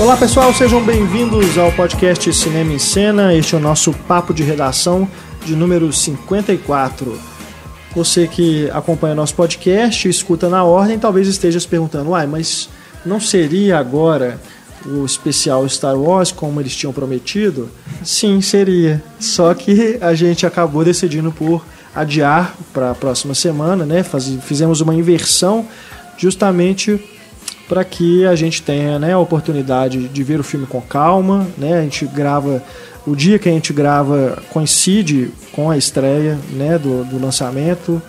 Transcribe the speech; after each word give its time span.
Olá 0.00 0.16
pessoal, 0.16 0.50
sejam 0.54 0.82
bem-vindos 0.82 1.58
ao 1.58 1.70
podcast 1.72 2.32
Cinema 2.32 2.72
em 2.72 2.78
Cena. 2.78 3.34
Este 3.34 3.54
é 3.54 3.58
o 3.58 3.60
nosso 3.60 3.92
papo 3.92 4.32
de 4.32 4.42
redação 4.42 5.06
de 5.44 5.54
número 5.54 5.92
54. 5.92 7.20
Você 7.94 8.26
que 8.26 8.70
acompanha 8.70 9.14
nosso 9.14 9.34
podcast, 9.34 10.08
escuta 10.08 10.48
na 10.48 10.64
ordem, 10.64 10.98
talvez 10.98 11.28
esteja 11.28 11.60
se 11.60 11.68
perguntando: 11.68 12.10
uai, 12.10 12.26
mas 12.26 12.70
não 13.04 13.20
seria 13.20 13.78
agora 13.78 14.40
o 14.86 15.04
especial 15.04 15.68
Star 15.68 15.98
Wars 15.98 16.32
como 16.32 16.58
eles 16.62 16.74
tinham 16.74 16.94
prometido? 16.94 17.68
Sim, 18.02 18.40
seria. 18.40 19.02
Só 19.20 19.52
que 19.52 19.98
a 20.00 20.14
gente 20.14 20.46
acabou 20.46 20.82
decidindo 20.82 21.30
por 21.30 21.62
adiar 21.94 22.56
para 22.72 22.92
a 22.92 22.94
próxima 22.94 23.34
semana, 23.34 23.84
né? 23.84 24.02
Faz, 24.02 24.34
fizemos 24.46 24.80
uma 24.80 24.94
inversão 24.94 25.68
justamente 26.16 26.98
para 27.70 27.84
que 27.84 28.26
a 28.26 28.34
gente 28.34 28.60
tenha 28.62 28.98
né, 28.98 29.12
a 29.12 29.18
oportunidade 29.20 30.08
de 30.08 30.24
ver 30.24 30.40
o 30.40 30.42
filme 30.42 30.66
com 30.66 30.80
calma. 30.80 31.46
Né? 31.56 31.78
A 31.78 31.82
gente 31.82 32.04
grava. 32.04 32.60
O 33.06 33.14
dia 33.14 33.38
que 33.38 33.48
a 33.48 33.52
gente 33.52 33.72
grava 33.72 34.42
coincide 34.50 35.30
com 35.52 35.70
a 35.70 35.78
estreia 35.78 36.36
né, 36.50 36.76
do, 36.76 37.04
do 37.04 37.22
lançamento. 37.22 38.02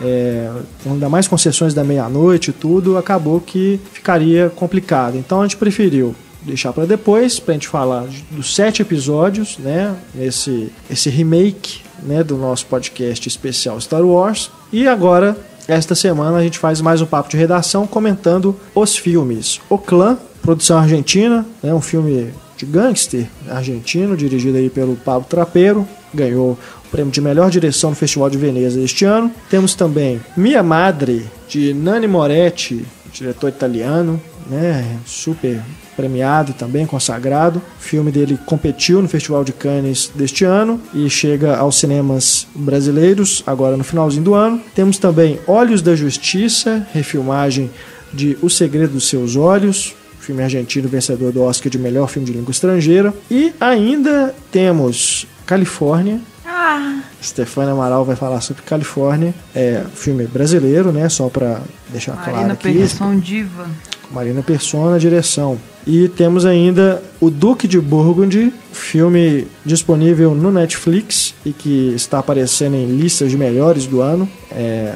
É, 0.00 0.48
ainda 0.86 1.08
mais 1.08 1.26
com 1.26 1.36
sessões 1.36 1.74
da 1.74 1.82
meia-noite 1.82 2.50
e 2.50 2.52
tudo, 2.52 2.96
acabou 2.96 3.40
que 3.40 3.80
ficaria 3.92 4.48
complicado. 4.48 5.18
Então 5.18 5.40
a 5.40 5.42
gente 5.42 5.56
preferiu 5.56 6.14
deixar 6.42 6.72
para 6.72 6.86
depois, 6.86 7.38
para 7.38 7.52
a 7.52 7.54
gente 7.54 7.68
falar 7.68 8.06
dos 8.30 8.54
sete 8.54 8.80
episódios, 8.80 9.58
né? 9.58 9.94
Esse, 10.18 10.72
esse 10.88 11.10
remake 11.10 11.80
né, 12.02 12.22
do 12.22 12.38
nosso 12.38 12.64
podcast 12.66 13.28
especial 13.28 13.78
Star 13.80 14.02
Wars. 14.02 14.50
E 14.72 14.86
agora 14.86 15.36
esta 15.70 15.94
semana 15.94 16.38
a 16.38 16.42
gente 16.42 16.58
faz 16.58 16.80
mais 16.80 17.00
um 17.00 17.06
papo 17.06 17.28
de 17.30 17.36
redação 17.36 17.86
comentando 17.86 18.56
os 18.74 18.96
filmes. 18.96 19.60
O 19.70 19.78
Clã, 19.78 20.18
produção 20.42 20.78
argentina, 20.78 21.46
né, 21.62 21.72
um 21.72 21.80
filme 21.80 22.32
de 22.56 22.66
gangster 22.66 23.26
argentino, 23.48 24.16
dirigido 24.16 24.58
aí 24.58 24.68
pelo 24.68 24.96
Pablo 24.96 25.26
Trapeiro, 25.28 25.86
ganhou 26.12 26.58
o 26.84 26.90
prêmio 26.90 27.12
de 27.12 27.20
melhor 27.20 27.50
direção 27.50 27.90
no 27.90 27.96
Festival 27.96 28.28
de 28.28 28.36
Veneza 28.36 28.80
este 28.80 29.04
ano. 29.04 29.30
Temos 29.48 29.74
também 29.74 30.20
Mia 30.36 30.62
Madre, 30.62 31.24
de 31.48 31.72
Nani 31.72 32.08
Moretti, 32.08 32.84
diretor 33.12 33.48
italiano, 33.48 34.20
né, 34.48 34.98
super 35.06 35.62
premiado 36.00 36.50
e 36.50 36.54
também 36.54 36.86
consagrado. 36.86 37.58
O 37.58 37.82
filme 37.82 38.10
dele 38.10 38.38
competiu 38.46 39.02
no 39.02 39.08
Festival 39.08 39.44
de 39.44 39.52
Cannes 39.52 40.10
deste 40.14 40.44
ano 40.44 40.80
e 40.94 41.10
chega 41.10 41.56
aos 41.56 41.78
cinemas 41.78 42.46
brasileiros 42.54 43.42
agora 43.46 43.76
no 43.76 43.84
finalzinho 43.84 44.22
do 44.24 44.34
ano. 44.34 44.60
Temos 44.74 44.96
também 44.98 45.38
Olhos 45.46 45.82
da 45.82 45.94
Justiça, 45.94 46.86
refilmagem 46.94 47.70
de 48.12 48.36
O 48.40 48.48
Segredo 48.48 48.94
dos 48.94 49.08
Seus 49.08 49.36
Olhos, 49.36 49.94
filme 50.18 50.42
argentino 50.42 50.88
vencedor 50.88 51.32
do 51.32 51.42
Oscar 51.42 51.70
de 51.70 51.78
melhor 51.78 52.08
filme 52.08 52.26
de 52.26 52.32
língua 52.32 52.50
estrangeira. 52.50 53.12
E 53.30 53.52
ainda 53.60 54.34
temos 54.50 55.26
Califórnia, 55.46 56.20
Ah, 56.46 57.00
Stefania 57.22 57.72
Amaral 57.72 58.04
vai 58.04 58.16
falar 58.16 58.40
sobre 58.40 58.62
Califórnia. 58.62 59.34
É 59.54 59.82
filme 59.94 60.26
brasileiro, 60.26 60.90
né? 60.92 61.08
Só 61.08 61.28
para 61.28 61.60
deixar 61.88 62.12
claro 62.14 62.32
Marina 62.32 62.52
aqui. 62.54 62.72
Persson 62.72 63.18
Diva. 63.18 63.68
Marina 64.10 64.42
Persona, 64.42 64.98
direção. 64.98 65.58
E 65.86 66.08
temos 66.08 66.44
ainda 66.44 67.02
O 67.20 67.30
Duque 67.30 67.66
de 67.66 67.80
Burgundy, 67.80 68.52
filme 68.72 69.46
disponível 69.64 70.34
no 70.34 70.50
Netflix 70.50 71.34
e 71.44 71.52
que 71.52 71.92
está 71.94 72.18
aparecendo 72.18 72.74
em 72.74 72.86
listas 72.86 73.30
de 73.30 73.36
melhores 73.36 73.86
do 73.86 74.00
ano. 74.00 74.28
É, 74.52 74.94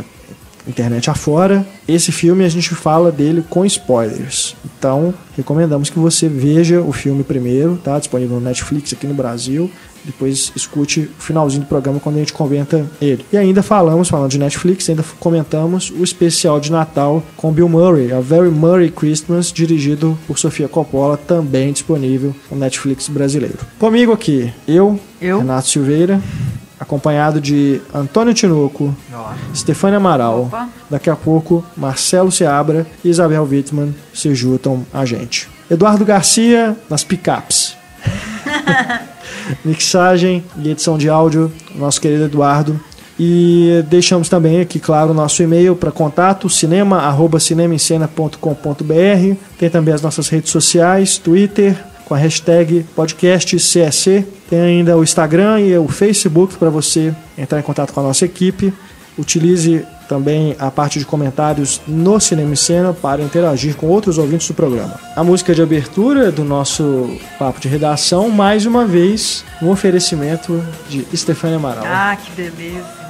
internet 0.67 1.11
afora. 1.11 1.67
Esse 1.87 2.11
filme 2.11 2.45
a 2.45 2.49
gente 2.49 2.75
fala 2.75 3.13
dele 3.13 3.45
com 3.49 3.65
spoilers. 3.65 4.57
Então, 4.65 5.15
recomendamos 5.37 5.91
que 5.91 5.99
você 5.99 6.29
veja 6.29 6.81
o 6.81 6.93
filme 6.93 7.23
primeiro, 7.23 7.79
tá? 7.83 7.99
Disponível 7.99 8.37
no 8.39 8.45
Netflix 8.45 8.93
aqui 8.93 9.07
no 9.07 9.15
Brasil. 9.15 9.71
Depois 10.05 10.53
escute 10.55 11.01
o 11.19 11.23
finalzinho 11.23 11.63
do 11.63 11.67
programa 11.67 11.99
quando 11.99 12.17
a 12.17 12.19
gente 12.19 12.33
comenta 12.33 12.87
ele. 13.01 13.25
E 13.33 13.37
ainda 13.37 13.63
falamos, 13.63 14.09
falando 14.09 14.31
de 14.31 14.39
Netflix, 14.39 14.89
ainda 14.89 15.05
comentamos 15.19 15.91
o 15.91 16.05
especial 16.05 16.61
de 16.61 16.71
Natal 16.71 17.23
com 17.37 17.51
Bill 17.51 17.69
Murray, 17.69 18.13
a 18.13 18.21
Very 18.21 18.51
Murray 18.51 18.91
Christmas, 18.91 19.51
dirigido 19.51 20.19
por 20.27 20.39
Sofia 20.39 20.69
Coppola, 20.69 21.17
também 21.17 21.73
disponível 21.73 22.35
no 22.51 22.59
Netflix 22.59 23.09
brasileiro. 23.09 23.59
Comigo 23.79 24.13
aqui, 24.13 24.53
eu, 24.69 24.99
Eu. 25.21 25.39
Renato 25.39 25.69
Silveira, 25.69 26.21
acompanhado 26.79 27.41
de 27.41 27.81
Antônio 27.93 28.35
Tinoco, 28.35 28.95
Stefania 29.55 29.97
Amaral. 29.97 30.45
Opa. 30.45 30.69
Daqui 30.91 31.09
a 31.09 31.17
pouco, 31.17 31.65
Marcelo 31.77 32.31
Seabra 32.31 32.87
e 33.03 33.09
Isabel 33.09 33.45
Wittmann 33.45 33.95
se 34.13 34.35
juntam 34.35 34.85
a 34.93 35.05
gente. 35.05 35.49
Eduardo 35.71 36.05
Garcia 36.05 36.77
nas 36.91 37.03
picapes. 37.03 37.77
Mixagem 39.65 40.45
e 40.59 40.71
edição 40.71 40.99
de 40.99 41.09
áudio, 41.09 41.51
nosso 41.75 42.01
querido 42.01 42.25
Eduardo. 42.25 42.79
E 43.19 43.83
deixamos 43.89 44.29
também 44.29 44.61
aqui, 44.61 44.79
claro, 44.81 45.13
o 45.13 45.15
nosso 45.15 45.43
e-mail 45.43 45.75
para 45.77 45.93
contato, 45.93 46.49
cinema.cinemaencena.com.br. 46.49 49.37
Tem 49.57 49.71
também 49.71 49.95
as 49.95 50.03
nossas 50.03 50.29
redes 50.29 50.51
sociais, 50.51 51.17
Twitter, 51.17 51.77
com 52.05 52.15
a 52.15 52.19
hashtag 52.19 52.85
podcast 52.95 53.57
CSC. 53.57 54.27
Tem 54.51 54.61
ainda 54.61 54.97
o 54.97 55.05
Instagram 55.05 55.61
e 55.61 55.79
o 55.79 55.87
Facebook 55.87 56.57
para 56.57 56.71
você 56.71 57.15
entrar 57.39 57.61
em 57.61 57.63
contato 57.63 57.93
com 57.93 58.01
a 58.01 58.03
nossa 58.03 58.25
equipe. 58.25 58.75
Utilize 59.17 59.85
também 60.09 60.57
a 60.59 60.71
parte 60.71 60.99
de 60.99 61.05
comentários 61.05 61.81
no 61.87 62.19
Cinema 62.21 62.53
em 62.53 62.57
Cena 62.57 62.93
para 62.93 63.23
interagir 63.23 63.77
com 63.77 63.87
outros 63.87 64.19
ouvintes 64.19 64.49
do 64.49 64.55
programa. 64.55 64.99
A 65.17 65.25
música 65.25 65.55
de 65.55 65.63
abertura 65.63 66.31
do 66.31 66.45
nosso 66.45 67.17
papo 67.39 67.61
de 67.61 67.69
redação, 67.69 68.31
mais 68.31 68.67
uma 68.67 68.85
vez, 68.85 69.45
um 69.63 69.71
oferecimento 69.71 70.63
de 70.89 71.07
Stefania 71.17 71.57
Amaral. 71.57 71.85
Ah, 71.87 72.17
que 72.17 72.31
beleza. 72.33 73.05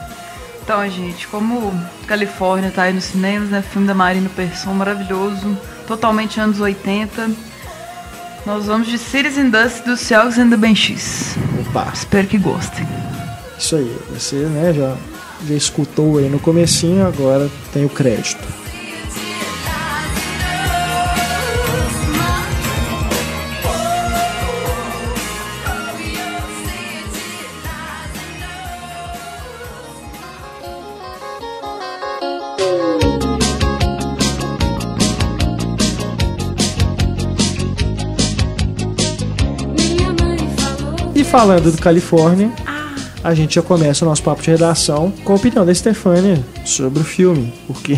Então, 0.62 0.88
gente, 0.88 1.28
como 1.28 1.72
Califórnia 2.06 2.71
tá 2.71 2.84
aí 2.84 2.93
nos 2.94 3.05
cinemas, 3.05 3.50
né? 3.50 3.62
Filme 3.62 3.87
da 3.87 3.94
Marina 3.94 4.31
Persson 4.34 4.72
maravilhoso, 4.72 5.59
totalmente 5.87 6.41
anos 6.41 6.59
80. 6.59 7.31
Nós 8.47 8.66
vamos 8.66 8.88
de 8.88 8.99
Cities 8.99 9.37
and 9.37 9.50
Dust 9.50 9.84
dos 9.84 10.00
Celtics 10.00 10.38
and 10.38 10.50
the 10.50 10.56
Banshees. 10.56 11.34
Opa, 11.61 11.91
Espero 11.93 12.26
que 12.26 12.38
gostem. 12.38 12.87
isso 13.59 13.76
aí. 13.76 13.97
Você 14.11 14.37
né, 14.37 14.72
já, 14.72 14.94
já 15.47 15.55
escutou 15.55 16.19
aí 16.19 16.28
no 16.28 16.38
comecinho, 16.38 17.06
agora 17.06 17.50
tem 17.72 17.84
o 17.84 17.88
crédito. 17.88 18.65
E 41.15 41.22
falando 41.22 41.71
do 41.71 41.81
Califórnia, 41.81 42.50
a 43.25 43.32
gente 43.32 43.55
já 43.55 43.62
começa 43.62 44.05
o 44.05 44.09
nosso 44.09 44.23
papo 44.23 44.43
de 44.43 44.50
redação 44.50 45.11
com 45.25 45.32
a 45.32 45.37
opinião 45.37 45.65
da 45.65 45.75
Stefania 45.75 46.44
sobre 46.62 47.00
o 47.00 47.05
filme. 47.05 47.55
Porque 47.67 47.94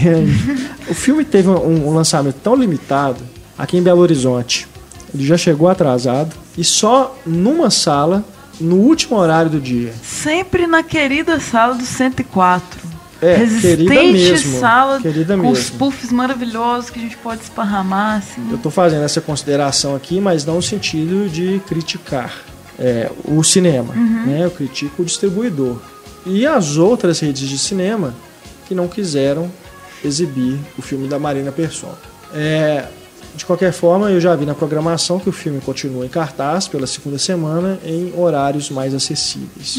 o 0.89 0.95
filme 0.95 1.25
teve 1.25 1.49
um, 1.49 1.89
um 1.89 1.93
lançamento 1.93 2.37
tão 2.37 2.55
limitado 2.55 3.21
aqui 3.59 3.77
em 3.77 3.83
Belo 3.83 4.01
Horizonte. 4.01 4.69
Ele 5.13 5.27
já 5.27 5.37
chegou 5.37 5.69
atrasado 5.69 6.33
e 6.57 6.63
só 6.63 7.19
numa 7.27 7.71
sala, 7.71 8.25
no 8.61 8.77
último 8.77 9.17
horário 9.17 9.51
do 9.51 9.61
dia. 9.61 9.93
Sempre 10.01 10.65
na 10.69 10.85
querida 10.85 11.41
sala 11.41 11.75
do 11.75 11.85
104. 11.85 12.87
É, 13.21 13.35
Resistente 13.35 13.85
querida 13.87 14.13
mesmo, 14.13 14.61
sala 14.61 15.01
querida 15.01 15.37
com 15.39 15.49
os 15.49 15.59
mesmo. 15.59 15.79
puffs 15.79 16.13
maravilhosos 16.13 16.91
que 16.91 17.01
a 17.01 17.03
gente 17.03 17.17
pode 17.17 17.43
esparramar, 17.43 18.19
assim. 18.19 18.47
Eu 18.51 18.59
tô 18.59 18.71
fazendo 18.71 19.05
essa 19.05 19.23
consideração 19.23 19.97
aqui, 19.97 20.21
mas 20.21 20.45
não 20.45 20.57
no 20.57 20.63
sentido 20.63 21.29
de 21.29 21.61
criticar 21.67 22.33
é, 22.79 23.11
o 23.25 23.43
cinema. 23.43 23.95
Né? 23.95 24.45
Eu 24.45 24.51
critico 24.51 25.03
o 25.03 25.05
distribuidor. 25.05 25.81
E 26.25 26.47
as 26.47 26.77
outras 26.77 27.21
redes 27.21 27.49
de 27.49 27.59
cinema 27.59 28.15
que 28.67 28.75
não 28.75 28.89
quiseram 28.89 29.51
exibir 30.05 30.59
o 30.77 30.83
filme 30.83 31.09
da 31.09 31.19
Marina 31.19 31.53
Persson. 31.53 31.95
É, 32.35 32.87
de 33.37 33.45
qualquer 33.45 33.73
forma, 33.73 34.11
eu 34.11 34.21
já 34.21 34.35
vi 34.35 34.47
na 34.47 34.55
programação 34.55 35.19
que 35.19 35.29
o 35.29 35.33
filme 35.33 35.61
continua 35.61 36.07
em 36.07 36.09
cartaz 36.09 36.67
pela 36.67 36.87
segunda 36.87 37.19
semana 37.19 37.79
em 37.85 38.13
horários 38.17 38.71
mais 38.71 38.95
acessíveis. 38.95 39.77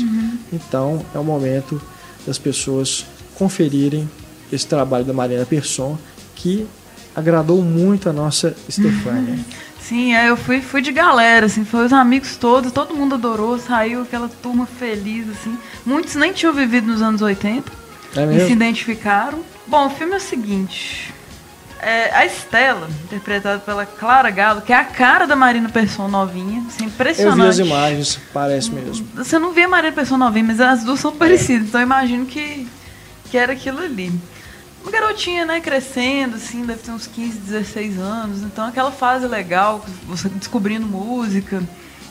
Então, 0.54 1.04
é 1.14 1.18
o 1.18 1.24
momento 1.24 1.82
das 2.26 2.38
pessoas 2.38 3.06
conferirem 3.36 4.10
esse 4.52 4.66
trabalho 4.66 5.06
da 5.06 5.14
Marina 5.14 5.46
Persson, 5.46 5.98
que 6.36 6.68
agradou 7.16 7.62
muito 7.62 8.10
a 8.10 8.14
nossa 8.14 8.56
Stefania. 8.70 9.40
Sim, 9.88 10.13
é, 10.13 10.30
eu 10.30 10.36
fui, 10.36 10.60
fui 10.60 10.81
de 10.81 10.92
galera, 10.92 11.45
assim, 11.45 11.63
foi 11.63 11.86
os 11.86 11.94
amigos 11.94 12.36
todos, 12.36 12.72
todo 12.74 12.94
mundo 12.94 13.16
adorou, 13.16 13.57
saiu 13.57 14.01
aquela 14.01 14.28
turma 14.28 14.66
feliz, 14.66 15.25
assim. 15.30 15.57
Muitos 15.86 16.16
nem 16.16 16.34
tinham 16.34 16.51
vivido 16.54 16.88
nos 16.88 17.01
anos 17.01 17.22
80 17.22 17.72
É 17.72 18.19
e 18.19 18.19
se 18.22 18.25
mesmo? 18.25 18.50
identificaram. 18.51 19.39
Bom, 19.66 19.88
o 19.88 19.89
filme 19.89 20.13
é 20.13 20.18
o 20.18 20.19
seguinte. 20.19 21.13
É, 21.80 22.13
a 22.13 22.25
Estela, 22.25 22.89
interpretada 23.06 23.60
pela 23.60 23.86
Clara 23.86 24.30
Galo, 24.30 24.62
que 24.62 24.74
é 24.74 24.75
a 24.75 24.84
cara 24.84 25.25
da 25.25 25.36
Marina 25.36 25.69
Persson 25.69 26.07
novinha, 26.10 26.63
assim, 26.68 26.84
Eu 26.84 26.88
impressionante. 26.89 27.39
vi 27.44 27.48
as 27.48 27.57
imagens, 27.60 28.19
parece 28.34 28.72
mesmo. 28.72 29.07
Você 29.16 29.38
não 29.39 29.54
vê 29.54 29.63
a 29.63 29.68
Marina 29.69 29.94
Persson 29.94 30.18
novinha, 30.18 30.44
mas 30.45 30.60
as 30.60 30.84
duas 30.84 31.00
são 31.00 31.16
parecidas, 31.16 31.68
então 31.69 31.80
eu 31.80 31.86
imagino 31.86 32.25
que, 32.25 32.68
que 33.31 33.38
era 33.38 33.54
aquilo 33.54 33.80
ali. 33.80 34.12
Uma 34.88 35.01
garotinha, 35.01 35.45
né, 35.45 35.60
crescendo, 35.60 36.38
assim, 36.38 36.66
deve 36.66 36.81
ter 36.81 36.92
uns 36.92 37.07
15, 37.07 37.39
16 37.39 38.00
anos, 38.00 38.42
então 38.42 38.66
aquela 38.66 38.89
fase 38.89 39.28
legal, 39.28 39.86
você 40.06 40.30
descobrindo 40.30 40.86
música 40.86 41.62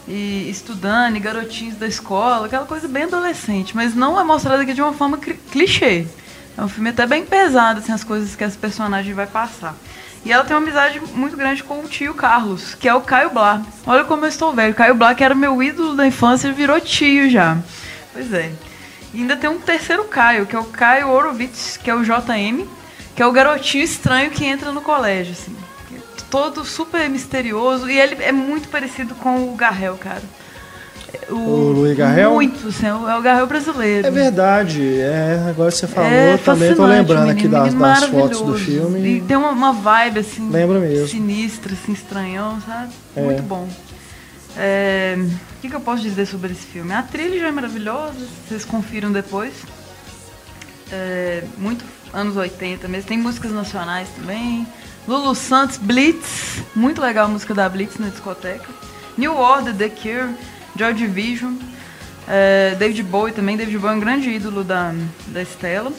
e 0.07 0.47
estudando, 0.51 1.17
e 1.17 1.21
garotinhos 1.21 1.77
da 1.77 1.87
escola, 1.87 2.45
aquela 2.45 2.67
coisa 2.67 2.87
bem 2.87 3.05
adolescente, 3.05 3.75
mas 3.75 3.95
não 3.95 4.21
é 4.21 4.23
mostrada 4.23 4.63
aqui 4.63 4.75
de 4.75 4.83
uma 4.83 4.93
forma 4.93 5.17
clichê. 5.17 6.07
É 6.55 6.63
um 6.63 6.69
filme 6.69 6.91
até 6.91 7.07
bem 7.07 7.25
pesado, 7.25 7.81
assim, 7.81 7.93
as 7.93 8.05
coisas 8.05 8.37
que 8.37 8.45
essa 8.45 8.59
personagem 8.59 9.15
vai 9.15 9.27
passar. 9.27 9.75
E 10.23 10.31
ela 10.31 10.45
tem 10.45 10.55
uma 10.55 10.63
amizade 10.63 11.01
muito 11.15 11.35
grande 11.35 11.65
com 11.65 11.81
o 11.81 11.89
tio 11.89 12.13
Carlos, 12.13 12.75
que 12.75 12.87
é 12.87 12.93
o 12.93 13.01
Caio 13.01 13.31
Blá. 13.31 13.63
Olha 13.87 14.05
como 14.05 14.27
eu 14.27 14.29
estou 14.29 14.53
velho. 14.53 14.75
Caio 14.75 14.95
Blá, 14.95 15.15
que 15.15 15.25
era 15.25 15.35
meu 15.35 15.63
ídolo 15.63 15.97
da 15.97 16.07
infância, 16.07 16.53
virou 16.53 16.79
tio 16.79 17.31
já. 17.31 17.57
Pois 18.13 18.31
é. 18.35 18.53
E 19.17 19.21
ainda 19.21 19.35
tem 19.35 19.49
um 19.49 19.59
terceiro 19.59 20.05
Caio, 20.05 20.45
que 20.45 20.55
é 20.55 20.59
o 20.59 20.65
Caio 20.65 21.09
Orovitz, 21.09 21.79
que 21.83 21.89
é 21.89 21.95
o 21.95 22.03
JM, 22.03 22.67
que 23.15 23.23
é 23.23 23.27
o 23.27 23.33
garotinho 23.33 23.83
estranho 23.83 24.31
que 24.31 24.45
entra 24.45 24.71
no 24.73 24.83
colégio, 24.83 25.33
assim. 25.33 25.57
Todo 26.29 26.65
super 26.67 27.09
misterioso. 27.09 27.89
E 27.89 27.99
ele 27.99 28.23
é 28.23 28.31
muito 28.31 28.69
parecido 28.69 29.15
com 29.15 29.49
o 29.49 29.55
Garrel, 29.57 29.97
cara. 29.97 30.21
O 31.31 31.73
Luiz 31.73 31.97
Garrel? 31.97 32.35
Muito, 32.35 32.69
assim, 32.69 32.87
é 32.87 32.95
o 32.95 33.09
é 33.09 33.19
o 33.19 33.23
Garrel 33.23 33.47
brasileiro. 33.47 34.07
É 34.07 34.11
verdade, 34.11 35.01
é, 35.01 35.47
agora 35.49 35.71
você 35.71 35.87
falou, 35.87 36.11
É 36.11 36.37
também 36.37 36.75
tô 36.75 36.85
lembrando 36.85 37.31
aqui 37.31 37.45
menino, 37.49 37.53
das, 37.65 37.73
menino 37.75 37.89
das 37.89 38.05
fotos 38.05 38.39
do 38.41 38.47
maravilhoso. 38.49 38.59
filme. 38.59 39.17
E 39.17 39.21
tem 39.23 39.37
uma, 39.37 39.51
uma 39.51 39.73
vibe, 39.73 40.19
assim, 40.21 40.51
Lembra 40.51 40.79
mesmo. 40.79 41.09
sinistra, 41.09 41.73
assim, 41.73 41.93
estranhão, 41.93 42.61
sabe? 42.67 42.93
É. 43.17 43.23
Muito 43.23 43.43
bom. 43.45 43.67
É, 44.59 45.17
O 45.19 45.56
que, 45.67 45.71
que 45.71 45.77
eu 45.77 45.81
posso 45.81 46.03
dizer 46.03 46.27
sobre 46.27 46.53
esse 46.53 46.65
filme? 46.65 46.93
A 46.93 47.03
trilha 47.03 47.41
já 47.41 47.49
é 47.49 47.51
maravilhosa, 47.51 48.27
vocês 48.49 48.65
confiram 48.65 49.11
depois. 49.11 49.53
É, 50.91 51.45
muito 51.59 51.85
anos 52.13 52.37
80 52.37 52.87
mesmo. 52.89 53.09
Tem 53.09 53.19
músicas 53.19 53.51
nacionais 53.53 54.09
também. 54.17 54.67
Lulu 55.07 55.35
Santos, 55.35 55.77
Blitz. 55.77 56.63
Muito 56.75 57.01
legal 57.01 57.27
a 57.27 57.29
música 57.29 57.53
da 57.53 57.69
Blitz 57.69 57.99
na 57.99 58.09
discoteca. 58.09 58.69
New 59.19 59.35
Order, 59.37 59.75
The 59.75 59.89
Cure, 59.89 60.35
Joy 60.77 60.95
Division. 60.95 61.55
é, 62.29 62.77
David 62.79 63.03
Bowie 63.03 63.33
também. 63.33 63.57
David 63.57 63.79
Bowie 63.79 63.95
é 63.95 63.97
um 63.97 64.01
grande 64.01 64.31
ídolo 64.31 64.63
da, 64.63 64.95
da 65.29 65.43
Estela. 65.43 65.93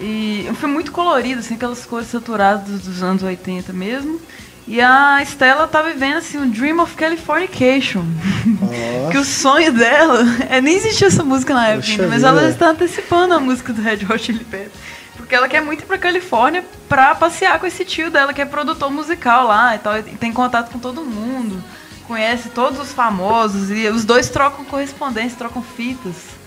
E 0.00 0.48
filme 0.54 0.74
muito 0.74 0.92
colorido, 0.92 1.40
assim, 1.40 1.54
aquelas 1.54 1.84
cores 1.84 2.08
saturadas 2.08 2.80
dos 2.80 3.02
anos 3.02 3.22
80 3.22 3.72
mesmo. 3.72 4.20
E 4.68 4.82
a 4.82 5.22
Estela 5.22 5.66
tá 5.66 5.80
vivendo 5.80 6.18
assim 6.18 6.36
um 6.36 6.46
Dream 6.46 6.78
of 6.78 6.94
Californication. 6.94 8.04
Que 9.10 9.16
o 9.16 9.24
sonho 9.24 9.72
dela 9.72 10.22
é 10.50 10.60
nem 10.60 10.76
existia 10.76 11.06
essa 11.06 11.24
música 11.24 11.54
na 11.54 11.68
época 11.68 11.90
ainda, 11.90 12.06
mas 12.08 12.22
ela 12.22 12.46
está 12.50 12.68
antecipando 12.68 13.32
a 13.32 13.40
música 13.40 13.72
do 13.72 13.80
Red 13.80 14.00
Hot 14.04 14.18
Chili 14.22 14.44
Peppers. 14.44 14.72
Porque 15.16 15.34
ela 15.34 15.48
quer 15.48 15.62
muito 15.62 15.82
ir 15.82 15.86
pra 15.86 15.96
Califórnia 15.96 16.62
pra 16.86 17.14
passear 17.14 17.58
com 17.58 17.66
esse 17.66 17.86
tio 17.86 18.10
dela, 18.10 18.34
que 18.34 18.42
é 18.42 18.44
produtor 18.44 18.90
musical 18.90 19.46
lá 19.46 19.74
e 19.74 19.78
tal, 19.78 19.98
e 19.98 20.02
tem 20.02 20.30
contato 20.30 20.70
com 20.70 20.78
todo 20.78 21.02
mundo, 21.02 21.64
conhece 22.06 22.50
todos 22.50 22.78
os 22.78 22.92
famosos, 22.92 23.70
e 23.70 23.88
os 23.88 24.04
dois 24.04 24.28
trocam 24.28 24.64
correspondência, 24.66 25.38
trocam 25.38 25.62
fitas 25.62 26.37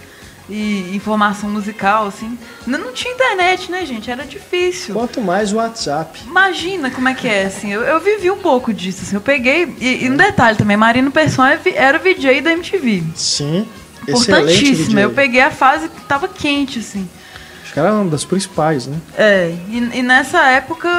e 0.51 0.95
informação 0.95 1.49
musical, 1.49 2.07
assim. 2.07 2.37
Não, 2.67 2.77
não 2.77 2.91
tinha 2.91 3.13
internet, 3.13 3.71
né, 3.71 3.85
gente? 3.85 4.11
Era 4.11 4.25
difícil. 4.25 4.93
Quanto 4.93 5.21
mais 5.21 5.53
o 5.53 5.55
WhatsApp. 5.55 6.19
Imagina 6.25 6.91
como 6.91 7.07
é 7.07 7.13
que 7.13 7.27
é, 7.27 7.45
assim. 7.45 7.71
Eu, 7.71 7.81
eu 7.81 7.99
vivi 7.99 8.29
um 8.29 8.37
pouco 8.37 8.73
disso, 8.73 9.03
assim. 9.03 9.15
Eu 9.15 9.21
peguei. 9.21 9.75
E, 9.79 10.05
e 10.05 10.09
um 10.09 10.17
detalhe 10.17 10.57
também, 10.57 10.75
Marino 10.75 11.11
Persson 11.11 11.45
é 11.45 11.59
era 11.75 11.97
VJ 11.97 12.41
da 12.41 12.51
MTV. 12.51 13.03
Sim, 13.15 13.67
Importantíssima. 14.07 14.99
Eu 14.99 15.11
peguei 15.11 15.41
a 15.41 15.51
fase 15.51 15.87
que 15.87 16.01
tava 16.01 16.27
quente, 16.27 16.79
assim. 16.79 17.07
Acho 17.63 17.73
que 17.73 17.79
era 17.79 17.93
uma 17.93 18.09
das 18.09 18.25
principais, 18.25 18.87
né? 18.87 18.97
É, 19.17 19.55
e, 19.69 19.99
e 19.99 20.03
nessa 20.03 20.41
época, 20.49 20.89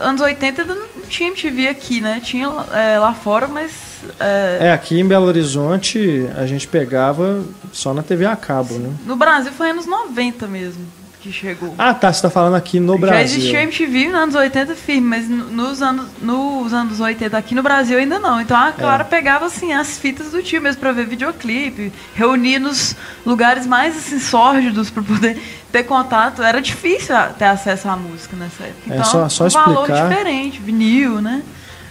anos 0.00 0.20
80, 0.20 0.62
ainda 0.62 0.74
não 0.74 0.86
tinha 1.08 1.28
MTV 1.30 1.68
aqui, 1.68 2.00
né? 2.00 2.20
Tinha 2.22 2.46
é, 2.72 2.98
lá 2.98 3.12
fora, 3.12 3.48
mas. 3.48 3.72
É, 4.20 4.58
É, 4.68 4.72
aqui 4.72 4.98
em 5.00 5.06
Belo 5.06 5.26
Horizonte 5.26 6.26
a 6.36 6.46
gente 6.46 6.66
pegava 6.68 7.42
só 7.72 7.92
na 7.94 8.02
TV 8.02 8.24
a 8.26 8.36
cabo, 8.36 8.74
né? 8.78 8.90
no 9.06 9.16
Brasil 9.16 9.52
foi 9.52 9.70
anos 9.70 9.86
90 9.86 10.46
mesmo 10.46 10.84
que 11.20 11.30
chegou. 11.32 11.72
Ah, 11.78 11.94
tá, 11.94 12.12
você 12.12 12.20
tá 12.20 12.28
falando 12.28 12.56
aqui 12.56 12.80
no 12.80 12.94
Já 12.94 12.98
Brasil. 12.98 13.38
existia 13.38 13.62
MTV 13.62 14.06
nos 14.06 14.14
anos 14.16 14.34
80 14.34 14.74
firme, 14.74 15.06
mas 15.06 15.28
no- 15.28 15.44
nos 15.52 15.80
anos, 15.80 16.06
nos 16.20 16.72
anos 16.72 16.98
80 16.98 17.38
aqui 17.38 17.54
no 17.54 17.62
Brasil 17.62 17.96
ainda 17.96 18.18
não. 18.18 18.40
Então 18.40 18.56
a 18.56 18.72
Clara 18.72 19.04
pegava 19.04 19.46
assim 19.46 19.72
as 19.72 19.96
fitas 19.98 20.32
do 20.32 20.42
tio 20.42 20.60
mesmo 20.60 20.80
pra 20.80 20.90
ver 20.90 21.06
videoclipe, 21.06 21.92
reunia 22.12 22.58
nos 22.58 22.96
lugares 23.24 23.68
mais 23.68 23.96
assim 23.96 24.18
sórdidos 24.18 24.90
pra 24.90 25.00
poder 25.00 25.40
ter 25.70 25.84
contato. 25.84 26.42
Era 26.42 26.60
difícil 26.60 27.14
ter 27.38 27.44
acesso 27.44 27.88
à 27.88 27.96
música 27.96 28.36
nessa 28.36 28.64
época. 28.64 28.90
É, 28.92 28.94
Então, 28.94 29.04
só- 29.04 29.28
só 29.28 29.46
um 29.46 29.48
valor 29.48 29.82
explicar. 29.84 30.08
diferente, 30.08 30.60
vinil, 30.60 31.20
né? 31.20 31.42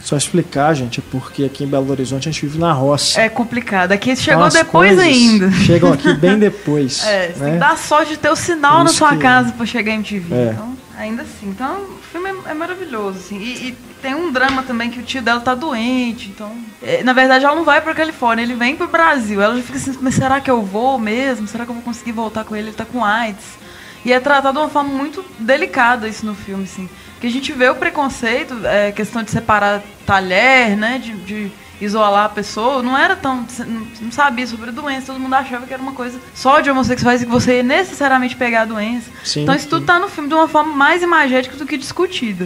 Só 0.04 0.18
explicar, 0.18 0.74
gente, 0.74 1.00
é 1.00 1.04
porque 1.12 1.44
aqui 1.46 1.64
em 1.64 1.68
Belo 1.68 1.90
Horizonte 1.92 2.28
a 2.28 2.32
gente 2.32 2.46
vive 2.46 2.58
na 2.60 2.74
roça. 2.74 3.22
É 3.22 3.30
complicado. 3.30 3.92
Aqui 3.92 4.12
Então 4.12 4.24
chegou 4.24 4.44
as 4.44 4.54
depois 4.54 4.98
ainda. 5.00 5.52
Chegam 5.52 5.94
aqui 5.94 6.14
bem 6.14 6.38
depois. 6.40 7.04
É, 7.06 7.34
né? 7.38 7.58
dar 7.58 7.78
sorte 7.78 8.12
de 8.14 8.18
ter 8.18 8.30
o 8.30 8.36
sinal 8.36 8.78
Por 8.78 8.84
na 8.86 8.90
sua 8.90 9.12
que- 9.12 9.18
casa 9.20 9.52
pra 9.52 9.66
chegar 9.66 9.92
em 9.92 9.96
MTV. 9.96 10.34
É. 10.36 10.52
Então, 10.54 10.76
ainda 10.98 11.22
assim. 11.22 11.48
Então, 11.50 11.82
o 11.84 12.00
filme 12.12 12.30
é, 12.30 12.52
é 12.52 12.54
maravilhoso, 12.54 13.20
assim. 13.20 13.38
E, 13.38 13.70
e 13.70 13.78
tem 14.02 14.16
um 14.16 14.32
drama 14.32 14.64
também 14.64 14.90
que 14.90 15.00
o 15.00 15.04
tio 15.04 15.22
dela 15.22 15.40
tá 15.40 15.54
doente, 15.54 16.30
então... 16.30 16.52
é, 16.82 17.04
na 17.04 17.14
verdade, 17.14 17.46
ela 17.46 17.56
não 17.56 17.64
vai 17.64 17.80
pra 17.82 17.94
Califórnia, 17.94 18.42
ele 18.42 18.56
vem 18.56 18.76
pro 18.76 18.88
Brasil. 18.88 19.40
Ela 19.40 19.56
já 19.58 19.62
fica 19.62 19.78
assim, 19.78 19.96
mas 20.02 20.16
será 20.16 20.42
que 20.42 20.50
eu 20.50 20.64
vou 20.64 20.98
mesmo? 20.98 21.48
Será 21.48 21.64
que 21.66 21.70
eu 21.70 21.76
vou 21.76 21.84
conseguir 21.84 22.12
voltar 22.12 22.44
com 22.44 22.56
ele? 22.56 22.70
Ele 22.70 22.76
tá 22.76 22.84
com 22.86 23.06
AIDS. 23.06 23.46
E 24.04 24.12
é 24.12 24.20
tratado 24.20 24.58
de 24.58 24.64
uma 24.64 24.70
forma 24.70 24.90
muito 24.90 25.24
delicada 25.38 26.08
isso 26.08 26.26
no 26.26 26.34
filme, 26.34 26.64
assim. 26.64 26.90
Porque 27.22 27.28
a 27.28 27.32
gente 27.32 27.54
vê 27.54 27.70
o 27.70 27.76
preconceito, 27.76 28.66
é, 28.66 28.92
questão 28.92 29.22
de 29.22 29.30
separar 29.30 29.84
talher, 30.08 30.76
né? 30.76 30.98
De, 30.98 31.14
de 31.14 31.52
isolar 31.80 32.26
a 32.26 32.30
pessoa. 32.30 32.82
Não 32.82 32.98
era 32.98 33.16
tão. 33.16 33.46
Não 33.60 33.88
não 34.02 34.12
sabia 34.12 34.48
sobre 34.48 34.70
a 34.70 34.74
doença, 34.74 35.14
todo 35.14 35.20
mundo 35.20 35.36
achava 35.36 35.68
que 35.68 35.72
era 35.72 35.84
uma 35.84 35.92
coisa 35.92 36.20
só 36.34 36.62
de 36.62 36.72
homossexuais 36.72 37.22
e 37.22 37.26
que 37.26 37.32
você 37.32 37.58
ia 37.58 37.64
necessariamente 37.64 38.36
pegar 38.36 38.64
a 38.64 38.66
doença. 38.66 39.12
Sim, 39.24 39.44
então 39.44 39.54
isso 39.54 39.68
tudo 39.68 39.82
sim. 39.82 39.86
tá 39.86 40.00
no 40.00 40.10
filme 40.10 40.30
de 40.30 40.34
uma 40.34 40.48
forma 40.48 40.74
mais 40.74 41.04
imagética 41.04 41.56
do 41.56 41.64
que 41.68 41.78
discutida. 41.78 42.46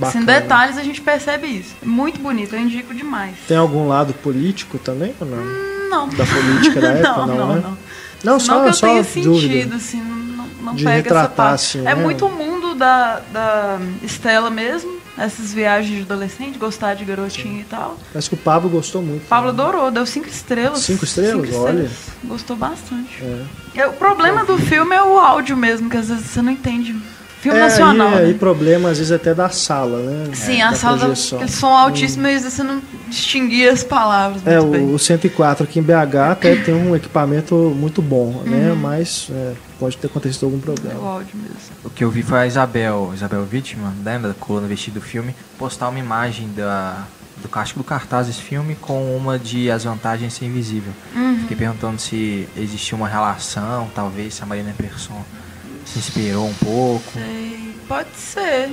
Assim, 0.00 0.20
em 0.20 0.24
Bacana. 0.24 0.40
detalhes 0.40 0.78
a 0.78 0.82
gente 0.82 1.02
percebe 1.02 1.46
isso. 1.48 1.74
Muito 1.82 2.18
bonito, 2.20 2.54
eu 2.54 2.60
indico 2.60 2.94
demais. 2.94 3.34
Tem 3.46 3.58
algum 3.58 3.86
lado 3.86 4.14
político 4.14 4.78
também 4.78 5.14
ou 5.20 5.26
não? 5.26 5.44
Não. 5.90 6.08
Da 6.08 6.24
política 6.24 6.80
da 6.80 6.88
época, 6.96 7.16
não, 7.16 7.26
não, 7.26 7.36
não, 7.36 7.54
né? 7.54 7.60
não. 7.62 7.78
Não, 8.22 8.40
Senão 8.40 8.56
só, 8.58 8.62
que 8.62 8.68
eu 8.68 8.72
só 8.72 8.86
tenha 8.86 9.02
dúvida. 9.02 9.40
sentido, 9.40 9.76
assim, 9.76 10.00
não, 10.60 10.74
De 10.74 10.84
pega 10.84 11.08
essa 11.10 11.28
parte. 11.28 11.54
assim, 11.54 11.80
é 11.80 11.94
né? 11.94 11.94
muito 11.94 12.26
o 12.26 12.30
mundo 12.32 12.74
da, 12.74 13.20
da 13.32 13.78
Estela 14.02 14.50
mesmo, 14.50 14.98
essas 15.18 15.52
viagens 15.52 15.96
de 15.96 16.02
adolescente, 16.02 16.58
gostar 16.58 16.94
de 16.94 17.04
garotinho 17.04 17.60
e 17.60 17.64
tal. 17.64 17.96
Parece 18.12 18.28
que 18.28 18.34
o 18.34 18.38
Pablo 18.38 18.68
gostou 18.70 19.02
muito. 19.02 19.26
Pablo 19.28 19.52
né? 19.52 19.62
adorou, 19.62 19.90
deu 19.90 20.06
cinco 20.06 20.28
estrelas. 20.28 20.80
Cinco 20.80 21.04
estrelas? 21.04 21.48
Cinco 21.48 21.60
Olha. 21.62 21.90
Gostou 22.24 22.56
bastante. 22.56 23.22
É. 23.22 23.80
É, 23.80 23.86
O 23.86 23.92
problema 23.92 24.44
do 24.44 24.58
filme 24.58 24.94
é 24.94 25.02
o 25.02 25.18
áudio 25.18 25.56
mesmo, 25.56 25.88
que 25.90 25.96
às 25.96 26.08
vezes 26.08 26.26
você 26.26 26.42
não 26.42 26.52
entende. 26.52 26.96
Filme 27.40 27.58
é, 27.58 27.62
nacional, 27.62 28.12
e, 28.12 28.22
né? 28.22 28.30
e 28.30 28.34
problema 28.34 28.90
às 28.90 28.98
vezes 28.98 29.10
até 29.12 29.34
da 29.34 29.48
sala, 29.48 29.98
né? 30.02 30.30
Sim, 30.34 30.60
É, 30.60 30.62
a 30.62 30.70
da 30.70 30.76
sala, 30.76 30.98
projeção. 30.98 31.38
aquele 31.38 31.50
som 31.52 31.68
altíssimo, 31.68 32.26
e 32.26 32.34
às 32.34 32.42
vezes 32.42 32.52
você 32.56 32.62
não 32.62 32.82
distinguia 33.08 33.72
as 33.72 33.82
palavras 33.82 34.46
É, 34.46 34.60
muito 34.60 34.70
bem. 34.72 34.82
o, 34.86 34.94
o 34.94 34.98
104 34.98 35.64
aqui 35.64 35.78
em 35.78 35.82
BH 35.82 36.16
até 36.32 36.56
tem 36.56 36.74
um 36.74 36.94
equipamento 36.94 37.54
muito 37.76 38.02
bom, 38.02 38.26
Uhum. 38.26 38.42
né? 38.44 38.74
Mas 38.78 39.28
é, 39.30 39.52
pode 39.78 39.96
ter 39.96 40.06
acontecido 40.08 40.44
algum 40.44 40.56
É 40.56 40.60
o 40.60 40.62
problema. 40.62 41.08
áudio 41.08 41.34
mesmo. 41.36 41.56
O 41.84 41.88
que 41.90 42.04
eu 42.04 42.10
vi 42.10 42.22
foi 42.22 42.38
a 42.40 42.46
Isabel, 42.46 43.10
Isabel 43.14 43.46
Wittmann, 43.50 43.92
lembra 44.04 44.28
da 44.28 44.34
coluna 44.34 44.66
vestida 44.66 45.00
do 45.00 45.04
filme, 45.04 45.34
postar 45.58 45.88
uma 45.88 45.98
imagem 45.98 46.50
da, 46.54 47.04
do 47.42 47.48
acho 47.58 47.72
que 47.72 47.78
do 47.78 47.84
cartaz 47.84 48.26
desse 48.26 48.42
filme 48.42 48.74
com 48.74 49.16
uma 49.16 49.38
de 49.38 49.70
As 49.70 49.84
Vantagens 49.84 50.34
Ser 50.34 50.44
Invisível. 50.44 50.92
Uhum. 51.16 51.38
Fiquei 51.40 51.56
perguntando 51.56 51.98
se 51.98 52.46
existia 52.56 52.94
uma 52.96 53.08
relação, 53.08 53.88
talvez 53.94 54.34
se 54.34 54.42
a 54.42 54.46
Marina 54.46 54.74
Persson 54.76 55.24
se 55.92 55.98
inspirou 55.98 56.46
um 56.46 56.54
pouco. 56.54 57.12
Sei, 57.12 57.74
pode 57.88 58.08
ser. 58.16 58.70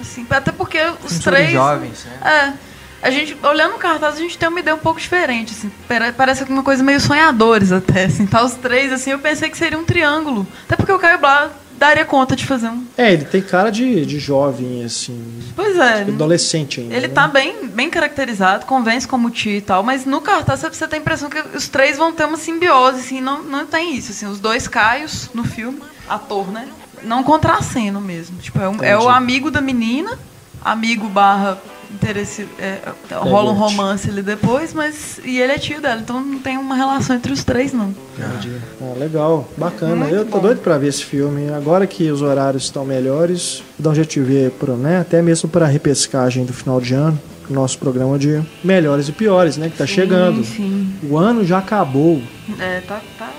Assim, 0.00 0.26
até 0.30 0.52
porque 0.52 0.78
os 1.04 1.12
sobre 1.14 1.38
três. 1.40 1.50
jovens, 1.52 2.04
né? 2.04 2.54
É. 2.62 2.68
A 3.00 3.10
gente, 3.10 3.36
olhando 3.44 3.76
o 3.76 3.78
cartaz, 3.78 4.16
a 4.16 4.18
gente 4.18 4.36
tem 4.36 4.48
uma 4.48 4.58
ideia 4.58 4.74
um 4.74 4.78
pouco 4.80 4.98
diferente, 5.00 5.52
assim. 5.56 5.70
Pare- 5.86 6.12
Parece 6.12 6.42
uma 6.44 6.62
coisa 6.64 6.82
meio 6.82 7.00
sonhadores 7.00 7.70
até, 7.70 8.04
assim. 8.06 8.26
Tá 8.26 8.42
os 8.44 8.54
três, 8.54 8.92
assim, 8.92 9.10
eu 9.10 9.18
pensei 9.20 9.48
que 9.48 9.56
seria 9.56 9.78
um 9.78 9.84
triângulo. 9.84 10.46
Até 10.64 10.74
porque 10.76 10.90
o 10.92 10.98
Caio 10.98 11.18
Blá 11.18 11.48
daria 11.78 12.04
conta 12.04 12.34
de 12.34 12.44
fazer 12.44 12.66
um. 12.68 12.84
É, 12.96 13.12
ele 13.12 13.24
tem 13.24 13.40
cara 13.40 13.70
de, 13.70 14.04
de 14.04 14.18
jovem, 14.18 14.84
assim, 14.84 15.40
Pois 15.54 15.76
é. 15.78 16.02
adolescente 16.02 16.80
ainda. 16.80 16.92
Ele 16.94 17.06
né? 17.06 17.14
tá 17.14 17.28
bem, 17.28 17.68
bem 17.68 17.88
caracterizado, 17.88 18.66
convence 18.66 19.06
como 19.06 19.30
tio 19.30 19.52
e 19.52 19.60
tal, 19.60 19.84
mas 19.84 20.04
no 20.04 20.20
cartaz 20.20 20.60
você 20.62 20.88
tem 20.88 20.98
a 20.98 21.02
impressão 21.02 21.30
que 21.30 21.40
os 21.56 21.68
três 21.68 21.96
vão 21.96 22.12
ter 22.12 22.24
uma 22.24 22.36
simbiose, 22.36 22.98
assim, 22.98 23.20
não, 23.20 23.44
não 23.44 23.64
tem 23.64 23.94
isso, 23.96 24.10
assim, 24.10 24.26
os 24.26 24.40
dois 24.40 24.66
Caios 24.66 25.30
no 25.32 25.44
filme, 25.44 25.80
ator, 26.08 26.50
né? 26.50 26.68
não 27.02 27.22
contracendo 27.22 28.00
mesmo. 28.00 28.38
Tipo, 28.38 28.60
é, 28.60 28.68
um- 28.68 28.82
é 28.82 28.98
o 28.98 29.08
amigo 29.08 29.50
da 29.52 29.60
menina, 29.60 30.18
amigo 30.64 31.08
barra 31.08 31.56
interesse. 31.90 32.46
é, 32.58 32.80
rola 33.12 33.52
um 33.52 33.54
romance 33.54 34.10
ali 34.10 34.20
depois, 34.20 34.74
mas. 34.74 35.20
E 35.24 35.38
ele 35.40 35.52
é 35.52 35.58
tio 35.58 35.80
dela, 35.80 36.00
então 36.00 36.20
não 36.20 36.40
tem 36.40 36.58
uma 36.58 36.74
relação 36.74 37.14
entre 37.14 37.32
os 37.32 37.44
três, 37.44 37.72
não. 37.72 37.94
Entendi. 38.18 38.52
Ah, 38.82 38.98
legal, 38.98 39.48
bacana. 39.56 39.94
Muito 39.94 40.14
eu 40.14 40.24
tô 40.24 40.32
bom. 40.38 40.40
doido 40.40 40.60
pra 40.60 40.76
ver 40.76 40.88
esse 40.88 41.04
filme. 41.04 41.48
Agora 41.52 41.86
que 41.86 42.10
os 42.10 42.20
horários 42.20 42.64
estão 42.64 42.84
melhores, 42.84 43.62
dá 43.78 43.90
um 43.90 43.94
jeito 43.94 44.10
de 44.14 44.20
ver, 44.20 44.50
pro, 44.52 44.76
né? 44.76 44.98
Até 45.00 45.22
mesmo 45.22 45.48
pra 45.48 45.66
repescagem 45.66 46.44
do 46.44 46.52
final 46.52 46.80
de 46.80 46.94
ano. 46.94 47.18
Nosso 47.48 47.78
programa 47.78 48.18
de 48.18 48.42
melhores 48.62 49.08
e 49.08 49.12
piores, 49.12 49.56
né? 49.56 49.70
Que 49.70 49.78
tá 49.78 49.86
chegando. 49.86 50.44
Sim. 50.44 50.92
O 51.08 51.16
ano 51.16 51.44
já 51.46 51.58
acabou. 51.58 52.20
É, 52.58 52.80
tá, 52.80 53.00
tá 53.18 53.30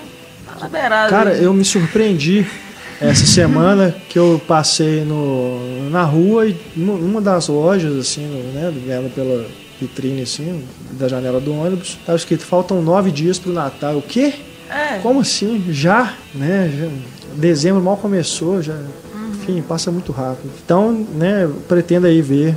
na 0.60 0.68
beirada. 0.68 1.10
Cara, 1.10 1.34
eu 1.36 1.54
me 1.54 1.64
surpreendi 1.66 2.46
essa 3.02 3.26
semana 3.26 3.96
que 4.10 4.20
eu 4.20 4.42
passei 4.48 5.04
no, 5.06 5.90
na 5.90 6.04
rua 6.04 6.48
e 6.48 6.56
numa 6.76 7.22
das 7.22 7.48
lojas, 7.48 7.96
assim, 7.98 8.26
né, 8.54 8.72
vendo 8.86 9.14
pela 9.14 9.46
vitrine, 9.80 10.24
assim, 10.24 10.64
da 10.92 11.08
janela 11.08 11.40
do 11.40 11.54
ônibus, 11.54 11.98
tava 12.06 12.18
escrito, 12.18 12.44
faltam 12.46 12.82
nove 12.82 13.12
dias 13.12 13.40
pro 13.40 13.54
Natal. 13.54 13.98
O 13.98 14.02
quê? 14.02 14.34
É, 14.70 15.00
Como 15.00 15.22
assim? 15.22 15.64
Já, 15.70 16.14
né? 16.36 16.72
Já- 16.78 16.88
dezembro 17.36 17.82
mal 17.82 17.96
começou, 17.98 18.62
já. 18.62 18.76
Enfim, 19.32 19.62
passa 19.62 19.90
muito 19.92 20.12
rápido. 20.12 20.52
Então, 20.64 20.92
né, 21.16 21.50
pretendo 21.68 22.06
aí 22.08 22.22
ver, 22.22 22.56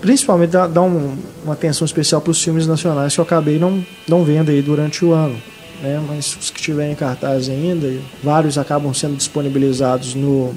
principalmente 0.00 0.50
dar, 0.50 0.68
dar 0.68 0.82
um- 0.82 1.16
uma 1.44 1.54
atenção 1.54 1.84
especial 1.84 2.20
para 2.20 2.30
os 2.30 2.42
filmes 2.42 2.66
nacionais 2.66 3.12
que 3.14 3.20
eu 3.20 3.24
acabei 3.24 3.58
não, 3.58 3.84
não 4.08 4.24
vendo 4.24 4.50
aí 4.50 4.62
durante 4.62 5.04
o 5.04 5.12
ano. 5.12 5.36
Né, 5.82 6.02
mas 6.06 6.36
os 6.36 6.50
que 6.50 6.60
tiverem 6.60 6.92
em 6.92 6.94
cartaz 6.94 7.48
ainda, 7.48 7.90
vários 8.22 8.58
acabam 8.58 8.92
sendo 8.92 9.16
disponibilizados 9.16 10.14
no, 10.14 10.54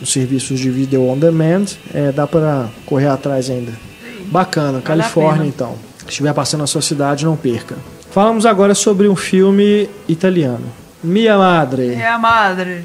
nos 0.00 0.10
serviços 0.10 0.58
de 0.58 0.70
video 0.70 1.08
on 1.08 1.18
demand, 1.18 1.66
é, 1.92 2.10
dá 2.10 2.26
para 2.26 2.68
correr 2.86 3.08
atrás 3.08 3.50
ainda. 3.50 3.72
Bacana, 4.26 4.72
Vale 4.72 4.82
Califórnia 4.82 5.46
então. 5.46 5.76
Se 5.98 6.08
estiver 6.08 6.32
passando 6.32 6.60
na 6.60 6.66
sua 6.66 6.80
cidade, 6.80 7.24
não 7.24 7.36
perca. 7.36 7.76
Falamos 8.10 8.46
agora 8.46 8.74
sobre 8.74 9.08
um 9.08 9.16
filme 9.16 9.88
italiano. 10.08 10.64
Mia 11.04 11.36
Madre. 11.36 11.94
é 11.94 12.08
a 12.08 12.18
madre. 12.18 12.84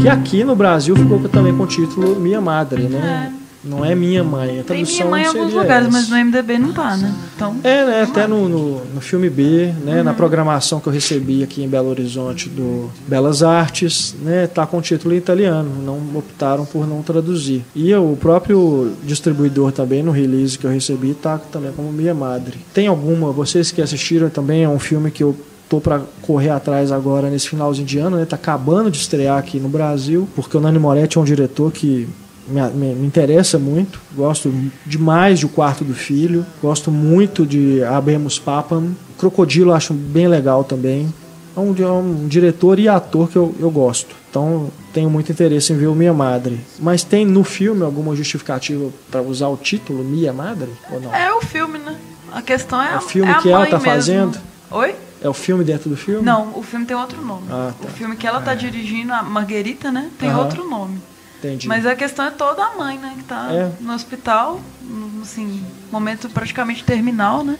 Que 0.00 0.08
aqui 0.08 0.42
no 0.42 0.56
Brasil 0.56 0.96
ficou 0.96 1.20
também 1.28 1.54
com 1.56 1.64
o 1.64 1.66
título 1.66 2.18
Minha 2.18 2.40
Madre, 2.40 2.84
né? 2.84 3.32
Não 3.68 3.84
é 3.84 3.94
Minha 3.94 4.24
Mãe. 4.24 4.60
A 4.60 4.64
Tem 4.64 4.82
minha 4.82 5.04
mãe 5.06 5.22
em 5.22 5.26
alguns 5.26 5.52
lugares, 5.52 5.88
essa. 5.88 5.96
mas 5.96 6.08
no 6.08 6.16
MDB 6.16 6.58
não 6.58 6.72
tá, 6.72 6.96
né? 6.96 7.14
Então. 7.36 7.56
É, 7.62 7.84
né? 7.84 8.02
Até 8.02 8.26
no, 8.26 8.48
no, 8.48 8.84
no 8.86 9.00
filme 9.00 9.28
B, 9.28 9.72
né? 9.84 9.98
Uhum. 9.98 10.04
Na 10.04 10.14
programação 10.14 10.80
que 10.80 10.86
eu 10.86 10.92
recebi 10.92 11.42
aqui 11.42 11.62
em 11.62 11.68
Belo 11.68 11.88
Horizonte 11.88 12.48
do 12.48 12.90
Belas 13.06 13.42
Artes, 13.42 14.14
né? 14.22 14.46
Tá 14.46 14.66
com 14.66 14.78
o 14.78 14.82
título 14.82 15.14
em 15.14 15.18
italiano. 15.18 15.70
Não 15.84 16.18
optaram 16.18 16.64
por 16.64 16.86
não 16.86 17.02
traduzir. 17.02 17.64
E 17.74 17.94
o 17.94 18.16
próprio 18.16 18.92
distribuidor 19.04 19.72
também, 19.72 20.02
no 20.02 20.10
release 20.10 20.58
que 20.58 20.64
eu 20.64 20.70
recebi, 20.70 21.14
tá 21.14 21.38
também 21.38 21.72
como 21.72 21.92
Minha 21.92 22.14
Madre. 22.14 22.58
Tem 22.72 22.86
alguma, 22.86 23.30
vocês 23.32 23.70
que 23.70 23.82
assistiram 23.82 24.28
também, 24.30 24.64
é 24.64 24.68
um 24.68 24.78
filme 24.78 25.10
que 25.10 25.22
eu 25.22 25.36
tô 25.68 25.80
para 25.80 26.00
correr 26.22 26.50
atrás 26.50 26.90
agora 26.90 27.28
nesse 27.28 27.48
finalzinho 27.48 27.86
de 27.86 27.98
ano, 27.98 28.16
né? 28.16 28.24
Tá 28.24 28.36
acabando 28.36 28.90
de 28.90 28.98
estrear 28.98 29.38
aqui 29.38 29.60
no 29.60 29.68
Brasil, 29.68 30.26
porque 30.34 30.56
o 30.56 30.60
Nani 30.60 30.78
Moretti 30.78 31.18
é 31.18 31.20
um 31.20 31.24
diretor 31.24 31.70
que 31.70 32.08
me, 32.48 32.60
me- 32.70 32.94
me 32.94 33.06
interessa 33.06 33.58
muito. 33.58 34.00
Gosto 34.14 34.52
demais 34.86 35.38
de 35.38 35.46
O 35.46 35.48
Quarto 35.48 35.84
do 35.84 35.94
Filho. 35.94 36.44
Gosto 36.62 36.90
muito 36.90 37.46
de 37.46 37.82
Abemos 37.84 38.38
Papam. 38.38 38.92
Crocodilo 39.18 39.72
acho 39.72 39.92
bem 39.94 40.26
legal 40.28 40.64
também. 40.64 41.12
É 41.56 41.60
um, 41.60 41.74
é 41.76 41.90
um 41.90 42.28
diretor 42.28 42.78
e 42.78 42.88
ator 42.88 43.28
que 43.28 43.36
eu, 43.36 43.54
eu 43.58 43.70
gosto. 43.70 44.14
Então 44.30 44.70
tenho 44.92 45.10
muito 45.10 45.32
interesse 45.32 45.72
em 45.72 45.76
ver 45.76 45.88
o 45.88 45.94
Minha 45.94 46.12
Madre. 46.12 46.60
Mas 46.78 47.02
tem 47.02 47.24
no 47.26 47.42
filme 47.42 47.82
alguma 47.82 48.14
justificativa 48.14 48.90
para 49.10 49.20
usar 49.22 49.48
o 49.48 49.56
título 49.56 50.04
Minha 50.04 50.32
Madre? 50.32 50.68
Ou 50.92 51.00
não? 51.00 51.12
É 51.14 51.32
o 51.34 51.40
filme, 51.40 51.78
né? 51.78 51.96
A 52.32 52.42
questão 52.42 52.80
é, 52.80 52.92
É 52.92 52.96
o 52.96 53.00
filme 53.00 53.30
é 53.32 53.38
que 53.40 53.48
ela 53.50 53.66
tá 53.66 53.78
mesmo. 53.78 53.90
fazendo? 53.92 54.38
Oi? 54.70 54.94
É 55.20 55.28
o 55.28 55.34
filme 55.34 55.64
dentro 55.64 55.90
do 55.90 55.96
filme? 55.96 56.22
Não, 56.24 56.52
o 56.54 56.62
filme 56.62 56.86
tem 56.86 56.96
outro 56.96 57.20
nome. 57.24 57.42
Ah, 57.50 57.72
tá. 57.80 57.88
O 57.88 57.90
filme 57.90 58.14
que 58.14 58.24
ela 58.24 58.40
tá 58.40 58.54
dirigindo, 58.54 59.12
a 59.12 59.22
Marguerita, 59.24 59.90
né? 59.90 60.10
Tem 60.16 60.28
Aham. 60.30 60.40
outro 60.42 60.68
nome. 60.68 60.98
Entendi. 61.38 61.68
Mas 61.68 61.86
a 61.86 61.94
questão 61.94 62.24
é 62.26 62.30
toda 62.30 62.64
a 62.64 62.76
mãe, 62.76 62.98
né? 62.98 63.14
Que 63.16 63.24
tá 63.24 63.48
É. 63.52 63.70
no 63.80 63.92
hospital, 63.94 64.60
no, 64.82 65.22
assim, 65.22 65.64
momento 65.92 66.28
praticamente 66.28 66.82
terminal, 66.84 67.44
né? 67.44 67.56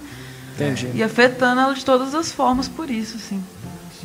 Entendi. 0.56 0.90
E 0.94 1.02
afetando 1.02 1.60
ela 1.60 1.74
de 1.74 1.84
todas 1.84 2.14
as 2.14 2.32
formas 2.32 2.66
por 2.66 2.90
isso, 2.90 3.16
assim. 3.16 3.42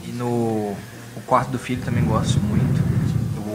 E 0.08 0.12
no 0.12 0.76
o 1.16 1.22
quarto 1.26 1.50
do 1.50 1.58
filho 1.60 1.82
também 1.84 2.04
gosto 2.06 2.40
muito. 2.42 2.82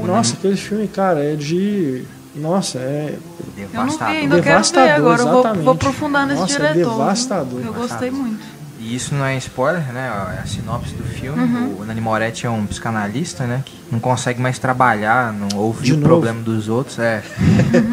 O 0.00 0.06
Nossa, 0.06 0.30
Nani- 0.30 0.38
aquele 0.38 0.56
filme, 0.56 0.88
cara, 0.88 1.22
é 1.22 1.37
de. 1.37 2.04
Nossa, 2.34 2.78
é. 2.78 3.16
Eu 3.16 3.20
não 3.56 3.56
vi 3.56 3.66
devastador. 3.72 4.06
ainda, 4.14 4.37
eu 4.37 4.42
quero 4.42 4.42
ver 4.42 4.42
Devastador, 4.44 4.90
agora. 4.96 5.22
Eu 5.22 5.28
vou, 5.54 5.64
vou 5.64 5.75
aprofundar 5.75 6.26
nesse 6.26 6.40
Nossa, 6.40 6.54
é 6.54 6.56
diretor. 6.56 6.75
viu? 6.90 6.90
devastador. 6.98 7.60
Eu 7.64 7.72
gostei 7.75 8.10
muito. 8.10 8.44
E 8.88 8.95
isso 8.95 9.14
não 9.14 9.26
é 9.26 9.37
spoiler, 9.37 9.92
né? 9.92 10.11
É 10.35 10.40
a 10.40 10.47
sinopse 10.47 10.95
do 10.95 11.04
filme. 11.04 11.38
Uhum. 11.42 11.80
O 11.80 11.85
Nani 11.85 12.00
Moretti 12.00 12.47
é 12.47 12.50
um 12.50 12.66
psicanalista, 12.66 13.47
né? 13.47 13.62
Que 13.62 13.76
não 13.92 14.00
consegue 14.00 14.40
mais 14.40 14.59
trabalhar, 14.59 15.30
não 15.30 15.47
De 15.49 15.57
ouvir 15.57 15.92
o 15.92 15.97
novo? 15.97 16.07
problema 16.07 16.40
dos 16.40 16.71
outros. 16.71 16.99
É. 16.99 17.23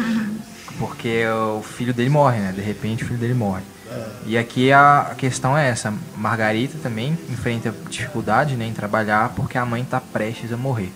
Porque 0.78 1.26
o 1.26 1.62
filho 1.62 1.92
dele 1.92 2.08
morre, 2.08 2.38
né? 2.38 2.50
De 2.50 2.62
repente 2.62 3.04
o 3.04 3.06
filho 3.06 3.18
dele 3.18 3.34
morre. 3.34 3.60
E 4.26 4.36
aqui 4.36 4.72
a 4.72 5.14
questão 5.16 5.56
é 5.56 5.68
essa. 5.68 5.92
Margarita 6.16 6.78
também 6.82 7.16
enfrenta 7.30 7.74
dificuldade 7.88 8.56
né, 8.56 8.66
em 8.66 8.72
trabalhar 8.72 9.32
porque 9.36 9.56
a 9.56 9.64
mãe 9.64 9.82
está 9.82 10.00
prestes 10.00 10.52
a 10.52 10.56
morrer. 10.56 10.90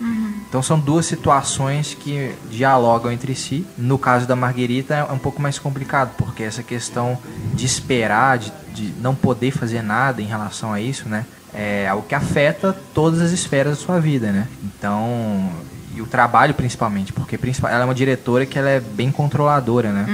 Então 0.49 0.61
são 0.61 0.77
duas 0.77 1.05
situações 1.05 1.93
que 1.93 2.35
dialogam 2.49 3.11
entre 3.11 3.33
si. 3.35 3.65
No 3.77 3.97
caso 3.97 4.27
da 4.27 4.35
Margarita 4.35 4.95
é 4.95 5.03
um 5.11 5.17
pouco 5.17 5.41
mais 5.41 5.57
complicado, 5.57 6.13
porque 6.17 6.43
essa 6.43 6.61
questão 6.61 7.17
de 7.53 7.65
esperar, 7.65 8.37
de, 8.37 8.51
de 8.73 8.93
não 8.99 9.15
poder 9.15 9.51
fazer 9.51 9.81
nada 9.81 10.21
em 10.21 10.25
relação 10.25 10.73
a 10.73 10.81
isso, 10.81 11.07
né? 11.07 11.25
É 11.53 11.87
algo 11.87 12.05
que 12.07 12.15
afeta 12.15 12.75
todas 12.93 13.21
as 13.21 13.31
esferas 13.31 13.77
da 13.77 13.83
sua 13.85 13.99
vida, 13.99 14.31
né? 14.31 14.47
Então, 14.63 15.49
e 15.95 16.01
o 16.01 16.05
trabalho 16.05 16.53
principalmente, 16.53 17.11
porque 17.13 17.37
ela 17.63 17.81
é 17.81 17.85
uma 17.85 17.95
diretora 17.95 18.45
que 18.45 18.57
ela 18.57 18.69
é 18.69 18.79
bem 18.79 19.11
controladora, 19.11 19.91
né? 19.91 20.05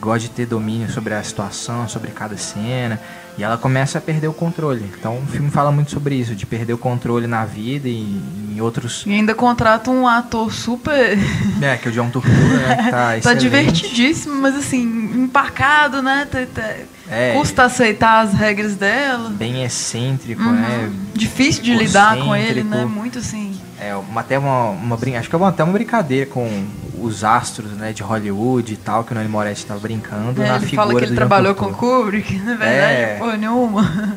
Gosta 0.00 0.20
de 0.20 0.30
ter 0.30 0.46
domínio 0.46 0.88
sobre 0.90 1.12
a 1.14 1.22
situação, 1.22 1.88
sobre 1.88 2.10
cada 2.12 2.36
cena, 2.36 3.00
e 3.36 3.42
ela 3.42 3.56
começa 3.58 3.98
a 3.98 4.00
perder 4.00 4.28
o 4.28 4.32
controle. 4.32 4.84
Então, 4.98 5.18
o 5.18 5.26
filme 5.26 5.50
fala 5.50 5.72
muito 5.72 5.90
sobre 5.90 6.14
isso, 6.14 6.34
de 6.36 6.46
perder 6.46 6.72
o 6.74 6.78
controle 6.78 7.26
na 7.26 7.44
vida 7.44 7.88
e 7.88 8.20
em 8.54 8.60
outros 8.60 9.04
E 9.06 9.12
ainda 9.12 9.34
contrata 9.34 9.90
um 9.90 10.06
ator 10.06 10.52
super. 10.52 11.18
é, 11.62 11.76
que 11.76 11.88
é 11.88 11.90
o 11.90 11.94
John 11.94 12.10
Turturro, 12.10 12.36
né? 12.36 12.76
Que 12.76 12.90
tá, 12.90 13.18
tá 13.30 13.34
divertidíssimo, 13.34 14.36
mas 14.36 14.54
assim, 14.54 14.82
empacado, 15.22 16.00
né? 16.00 16.26
Tá- 16.30 16.46
tá- 16.54 16.74
É. 17.10 17.32
Custa 17.32 17.64
aceitar 17.64 18.20
as 18.20 18.34
regras 18.34 18.74
dela. 18.76 19.30
Bem 19.30 19.64
excêntrico, 19.64 20.42
Uhum. 20.42 20.52
né? 20.52 20.90
Difícil 21.14 21.62
de 21.62 21.74
lidar 21.74 22.16
com 22.18 22.36
ele, 22.36 22.62
né? 22.62 22.84
Muito 22.84 23.18
assim. 23.18 23.57
É, 23.80 23.94
uma, 23.94 24.20
até 24.22 24.38
uma, 24.38 24.70
uma 24.70 24.98
acho 25.18 25.28
que 25.28 25.34
é 25.34 25.38
uma, 25.38 25.48
até 25.50 25.62
uma 25.62 25.72
brincadeira 25.72 26.26
com 26.26 26.66
os 27.00 27.22
astros, 27.22 27.70
né, 27.72 27.92
de 27.92 28.02
Hollywood 28.02 28.72
e 28.72 28.76
tal, 28.76 29.04
que 29.04 29.12
o 29.12 29.14
Nani 29.14 29.28
Moretti 29.28 29.64
tava 29.64 29.78
brincando 29.78 30.42
É, 30.42 30.48
na 30.48 30.56
ele 30.56 30.66
figura 30.66 30.86
fala 30.88 30.98
que 30.98 31.04
ele 31.06 31.14
trabalhou 31.14 31.54
com 31.54 31.66
Turturro. 31.66 32.02
Kubrick, 32.06 32.38
na 32.40 32.56
verdade, 32.56 32.92
É. 33.02 33.16
porra 33.18 33.36
nenhuma. 33.36 34.16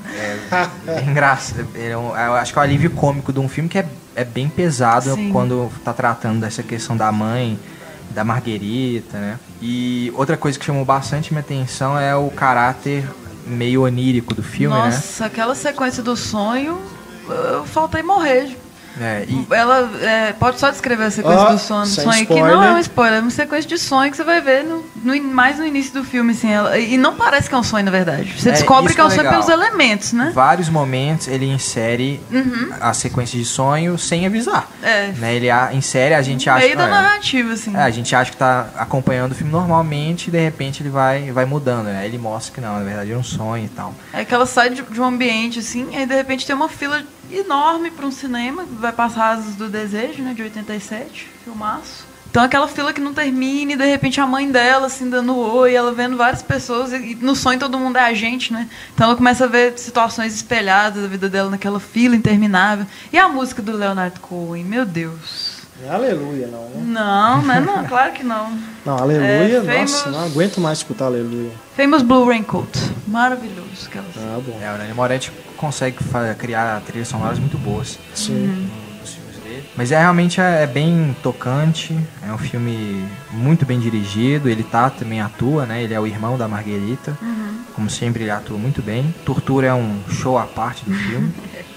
É 0.88 1.02
engraçado. 1.04 1.68
É 1.76 1.96
um- 1.96 2.16
eu 2.16 2.34
acho 2.34 2.52
que 2.54 2.58
é 2.60 2.62
o 2.62 2.64
alívio 2.66 2.90
cômico 2.92 3.32
de 3.32 3.40
um 3.40 3.48
filme 3.48 3.70
que 3.70 3.78
é, 3.78 3.86
é 4.16 4.24
bem 4.24 4.50
pesado 4.50 5.14
Sim. 5.14 5.32
quando 5.32 5.72
tá 5.84 5.94
tratando 5.94 6.40
dessa 6.42 6.64
questão 6.64 6.98
da 6.98 7.12
mãe, 7.12 7.60
da 8.10 8.24
Marguerita, 8.24 9.18
né? 9.18 9.40
E 9.62 10.12
outra 10.16 10.36
coisa 10.36 10.58
que 10.58 10.66
chamou 10.66 10.84
bastante 10.84 11.32
minha 11.32 11.42
atenção 11.42 11.98
é 11.98 12.16
o 12.16 12.30
caráter 12.32 13.06
meio 13.46 13.84
onírico 13.84 14.34
do 14.34 14.42
filme, 14.44 14.76
né? 14.76 14.86
Nossa, 14.86 15.26
aquela 15.28 15.54
sequência 15.56 16.02
do 16.04 16.16
sonho, 16.18 16.80
eu 17.30 17.64
faltei 17.66 18.02
morrer. 18.04 18.58
É, 19.00 19.26
e 19.28 19.48
Ela 19.52 19.90
é, 20.02 20.34
pode 20.34 20.60
só 20.60 20.70
descrever 20.70 21.06
a 21.06 21.12
sequência 21.12 21.40
Ó, 21.40 21.52
do 21.54 21.60
sonho, 21.60 21.86
sem 21.86 22.04
sonho 22.04 22.18
que 22.26 22.34
spoiler. 22.34 22.52
não 22.56 22.64
é 22.64 22.72
um 22.74 22.78
spoiler, 22.80 23.20
é 23.20 23.22
uma 23.22 23.32
sequência 23.32 23.70
de 23.70 23.78
sonho 23.78 24.12
que 24.12 24.18
você 24.18 24.24
vai 24.24 24.42
ver 24.42 24.64
no, 24.64 24.84
no 25.04 25.24
mais 25.24 25.58
no 25.58 25.66
início 25.66 25.94
do 25.94 26.04
filme, 26.04 26.32
assim. 26.34 26.50
Ela, 26.52 26.78
e 26.78 26.98
não 26.98 27.16
parece 27.16 27.48
que 27.50 27.56
é 27.56 27.58
um 27.58 27.64
sonho, 27.64 27.86
na 27.86 27.92
verdade. 27.92 28.34
Você 28.40 28.50
É, 28.50 28.52
descobre 28.54 28.94
que 28.94 29.00
é 29.00 29.04
um 29.04 29.08
que 29.08 29.14
é 29.14 29.16
sonho 29.18 29.30
legal. 29.30 29.44
pelos 29.46 29.50
elementos, 29.62 30.14
né? 30.14 30.32
vários 30.34 30.68
momentos 30.70 31.28
ele 31.28 31.46
insere 31.46 32.20
Uhum. 32.32 32.70
a 32.80 32.94
sequência 32.94 33.38
de 33.40 33.46
sonho 33.46 33.98
sem 33.98 34.26
avisar. 34.26 34.68
É. 34.84 35.08
Né? 35.18 35.36
Ele 35.36 35.50
a- 35.50 35.74
insere, 35.74 36.14
a 36.14 36.22
gente 36.22 36.48
No 36.48 36.54
acha 36.56 36.66
meio 36.66 36.78
da 36.78 36.88
é, 36.88 36.90
narrativa, 36.90 37.54
assim. 37.54 37.76
é, 37.76 37.82
a 37.82 37.90
gente 37.90 38.16
acha 38.16 38.32
que 38.32 38.38
tá 38.38 38.68
acompanhando 38.78 39.32
o 39.32 39.36
filme 39.36 39.52
normalmente 39.52 40.28
e 40.28 40.32
de 40.32 40.40
repente 40.40 40.82
ele 40.84 40.90
vai, 40.90 41.32
vai 41.32 41.46
mudando, 41.46 41.86
né? 41.86 42.06
Ele 42.06 42.18
mostra 42.18 42.54
que 42.54 42.62
não, 42.62 42.74
na 42.78 42.84
verdade 42.84 43.12
é 43.12 43.18
um 43.18 43.24
sonho 43.24 43.66
e 43.66 43.70
tal. 43.70 43.94
É 44.14 44.26
que 44.26 44.34
ela 44.34 44.46
sai 44.46 44.70
de, 44.70 44.82
de 44.82 45.00
um 45.02 45.06
ambiente 45.06 45.60
assim, 45.60 45.88
e 45.92 45.96
aí 45.98 46.06
de 46.06 46.16
repente 46.16 46.46
tem 46.46 46.56
uma 46.56 46.68
fila 46.70 47.02
enorme 47.38 47.92
para 47.92 48.06
um 48.06 48.12
cinema, 48.12 48.64
que 48.64 48.74
vai 48.76 48.92
passar 48.92 49.32
Asas 49.32 49.56
do 49.56 49.70
Desejo, 49.70 50.22
né, 50.22 50.34
de 50.34 50.44
87, 50.44 51.28
filmaço. 51.44 52.12
Então 52.32 52.42
aquela 52.42 52.66
fila 52.66 52.94
que 52.94 53.02
não 53.02 53.14
termina 53.14 53.74
e 53.74 53.76
de 53.76 53.86
repente 53.86 54.22
a 54.22 54.26
mãe 54.26 54.50
dela 54.50 54.88
assim 54.88 55.10
dando 55.10 55.36
oi, 55.36 55.74
ela 55.74 55.92
vendo 55.92 56.16
várias 56.16 56.42
pessoas 56.42 56.94
e 56.94 57.14
no 57.16 57.36
sonho 57.36 57.60
todo 57.60 57.78
mundo 57.78 57.98
é 57.98 58.06
a 58.06 58.14
gente, 58.14 58.54
né? 58.54 58.70
Então 58.94 59.08
ela 59.08 59.18
começa 59.18 59.44
a 59.44 59.48
ver 59.50 59.78
situações 59.78 60.34
espelhadas 60.34 61.04
da 61.04 61.10
vida 61.10 61.28
dela 61.28 61.50
naquela 61.50 61.78
fila 61.78 62.16
interminável. 62.16 62.88
E 63.12 63.20
a 63.20 63.28
música 63.28 63.62
do 63.62 63.74
Leonard 63.74 64.18
Cohen, 64.22 64.64
meu 64.64 64.86
Deus. 64.86 65.51
É 65.86 65.90
aleluia, 65.90 66.48
não, 66.48 66.64
né? 66.70 66.84
Não, 66.86 67.42
não, 67.42 67.54
é 67.54 67.60
não, 67.62 67.86
claro 67.86 68.12
que 68.14 68.24
não. 68.24 68.52
Não, 68.86 68.98
aleluia, 68.98 69.26
É, 69.58 69.62
famous- 69.62 69.92
nossa, 69.92 70.12
não 70.12 70.24
aguento 70.26 70.60
mais 70.62 70.78
escutar 70.80 71.06
aleluia. 71.06 71.52
Famous 71.76 72.02
Blue 72.04 72.26
Raincoat. 72.28 72.70
Maravilhoso. 73.08 73.88
Aquela... 73.88 74.06
Ah, 74.18 74.40
bom. 74.46 74.60
É, 74.62 74.74
o 74.74 74.78
Nani 74.78 74.94
Moretti 74.94 75.32
consegue 75.58 75.98
criar 76.38 76.82
trilhas 76.82 77.08
sonoras 77.08 77.38
muito 77.40 77.58
boas 77.58 77.98
Sim. 78.14 78.34
Uhum. 78.34 78.68
nos 79.00 79.14
filmes 79.14 79.38
dele. 79.44 79.64
Mas 79.76 79.92
é 79.92 80.00
realmente 80.00 80.40
é, 80.42 80.64
é 80.64 80.68
bem 80.68 81.16
tocante, 81.22 81.98
é 82.28 82.32
um 82.34 82.38
filme 82.38 83.06
muito 83.32 83.66
bem 83.66 83.80
dirigido, 83.80 84.50
ele 84.50 84.64
tá 84.64 84.90
também 84.90 85.22
atua, 85.22 85.66
né? 85.66 85.84
Ele 85.84 85.94
é 85.94 86.00
o 86.00 86.06
irmão 86.08 86.38
da 86.38 86.48
Marguerita. 86.48 87.18
Como 87.76 87.90
sempre 87.90 88.24
ele 88.24 88.32
atua 88.32 88.58
muito 88.58 88.82
bem. 88.82 89.14
Tortura 89.26 89.68
é 89.68 89.74
um 89.74 90.00
show 90.10 90.38
à 90.38 90.44
parte 90.46 90.84
do 90.86 90.94
filme. 90.94 91.32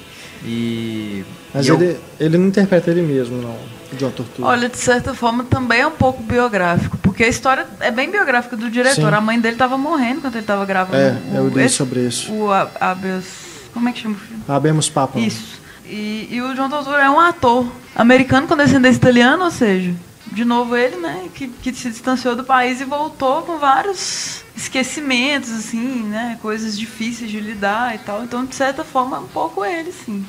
E 0.46 1.24
Mas 1.54 1.64
e 1.64 1.70
eu- 1.70 1.76
ele, 1.80 1.98
ele 2.20 2.36
não 2.36 2.48
interpreta 2.48 2.90
ele 2.90 3.00
mesmo, 3.00 3.40
não, 3.40 3.56
o 3.94 3.98
John 3.98 4.10
Tortura. 4.10 4.48
Olha, 4.48 4.68
de 4.68 4.76
certa 4.78 5.14
forma 5.14 5.44
também 5.44 5.80
é 5.80 5.86
um 5.86 5.92
pouco 5.92 6.22
biográfico, 6.22 6.96
porque 6.98 7.24
a 7.24 7.28
história 7.28 7.66
é 7.80 7.90
bem 7.90 8.10
biográfica 8.10 8.56
do 8.56 8.70
diretor. 8.70 9.08
Sim. 9.10 9.14
A 9.16 9.20
mãe 9.20 9.40
dele 9.40 9.54
estava 9.54 9.78
morrendo 9.78 10.20
quando 10.20 10.34
ele 10.34 10.42
estava 10.42 10.64
gravando. 10.64 10.96
É, 10.98 11.18
o, 11.32 11.36
eu 11.36 11.48
li 11.48 11.68
sobre 11.68 12.00
isso. 12.00 12.32
O 12.32 12.52
A- 12.52 12.70
Habeas. 12.80 13.24
Como 13.72 13.88
é 13.88 13.92
que 13.92 14.00
chama 14.00 14.14
o 14.14 14.18
filme? 14.18 14.42
Abemos 14.48 14.88
papo. 14.88 15.18
Isso. 15.18 15.60
E, 15.84 16.28
e 16.30 16.40
o 16.42 16.54
John 16.54 16.68
Turturro 16.68 16.96
é 16.96 17.10
um 17.10 17.18
ator 17.20 17.66
americano 17.94 18.46
com 18.46 18.56
descendência 18.56 18.96
italiana, 18.98 19.44
ou 19.44 19.50
seja, 19.50 19.94
de 20.32 20.44
novo 20.44 20.76
ele, 20.76 20.96
né, 20.96 21.28
que, 21.34 21.48
que 21.48 21.72
se 21.74 21.90
distanciou 21.90 22.34
do 22.34 22.42
país 22.44 22.80
e 22.80 22.84
voltou 22.84 23.42
com 23.42 23.58
vários 23.58 24.42
esquecimentos, 24.56 25.50
assim, 25.52 26.04
né, 26.04 26.38
coisas 26.40 26.78
difíceis 26.78 27.30
de 27.30 27.38
lidar 27.40 27.94
e 27.94 27.98
tal. 27.98 28.22
Então, 28.24 28.44
de 28.44 28.54
certa 28.54 28.82
forma, 28.84 29.16
é 29.16 29.20
um 29.20 29.26
pouco 29.26 29.64
ele, 29.64 29.92
sim. 29.92 30.24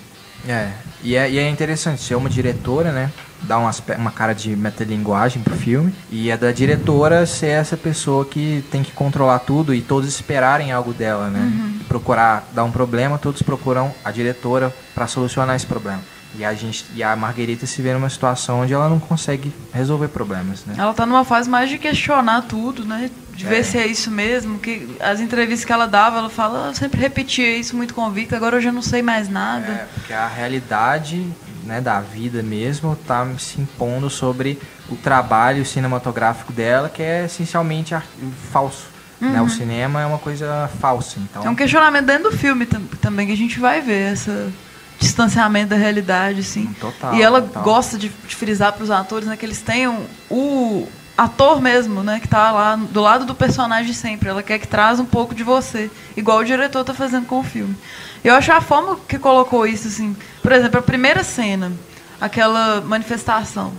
É, 0.48 0.72
e 1.04 1.16
é, 1.16 1.30
e 1.32 1.40
é 1.40 1.50
interessante 1.50 2.02
ser 2.04 2.16
uma 2.16 2.30
diretora, 2.30 2.92
né? 2.92 3.12
Dar 3.48 3.60
um 3.60 3.68
aspe- 3.68 3.94
uma 3.96 4.12
cara 4.12 4.34
de 4.34 4.56
metalinguagem 4.56 5.42
pro 5.42 5.56
filme. 5.56 5.94
E 6.10 6.30
é 6.32 6.38
da 6.38 6.52
diretora 6.52 7.26
ser 7.26 7.48
essa 7.50 7.78
pessoa 7.78 8.26
que 8.26 8.64
tem 8.72 8.82
que 8.84 8.92
controlar 8.92 9.40
tudo 9.40 9.74
e 9.74 9.82
todos 9.82 10.08
esperarem 10.10 10.72
algo 10.72 10.94
dela, 10.94 11.30
né? 11.30 11.40
Uhum. 11.40 11.80
Procurar 11.88 12.48
dar 12.54 12.64
um 12.64 12.72
problema, 12.72 13.18
todos 13.18 13.42
procuram 13.42 13.94
a 14.04 14.12
diretora 14.12 14.74
para 14.94 15.08
solucionar 15.08 15.56
esse 15.56 15.66
problema. 15.66 16.02
E 16.38 16.44
a 16.44 16.54
gente 16.54 16.86
e 16.94 17.02
a 17.04 17.16
Marguerita 17.16 17.66
se 17.66 17.82
vê 17.82 17.94
numa 17.94 18.10
situação 18.10 18.62
onde 18.62 18.74
ela 18.74 18.90
não 18.90 19.00
consegue 19.00 19.54
resolver 19.74 20.08
problemas, 20.10 20.66
né? 20.66 20.76
Ela 20.78 20.94
tá 20.94 21.06
numa 21.06 21.24
fase 21.24 21.50
mais 21.50 21.70
de 21.70 21.78
questionar 21.78 22.42
tudo, 22.44 22.84
né? 22.86 23.10
De 23.34 23.46
ver 23.46 23.60
É. 23.60 23.64
se 23.64 23.78
é 23.78 23.86
isso 23.88 24.10
mesmo. 24.12 24.60
Que 24.60 24.96
as 25.00 25.20
entrevistas 25.20 25.66
que 25.66 25.72
ela 25.72 25.86
dava, 25.88 26.18
ela 26.18 26.30
fala, 26.30 26.66
"Ah, 26.66 26.68
eu 26.70 26.76
sempre 26.76 27.00
repetia 27.00 27.58
isso 27.58 27.76
muito 27.76 27.94
convicta, 27.94 28.36
agora 28.36 28.58
eu 28.58 28.62
já 28.62 28.72
não 28.72 28.82
sei 28.82 29.02
mais 29.02 29.30
nada. 29.30 29.66
É, 29.72 29.88
porque 29.94 30.14
a 30.14 30.28
realidade 30.28 31.26
né, 31.64 31.82
da 31.82 32.00
vida 32.00 32.44
mesmo 32.44 32.96
tá 33.08 33.28
se 33.40 33.60
impondo 33.60 34.08
sobre 34.10 34.60
o 34.88 34.96
trabalho 34.96 35.66
cinematográfico 35.66 36.54
dela, 36.54 36.90
que 36.90 37.02
é 37.02 37.26
essencialmente 37.26 37.96
falso. 38.52 38.88
Né? 39.20 39.42
O 39.42 39.50
cinema 39.50 40.02
é 40.02 40.06
uma 40.06 40.20
coisa 40.20 40.70
falsa. 40.80 41.18
Então, 41.20 41.44
É 41.44 41.50
um 41.50 41.56
questionamento 41.56 42.06
dentro 42.06 42.30
do 42.30 42.38
filme 42.38 42.66
tam- 42.68 42.84
também 43.02 43.26
que 43.26 43.34
a 43.34 43.38
gente 43.38 43.60
vai 43.60 43.82
ver 43.82 44.14
esse 44.14 44.30
distanciamento 45.06 45.70
da 45.70 45.76
realidade, 45.76 46.40
assim. 46.40 46.66
Total, 46.80 47.16
e 47.16 47.22
ela 47.22 47.42
total. 47.42 47.64
gosta 47.64 47.98
de, 47.98 48.10
de 48.10 48.36
frisar 48.36 48.74
para 48.74 48.84
os 48.84 48.92
atores, 48.92 49.28
né, 49.28 49.38
que 49.38 49.46
eles 49.46 49.62
tenham 49.62 50.06
o 50.30 50.88
ator 51.18 51.62
mesmo, 51.62 52.04
né, 52.04 52.20
que 52.20 52.28
tá 52.28 52.52
lá 52.52 52.76
do 52.76 53.02
lado 53.02 53.26
do 53.26 53.34
personagem 53.34 53.94
sempre. 53.94 54.30
Ela 54.30 54.44
quer 54.44 54.60
que 54.60 54.68
traz 54.68 55.00
um 55.00 55.06
pouco 55.06 55.34
de 55.34 55.44
você, 55.44 55.90
igual 56.18 56.40
o 56.40 56.46
diretor 56.46 56.84
tá 56.84 56.94
fazendo 56.94 57.26
com 57.26 57.40
o 57.40 57.44
filme. 57.44 57.76
Eu 58.24 58.34
acho 58.34 58.52
a 58.52 58.62
forma 58.62 58.98
que 59.08 59.20
colocou 59.20 59.66
isso, 59.66 59.88
assim, 59.88 60.16
por 60.42 60.52
exemplo, 60.52 60.80
a 60.80 60.84
primeira 60.84 61.24
cena, 61.24 61.72
aquela 62.20 62.82
manifestação. 62.82 63.74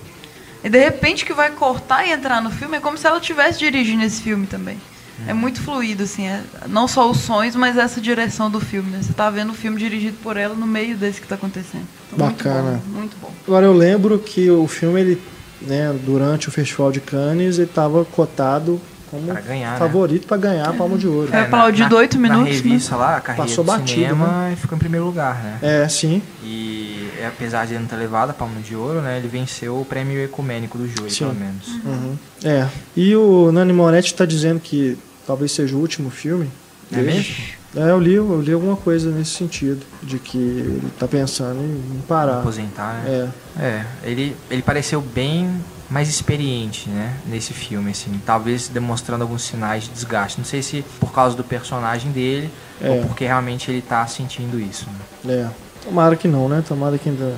E 0.63 0.71
de 0.71 0.79
repente 0.79 1.25
que 1.25 1.33
vai 1.33 1.51
cortar 1.51 2.07
e 2.07 2.13
entrar 2.13 2.41
no 2.41 2.51
filme, 2.51 2.77
é 2.77 2.81
como 2.81 2.97
se 2.97 3.07
ela 3.07 3.19
estivesse 3.19 3.59
dirigindo 3.59 4.05
esse 4.05 4.23
filme 4.23 4.47
também. 4.47 4.81
É 5.27 5.33
muito 5.33 5.61
fluido, 5.61 6.03
assim, 6.03 6.27
é, 6.27 6.43
não 6.69 6.87
só 6.87 7.11
os 7.11 7.19
sons, 7.19 7.55
mas 7.57 7.77
essa 7.77 8.01
direção 8.01 8.51
do 8.51 8.61
filme, 8.61 8.91
né? 8.91 9.01
Você 9.03 9.13
tá 9.13 9.31
vendo 9.31 9.51
o 9.51 9.55
filme 9.55 9.79
dirigido 9.79 10.17
por 10.23 10.37
ela 10.37 10.55
no 10.55 10.67
meio 10.67 10.97
desse 10.97 11.21
que 11.21 11.27
tá 11.27 11.35
acontecendo. 11.37 11.87
Então, 12.13 12.27
Bacana. 12.29 12.71
Muito 12.71 12.85
bom, 12.87 12.99
muito 12.99 13.17
bom. 13.21 13.31
Agora 13.47 13.67
eu 13.67 13.73
lembro 13.73 14.19
que 14.19 14.51
o 14.51 14.67
filme, 14.67 15.01
ele, 15.01 15.23
né, 15.63 15.95
durante 16.05 16.49
o 16.49 16.53
Festival 16.53 16.93
de 16.93 17.01
Cannes, 17.01 17.57
ele 17.59 17.67
estava 17.67 18.05
cotado 18.05 18.81
como 19.11 19.29
Pra 19.29 19.41
ganhar, 19.41 19.73
né? 19.73 19.79
favorito 19.79 20.27
para 20.27 20.37
ganhar 20.37 20.69
a 20.69 20.73
Palma 20.73 20.99
de 20.99 21.07
Ouro. 21.07 21.33
É. 21.33 21.43
aplaudido 21.43 21.97
oito 21.97 22.19
minutos, 22.19 22.49
Na 22.49 22.53
revista 22.53 22.97
lá, 22.97 23.17
a 23.17 23.21
carreira 23.21 23.49
Passou 23.49 23.65
do 23.65 23.69
batido, 23.69 23.89
cinema, 23.89 24.51
e 24.53 24.57
ficou 24.57 24.77
em 24.77 24.79
primeiro 24.81 25.07
lugar, 25.07 25.43
né? 25.43 25.59
É, 25.63 25.89
sim. 25.89 26.21
E 26.43 27.09
é, 27.21 27.27
apesar 27.27 27.67
de 27.67 27.75
ele 27.75 27.81
não 27.81 27.87
ter 27.89 27.97
levado 27.97 28.31
a 28.31 28.35
Palma 28.35 28.61
de 28.61 28.75
Ouro, 28.75 29.01
né? 29.01 29.17
Ele 29.19 29.29
venceu 29.29 29.81
o 29.81 29.85
prêmio 29.85 30.23
ecumênico 30.23 30.77
do 30.77 30.89
júri, 30.89 31.11
Sim. 31.11 31.27
pelo 31.27 31.35
menos. 31.35 31.69
Uhum. 31.85 32.17
É. 32.45 32.67
E 32.97 33.15
o 33.17 33.51
Nani 33.53 33.73
Moretti 33.73 34.13
está 34.13 34.27
dizendo 34.27 34.61
que 34.61 34.99
talvez 35.27 35.53
seja 35.53 35.75
o 35.77 35.81
último 35.81 36.11
filme. 36.11 36.49
É 36.93 36.99
mesmo? 37.01 37.35
É, 37.75 37.91
eu 37.91 37.99
li, 37.99 38.15
eu 38.15 38.41
li 38.41 38.53
alguma 38.53 38.77
coisa 38.77 39.11
nesse 39.11 39.33
sentido, 39.33 39.85
de 40.03 40.19
que 40.19 40.39
ele 40.39 40.83
tá 40.99 41.07
pensando 41.09 41.61
em, 41.61 42.01
parar. 42.07 42.39
Aposentar, 42.39 43.03
né? 43.03 43.31
É, 43.59 43.63
É, 43.63 43.87
ele, 44.05 44.37
ele 44.51 44.63
pareceu 44.63 45.01
bem 45.01 45.51
mais 45.91 46.09
experiente, 46.09 46.89
né, 46.89 47.15
nesse 47.27 47.53
filme, 47.53 47.91
assim, 47.93 48.11
talvez 48.25 48.69
demonstrando 48.69 49.23
alguns 49.23 49.43
sinais 49.43 49.85
de 49.85 49.91
desgaste. 49.91 50.39
Não 50.39 50.45
sei 50.45 50.63
se 50.63 50.85
por 50.99 51.13
causa 51.13 51.37
do 51.37 51.45
personagem 51.45 52.11
dele 52.13 52.51
É. 52.81 52.91
ou 52.91 53.03
porque 53.07 53.25
realmente 53.25 53.71
ele 53.71 53.83
tá 53.83 54.07
sentindo 54.07 54.59
isso. 54.59 54.87
Né? 55.25 55.35
é. 55.35 55.49
Tomara 55.85 56.17
que 56.17 56.27
não, 56.27 56.49
né? 56.49 56.65
Tomara 56.67 56.99
que 56.99 57.09
ainda. 57.09 57.35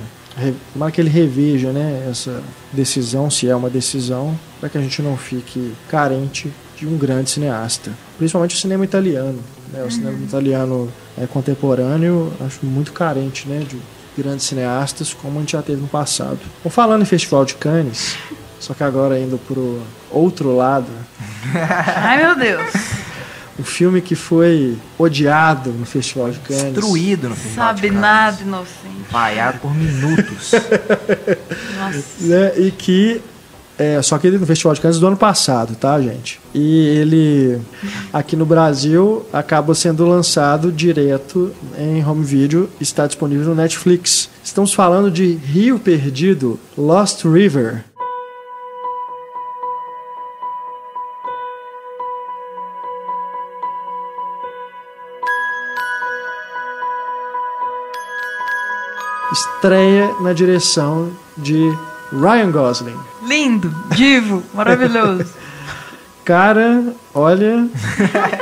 Tomara 0.73 0.91
que 0.91 0.99
ele 1.01 1.09
reveja, 1.09 1.71
né, 1.71 2.07
essa 2.09 2.41
decisão, 2.71 3.29
se 3.29 3.47
é 3.49 3.55
uma 3.55 3.69
decisão, 3.69 4.39
para 4.59 4.69
que 4.69 4.77
a 4.77 4.81
gente 4.81 5.01
não 5.01 5.17
fique 5.17 5.73
carente 5.89 6.51
de 6.79 6.87
um 6.87 6.97
grande 6.97 7.29
cineasta. 7.29 7.91
Principalmente 8.17 8.55
o 8.55 8.59
cinema 8.59 8.83
italiano. 8.85 9.39
Né? 9.73 9.83
O 9.83 9.91
cinema 9.91 10.17
italiano 10.23 10.91
é, 11.17 11.27
contemporâneo, 11.27 12.31
acho 12.45 12.65
muito 12.65 12.91
carente, 12.93 13.47
né, 13.47 13.59
de 13.67 13.77
grandes 14.17 14.45
cineastas, 14.45 15.13
como 15.13 15.37
a 15.37 15.41
gente 15.41 15.51
já 15.53 15.61
teve 15.61 15.81
no 15.81 15.87
passado. 15.87 16.39
Bom, 16.63 16.69
falando 16.69 17.01
em 17.03 17.05
Festival 17.05 17.45
de 17.45 17.55
Cannes, 17.55 18.15
só 18.59 18.73
que 18.73 18.83
agora 18.83 19.19
indo 19.19 19.37
pro 19.37 19.81
outro 20.11 20.55
lado, 20.55 20.87
Ai, 21.95 22.23
meu 22.23 22.35
Deus. 22.35 22.73
o 23.57 23.63
filme 23.63 24.01
que 24.01 24.15
foi 24.15 24.77
odiado 24.97 25.71
no 25.71 25.85
Festival 25.85 26.31
de 26.31 26.39
Cannes. 26.39 26.73
Destruído 26.73 27.29
no 27.29 27.35
final 27.35 27.67
Sabe 27.67 27.81
de 27.81 27.87
Cannes. 27.87 28.01
nada, 28.01 28.41
inocente. 28.41 29.05
Vaiado 29.11 29.59
por 29.59 29.73
minutos. 29.73 30.51
Nossa. 31.79 32.03
né, 32.21 32.53
e 32.57 32.71
que 32.71 33.21
é, 33.79 34.01
só 34.01 34.17
que 34.17 34.27
ele 34.27 34.37
no 34.37 34.45
Festival 34.45 34.73
de 34.73 34.81
Cannes 34.81 34.99
do 34.99 35.07
ano 35.07 35.15
passado, 35.15 35.73
tá, 35.73 35.99
gente? 36.01 36.41
E 36.53 36.85
ele 36.85 37.61
aqui 38.11 38.35
no 38.35 38.45
Brasil 38.45 39.25
acaba 39.31 39.73
sendo 39.73 40.05
lançado 40.05 40.69
direto 40.69 41.53
em 41.77 42.05
home 42.05 42.25
video, 42.25 42.69
está 42.81 43.07
disponível 43.07 43.45
no 43.45 43.55
Netflix. 43.55 44.29
Estamos 44.43 44.73
falando 44.73 45.09
de 45.09 45.31
Rio 45.31 45.79
Perdido, 45.79 46.59
Lost 46.77 47.23
River. 47.23 47.85
Estreia 59.31 60.13
na 60.19 60.33
direção 60.33 61.11
de 61.37 61.61
Ryan 62.11 62.51
Gosling. 62.51 62.99
Lindo, 63.25 63.73
divo, 63.95 64.43
maravilhoso. 64.53 65.25
Cara, 66.25 66.83
olha. 67.13 67.67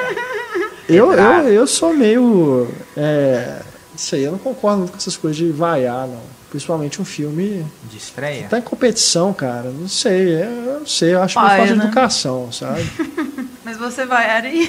eu, 0.90 1.14
eu, 1.14 1.48
eu 1.48 1.68
sou 1.68 1.94
meio. 1.94 2.68
É, 2.96 3.62
não 3.92 3.98
sei, 3.98 4.28
eu 4.28 4.32
não 4.32 4.40
concordo 4.40 4.80
muito 4.80 4.92
com 4.92 4.98
essas 4.98 5.16
coisas 5.16 5.38
de 5.38 5.52
vaiar, 5.52 6.08
não. 6.08 6.38
Principalmente 6.50 7.02
um 7.02 7.06
filme. 7.06 7.66
De 7.90 7.98
estreia. 7.98 8.48
Tá 8.50 8.58
em 8.58 8.62
competição, 8.62 9.34
cara. 9.34 9.70
Não 9.70 9.88
sei. 9.88 10.44
Eu 10.44 10.80
não 10.80 10.88
sei. 10.88 11.14
Eu 11.14 11.22
acho 11.22 11.36
que 11.36 11.42
Paia, 11.42 11.58
falta 11.58 11.74
de 11.74 11.80
né? 11.80 11.86
educação, 11.86 12.52
sabe? 12.52 12.90
Mas 13.66 13.78
você 13.78 14.06
vai, 14.06 14.30
Ari? 14.30 14.66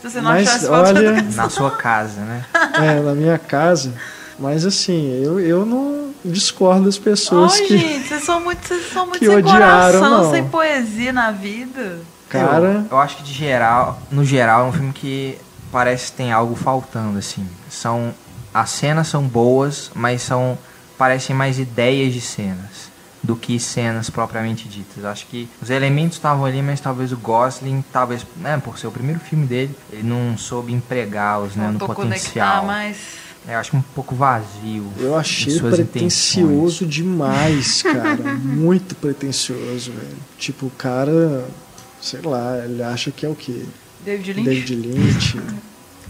Se 0.00 0.10
você 0.10 0.20
não 0.20 0.30
Mas, 0.30 0.48
achasse 0.48 0.66
falta 0.66 0.94
de 0.94 1.04
educação. 1.04 1.44
Na 1.44 1.50
sua 1.50 1.70
casa, 1.72 2.20
né? 2.20 2.44
é, 2.74 3.00
na 3.00 3.14
minha 3.14 3.38
casa. 3.38 3.92
Mas 4.38 4.64
assim, 4.66 5.22
eu, 5.22 5.38
eu 5.38 5.66
não 5.66 6.12
discordo 6.24 6.84
das 6.84 6.98
pessoas 6.98 7.54
Ai, 7.54 7.66
que. 7.66 7.78
gente, 7.78 8.08
vocês 8.08 8.24
são 8.24 8.40
muito, 8.40 8.66
vocês 8.66 8.92
são 8.92 9.06
muito 9.06 9.18
que 9.18 9.26
sem 9.26 9.36
odiaram, 9.36 9.98
coração, 9.98 10.22
não. 10.22 10.30
sem 10.30 10.48
poesia 10.48 11.12
na 11.12 11.30
vida. 11.30 12.00
Cara. 12.28 12.84
Eu, 12.90 12.96
eu 12.96 12.98
acho 12.98 13.16
que 13.16 13.22
de 13.22 13.32
geral, 13.32 14.00
no 14.10 14.24
geral, 14.24 14.66
é 14.66 14.68
um 14.68 14.72
filme 14.72 14.92
que 14.92 15.38
parece 15.70 16.10
que 16.10 16.16
tem 16.16 16.32
algo 16.32 16.54
faltando, 16.54 17.18
assim. 17.18 17.46
São. 17.68 18.14
As 18.54 18.70
cenas 18.70 19.08
são 19.08 19.22
boas, 19.22 19.90
mas 19.94 20.22
são. 20.22 20.58
parecem 20.98 21.34
mais 21.34 21.58
ideias 21.58 22.12
de 22.12 22.20
cenas. 22.20 22.90
do 23.22 23.36
que 23.36 23.58
cenas 23.60 24.10
propriamente 24.10 24.68
ditas. 24.68 25.04
Acho 25.04 25.26
que 25.26 25.48
os 25.62 25.70
elementos 25.70 26.16
estavam 26.16 26.44
ali, 26.44 26.60
mas 26.60 26.80
talvez 26.80 27.12
o 27.12 27.16
Gosling, 27.16 27.84
talvez, 27.92 28.26
né, 28.36 28.60
por 28.62 28.76
ser 28.78 28.88
o 28.88 28.90
primeiro 28.90 29.20
filme 29.20 29.46
dele, 29.46 29.76
ele 29.92 30.02
não 30.02 30.36
soube 30.36 30.72
empregá-los, 30.72 31.54
né, 31.54 31.70
no 31.70 31.78
potencial. 31.78 32.64
mais 32.66 32.96
eu 33.46 33.58
acho 33.58 33.76
um 33.76 33.82
pouco 33.82 34.14
vazio. 34.14 34.86
Eu 34.98 35.16
achei 35.16 35.58
pretencioso 35.58 36.86
demais, 36.86 37.82
cara. 37.82 38.34
Muito 38.34 38.94
pretencioso, 38.94 39.92
velho. 39.92 40.16
Tipo, 40.38 40.66
o 40.66 40.70
cara, 40.70 41.44
sei 42.00 42.20
lá, 42.22 42.62
ele 42.64 42.82
acha 42.82 43.10
que 43.10 43.26
é 43.26 43.28
o 43.28 43.34
quê? 43.34 43.64
David 44.04 44.32
Lynch. 44.32 44.44
David 44.44 44.74
Lynch. 44.76 45.40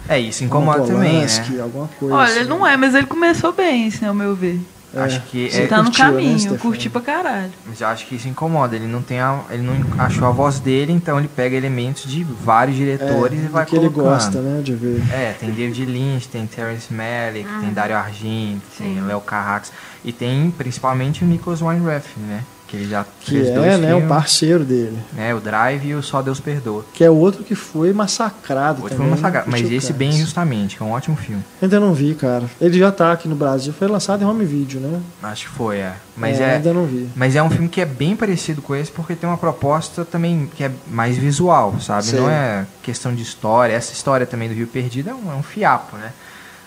É, 0.08 0.18
isso 0.18 0.44
incomoda 0.44 0.84
também, 0.84 1.20
né? 1.20 1.60
alguma 1.60 1.88
coisa. 1.88 2.14
Olha, 2.14 2.24
assim. 2.24 2.40
ele 2.40 2.48
não 2.48 2.66
é, 2.66 2.76
mas 2.76 2.94
ele 2.94 3.06
começou 3.06 3.52
bem, 3.52 3.86
assim, 3.86 4.04
ao 4.04 4.14
meu 4.14 4.34
ver. 4.34 4.60
É, 4.94 5.00
acho 5.00 5.22
que 5.22 5.50
você 5.50 5.62
é, 5.62 5.66
tá 5.66 5.78
no 5.78 5.85
né, 5.85 5.90
caminho, 5.94 6.50
né, 6.50 6.59
curti 6.59 6.90
pra 6.90 7.00
caralho. 7.00 7.52
Mas 7.66 7.81
eu 7.81 7.87
acho 7.87 8.07
que 8.07 8.16
isso 8.16 8.28
incomoda. 8.28 8.76
Ele 8.76 8.87
não 8.87 9.00
tem 9.00 9.20
a, 9.20 9.40
ele 9.50 9.62
não 9.62 9.74
achou 9.98 10.26
a 10.28 10.31
voz 10.31 10.61
dele, 10.61 10.92
então 10.92 11.18
ele 11.18 11.28
pega 11.28 11.57
elementos 11.57 12.11
de 12.11 12.22
vários 12.22 12.76
diretores 12.76 13.40
é, 13.40 13.44
e 13.44 13.48
vai 13.48 13.64
que 13.64 13.76
colocando. 13.76 14.00
ele 14.00 14.11
gosta, 14.11 14.40
né, 14.40 14.61
de 14.62 14.74
ver. 14.74 15.02
É, 15.11 15.33
tem 15.33 15.50
David 15.50 15.87
Lynch, 15.87 16.28
tem 16.28 16.46
Terrence 16.46 16.92
Malick, 16.92 17.48
tem 17.48 17.68
ah. 17.68 17.72
Dario 17.72 17.96
Argento, 17.96 18.62
tem 18.76 19.00
Léo 19.00 19.20
Carrax 19.20 19.72
e 20.05 20.12
tem 20.12 20.50
principalmente 20.50 21.24
o 21.24 21.26
Nicholas 21.26 21.62
Weinreff, 21.62 22.18
né? 22.20 22.44
Que 22.72 22.78
ele 22.78 22.88
já 22.88 23.04
que 23.20 23.32
fez 23.32 23.48
é, 23.48 23.54
dois 23.54 23.78
né, 23.78 23.88
filmes, 23.88 24.04
um 24.06 24.08
parceiro 24.08 24.64
dele. 24.64 24.96
É, 25.18 25.35
o 25.35 25.40
Drive 25.40 25.88
e 25.88 25.94
o 25.94 26.02
Só 26.02 26.22
Deus 26.22 26.40
Perdoa. 26.40 26.87
Que 26.94 27.04
é 27.04 27.11
outro 27.11 27.44
que 27.44 27.54
foi 27.54 27.92
massacrado 27.92 28.80
outro 28.80 28.96
também. 28.96 29.12
Foi 29.12 29.20
massacrado, 29.20 29.50
mas 29.50 29.70
esse 29.70 29.92
bem 29.92 30.11
justamente, 30.12 30.78
que 30.78 30.82
é 30.82 30.87
um 30.87 30.92
ótimo 30.92 31.14
filme. 31.14 31.44
Ainda 31.61 31.78
não 31.78 31.92
vi, 31.92 32.14
cara. 32.14 32.46
Ele 32.58 32.78
já 32.78 32.90
tá 32.90 33.12
aqui 33.12 33.28
no 33.28 33.37
Brasil, 33.37 33.74
foi 33.74 33.87
lançado 33.88 34.22
em 34.22 34.24
home 34.24 34.46
video, 34.46 34.80
né? 34.80 35.02
Acho 35.22 35.50
que 35.50 35.50
foi, 35.50 35.80
é. 35.80 35.92
Mas 36.16 36.40
é, 36.40 36.44
é 36.44 36.54
ainda 36.54 36.72
não 36.72 36.87
vi. 36.87 37.11
Mas 37.14 37.37
é 37.37 37.42
um 37.42 37.50
filme 37.50 37.68
que 37.68 37.82
é 37.82 37.85
bem 37.85 38.16
parecido 38.16 38.62
com 38.62 38.74
esse 38.74 38.90
porque 38.90 39.14
tem 39.14 39.28
uma 39.28 39.37
proposta 39.37 40.02
também 40.06 40.48
que 40.56 40.64
é 40.64 40.70
mais 40.90 41.18
visual, 41.18 41.78
sabe? 41.78 42.11
Não 42.12 42.30
é 42.30 42.64
questão 42.82 43.14
de 43.14 43.22
história. 43.22 43.74
Essa 43.74 43.92
história 43.92 44.24
também 44.24 44.48
do 44.48 44.54
Rio 44.54 44.66
Perdido 44.66 45.11
é 45.11 45.14
um, 45.14 45.30
é 45.30 45.35
um 45.35 45.42
fiapo, 45.42 45.98
né? 45.98 46.11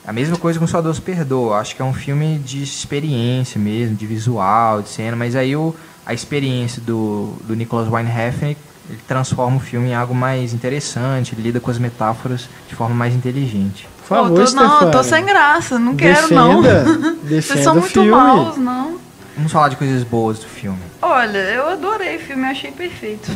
A 0.06 0.14
mesma 0.14 0.38
coisa 0.38 0.60
com 0.60 0.68
Só 0.68 0.82
Deus 0.84 1.00
Perdoa. 1.00 1.58
Acho 1.58 1.76
que 1.76 1.82
é 1.82 1.86
um 1.86 1.94
filme 1.94 2.38
de 2.38 2.62
experiência 2.62 3.60
mesmo, 3.60 3.96
de 3.96 4.06
visual, 4.06 4.84
de 4.84 4.90
cena, 4.90 5.16
mas 5.16 5.36
aí 5.36 5.56
o 5.56 5.74
a 6.06 6.14
experiência 6.14 6.82
do, 6.82 7.34
do 7.46 7.56
Nicholas 7.56 7.88
Weinheffer 7.88 8.56
ele 8.90 9.00
transforma 9.08 9.58
o 9.58 9.60
filme 9.60 9.90
em 9.90 9.96
algo 9.96 10.14
mais 10.14 10.54
interessante, 10.54 11.34
ele 11.34 11.42
lida 11.42 11.60
com 11.60 11.72
as 11.72 11.80
metáforas 11.80 12.48
de 12.68 12.76
forma 12.76 12.94
mais 12.94 13.16
inteligente. 13.16 13.88
Por 14.02 14.08
favor, 14.08 14.46
tô, 14.46 14.52
não, 14.52 14.82
eu 14.82 14.92
tô 14.92 15.04
sem 15.04 15.26
graça, 15.26 15.80
não 15.80 15.96
defenda, 15.96 16.22
quero 16.22 16.36
não. 16.36 16.62
Vocês 17.26 17.64
são 17.64 17.76
muito 17.76 17.90
filme. 17.90 18.12
maus, 18.12 18.58
não. 18.58 19.00
Vamos 19.36 19.52
falar 19.52 19.70
de 19.70 19.76
coisas 19.76 20.04
boas 20.04 20.40
do 20.40 20.46
filme. 20.46 20.80
Olha, 21.02 21.38
eu 21.38 21.68
adorei 21.70 22.18
o 22.18 22.20
filme, 22.20 22.46
achei 22.46 22.72
perfeito. 22.72 23.32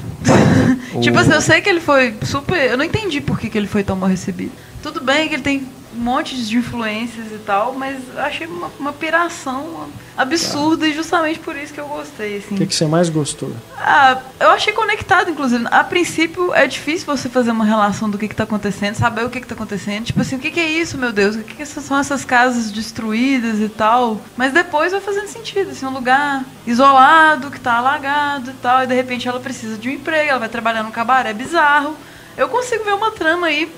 o... 0.93 1.01
tipo 1.01 1.17
assim, 1.17 1.33
eu 1.33 1.41
sei 1.41 1.61
que 1.61 1.69
ele 1.69 1.81
foi 1.81 2.15
super. 2.21 2.71
Eu 2.71 2.77
não 2.77 2.85
entendi 2.85 3.19
por 3.19 3.39
que, 3.39 3.49
que 3.49 3.57
ele 3.57 3.67
foi 3.67 3.83
tão 3.83 3.95
mal 3.95 4.07
recebido. 4.07 4.51
Tudo 4.81 5.01
bem 5.01 5.27
que 5.27 5.33
ele 5.33 5.43
tem 5.43 5.67
um 5.99 6.03
monte 6.03 6.41
de 6.41 6.57
influências 6.57 7.27
e 7.31 7.37
tal, 7.39 7.73
mas 7.73 7.97
achei 8.17 8.47
uma, 8.47 8.71
uma 8.79 8.93
piração 8.93 9.89
absurda 10.17 10.85
tá. 10.85 10.87
e 10.87 10.93
justamente 10.93 11.39
por 11.39 11.57
isso 11.57 11.73
que 11.73 11.79
eu 11.79 11.87
gostei. 11.87 12.37
Assim. 12.37 12.55
O 12.55 12.57
que, 12.57 12.67
que 12.67 12.75
você 12.75 12.85
mais 12.85 13.09
gostou? 13.09 13.51
Ah, 13.77 14.17
eu 14.39 14.49
achei 14.49 14.71
conectado, 14.71 15.29
inclusive. 15.29 15.65
A 15.69 15.83
princípio 15.83 16.53
é 16.53 16.65
difícil 16.65 17.05
você 17.05 17.27
fazer 17.27 17.51
uma 17.51 17.65
relação 17.65 18.09
do 18.09 18.17
que 18.17 18.25
está 18.25 18.45
acontecendo, 18.45 18.95
saber 18.95 19.25
o 19.25 19.29
que 19.29 19.39
está 19.39 19.55
acontecendo. 19.55 20.05
Tipo 20.05 20.21
assim, 20.21 20.37
o 20.37 20.39
que, 20.39 20.51
que, 20.51 20.59
é 20.59 20.71
isso, 20.71 20.97
meu 20.97 21.11
Deus? 21.11 21.35
O 21.35 21.43
que, 21.43 21.55
que 21.55 21.65
são 21.65 21.97
essas 21.97 22.23
casas 22.23 22.71
destruídas 22.71 23.59
e 23.59 23.67
tal? 23.67 24.21
Mas 24.37 24.53
depois 24.53 24.93
vai 24.93 25.01
fazendo 25.01 25.27
sentido, 25.27 25.71
assim, 25.71 25.85
um 25.85 25.93
lugar 25.93 26.45
isolado, 26.65 27.51
que 27.51 27.57
está 27.57 27.73
alagado 27.73 28.51
e 28.51 28.53
tal, 28.55 28.83
e 28.83 28.87
de 28.87 28.95
repente 28.95 29.27
ela 29.27 29.39
precisa 29.39 29.77
de 29.77 29.89
um 29.89 29.91
emprego, 29.91 30.29
ela 30.29 30.39
vai 30.39 30.49
trabalhar 30.49 30.81
num 30.81 30.91
cabaré 30.91 31.33
bizarro. 31.33 31.95
Eu 32.37 32.47
consigo 32.47 32.85
ver 32.85 32.93
uma 32.93 33.11
trama 33.11 33.47
aí 33.47 33.69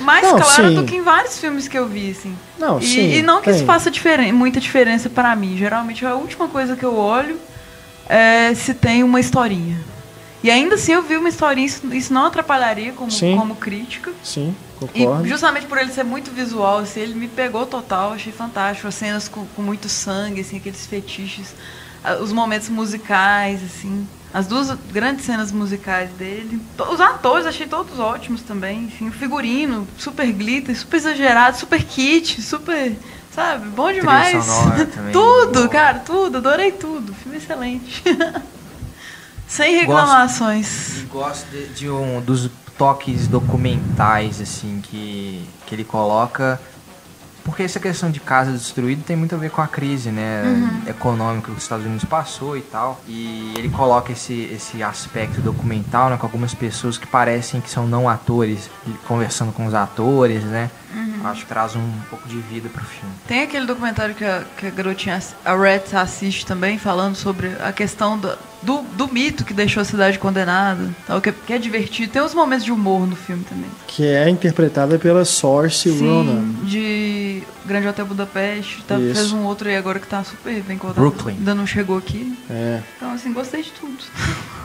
mais 0.00 0.22
não, 0.22 0.36
clara 0.36 0.68
sim. 0.68 0.74
do 0.74 0.84
que 0.84 0.96
em 0.96 1.02
vários 1.02 1.38
filmes 1.38 1.68
que 1.68 1.78
eu 1.78 1.86
vi, 1.86 2.10
assim. 2.10 2.36
Não, 2.58 2.78
e, 2.78 2.86
sim, 2.86 3.12
e 3.14 3.22
não 3.22 3.38
que 3.38 3.46
tem. 3.46 3.56
isso 3.56 3.64
faça 3.64 3.90
diferen 3.90 4.32
muita 4.32 4.60
diferença 4.60 5.08
para 5.08 5.34
mim. 5.36 5.56
Geralmente 5.56 6.04
a 6.04 6.14
última 6.14 6.48
coisa 6.48 6.76
que 6.76 6.84
eu 6.84 6.96
olho 6.96 7.38
é 8.08 8.54
se 8.54 8.74
tem 8.74 9.02
uma 9.02 9.20
historinha. 9.20 9.78
E 10.42 10.50
ainda 10.50 10.76
assim 10.76 10.92
eu 10.92 11.02
vi 11.02 11.16
uma 11.16 11.28
historinha, 11.28 11.66
isso, 11.66 11.86
isso 11.92 12.12
não 12.12 12.26
atrapalharia 12.26 12.92
como, 12.92 13.10
como 13.36 13.56
crítica. 13.56 14.12
Sim, 14.22 14.54
concordo. 14.78 15.26
E 15.26 15.28
justamente 15.28 15.66
por 15.66 15.78
ele 15.78 15.92
ser 15.92 16.04
muito 16.04 16.30
visual, 16.30 16.78
assim, 16.78 17.00
ele 17.00 17.14
me 17.14 17.26
pegou 17.26 17.66
total, 17.66 18.12
achei 18.12 18.32
fantástico. 18.32 18.86
As 18.86 18.94
cenas 18.94 19.28
com, 19.28 19.44
com 19.46 19.62
muito 19.62 19.88
sangue, 19.88 20.40
assim, 20.40 20.56
aqueles 20.58 20.86
fetiches, 20.86 21.54
os 22.20 22.32
momentos 22.32 22.68
musicais, 22.68 23.60
assim. 23.64 24.06
As 24.32 24.46
duas 24.46 24.70
grandes 24.92 25.24
cenas 25.24 25.50
musicais 25.50 26.10
dele. 26.12 26.60
Os 26.90 27.00
atores 27.00 27.46
achei 27.46 27.66
todos 27.66 27.98
ótimos 27.98 28.42
também. 28.42 28.84
Enfim, 28.84 29.08
o 29.08 29.12
figurino, 29.12 29.88
super 29.96 30.30
glitter, 30.32 30.78
super 30.78 30.98
exagerado, 30.98 31.56
super 31.56 31.82
kit, 31.82 32.42
super. 32.42 32.94
Sabe? 33.34 33.68
Bom 33.68 33.90
demais. 33.92 34.46
tudo, 35.12 35.62
bom. 35.62 35.68
cara, 35.68 36.00
tudo. 36.00 36.38
Adorei 36.38 36.72
tudo. 36.72 37.14
Filme 37.14 37.38
excelente. 37.38 38.02
Sem 39.48 39.76
reclamações. 39.78 41.04
Gosto, 41.10 41.46
gosto 41.46 41.50
de, 41.50 41.66
de, 41.68 41.90
um 41.90 42.20
dos 42.20 42.50
toques 42.76 43.26
documentais, 43.26 44.42
assim, 44.42 44.82
que, 44.82 45.42
que 45.66 45.74
ele 45.74 45.84
coloca 45.84 46.60
porque 47.48 47.62
essa 47.62 47.80
questão 47.80 48.10
de 48.10 48.20
casa 48.20 48.52
destruída 48.52 49.02
tem 49.06 49.16
muito 49.16 49.34
a 49.34 49.38
ver 49.38 49.50
com 49.50 49.62
a 49.62 49.66
crise, 49.66 50.10
né, 50.10 50.42
uhum. 50.44 50.90
econômica 50.90 51.50
que 51.50 51.56
os 51.56 51.62
Estados 51.62 51.86
Unidos 51.86 52.04
passou 52.04 52.56
e 52.58 52.60
tal. 52.60 53.00
E 53.08 53.54
ele 53.56 53.70
coloca 53.70 54.12
esse, 54.12 54.50
esse 54.52 54.82
aspecto 54.82 55.40
documental, 55.40 56.10
né, 56.10 56.18
com 56.18 56.26
algumas 56.26 56.54
pessoas 56.54 56.98
que 56.98 57.06
parecem 57.06 57.60
que 57.60 57.70
são 57.70 57.86
não 57.86 58.06
atores, 58.06 58.70
conversando 59.06 59.50
com 59.52 59.64
os 59.64 59.72
atores, 59.72 60.44
né. 60.44 60.70
Uhum. 60.94 61.26
Acho 61.26 61.42
que 61.42 61.46
traz 61.46 61.76
um 61.76 61.90
pouco 62.08 62.28
de 62.28 62.38
vida 62.38 62.68
pro 62.68 62.84
filme. 62.84 63.14
Tem 63.26 63.42
aquele 63.42 63.66
documentário 63.66 64.14
que 64.14 64.24
a, 64.24 64.42
que 64.56 64.66
a 64.66 64.70
garotinha, 64.70 65.20
a 65.44 65.56
Red 65.56 65.82
assiste 65.94 66.46
também, 66.46 66.78
falando 66.78 67.14
sobre 67.14 67.52
a 67.60 67.72
questão 67.72 68.18
do, 68.18 68.36
do, 68.62 68.82
do 68.82 69.12
mito 69.12 69.44
que 69.44 69.52
deixou 69.52 69.80
a 69.80 69.84
cidade 69.84 70.18
condenada, 70.18 70.88
tal, 71.06 71.20
que, 71.20 71.28
é, 71.28 71.34
que 71.46 71.52
é 71.52 71.58
divertido. 71.58 72.12
Tem 72.12 72.22
uns 72.22 72.34
momentos 72.34 72.64
de 72.64 72.72
humor 72.72 73.06
no 73.06 73.16
filme 73.16 73.44
também. 73.44 73.70
Que 73.86 74.06
é 74.06 74.28
interpretada 74.28 74.98
pela 74.98 75.24
Source 75.24 75.90
Ronan. 75.90 76.42
de 76.64 77.42
Grande 77.64 77.86
Hotel 77.86 78.06
Budapeste. 78.06 78.82
Tá, 78.86 78.96
fez 78.96 79.32
um 79.32 79.44
outro 79.44 79.68
aí 79.68 79.76
agora 79.76 79.98
que 79.98 80.06
tá 80.06 80.24
super 80.24 80.62
bem 80.62 80.78
contado. 80.78 80.96
Brooklyn. 80.96 81.34
Ainda 81.34 81.54
não 81.54 81.66
chegou 81.66 81.98
aqui. 81.98 82.36
É. 82.50 82.80
Então, 82.96 83.12
assim, 83.12 83.32
gostei 83.32 83.62
de 83.62 83.70
tudo. 83.72 83.98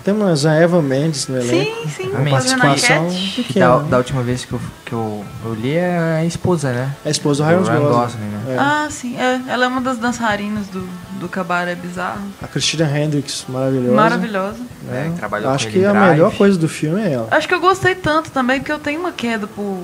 Temos 0.03 0.45
a 0.45 0.53
Eva 0.53 0.81
Mendes 0.81 1.27
no 1.27 1.37
elenco. 1.37 1.87
Sim, 1.87 1.89
sim. 1.89 2.09
Uma 2.09 2.29
participação 2.29 3.07
pequena. 3.35 3.67
Da, 3.67 3.77
da, 3.83 3.97
última 3.97 4.21
vez 4.21 4.43
que 4.43 4.51
eu, 4.51 4.61
que 4.85 4.93
eu, 4.93 5.25
eu 5.45 5.53
li 5.53 5.75
é 5.75 6.12
a 6.17 6.25
esposa, 6.25 6.71
né? 6.71 6.91
A 7.05 7.09
esposa 7.09 7.43
do 7.43 7.49
Ryan 7.49 7.59
Gosling. 7.59 7.79
Gosling 7.79 8.25
né? 8.25 8.55
É. 8.55 8.57
Ah, 8.57 8.87
sim. 8.89 9.17
É. 9.17 9.41
Ela 9.47 9.65
é 9.65 9.67
uma 9.67 9.81
das 9.81 9.97
dançarinas 9.97 10.67
do, 10.67 10.87
do 11.19 11.29
cabaré 11.29 11.75
bizarro. 11.75 12.21
A 12.41 12.47
Christina 12.47 12.85
Hendricks, 12.85 13.45
maravilhosa. 13.47 13.95
Maravilhosa. 13.95 14.59
É, 14.91 15.11
trabalhou 15.17 15.51
Acho 15.51 15.67
que 15.69 15.83
a 15.83 15.93
melhor 15.93 16.33
coisa 16.35 16.57
do 16.57 16.67
filme 16.67 17.01
é 17.01 17.13
ela. 17.13 17.27
Acho 17.31 17.47
que 17.47 17.53
eu 17.53 17.59
gostei 17.59 17.95
tanto 17.95 18.31
também, 18.31 18.59
porque 18.59 18.71
eu 18.71 18.79
tenho 18.79 18.99
uma 18.99 19.11
queda 19.11 19.47
por 19.47 19.79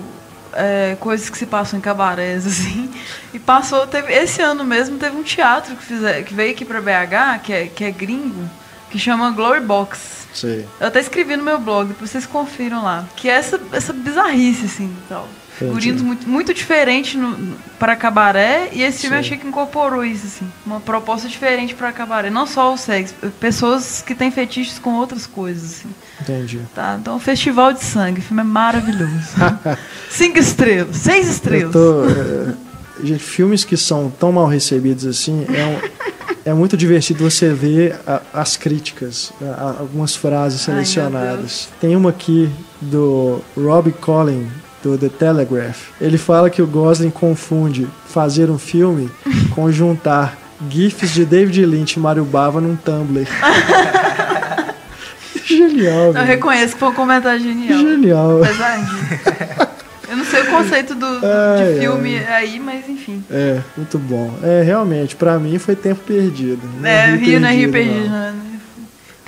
é, 0.53 0.97
coisas 0.99 1.29
que 1.29 1.37
se 1.37 1.45
passam 1.45 1.79
em 1.79 1.81
cabarés, 1.81 2.45
assim. 2.47 2.89
E 3.33 3.39
passou, 3.39 3.85
teve, 3.87 4.11
esse 4.13 4.41
ano 4.41 4.63
mesmo 4.63 4.97
teve 4.97 5.15
um 5.15 5.23
teatro 5.23 5.75
que, 5.75 5.83
fizer, 5.83 6.23
que 6.23 6.33
veio 6.33 6.51
aqui 6.51 6.65
pra 6.65 6.81
BH, 6.81 7.41
que 7.43 7.53
é, 7.53 7.67
que 7.67 7.83
é 7.83 7.91
gringo, 7.91 8.49
que 8.89 8.99
chama 8.99 9.31
Glory 9.31 9.61
Box. 9.61 10.27
Sim. 10.33 10.65
Eu 10.79 10.87
até 10.87 10.99
escrevi 10.99 11.35
no 11.35 11.43
meu 11.43 11.59
blog, 11.59 11.87
depois 11.87 12.09
vocês 12.09 12.25
confiram 12.25 12.83
lá. 12.83 13.05
Que 13.15 13.29
é 13.29 13.33
essa, 13.33 13.59
essa 13.71 13.93
bizarrice, 13.93 14.65
assim, 14.65 14.95
tal. 15.07 15.27
Figurinos 15.59 16.01
muito, 16.01 16.29
muito 16.29 16.53
diferente 16.53 17.19
para 17.77 17.95
cabaré, 17.95 18.69
e 18.71 18.81
esse 18.81 19.01
filme 19.01 19.17
eu 19.17 19.19
achei 19.19 19.37
que 19.37 19.45
incorporou 19.45 20.05
isso, 20.05 20.25
assim. 20.25 20.51
Uma 20.65 20.79
proposta 20.79 21.27
diferente 21.27 21.75
para 21.75 21.91
cabaré. 21.91 22.29
Não 22.29 22.47
só 22.47 22.73
o 22.73 22.77
sexo, 22.77 23.13
pessoas 23.39 24.01
que 24.01 24.15
têm 24.15 24.31
fetiches 24.31 24.79
com 24.79 24.93
outras 24.95 25.27
coisas, 25.27 25.79
assim. 25.79 25.89
Entendi. 26.21 26.61
Tá, 26.73 26.97
então, 26.99 27.19
Festival 27.19 27.73
de 27.73 27.83
Sangue, 27.83 28.19
o 28.19 28.23
filme 28.23 28.41
é 28.41 28.45
maravilhoso. 28.45 29.11
Cinco 30.09 30.39
estrelas, 30.39 30.95
seis 30.95 31.27
estrelas. 31.27 31.73
Tô, 31.73 32.05
é, 33.05 33.19
filmes 33.19 33.63
que 33.63 33.75
são 33.77 34.09
tão 34.09 34.31
mal 34.31 34.47
recebidos 34.47 35.05
assim, 35.05 35.45
é 35.53 35.65
um 35.65 36.09
é 36.45 36.53
muito 36.53 36.75
divertido 36.75 37.29
você 37.29 37.53
ver 37.53 37.95
a, 38.07 38.21
as 38.33 38.57
críticas, 38.57 39.31
a, 39.41 39.75
algumas 39.79 40.15
frases 40.15 40.61
selecionadas. 40.61 41.69
Ai, 41.71 41.77
Tem 41.79 41.95
uma 41.95 42.09
aqui 42.09 42.49
do 42.81 43.41
Robbie 43.55 43.91
Collin, 43.91 44.49
do 44.83 44.97
The 44.97 45.09
Telegraph. 45.09 45.89
Ele 45.99 46.17
fala 46.17 46.49
que 46.49 46.61
o 46.61 46.67
Gosling 46.67 47.09
confunde 47.09 47.87
fazer 48.07 48.49
um 48.49 48.57
filme 48.57 49.09
com 49.55 49.71
juntar 49.71 50.37
GIFs 50.69 51.13
de 51.13 51.25
David 51.25 51.65
Lynch 51.65 51.97
e 51.97 51.99
Mario 51.99 52.25
Bava 52.25 52.61
num 52.61 52.75
Tumblr. 52.75 53.25
genial, 55.45 56.13
Eu 56.15 56.25
reconheço 56.25 56.73
que 56.73 56.79
foi 56.79 56.89
um 56.89 56.93
comentário 56.93 57.39
genial. 57.41 57.79
Genial. 57.79 58.43
Apesar. 58.43 59.69
Eu 60.09 60.17
não 60.17 60.25
sei 60.25 60.41
o 60.41 60.45
preconceito 60.45 60.95
do, 60.95 61.05
Ai, 61.05 61.73
de 61.73 61.79
filme 61.79 62.17
ai. 62.17 62.25
aí, 62.33 62.59
mas 62.59 62.89
enfim. 62.89 63.23
É, 63.29 63.59
muito 63.77 63.97
bom. 63.99 64.33
É, 64.41 64.63
realmente, 64.63 65.15
pra 65.15 65.37
mim 65.39 65.59
foi 65.59 65.75
tempo 65.75 66.01
perdido. 66.05 66.61
Não 66.79 66.89
É, 66.89 67.15
Rio 67.15 67.39
não 67.39 67.47
é 67.47 67.51
Rio 67.53 67.71
perdido, 67.71 68.05
não. 68.05 68.09
né? 68.09 68.33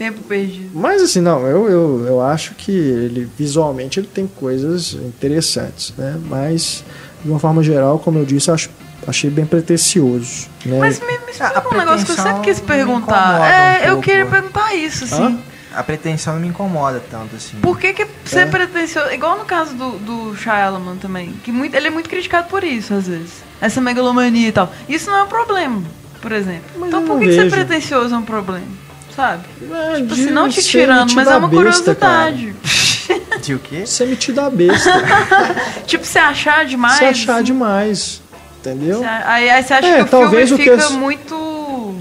Tempo 0.01 0.23
perdido. 0.23 0.71
Mas 0.73 0.99
assim, 0.99 1.21
não, 1.21 1.45
eu, 1.45 1.69
eu, 1.69 2.05
eu 2.07 2.21
acho 2.21 2.55
que 2.55 2.71
ele 2.71 3.29
visualmente 3.37 3.99
ele 3.99 4.07
tem 4.11 4.25
coisas 4.25 4.93
interessantes, 4.95 5.93
né? 5.95 6.19
Mas, 6.25 6.83
de 7.23 7.29
uma 7.29 7.37
forma 7.39 7.61
geral, 7.61 7.99
como 7.99 8.17
eu 8.17 8.25
disse, 8.25 8.49
eu 8.49 8.55
acho, 8.55 8.71
achei 9.05 9.29
bem 9.29 9.45
pretencioso. 9.45 10.47
Né? 10.65 10.79
Mas 10.79 10.99
me, 10.99 11.05
me 11.05 11.29
explica 11.29 11.67
um 11.71 11.77
negócio 11.77 12.03
que 12.03 12.13
eu 12.13 12.15
sempre 12.15 12.41
quis 12.41 12.59
perguntar. 12.59 13.47
É, 13.47 13.81
um 13.81 13.83
eu 13.83 13.87
pouco. 13.91 14.01
queria 14.01 14.25
perguntar 14.25 14.73
isso, 14.73 15.03
assim. 15.03 15.21
Hã? 15.23 15.39
A 15.75 15.83
pretensão 15.83 16.33
não 16.33 16.41
me 16.41 16.47
incomoda 16.47 16.99
tanto, 17.11 17.35
assim. 17.35 17.57
Por 17.61 17.77
que, 17.77 17.93
que 17.93 18.07
ser 18.25 18.39
É. 18.39 18.45
pretencioso. 18.47 19.11
Igual 19.11 19.37
no 19.37 19.45
caso 19.45 19.75
do, 19.75 19.99
do 19.99 20.35
Shyamalan 20.35 20.97
também. 20.97 21.33
Que 21.43 21.51
muito, 21.51 21.75
ele 21.75 21.85
é 21.85 21.91
muito 21.91 22.09
criticado 22.09 22.47
por 22.49 22.63
isso, 22.63 22.91
às 22.95 23.05
vezes. 23.07 23.43
Essa 23.61 23.79
megalomania 23.79 24.47
e 24.47 24.51
tal. 24.51 24.73
Isso 24.89 25.11
não 25.11 25.17
é 25.19 25.23
um 25.25 25.27
problema, 25.27 25.83
por 26.19 26.31
exemplo. 26.31 26.63
Mas 26.79 26.87
então 26.89 27.05
por 27.05 27.19
que, 27.19 27.27
que 27.27 27.33
ser 27.35 27.51
pretencioso 27.51 28.15
é 28.15 28.17
um 28.17 28.23
problema? 28.23 28.65
Sabe? 29.15 29.43
É, 29.71 29.95
Tipo 29.97 30.15
de 30.15 30.21
assim, 30.23 30.31
não 30.31 30.47
te 30.49 30.63
tirando, 30.63 31.13
mas 31.13 31.27
é 31.27 31.35
uma 31.37 31.47
besta, 31.47 31.93
cara. 31.95 32.31
curiosidade. 32.31 32.55
De 33.41 33.55
o 33.55 33.59
quê? 33.59 33.85
Ser 33.85 34.07
metido 34.07 34.39
a 34.39 34.49
besta. 34.49 34.89
tipo, 35.85 36.05
se 36.05 36.17
achar 36.19 36.63
demais. 36.65 36.97
se 36.97 37.03
achar 37.05 37.35
assim, 37.35 37.43
demais. 37.43 38.21
Entendeu? 38.59 38.99
você 38.99 39.05
Aí, 39.05 39.49
aí 39.49 39.63
você 39.63 39.73
acha 39.73 39.87
É, 39.87 39.95
que 39.97 40.01
o 40.03 40.05
talvez 40.05 40.49
filme 40.49 40.63
o 40.63 40.65
que 40.65 40.71
fica 40.71 40.85
as- 40.85 40.91
muito. 40.91 41.95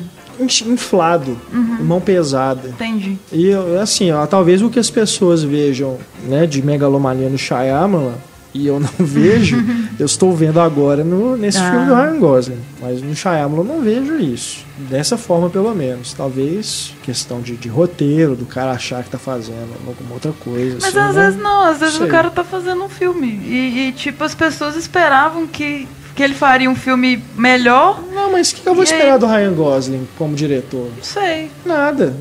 Inflado, 0.66 1.38
Uhum. 1.52 1.78
mão 1.82 2.00
pesada. 2.00 2.68
Entendi. 2.68 3.18
E 3.32 3.50
assim, 3.82 4.10
ó, 4.10 4.26
talvez 4.26 4.62
o 4.62 4.70
que 4.70 4.78
as 4.78 4.88
pessoas 4.88 5.42
vejam 5.42 5.98
né, 6.24 6.46
de 6.46 6.62
megalomania 6.62 7.28
no 7.28 7.36
Shyamalan 7.36 8.14
e 8.52 8.66
eu 8.66 8.80
não 8.80 8.88
vejo, 8.98 9.56
eu 9.98 10.06
estou 10.06 10.34
vendo 10.34 10.60
agora 10.60 11.04
no, 11.04 11.36
nesse 11.36 11.58
Ah. 11.58 11.70
filme 11.70 11.86
do 11.86 11.94
Ryan 11.94 12.18
Gosling. 12.18 12.58
Mas 12.80 13.00
no 13.02 13.14
Shyamalan 13.14 13.60
eu 13.60 13.64
não 13.64 13.80
vejo 13.82 14.18
isso. 14.18 14.64
Dessa 14.88 15.16
forma, 15.16 15.48
pelo 15.50 15.74
menos. 15.74 16.12
Talvez 16.14 16.92
questão 17.02 17.40
de, 17.40 17.56
de 17.56 17.68
roteiro, 17.68 18.34
do 18.34 18.46
cara 18.46 18.72
achar 18.72 19.04
que 19.04 19.10
tá 19.10 19.18
fazendo 19.18 19.68
alguma 19.86 20.14
outra 20.14 20.32
coisa. 20.32 20.78
Mas 20.80 20.96
assim, 20.96 20.98
às 20.98 21.14
né? 21.14 21.22
vezes 21.24 21.40
não, 21.42 21.62
às 21.62 21.78
vezes 21.78 21.94
Sei. 21.96 22.06
o 22.06 22.10
cara 22.10 22.30
tá 22.30 22.42
fazendo 22.42 22.82
um 22.82 22.88
filme. 22.88 23.26
E, 23.44 23.88
e, 23.88 23.92
tipo, 23.92 24.24
as 24.24 24.34
pessoas 24.34 24.74
esperavam 24.76 25.46
que, 25.46 25.86
que 26.16 26.22
ele 26.22 26.34
faria 26.34 26.68
um 26.70 26.74
filme 26.74 27.22
melhor. 27.36 28.02
Não, 28.14 28.32
mas 28.32 28.50
o 28.50 28.54
que, 28.56 28.62
que 28.62 28.68
eu 28.68 28.74
vou 28.74 28.82
E 28.84 28.88
aí? 28.88 28.92
esperar 28.94 29.18
do 29.18 29.26
Ryan 29.26 29.52
Gosling 29.52 30.08
como 30.18 30.34
diretor? 30.34 30.88
Não 30.96 31.02
sei. 31.04 31.50
Nada. 31.64 32.14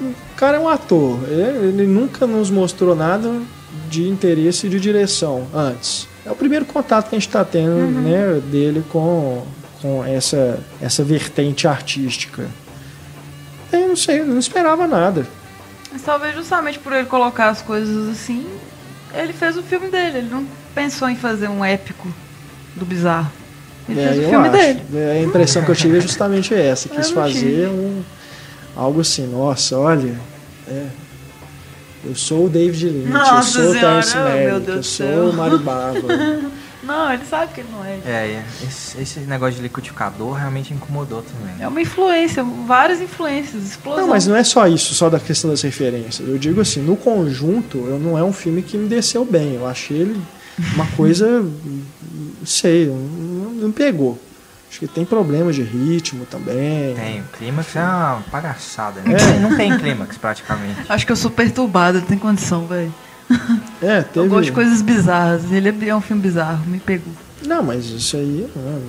O 0.00 0.36
cara 0.36 0.58
é 0.58 0.60
um 0.60 0.68
ator. 0.68 1.18
Ele, 1.28 1.68
ele 1.68 1.86
nunca 1.86 2.26
nos 2.26 2.50
mostrou 2.50 2.94
nada 2.94 3.32
de 3.88 4.08
interesse 4.08 4.68
de 4.68 4.78
direção 4.80 5.46
antes. 5.54 6.08
É 6.24 6.30
o 6.30 6.36
primeiro 6.36 6.64
contato 6.64 7.08
que 7.08 7.14
a 7.14 7.18
gente 7.18 7.28
está 7.28 7.44
tendo 7.44 7.70
Uhum. 7.70 8.00
né, 8.02 8.40
dele 8.50 8.82
com, 8.90 9.44
com 9.80 10.04
essa, 10.04 10.58
essa 10.80 11.04
vertente 11.04 11.68
artística. 11.68 12.46
Eu 13.72 13.88
não 13.88 13.96
sei, 13.96 14.20
eu 14.20 14.26
não 14.26 14.38
esperava 14.38 14.86
nada. 14.86 15.26
Mas 15.92 16.02
talvez 16.02 16.34
justamente 16.34 16.78
por 16.78 16.92
ele 16.92 17.06
colocar 17.06 17.48
as 17.48 17.62
coisas 17.62 18.08
assim, 18.08 18.46
ele 19.14 19.32
fez 19.32 19.56
o 19.56 19.62
filme 19.62 19.88
dele. 19.88 20.18
Ele 20.18 20.28
não 20.30 20.44
pensou 20.74 21.08
em 21.08 21.16
fazer 21.16 21.48
um 21.48 21.64
épico 21.64 22.08
do 22.74 22.84
bizarro. 22.84 23.30
Ele 23.88 24.00
É, 24.00 24.08
fez 24.08 24.26
o 24.26 24.28
filme 24.28 24.48
acho. 24.48 24.56
dele. 24.58 24.82
É, 24.94 25.12
A 25.12 25.22
impressão 25.22 25.64
que 25.64 25.70
eu 25.70 25.76
tive 25.76 25.98
é 25.98 26.00
justamente 26.00 26.52
essa. 26.54 26.88
Quis 26.88 27.10
fazer 27.10 27.68
um, 27.68 28.02
algo 28.74 29.00
assim, 29.00 29.26
nossa, 29.26 29.78
olha. 29.78 30.14
é, 30.68 30.86
eu 32.08 32.14
sou 32.14 32.46
o 32.46 32.48
David 32.48 32.86
Lynch, 32.86 33.06
eu 33.06 33.12
Nossa 33.12 33.50
sou 33.50 33.70
o 33.70 33.72
Senhora, 33.72 33.80
Terence 33.80 34.16
oh, 34.16 34.24
meu 34.24 34.52
Malick, 34.52 34.70
eu 34.70 34.82
sou 34.82 35.30
o 35.30 35.32
Mario 35.32 35.58
Bava. 35.58 36.00
Não, 36.86 37.12
ele 37.12 37.24
sabe 37.24 37.52
que 37.52 37.60
ele 37.60 37.68
não 37.72 37.84
é. 37.84 37.98
É, 38.06 38.10
é. 38.10 38.44
Esse, 38.64 39.00
esse 39.00 39.20
negócio 39.20 39.56
de 39.56 39.62
liquidificador 39.62 40.34
realmente 40.34 40.72
incomodou 40.72 41.20
também. 41.20 41.56
É 41.58 41.66
uma 41.66 41.80
influência, 41.80 42.44
várias 42.44 43.00
influências, 43.00 43.64
explosão. 43.64 44.02
Não, 44.02 44.08
mas 44.08 44.28
não 44.28 44.36
é 44.36 44.44
só 44.44 44.68
isso, 44.68 44.94
só 44.94 45.10
da 45.10 45.18
questão 45.18 45.50
das 45.50 45.62
referências. 45.62 46.28
Eu 46.28 46.38
digo 46.38 46.60
assim, 46.60 46.80
no 46.80 46.96
conjunto, 46.96 47.78
eu 47.78 47.98
não 47.98 48.16
é 48.16 48.22
um 48.22 48.32
filme 48.32 48.62
que 48.62 48.78
me 48.78 48.88
desceu 48.88 49.24
bem. 49.24 49.54
Eu 49.54 49.66
achei 49.66 49.96
ele 49.96 50.22
uma 50.74 50.86
coisa, 50.92 51.40
não 51.40 51.52
sei, 52.46 52.86
não, 52.86 53.50
não 53.50 53.72
pegou. 53.72 54.16
Acho 54.68 54.80
que 54.80 54.86
tem 54.88 55.04
problemas 55.04 55.54
de 55.54 55.62
ritmo 55.62 56.26
também. 56.26 56.94
Tem, 56.94 57.20
o 57.20 57.24
clímax 57.36 57.76
é 57.76 57.80
uma 57.80 58.22
bagaçada, 58.30 59.00
né? 59.00 59.16
É. 59.16 59.38
Não 59.40 59.56
tem 59.56 59.76
clímax 59.78 60.18
praticamente. 60.18 60.76
Acho 60.88 61.06
que 61.06 61.12
eu 61.12 61.16
sou 61.16 61.30
perturbada, 61.30 62.00
não 62.00 62.06
tem 62.06 62.18
condição, 62.18 62.66
velho. 62.66 62.92
É, 63.82 63.98
Eu 63.98 64.04
teve. 64.04 64.28
gosto 64.28 64.44
de 64.44 64.52
coisas 64.52 64.82
bizarras. 64.82 65.50
Ele 65.50 65.88
é 65.88 65.94
um 65.96 66.00
filme 66.00 66.22
bizarro, 66.22 66.64
me 66.66 66.78
pegou. 66.78 67.12
Não, 67.46 67.62
mas 67.62 67.86
isso 67.86 68.16
aí, 68.16 68.48
né, 68.56 68.82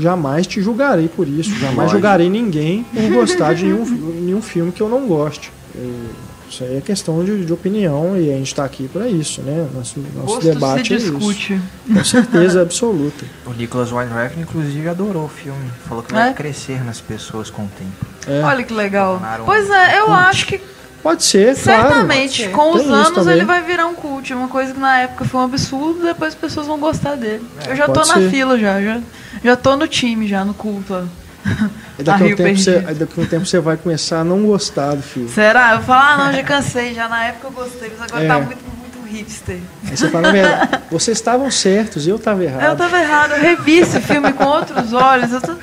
jamais 0.00 0.46
te 0.46 0.60
julgarei 0.60 1.08
por 1.08 1.28
isso. 1.28 1.50
Jamais 1.50 1.76
Lógico. 1.76 1.92
julgarei 1.92 2.28
ninguém 2.28 2.84
por 2.84 3.10
gostar 3.12 3.54
de 3.54 3.64
nenhum, 3.64 3.84
nenhum 4.20 4.42
filme 4.42 4.72
que 4.72 4.80
eu 4.80 4.88
não 4.88 5.06
goste. 5.06 5.52
Eu- 5.74 6.30
isso 6.50 6.64
aí 6.64 6.78
é 6.78 6.80
questão 6.80 7.24
de, 7.24 7.44
de 7.44 7.52
opinião 7.52 8.16
e 8.16 8.28
a 8.32 8.36
gente 8.36 8.48
está 8.48 8.64
aqui 8.64 8.88
para 8.88 9.06
isso, 9.06 9.40
né? 9.40 9.68
Nosso, 9.72 10.00
nosso 10.16 10.26
Gosto 10.26 10.42
debate 10.52 10.88
se 10.88 10.94
é 10.94 10.96
isso. 10.96 11.12
discute. 11.12 11.60
Com 11.86 12.04
certeza 12.04 12.60
absoluta. 12.62 13.24
O 13.46 13.52
Nicholas 13.52 13.92
Weinreich, 13.92 14.36
inclusive, 14.40 14.88
adorou 14.88 15.26
o 15.26 15.28
filme. 15.28 15.70
Falou 15.88 16.02
que 16.02 16.12
vai 16.12 16.30
É? 16.30 16.32
crescer 16.32 16.84
nas 16.84 17.00
pessoas 17.00 17.50
com 17.50 17.62
o 17.62 17.68
tempo. 17.78 18.06
É, 18.26 18.42
Olha 18.42 18.64
que 18.64 18.74
legal. 18.74 19.22
Pois 19.44 19.70
é, 19.70 20.00
eu 20.00 20.06
cult. 20.06 20.18
acho 20.18 20.46
que 20.46 20.60
pode 21.04 21.22
ser, 21.22 21.56
claro. 21.56 21.82
certamente 21.88 22.42
pode 22.42 22.50
ser. 22.50 22.50
com 22.50 22.70
os 22.72 22.76
Tem 22.82 22.86
isso 22.86 22.94
anos 22.94 23.12
também. 23.12 23.34
ele 23.36 23.44
vai 23.44 23.62
virar 23.62 23.86
um 23.86 23.94
cult. 23.94 24.34
Uma 24.34 24.48
coisa 24.48 24.74
que 24.74 24.80
na 24.80 24.98
época 25.02 25.24
foi 25.26 25.38
um 25.40 25.44
absurdo, 25.44 26.02
depois 26.02 26.34
as 26.34 26.40
pessoas 26.40 26.66
vão 26.66 26.80
gostar 26.80 27.14
dele. 27.14 27.46
É, 27.64 27.70
eu 27.70 27.76
já 27.76 27.86
tô 27.86 27.92
pode 27.92 28.08
na 28.08 28.14
ser. 28.14 28.28
fila 28.28 28.58
já, 28.58 28.82
já. 28.82 29.00
Já 29.44 29.54
tô 29.54 29.76
no 29.76 29.86
time, 29.86 30.26
já, 30.26 30.44
no 30.44 30.52
culto. 30.52 31.08
daqui 32.02 32.22
a, 32.24 32.26
A 32.26 32.28
um 32.30 32.36
tempo 32.36 32.58
você, 32.58 32.80
daqui 32.80 33.20
um 33.20 33.26
tempo 33.26 33.46
você 33.46 33.60
vai 33.60 33.76
começar 33.76 34.20
a 34.20 34.24
não 34.24 34.42
gostar 34.44 34.94
do 34.94 35.02
filme. 35.02 35.28
Será? 35.28 35.74
Eu 35.74 35.80
falo, 35.82 36.00
ah 36.02 36.26
não, 36.26 36.32
já 36.32 36.42
cansei, 36.44 36.94
já 36.94 37.08
na 37.08 37.26
época 37.26 37.48
eu 37.48 37.52
gostei, 37.52 37.90
mas 37.98 38.02
agora 38.10 38.24
É. 38.24 38.28
tá 38.28 38.38
muito, 38.40 38.58
muito 38.64 39.08
hipster. 39.16 39.58
Aí 39.88 39.96
você 39.96 40.08
fala, 40.08 40.28
vocês 40.90 41.16
estavam 41.18 41.50
certos, 41.50 42.06
eu 42.06 42.16
estava 42.16 42.42
errado. 42.44 42.70
Eu 42.70 42.76
tava 42.76 43.00
errado, 43.00 43.32
eu 43.32 43.40
revi 43.40 43.78
esse 43.78 44.00
filme 44.00 44.32
com 44.32 44.44
outros 44.44 44.92
olhos. 44.92 45.32
Eu 45.32 45.40
tô... 45.40 45.54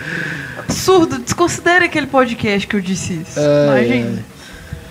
Absurdo, 0.59 1.17
desconsidere 1.19 1.85
aquele 1.85 2.07
podcast 2.07 2.67
que 2.67 2.75
eu 2.75 2.81
disse 2.81 3.13
isso. 3.13 3.39
Ai, 3.39 3.85
Imagina. 3.87 4.09
ai. 4.17 4.23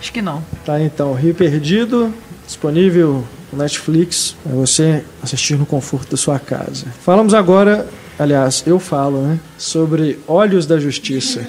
Acho 0.01 0.13
que 0.13 0.23
não. 0.23 0.43
Tá 0.65 0.81
então, 0.81 1.13
Rio 1.15 1.35
Perdido, 1.35 2.13
disponível 2.47 3.25
no 3.53 3.59
Netflix 3.59 4.37
para 4.43 4.53
você 4.53 5.05
assistir 5.23 5.57
no 5.57 5.67
conforto 5.67 6.11
da 6.11 6.17
sua 6.17 6.39
casa. 6.39 6.87
Falamos 7.05 7.35
agora, 7.35 7.87
aliás, 8.19 8.63
eu 8.67 8.79
falo, 8.79 9.23
né, 9.23 9.39
sobre 9.59 10.19
Olhos 10.27 10.67
da 10.67 10.79
Justiça. 10.79 11.47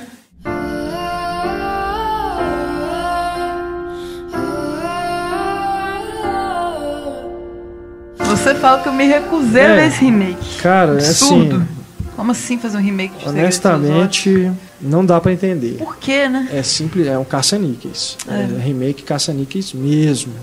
Você 8.20 8.56
fala 8.56 8.82
que 8.82 8.90
eu 8.90 8.94
me 8.94 9.06
recusei 9.06 9.62
a 9.62 9.70
É. 9.70 9.76
ver 9.76 9.88
esse 9.88 10.04
remake. 10.06 10.58
Cara, 10.62 10.94
é 10.94 11.08
Absurdo. 11.08 11.58
assim, 11.58 11.68
Como 12.16 12.32
assim 12.32 12.58
fazer 12.58 12.78
um 12.78 12.82
remake 12.82 13.16
de 13.20 13.30
honestamente, 13.30 14.52
não 14.82 15.06
dá 15.06 15.22
para 15.22 15.32
entender. 15.32 15.76
Por 15.78 15.98
quê, 15.98 16.28
né? 16.28 16.48
É 16.52 16.64
simples, 16.64 17.06
é 17.06 17.16
um 17.18 17.24
caça-níqueis. 17.24 18.18
É. 18.28 18.60
remake 18.60 19.04
caça-níqueis 19.04 19.72
mesmo. 19.72 20.34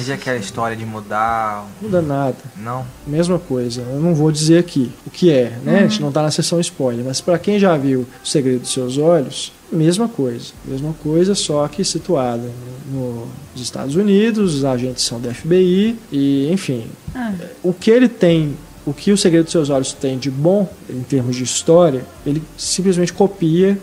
Mas 0.00 0.08
e 0.08 0.12
aquela 0.12 0.38
história 0.38 0.74
de 0.74 0.86
mudar? 0.86 1.66
Não 1.82 1.88
muda 1.90 2.00
nada. 2.00 2.36
Não. 2.56 2.86
Mesma 3.06 3.38
coisa. 3.38 3.82
Eu 3.82 4.00
não 4.00 4.14
vou 4.14 4.32
dizer 4.32 4.56
aqui 4.58 4.90
o 5.06 5.10
que 5.10 5.30
é, 5.30 5.58
né? 5.62 5.80
A 5.80 5.82
gente 5.82 6.00
não 6.00 6.10
tá 6.10 6.22
na 6.22 6.30
sessão 6.30 6.58
spoiler, 6.58 7.04
mas 7.04 7.20
para 7.20 7.38
quem 7.38 7.58
já 7.58 7.76
viu 7.76 8.06
O 8.24 8.26
Segredo 8.26 8.60
dos 8.60 8.72
Seus 8.72 8.96
Olhos, 8.96 9.52
mesma 9.70 10.08
coisa. 10.08 10.52
Mesma 10.64 10.94
coisa, 11.02 11.34
só 11.34 11.68
que 11.68 11.84
situada 11.84 12.48
no- 12.90 13.26
nos 13.52 13.62
Estados 13.62 13.94
Unidos, 13.94 14.54
os 14.54 14.64
agentes 14.64 15.04
são 15.04 15.20
da 15.20 15.34
FBI 15.34 15.98
e, 16.10 16.50
enfim, 16.50 16.86
Ah, 17.14 17.32
o 17.62 17.74
que 17.74 17.90
ele 17.90 18.08
tem, 18.08 18.56
o 18.86 18.94
que 18.94 19.12
o 19.12 19.18
Segredo 19.18 19.44
dos 19.44 19.52
Seus 19.52 19.68
Olhos 19.68 19.92
tem 19.92 20.16
de 20.18 20.30
bom 20.30 20.66
em 20.88 21.02
termos 21.02 21.36
de 21.36 21.44
história, 21.44 22.06
ele 22.24 22.42
simplesmente 22.56 23.12
copia 23.12 23.76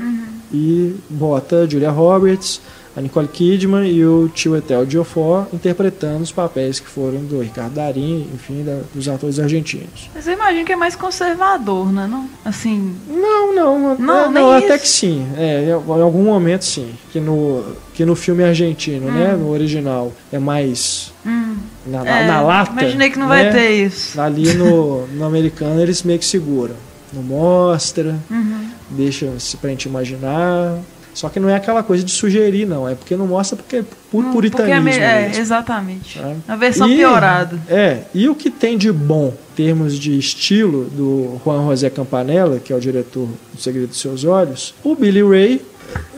e 0.51 0.95
bota 1.09 1.69
Julia 1.69 1.91
Roberts, 1.91 2.59
a 2.97 3.01
Nicole 3.01 3.27
Kidman 3.27 3.87
e 3.87 4.03
o 4.03 4.27
Chiwetel 4.33 4.81
Ejiofor 4.83 5.45
interpretando 5.53 6.23
os 6.23 6.31
papéis 6.31 6.79
que 6.79 6.87
foram 6.89 7.19
do 7.23 7.39
Ricardo 7.41 7.73
Darín, 7.75 8.27
enfim, 8.33 8.63
da- 8.63 8.79
dos 8.91 9.07
atores 9.07 9.37
argentinos. 9.39 10.09
mas 10.15 10.25
eu 10.25 10.33
imagino 10.33 10.65
que 10.65 10.73
é 10.73 10.75
mais 10.75 10.95
conservador, 10.95 11.91
né? 11.93 12.07
Não? 12.09 12.27
Assim, 12.43 12.95
Não, 13.07 13.53
não, 13.53 13.95
Não, 13.99 14.25
é, 14.25 14.29
não 14.29 14.51
até 14.51 14.73
isso. 14.75 14.79
que 14.83 14.89
sim. 14.89 15.27
É, 15.37 15.65
em 15.69 15.71
algum 16.01 16.23
momento 16.23 16.65
sim. 16.65 16.89
Que 17.11 17.19
no, 17.19 17.63
que 17.93 18.03
no 18.03 18.15
filme 18.15 18.43
argentino, 18.43 19.11
né, 19.11 19.35
no 19.39 19.49
original, 19.51 20.11
é 20.31 20.39
mais 20.39 21.13
hum, 21.25 21.55
na, 21.85 22.03
na- 22.03 22.19
é, 22.19 22.27
na 22.27 22.41
lata. 22.41 22.71
Imaginei 22.71 23.09
que 23.11 23.19
não 23.19 23.27
né? 23.29 23.43
vai 23.43 23.51
ter 23.53 23.85
isso. 23.85 24.19
Ali 24.19 24.53
no, 24.55 25.05
no 25.07 25.23
americano 25.23 25.79
eles 25.81 26.01
meio 26.01 26.17
que 26.17 26.25
seguram. 26.25 26.75
Não 27.13 27.21
mostra, 27.23 28.15
Uhum. 28.29 28.69
deixa 28.89 29.31
pra 29.61 29.69
gente 29.69 29.85
imaginar. 29.85 30.77
Só 31.17 31.29
que 31.29 31.39
não 31.39 31.49
é 31.49 31.55
aquela 31.55 31.81
coisa 31.81 32.03
de 32.03 32.11
sugerir, 32.11 32.67
não. 32.67 32.87
É 32.87 32.93
porque 32.93 33.15
não 33.17 33.25
mostra 33.25 33.57
porque 33.57 33.77
é 33.77 33.83
por 34.11 34.23
Não, 34.23 34.31
puritanismo. 34.31 34.87
é, 35.01 35.31
é, 35.35 35.39
exatamente. 35.39 36.21
A 36.47 36.55
versão 36.55 36.87
E- 36.87 36.95
piorada. 36.95 37.59
É, 37.67 38.01
e 38.13 38.29
o 38.29 38.35
que 38.35 38.51
tem 38.51 38.77
de 38.77 38.91
bom 38.91 39.33
em 39.51 39.55
termos 39.55 39.97
de 39.97 40.15
estilo 40.15 40.83
do 40.85 41.41
Juan 41.43 41.65
José 41.65 41.89
Campanella, 41.89 42.59
que 42.59 42.71
é 42.71 42.75
o 42.75 42.79
diretor 42.79 43.27
do 43.51 43.59
Segredo 43.59 43.87
dos 43.87 43.99
Seus 43.99 44.23
Olhos, 44.25 44.75
o 44.83 44.93
Billy 44.93 45.23
Ray 45.23 45.59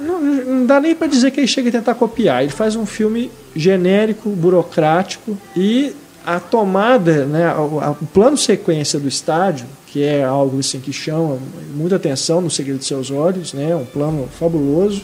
não, 0.02 0.22
não 0.22 0.66
dá 0.66 0.82
nem 0.82 0.94
para 0.94 1.08
dizer 1.08 1.32
que 1.32 1.40
ele 1.40 1.48
chega 1.48 1.70
a 1.70 1.72
tentar 1.72 1.96
copiar. 1.96 2.42
Ele 2.44 2.52
faz 2.52 2.76
um 2.76 2.86
filme 2.86 3.32
genérico, 3.56 4.30
burocrático 4.32 5.38
e 5.56 5.94
a 6.26 6.40
tomada, 6.40 7.26
né, 7.26 7.54
o 7.56 8.06
plano 8.08 8.38
sequência 8.38 9.00
do 9.00 9.08
estádio, 9.08 9.66
que 9.88 10.04
é 10.04 10.24
algo 10.24 10.60
assim 10.60 10.80
que 10.80 10.94
chama 10.94 11.38
muita 11.74 11.96
atenção 11.96 12.42
no 12.42 12.50
Segredo 12.50 12.78
dos 12.78 12.88
Seus 12.88 13.10
Olhos, 13.10 13.54
né, 13.54 13.76
um 13.76 13.86
plano 13.86 14.28
fabuloso 14.40 15.04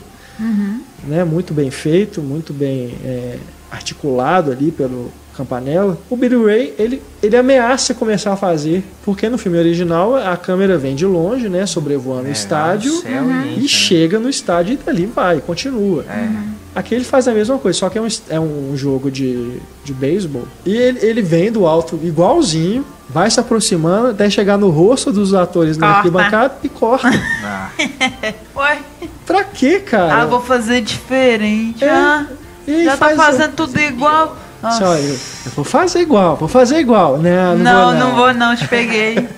né, 1.08 1.24
muito 1.24 1.54
bem 1.54 1.72
feito, 1.72 2.22
muito 2.22 2.54
bem 2.54 2.96
é, 3.04 3.38
articulado 3.72 4.52
ali 4.52 4.72
pelo 4.72 5.12
Campanella. 5.36 5.98
O 6.10 6.16
Billy 6.16 6.36
Ray, 6.36 6.74
ele, 6.78 7.02
ele 7.22 7.36
ameaça 7.36 7.94
começar 7.94 8.34
a 8.34 8.38
fazer, 8.38 8.84
porque 9.04 9.30
no 9.30 9.38
filme 9.38 9.58
original 9.58 10.16
a 10.16 10.36
câmera 10.38 10.78
vem 10.78 10.96
de 10.96 11.06
longe, 11.06 11.50
né, 11.50 11.66
sobrevoando 11.66 12.28
É, 12.28 12.30
o 12.30 12.32
estádio 12.32 12.94
no 12.94 13.02
céu 13.02 13.12
e 13.12 13.18
entra, 13.18 13.52
e 13.52 13.62
né? 13.62 13.68
chega 13.68 14.20
no 14.20 14.30
estádio 14.30 14.74
e 14.74 14.78
dali 14.78 15.06
vai, 15.06 15.42
continua. 15.42 16.06
É. 16.10 16.30
Aqui 16.76 16.94
ele 16.94 17.06
faz 17.06 17.26
a 17.28 17.32
mesma 17.34 17.58
coisa, 17.58 17.80
só 17.80 17.90
que 17.90 17.98
é 17.98 18.02
um, 18.02 18.08
é 18.30 18.40
um 18.40 18.76
jogo 18.76 19.10
de, 19.10 19.60
de 19.84 19.94
beisebol. 19.94 20.44
E 20.66 20.76
ele, 20.76 21.00
ele 21.02 21.22
vem 21.22 21.50
do 21.50 21.66
alto 21.66 21.98
igualzinho, 22.04 22.86
vai 23.10 23.32
se 23.32 23.40
aproximando 23.40 24.08
até 24.10 24.30
chegar 24.30 24.58
no 24.58 24.70
rosto 24.70 25.10
dos 25.12 25.34
atores 25.34 25.78
na 25.78 25.86
Corta. 25.88 26.00
arquibancada 26.00 26.54
e 26.64 26.68
corta. 26.70 27.10
Ah, 27.46 27.70
Ué, 28.58 28.80
pra 29.26 29.44
quê, 29.46 29.80
cara? 29.80 30.24
ah, 30.24 30.26
vou 30.26 30.42
fazer 30.42 30.82
diferente. 30.82 31.84
É, 31.84 31.90
Ah, 31.90 32.26
E 32.68 32.84
já 32.84 32.92
tá 32.92 32.98
faz- 32.98 33.16
fazendo 33.18 33.54
tudo 33.54 33.80
igual. 33.80 34.36
Nossa. 34.62 34.90
olha, 34.90 35.00
eu 35.00 35.52
vou 35.56 35.64
fazer 35.64 36.00
igual, 36.00 36.36
vou 36.36 36.48
fazer 36.50 36.80
igual, 36.80 37.20
né? 37.20 37.54
Não, 37.56 37.94
não 37.94 38.16
vou 38.16 38.34
não, 38.34 38.56
te 38.56 38.68
peguei. 38.68 39.16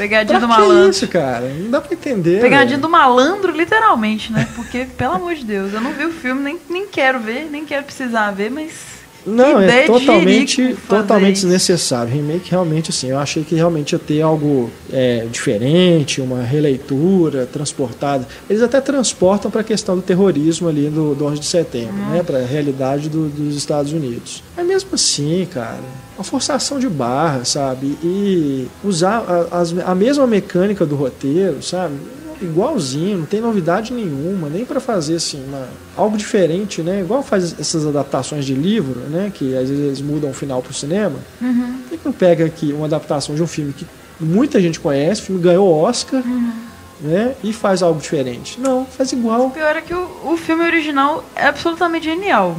Pegadinha 0.00 0.38
Pra 0.38 0.46
do 0.48 0.52
que 0.52 0.60
malandro. 0.60 0.90
isso, 0.90 1.08
cara? 1.08 1.48
Não 1.48 1.70
dá 1.70 1.80
pra 1.80 1.92
entender. 1.94 2.40
Pegadinha 2.40 2.68
velho. 2.70 2.80
do 2.80 2.88
malandro, 2.88 3.52
literalmente, 3.52 4.32
né? 4.32 4.48
Porque, 4.56 4.86
pelo 4.96 5.14
amor 5.14 5.34
de 5.34 5.44
Deus, 5.44 5.72
eu 5.74 5.80
não 5.80 5.92
vi 5.92 6.04
o 6.06 6.12
filme, 6.12 6.42
nem, 6.42 6.58
nem 6.68 6.86
quero 6.86 7.20
ver, 7.20 7.48
nem 7.50 7.64
quero 7.64 7.84
precisar 7.84 8.30
ver, 8.30 8.50
mas. 8.50 8.89
Não, 9.26 9.60
é 9.60 9.86
totalmente, 9.86 10.76
totalmente 10.88 11.36
isso. 11.36 11.46
desnecessário. 11.46 12.12
Remake 12.12 12.50
realmente 12.50 12.90
assim, 12.90 13.08
eu 13.10 13.18
achei 13.18 13.44
que 13.44 13.54
realmente 13.54 13.92
ia 13.92 13.98
ter 13.98 14.22
algo 14.22 14.70
é, 14.92 15.26
diferente, 15.30 16.20
uma 16.20 16.42
releitura 16.42 17.46
transportada. 17.46 18.26
Eles 18.48 18.62
até 18.62 18.80
transportam 18.80 19.50
para 19.50 19.60
a 19.60 19.64
questão 19.64 19.96
do 19.96 20.02
terrorismo 20.02 20.68
ali 20.68 20.88
do, 20.88 21.14
do 21.14 21.24
11 21.26 21.40
de 21.40 21.46
setembro, 21.46 21.94
Uhum. 21.94 22.10
né, 22.10 22.22
para 22.22 22.38
a 22.38 22.44
realidade 22.46 23.08
do- 23.08 23.28
dos 23.28 23.56
Estados 23.56 23.92
Unidos. 23.92 24.42
Mas 24.56 24.66
mesmo 24.66 24.90
assim, 24.94 25.46
cara, 25.52 25.78
uma 26.16 26.24
forçação 26.24 26.78
de 26.78 26.88
barra, 26.88 27.44
sabe? 27.44 27.96
E 28.02 28.66
usar 28.84 29.24
a, 29.50 29.90
a 29.90 29.94
mesma 29.94 30.26
mecânica 30.26 30.84
do 30.86 30.94
roteiro, 30.96 31.62
sabe? 31.62 31.94
Igualzinho, 32.40 33.18
não 33.18 33.26
tem 33.26 33.40
novidade 33.40 33.92
nenhuma, 33.92 34.48
nem 34.48 34.64
para 34.64 34.80
fazer 34.80 35.16
assim 35.16 35.42
uma, 35.46 35.68
algo 35.96 36.16
diferente, 36.16 36.82
né? 36.82 37.00
Igual 37.00 37.22
faz 37.22 37.54
essas 37.58 37.86
adaptações 37.86 38.44
de 38.44 38.54
livro, 38.54 39.00
né? 39.10 39.30
Que 39.34 39.54
às 39.56 39.68
vezes 39.68 39.84
eles 39.84 40.00
mudam 40.00 40.30
o 40.30 40.34
final 40.34 40.62
pro 40.62 40.72
cinema. 40.72 41.18
Uhum. 41.40 41.80
Por 41.88 41.98
que 41.98 42.04
não 42.04 42.12
pega 42.12 42.44
aqui 42.44 42.72
uma 42.72 42.86
adaptação 42.86 43.34
de 43.34 43.42
um 43.42 43.46
filme 43.46 43.72
que 43.72 43.86
muita 44.18 44.60
gente 44.60 44.80
conhece, 44.80 45.20
o 45.22 45.24
filme 45.24 45.42
ganhou 45.42 45.68
Oscar, 45.82 46.22
Uhum. 46.26 46.52
né? 47.00 47.34
E 47.44 47.52
faz 47.52 47.82
algo 47.82 48.00
diferente? 48.00 48.58
Não, 48.60 48.84
faz 48.86 49.12
igual 49.12 49.46
O 49.46 49.50
pior 49.50 49.76
é 49.76 49.80
que 49.80 49.94
o, 49.94 50.08
o 50.24 50.36
filme 50.36 50.64
original 50.64 51.24
é 51.36 51.46
absolutamente 51.46 52.04
genial. 52.04 52.56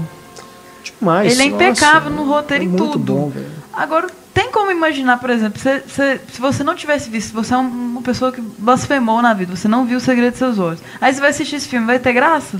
demais. 0.99 1.31
Ele 1.33 1.41
é 1.43 1.49
Nossa, 1.51 1.63
impecável 1.63 2.11
no 2.11 2.23
roteiro 2.25 2.63
é 2.63 2.67
em 2.67 2.71
tudo. 2.75 2.99
Bom. 2.99 3.31
Agora, 3.73 4.07
tem 4.33 4.51
como 4.51 4.71
imaginar, 4.71 5.19
por 5.19 5.29
exemplo, 5.29 5.59
se, 5.59 5.81
se, 5.87 6.19
se 6.33 6.39
você 6.41 6.63
não 6.63 6.75
tivesse 6.75 7.09
visto, 7.09 7.27
se 7.27 7.33
você 7.33 7.53
é 7.53 7.57
um- 7.57 7.67
uma 7.91 8.01
pessoa 8.01 8.31
que 8.31 8.41
blasfemou 8.41 9.21
na 9.21 9.33
vida, 9.33 9.55
você 9.55 9.67
não 9.67 9.85
viu 9.85 9.97
o 9.97 10.01
segredo 10.01 10.31
dos 10.31 10.39
seus 10.39 10.57
olhos. 10.59 10.79
Aí 10.99 11.13
você 11.13 11.19
vai 11.19 11.29
assistir 11.31 11.55
esse 11.57 11.67
filme, 11.67 11.85
vai 11.85 11.99
ter 11.99 12.13
graça? 12.13 12.59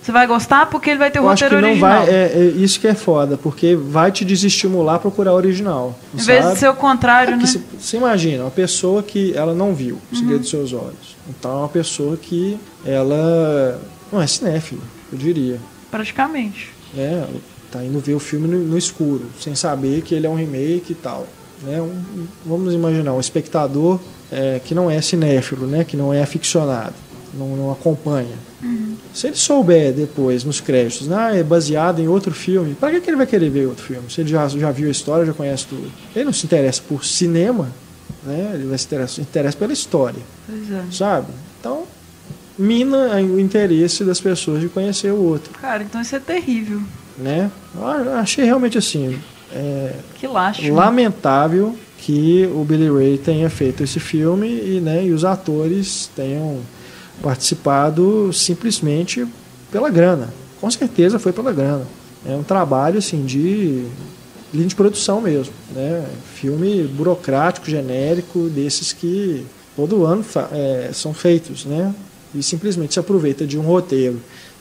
Você 0.00 0.12
vai 0.12 0.26
gostar 0.26 0.66
porque 0.66 0.88
ele 0.90 0.98
vai 0.98 1.10
ter 1.10 1.18
o 1.18 1.24
Eu 1.24 1.28
acho 1.28 1.44
que 1.44 1.44
roteiro 1.54 1.60
não 1.66 1.70
original. 1.72 2.06
vai. 2.06 2.14
É, 2.14 2.32
é 2.34 2.44
isso 2.56 2.80
que 2.80 2.86
é 2.86 2.94
foda, 2.94 3.36
porque 3.36 3.74
vai 3.76 4.10
te 4.12 4.24
desestimular 4.24 4.94
a 4.94 4.98
procurar 4.98 5.32
o 5.32 5.36
original. 5.36 5.98
Em 6.14 6.18
vez 6.22 6.48
de 6.48 6.56
ser 6.58 6.68
o 6.70 6.74
contrário, 6.74 7.34
É 7.34 7.36
né? 7.36 7.44
você, 7.44 7.60
você 7.78 7.96
imagina, 7.98 8.44
uma 8.44 8.50
pessoa 8.50 9.02
que 9.02 9.34
ela 9.36 9.52
não 9.54 9.74
viu 9.74 9.96
o 9.96 9.98
Uhum. 10.14 10.18
segredo 10.18 10.40
dos 10.40 10.50
seus 10.50 10.72
olhos. 10.72 11.16
Então 11.28 11.50
é 11.50 11.56
uma 11.56 11.68
pessoa 11.68 12.16
que 12.16 12.58
ela 12.86 13.78
não 14.10 14.22
é 14.22 14.26
cinéfila, 14.26 14.80
eu 15.12 15.18
diria. 15.18 15.60
Praticamente. 15.90 16.70
Né? 16.94 17.26
Tá 17.70 17.84
indo 17.84 17.98
ver 18.00 18.14
o 18.14 18.18
filme 18.18 18.48
no, 18.48 18.58
no 18.58 18.78
escuro, 18.78 19.26
sem 19.40 19.54
saber 19.54 20.02
que 20.02 20.14
ele 20.14 20.26
é 20.26 20.30
um 20.30 20.34
remake 20.34 20.92
e 20.92 20.94
tal. 20.94 21.26
Né? 21.62 21.80
Um- 21.80 22.26
vamos 22.46 22.72
imaginar, 22.72 23.12
um 23.12 23.20
espectador 23.20 24.00
é, 24.30 24.60
que 24.64 24.74
não 24.74 24.90
é 24.90 25.00
cinéfilo, 25.02 25.66
né? 25.66 25.84
que 25.84 25.96
não 25.96 26.12
é 26.12 26.22
aficionado, 26.22 26.94
não, 27.34 27.56
não 27.56 27.70
acompanha. 27.70 28.48
Se 29.14 29.28
ele 29.28 29.36
souber 29.36 29.92
depois, 29.92 30.44
nos 30.44 30.60
créditos, 30.60 31.10
ah, 31.12 31.34
é 31.34 31.42
baseado 31.42 32.00
em 32.00 32.08
outro 32.08 32.34
filme, 32.34 32.74
para 32.74 32.90
que, 32.90 33.00
que 33.00 33.10
ele 33.10 33.16
vai 33.16 33.26
querer 33.26 33.50
ver 33.50 33.66
outro 33.66 33.84
filme? 33.84 34.10
Se 34.10 34.20
ele 34.20 34.30
já, 34.30 34.48
já 34.48 34.70
viu 34.70 34.88
a 34.88 34.90
história, 34.90 35.24
já 35.24 35.32
conhece 35.32 35.66
tudo. 35.66 35.90
Ele 36.14 36.24
não 36.24 36.32
se 36.32 36.44
interessa 36.46 36.82
por 36.88 37.04
cinema, 37.04 37.70
né? 38.24 38.52
ele 38.54 38.66
vai 38.66 38.78
se 38.78 38.86
interessa, 38.86 39.14
se 39.14 39.20
interessa 39.20 39.56
pela 39.56 39.72
história, 39.72 40.22
é. 40.50 40.92
sabe? 40.92 41.28
Então, 41.60 41.84
mina 42.58 43.16
o 43.16 43.38
interesse 43.38 44.02
das 44.04 44.20
pessoas 44.20 44.60
de 44.60 44.68
conhecer 44.68 45.12
o 45.12 45.22
outro. 45.22 45.52
Cara, 45.60 45.82
então 45.82 46.00
isso 46.00 46.16
é 46.16 46.20
terrível. 46.20 46.80
Né? 47.18 47.50
Eu 47.74 48.16
achei 48.16 48.44
realmente 48.44 48.78
assim, 48.78 49.18
é, 49.52 49.94
Que 50.60 50.70
lamentável 50.70 51.76
que 51.98 52.48
o 52.54 52.64
Billy 52.64 52.88
Ray 52.88 53.18
tenha 53.18 53.50
feito 53.50 53.82
esse 53.82 53.98
filme 53.98 54.48
e, 54.48 54.80
né, 54.80 55.04
e 55.04 55.12
os 55.12 55.24
atores 55.24 56.08
tenham 56.14 56.60
participado 57.20 58.32
simplesmente 58.32 59.26
pela 59.70 59.90
grana. 59.90 60.32
Com 60.60 60.70
certeza 60.70 61.18
foi 61.18 61.32
pela 61.32 61.52
grana. 61.52 61.86
É 62.26 62.34
um 62.34 62.42
trabalho 62.42 62.98
assim 62.98 63.24
de 63.24 63.84
linha 64.52 64.68
de 64.68 64.74
produção 64.74 65.20
mesmo, 65.20 65.52
né? 65.74 66.04
Filme 66.34 66.84
burocrático, 66.84 67.68
genérico, 67.68 68.48
desses 68.48 68.92
que 68.92 69.44
todo 69.76 70.04
ano 70.04 70.24
é, 70.52 70.90
são 70.92 71.12
feitos, 71.12 71.64
né? 71.64 71.94
E 72.34 72.42
simplesmente 72.42 72.94
se 72.94 73.00
aproveita 73.00 73.46
de 73.46 73.58
um 73.58 73.62
roteiro 73.62 74.20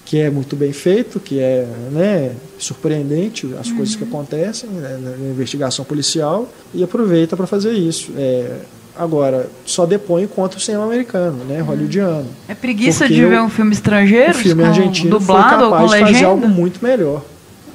que 0.09 0.17
é 0.19 0.29
muito 0.29 0.55
bem 0.55 0.71
feito, 0.71 1.19
que 1.19 1.37
é 1.39 1.67
né, 1.91 2.31
surpreendente 2.57 3.53
as 3.59 3.69
coisas 3.71 3.93
que 3.95 4.05
acontecem 4.05 4.69
né, 4.69 4.97
na 5.01 5.29
investigação 5.29 5.83
policial 5.83 6.47
e 6.73 6.81
aproveita 6.81 7.35
para 7.35 7.45
fazer 7.45 7.73
isso. 7.73 8.11
É, 8.17 8.59
agora, 8.95 9.49
só 9.65 9.85
depõe 9.85 10.25
contra 10.25 10.57
o 10.57 10.61
cinema 10.61 10.85
americano, 10.85 11.43
né, 11.43 11.59
hollywoodiano. 11.59 12.25
É 12.47 12.55
preguiça 12.55 13.05
de 13.07 13.25
ver 13.25 13.41
um 13.41 13.49
filme 13.49 13.73
estrangeiro? 13.73 14.31
O 14.31 14.35
filme 14.35 14.63
argentino 14.63 15.09
foi 15.09 15.19
dublado 15.19 15.65
ou 15.65 15.71
com 15.71 15.75
capaz 15.75 15.91
de 15.91 15.97
fazer 15.99 16.11
legenda? 16.13 16.27
algo 16.29 16.47
muito 16.47 16.79
melhor. 16.81 17.21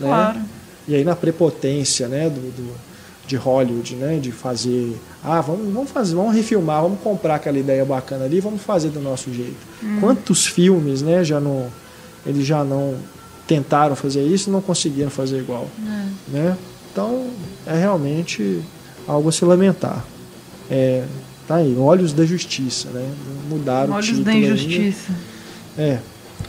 Né? 0.00 0.08
Claro. 0.08 0.38
E 0.88 0.94
aí 0.94 1.04
na 1.04 1.14
prepotência 1.14 2.08
né, 2.08 2.30
do, 2.30 2.40
do- 2.40 2.92
de 3.26 3.36
Hollywood, 3.36 3.94
né, 3.94 4.18
de 4.20 4.32
fazer, 4.32 4.96
ah, 5.22 5.40
vamos, 5.40 5.72
vamos 5.72 5.90
fazer, 5.90 6.14
vamos 6.14 6.34
refilmar, 6.34 6.82
vamos 6.82 6.98
comprar 7.00 7.36
aquela 7.36 7.58
ideia 7.58 7.84
bacana 7.84 8.24
ali, 8.24 8.40
vamos 8.40 8.60
fazer 8.62 8.88
do 8.88 9.00
nosso 9.00 9.32
jeito. 9.32 9.54
Quantos 10.00 10.46
filmes, 10.46 11.02
né, 11.02 11.22
já 11.22 11.38
não, 11.38 11.66
eles 12.26 12.46
já 12.46 12.64
não 12.64 12.96
tentaram 13.46 13.96
fazer 13.96 14.22
isso 14.22 14.48
e 14.48 14.52
não 14.52 14.60
conseguiram 14.60 15.10
fazer 15.10 15.38
igual, 15.38 15.68
né? 16.28 16.56
Então 16.92 17.26
é 17.66 17.76
realmente 17.76 18.62
algo 19.06 19.28
a 19.28 19.32
se 19.32 19.44
lamentar. 19.44 20.04
É, 20.70 21.04
tá 21.46 21.56
aí, 21.56 21.76
olhos 21.76 22.12
da 22.12 22.24
justiça, 22.24 22.88
né? 22.90 23.06
Mudaram 23.48 23.92
o 23.92 23.94
Olhos 23.94 24.06
título 24.06 24.24
da 24.24 24.30
ainda. 24.30 24.46
injustiça. 24.48 25.12
É, 25.76 25.98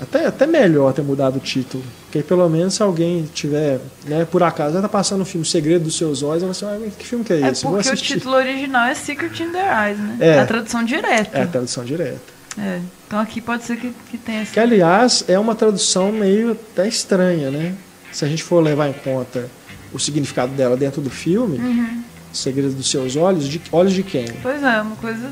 até, 0.01 0.25
até 0.25 0.45
melhor 0.45 0.93
ter 0.93 1.01
mudado 1.01 1.37
o 1.37 1.39
título. 1.39 1.83
Porque 2.05 2.19
aí, 2.19 2.23
pelo 2.23 2.47
menos 2.47 2.75
se 2.75 2.83
alguém 2.83 3.27
tiver, 3.33 3.79
né, 4.05 4.25
por 4.29 4.43
acaso, 4.43 4.79
tá 4.79 4.87
passando 4.89 5.21
o 5.21 5.25
filme 5.25 5.45
Segredo 5.45 5.85
dos 5.85 5.97
Seus 5.97 6.21
Olhos, 6.21 6.43
vai 6.59 6.75
ah, 6.75 6.89
que 6.97 7.05
filme 7.07 7.25
que 7.25 7.33
é 7.33 7.41
É 7.41 7.49
esse? 7.49 7.63
Vou 7.63 7.73
porque 7.73 7.89
o 7.89 7.95
título 7.95 8.35
original 8.35 8.85
é 8.85 8.93
Secret 8.93 9.41
in 9.41 9.51
Their 9.51 9.65
Eyes, 9.65 9.97
né? 9.97 10.17
É. 10.19 10.39
A 10.39 10.45
tradução 10.45 10.83
direta. 10.83 11.37
É 11.37 11.43
a 11.43 11.47
tradução 11.47 11.83
direta. 11.83 12.32
É. 12.57 12.79
Então 13.07 13.19
aqui 13.19 13.41
pode 13.41 13.63
ser 13.63 13.77
que, 13.77 13.91
que 14.11 14.17
tenha 14.17 14.41
essa. 14.41 14.53
Que, 14.53 14.59
aliás, 14.59 15.23
é 15.27 15.37
uma 15.39 15.55
tradução 15.55 16.11
meio 16.11 16.51
até 16.51 16.87
estranha, 16.87 17.49
né? 17.49 17.75
Se 18.11 18.23
a 18.23 18.27
gente 18.27 18.43
for 18.43 18.61
levar 18.61 18.89
em 18.89 18.93
conta 18.93 19.49
o 19.91 19.99
significado 19.99 20.53
dela 20.53 20.77
dentro 20.77 21.01
do 21.01 21.09
filme, 21.09 21.57
Uhum. 21.57 22.03
Segredo 22.31 22.73
dos 22.73 22.89
Seus 22.89 23.15
Olhos, 23.15 23.47
de 23.47 23.61
olhos 23.71 23.93
de 23.93 24.01
quem? 24.01 24.25
Pois 24.41 24.61
é, 24.63 24.81
uma 24.81 24.95
coisa. 24.95 25.31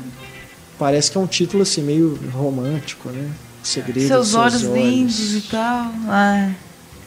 Parece 0.78 1.10
que 1.10 1.18
é 1.18 1.20
um 1.20 1.26
título 1.26 1.64
assim 1.64 1.82
meio 1.82 2.18
romântico, 2.32 3.08
né? 3.10 3.28
Segredo 3.62 4.06
Seus 4.06 4.28
dos 4.28 4.34
olhos 4.36 4.60
seus 4.60 4.74
lindos 4.74 5.34
e 5.34 5.40
tal. 5.42 5.92
Ah, 6.08 6.50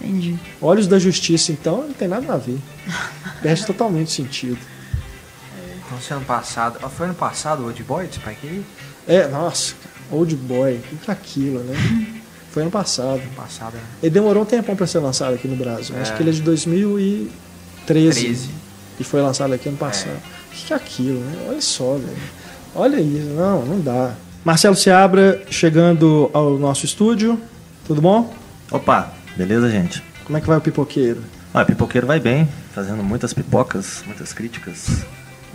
entendi. 0.01 0.38
Olhos 0.61 0.88
da 0.88 0.99
Justiça, 0.99 1.51
então, 1.53 1.88
não 1.88 1.93
tem 1.93 2.07
nada 2.09 2.34
a 2.34 2.38
ver. 2.38 2.57
Perde 3.41 3.66
totalmente 3.66 4.11
sentido. 4.11 4.57
Então, 5.86 5.99
se 6.01 6.13
ano 6.13 6.26
passado. 6.26 6.78
Foi 6.89 7.05
ano 7.05 7.16
passado 7.16 7.63
o 7.63 7.66
Old 7.68 7.84
Boy 7.84 8.07
Spike 8.11 8.47
Lee? 8.47 8.66
É, 9.07 9.28
nossa, 9.28 9.76
cara, 9.82 9.95
Old 10.12 10.36
Boy, 10.36 10.80
o 10.91 10.97
que 10.97 11.10
é 11.10 11.14
aquilo, 11.14 11.60
né? 11.60 11.76
Foi 12.51 12.62
ano 12.62 12.72
passado. 12.72 13.22
Passada, 13.36 13.78
né? 13.78 13.84
Ele 14.01 14.12
demorou 14.12 14.43
um 14.43 14.45
tempão 14.45 14.76
para 14.76 14.88
ser 14.88 14.99
lançado 14.99 15.34
aqui 15.34 15.47
no 15.47 15.56
Brasil. 15.56 15.95
Acho 15.99 16.16
que 16.16 16.24
ele 16.24 16.30
é 16.30 16.34
de 16.34 16.41
2013. 16.41 18.24
13. 18.24 18.49
E 18.99 19.03
foi 19.03 19.22
lançado 19.22 19.53
aqui 19.53 19.68
ano 19.68 19.78
passado. 19.78 20.16
O 20.47 20.51
que 20.51 20.68
que 20.68 20.74
é 20.74 20.76
aquilo, 20.76 21.20
né? 21.20 21.47
Olha 21.49 21.62
só, 21.62 21.95
velho. 21.95 22.18
Olha 22.74 22.99
isso. 22.99 23.28
Não, 23.36 23.66
não 23.66 23.82
dá. 23.82 24.14
Marcelo 24.43 24.76
Seabra 24.76 25.43
chegando 25.49 26.30
ao 26.32 26.58
nosso 26.58 26.86
estúdio. 26.86 27.39
Tudo 27.86 28.01
bom? 28.01 28.34
Opa, 28.72 29.14
beleza, 29.36 29.70
gente? 29.70 30.01
Como 30.24 30.38
é 30.38 30.41
que 30.41 30.47
vai 30.47 30.58
o 30.58 30.62
pipoqueiro? 30.62 31.22
Ah, 31.53 31.64
o 31.64 31.66
pipoqueiro 31.66 32.08
vai 32.08 32.20
bem, 32.20 32.47
fazendo 32.74 33.03
muitas 33.03 33.34
pipocas, 33.34 34.03
muitas 34.06 34.34
críticas, 34.34 35.06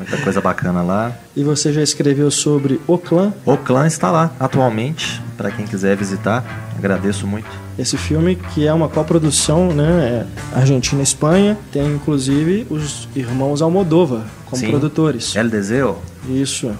muita 0.01 0.16
coisa 0.18 0.40
bacana 0.40 0.82
lá. 0.82 1.12
E 1.36 1.44
você 1.44 1.72
já 1.72 1.82
escreveu 1.82 2.30
sobre 2.30 2.80
O 2.86 2.96
Clã, 2.98 3.32
O 3.44 3.57
clã 3.57 3.86
está 3.86 4.11
lá 4.11 4.32
atualmente, 4.40 5.20
para 5.36 5.51
quem 5.51 5.66
quiser 5.66 5.96
visitar. 5.96 6.42
Agradeço 6.76 7.26
muito. 7.26 7.46
esse 7.78 7.96
filme 7.98 8.36
que 8.36 8.66
é 8.66 8.72
uma 8.72 8.88
coprodução, 8.88 9.68
né? 9.72 10.24
É 10.55 10.59
Argentina 10.59 11.01
e 11.01 11.05
Espanha. 11.05 11.59
Tem 11.70 11.86
inclusive 11.94 12.66
os 12.70 13.07
irmãos 13.14 13.61
Almodóvar 13.61 14.22
como 14.46 14.61
Sim. 14.61 14.70
produtores. 14.70 15.36
El 15.36 15.48
Deseo, 15.51 15.96
Isso. 16.28 16.72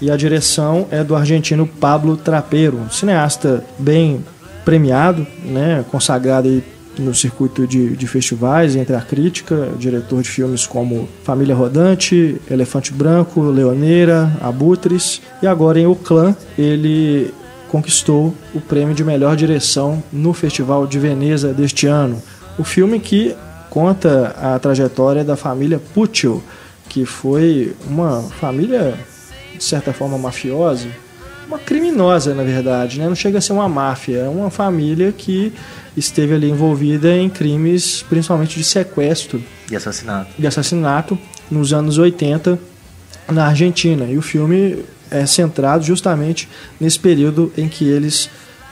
E 0.00 0.10
a 0.10 0.16
direção 0.16 0.88
é 0.90 1.04
do 1.04 1.14
argentino 1.14 1.66
Pablo 1.66 2.16
Trapero, 2.16 2.78
um 2.78 2.90
cineasta 2.90 3.64
bem 3.78 4.24
premiado, 4.64 5.26
né, 5.44 5.84
consagrado 5.90 6.48
aí 6.48 6.62
no 6.98 7.14
circuito 7.14 7.66
de, 7.66 7.96
de 7.96 8.06
festivais 8.06 8.76
entre 8.76 8.94
a 8.94 9.00
crítica, 9.00 9.70
diretor 9.78 10.22
de 10.22 10.28
filmes 10.28 10.66
como 10.66 11.08
Família 11.24 11.54
Rodante, 11.54 12.40
Elefante 12.50 12.92
Branco, 12.92 13.40
Leoneira, 13.42 14.30
Abutres, 14.40 15.22
e 15.42 15.46
agora 15.46 15.80
em 15.80 15.86
O 15.86 15.94
Clã 15.94 16.36
ele 16.58 17.32
conquistou 17.68 18.34
o 18.54 18.60
prêmio 18.60 18.94
de 18.94 19.02
melhor 19.02 19.34
direção 19.34 20.02
no 20.12 20.34
Festival 20.34 20.86
de 20.86 20.98
Veneza 20.98 21.54
deste 21.54 21.86
ano. 21.86 22.22
O 22.58 22.64
filme 22.64 23.00
que 23.00 23.34
conta 23.70 24.36
a 24.38 24.58
trajetória 24.58 25.24
da 25.24 25.36
família 25.36 25.80
Puccio, 25.94 26.42
que 26.88 27.06
foi 27.06 27.74
uma 27.88 28.20
família 28.38 28.94
de 29.56 29.64
certa 29.64 29.92
forma 29.94 30.18
mafiosa, 30.18 30.88
uma 31.52 31.58
criminosa 31.58 32.34
na 32.34 32.42
verdade, 32.42 32.98
né? 32.98 33.06
não 33.08 33.14
chega 33.14 33.38
a 33.38 33.40
ser 33.40 33.52
uma 33.52 33.68
máfia, 33.68 34.18
é 34.18 34.28
uma 34.28 34.50
família 34.50 35.12
que 35.12 35.52
esteve 35.96 36.34
ali 36.34 36.50
envolvida 36.50 37.14
em 37.16 37.28
crimes, 37.28 38.02
principalmente 38.08 38.58
de 38.58 38.64
sequestro 38.64 39.42
e 39.70 39.76
assassinato. 39.76 40.30
de 40.38 40.46
assassinato 40.46 41.18
nos 41.50 41.72
anos 41.72 41.98
80 41.98 42.58
na 43.30 43.46
Argentina. 43.46 44.04
E 44.06 44.16
o 44.16 44.22
filme 44.22 44.84
é 45.10 45.26
centrado 45.26 45.84
justamente 45.84 46.48
nesse 46.80 46.98
período 46.98 47.52
em 47.56 47.68
que 47.68 47.84
eles 47.88 48.30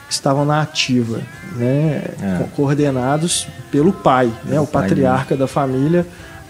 estavam 0.08 0.44
na 0.44 0.60
ativa, 0.62 1.20
né? 1.56 2.02
É. 2.20 2.38
Co- 2.38 2.48
coordenados 2.56 3.46
pelo 3.70 3.92
pai, 3.92 4.32
né? 4.44 4.58
O 4.58 4.66
pai 4.66 4.88
patriarca 4.88 5.36
da 5.36 5.46
família, 5.46 6.06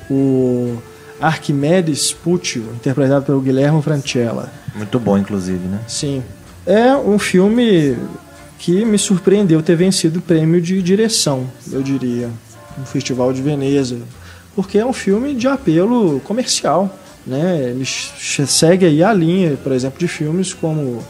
o 0.09 0.77
Arquimedes 1.21 2.13
Puccio, 2.13 2.63
interpretado 2.75 3.25
pelo 3.27 3.41
Guilherme 3.41 3.83
Francella. 3.83 4.51
Muito 4.75 4.99
bom, 4.99 5.19
inclusive, 5.19 5.67
né? 5.67 5.81
Sim. 5.89 6.23
É 6.67 6.95
um 6.97 7.19
filme 7.19 7.97
que 8.59 8.85
me 8.85 8.99
surpreendeu 8.99 9.63
ter 9.63 9.75
vencido 9.75 10.19
o 10.19 10.23
prêmio 10.23 10.61
de 10.61 10.81
direção, 10.83 11.47
eu 11.73 11.83
diria, 11.83 12.31
no 12.77 12.85
Festival 12.85 13.33
de 13.33 13.41
Veneza. 13.41 13.99
Porque 14.55 14.79
é 14.79 14.85
um 14.85 14.93
filme 14.93 15.35
de 15.35 15.49
apelo 15.49 16.21
comercial. 16.21 16.95
Né? 17.27 17.71
Ele 17.71 17.85
segue 17.85 18.87
aí 18.87 19.03
a 19.03 19.13
linha, 19.13 19.57
por 19.63 19.73
exemplo, 19.73 19.99
de 19.99 20.09
filmes 20.09 20.53
como 20.53 21.03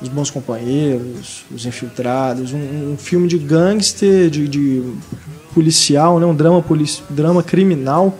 Os 0.00 0.08
Bons 0.08 0.30
Companheiros, 0.30 1.44
Os 1.50 1.66
Infiltrados, 1.66 2.52
um, 2.52 2.92
um 2.92 2.96
filme 2.96 3.26
de 3.26 3.38
gangster, 3.38 4.30
de, 4.30 4.46
de 4.46 4.82
policial, 5.54 6.20
né? 6.20 6.26
um 6.26 6.34
drama, 6.34 6.64
drama 7.10 7.42
criminal 7.42 8.16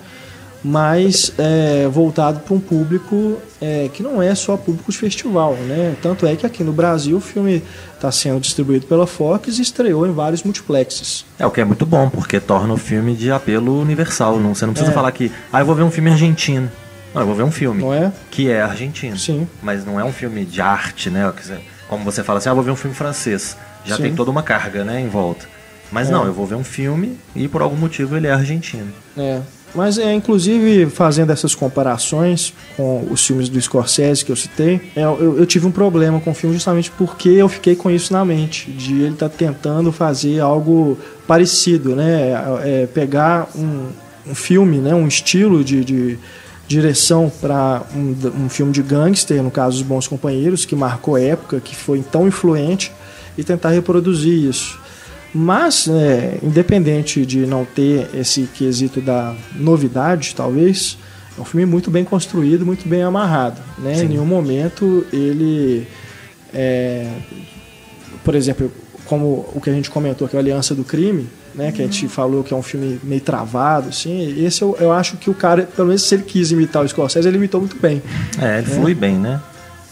mas 0.63 1.33
é, 1.39 1.87
voltado 1.89 2.41
para 2.41 2.55
um 2.55 2.61
público 2.61 3.39
é, 3.61 3.89
que 3.93 4.03
não 4.03 4.21
é 4.23 4.35
só 4.35 4.57
público 4.57 4.91
de 4.91 4.99
festival, 4.99 5.55
né? 5.55 5.95
Tanto 6.03 6.27
é 6.27 6.35
que 6.37 6.45
aqui 6.45 6.63
no 6.65 6.73
Brasil 6.73 7.17
o 7.17 7.21
filme 7.21 7.63
está 7.95 8.11
sendo 8.11 8.41
distribuído 8.41 8.87
pela 8.87 9.07
Fox 9.07 9.59
e 9.59 9.63
estreou 9.63 10.07
em 10.07 10.13
vários 10.13 10.43
multiplexes. 10.43 11.25
É 11.39 11.47
o 11.47 11.51
que 11.51 11.61
é 11.61 11.65
muito 11.65 11.87
bom, 11.87 12.09
porque 12.11 12.41
torna 12.41 12.73
o 12.73 12.77
filme 12.77 13.15
de 13.15 13.31
apelo 13.31 13.81
universal. 13.81 14.39
Não, 14.39 14.55
você 14.55 14.67
não 14.67 14.73
precisa 14.73 14.93
É. 14.93 14.95
falar 14.95 15.13
que, 15.13 15.31
ah, 15.53 15.61
eu 15.61 15.67
vou 15.67 15.75
ver 15.75 15.83
um 15.83 15.91
filme 15.91 16.11
argentino. 16.11 16.71
Não, 17.15 17.23
eu 17.23 17.27
vou 17.27 17.37
ver 17.37 17.43
um 17.45 17.51
filme 17.51 17.83
Não 17.83 17.95
é? 17.95 18.13
que 18.31 18.51
é 18.51 18.61
argentino. 18.61 19.17
Sim. 19.17 19.49
Mas 19.63 19.85
não 19.85 19.99
é 19.99 20.05
um 20.05 20.13
filme 20.13 20.45
de 20.45 20.61
arte, 20.61 21.09
né? 21.09 21.33
Como 21.89 22.05
você 22.05 22.23
fala 22.23 22.39
assim, 22.39 22.49
ah, 22.49 22.53
eu 22.53 22.57
vou 22.57 22.65
ver 22.65 22.71
um 22.71 22.77
filme 22.77 22.95
francês. 22.95 23.57
Já 23.85 23.97
Sim. 23.97 24.03
tem 24.03 24.15
toda 24.15 24.31
uma 24.31 24.43
carga, 24.43 24.85
né, 24.85 25.01
em 25.01 25.09
volta. 25.09 25.47
Mas 25.91 26.09
É. 26.11 26.13
não, 26.13 26.27
eu 26.27 26.35
vou 26.35 26.45
ver 26.47 26.55
um 26.57 26.65
filme 26.65 27.19
e 27.35 27.49
por 27.49 27.63
algum 27.63 27.77
motivo 27.77 28.15
ele 28.17 28.27
é 28.27 28.33
argentino. 28.33 28.93
É. 29.17 29.41
Mas 29.75 29.99
é 29.99 30.13
inclusive 30.15 30.87
fazendo 30.87 31.31
essas 31.31 31.55
comparações 31.55 32.55
com 32.77 33.07
os 33.11 33.25
filmes 33.25 33.49
do 33.49 33.61
Scorsese 33.61 34.25
que 34.25 34.33
eu 34.33 34.37
citei, 34.37 34.81
é, 34.97 35.03
eu, 35.03 35.39
eu 35.39 35.47
tive 35.47 35.67
um 35.67 35.71
problema 35.71 36.21
com 36.21 36.31
o 36.31 36.35
filme 36.35 36.55
justamente 36.55 36.91
porque 36.91 37.29
eu 37.29 37.49
fiquei 37.49 37.77
com 37.77 37.91
isso 37.91 38.13
na 38.13 38.25
mente, 38.25 38.71
de 38.71 39.03
ele 39.03 39.13
estar 39.13 39.29
tentando 39.29 39.93
fazer 39.93 40.41
algo 40.41 40.99
parecido, 41.27 41.95
né? 41.95 42.33
É, 42.65 42.87
pegar 42.87 43.49
um, 43.55 43.89
um 44.31 44.35
filme, 44.35 44.79
né? 44.79 44.95
um 44.95 45.07
estilo 45.07 45.63
de, 45.63 45.85
de 45.85 46.19
direção 46.67 47.31
para 47.41 47.83
um, 47.95 48.45
um 48.45 48.49
filme 48.49 48.73
de 48.73 48.83
gangster, 48.83 49.43
no 49.43 49.51
caso 49.51 49.77
Os 49.77 49.83
Bons 49.83 50.07
Companheiros, 50.07 50.65
que 50.65 50.77
marcou 50.77 51.17
época, 51.17 51.61
que 51.61 51.75
foi 51.75 52.03
tão 52.03 52.29
influente, 52.29 52.93
e 53.37 53.45
tentar 53.45 53.71
reproduzir 53.71 54.49
isso. 54.49 54.79
Mas, 55.35 55.87
é, 55.89 56.39
independente 56.43 57.25
de 57.27 57.47
não 57.47 57.65
ter 57.65 58.09
esse 58.15 58.43
quesito 58.55 59.01
da 59.01 59.35
novidade, 59.55 60.35
talvez, 60.35 60.97
é 61.37 61.41
um 61.41 61.45
filme 61.45 61.67
muito 61.67 61.91
bem 61.91 62.05
construído, 62.05 62.65
muito 62.65 62.89
bem 62.89 63.03
amarrado. 63.03 63.61
Né? 63.79 64.03
Em 64.03 64.09
nenhum 64.09 64.27
momento 64.27 65.07
ele. 65.13 65.87
é, 66.53 67.07
por 68.25 68.35
exemplo, 68.35 68.73
como 69.05 69.49
o 69.55 69.61
que 69.61 69.71
a 69.71 69.73
gente 69.73 69.91
comentou, 69.91 70.29
que 70.29 70.37
é 70.37 70.39
a 70.39 70.43
Aliança 70.43 70.75
do 70.75 70.85
Crime, 70.85 71.27
né? 71.55 71.73
que 71.73 71.83
a 71.83 71.85
gente 71.85 72.09
falou 72.09 72.43
que 72.43 72.53
é 72.53 72.57
um 72.57 72.63
filme 72.63 72.99
meio 73.03 73.21
travado, 73.21 73.89
assim, 73.91 74.45
esse 74.45 74.63
eu, 74.63 74.77
eu 74.81 74.93
acho 74.93 75.17
que 75.17 75.31
o 75.31 75.35
cara, 75.35 75.65
pelo 75.65 75.89
menos 75.89 76.03
se 76.03 76.15
ele 76.15 76.25
quis 76.25 76.51
imitar 76.51 76.83
o 76.83 76.89
Scorsese, 76.89 77.29
ele 77.29 77.37
imitou 77.37 77.61
muito 77.61 77.77
bem. 77.79 78.03
É, 78.41 78.59
ele 78.59 78.67
flui 78.67 78.95
bem, 78.95 79.17
né? 79.17 79.41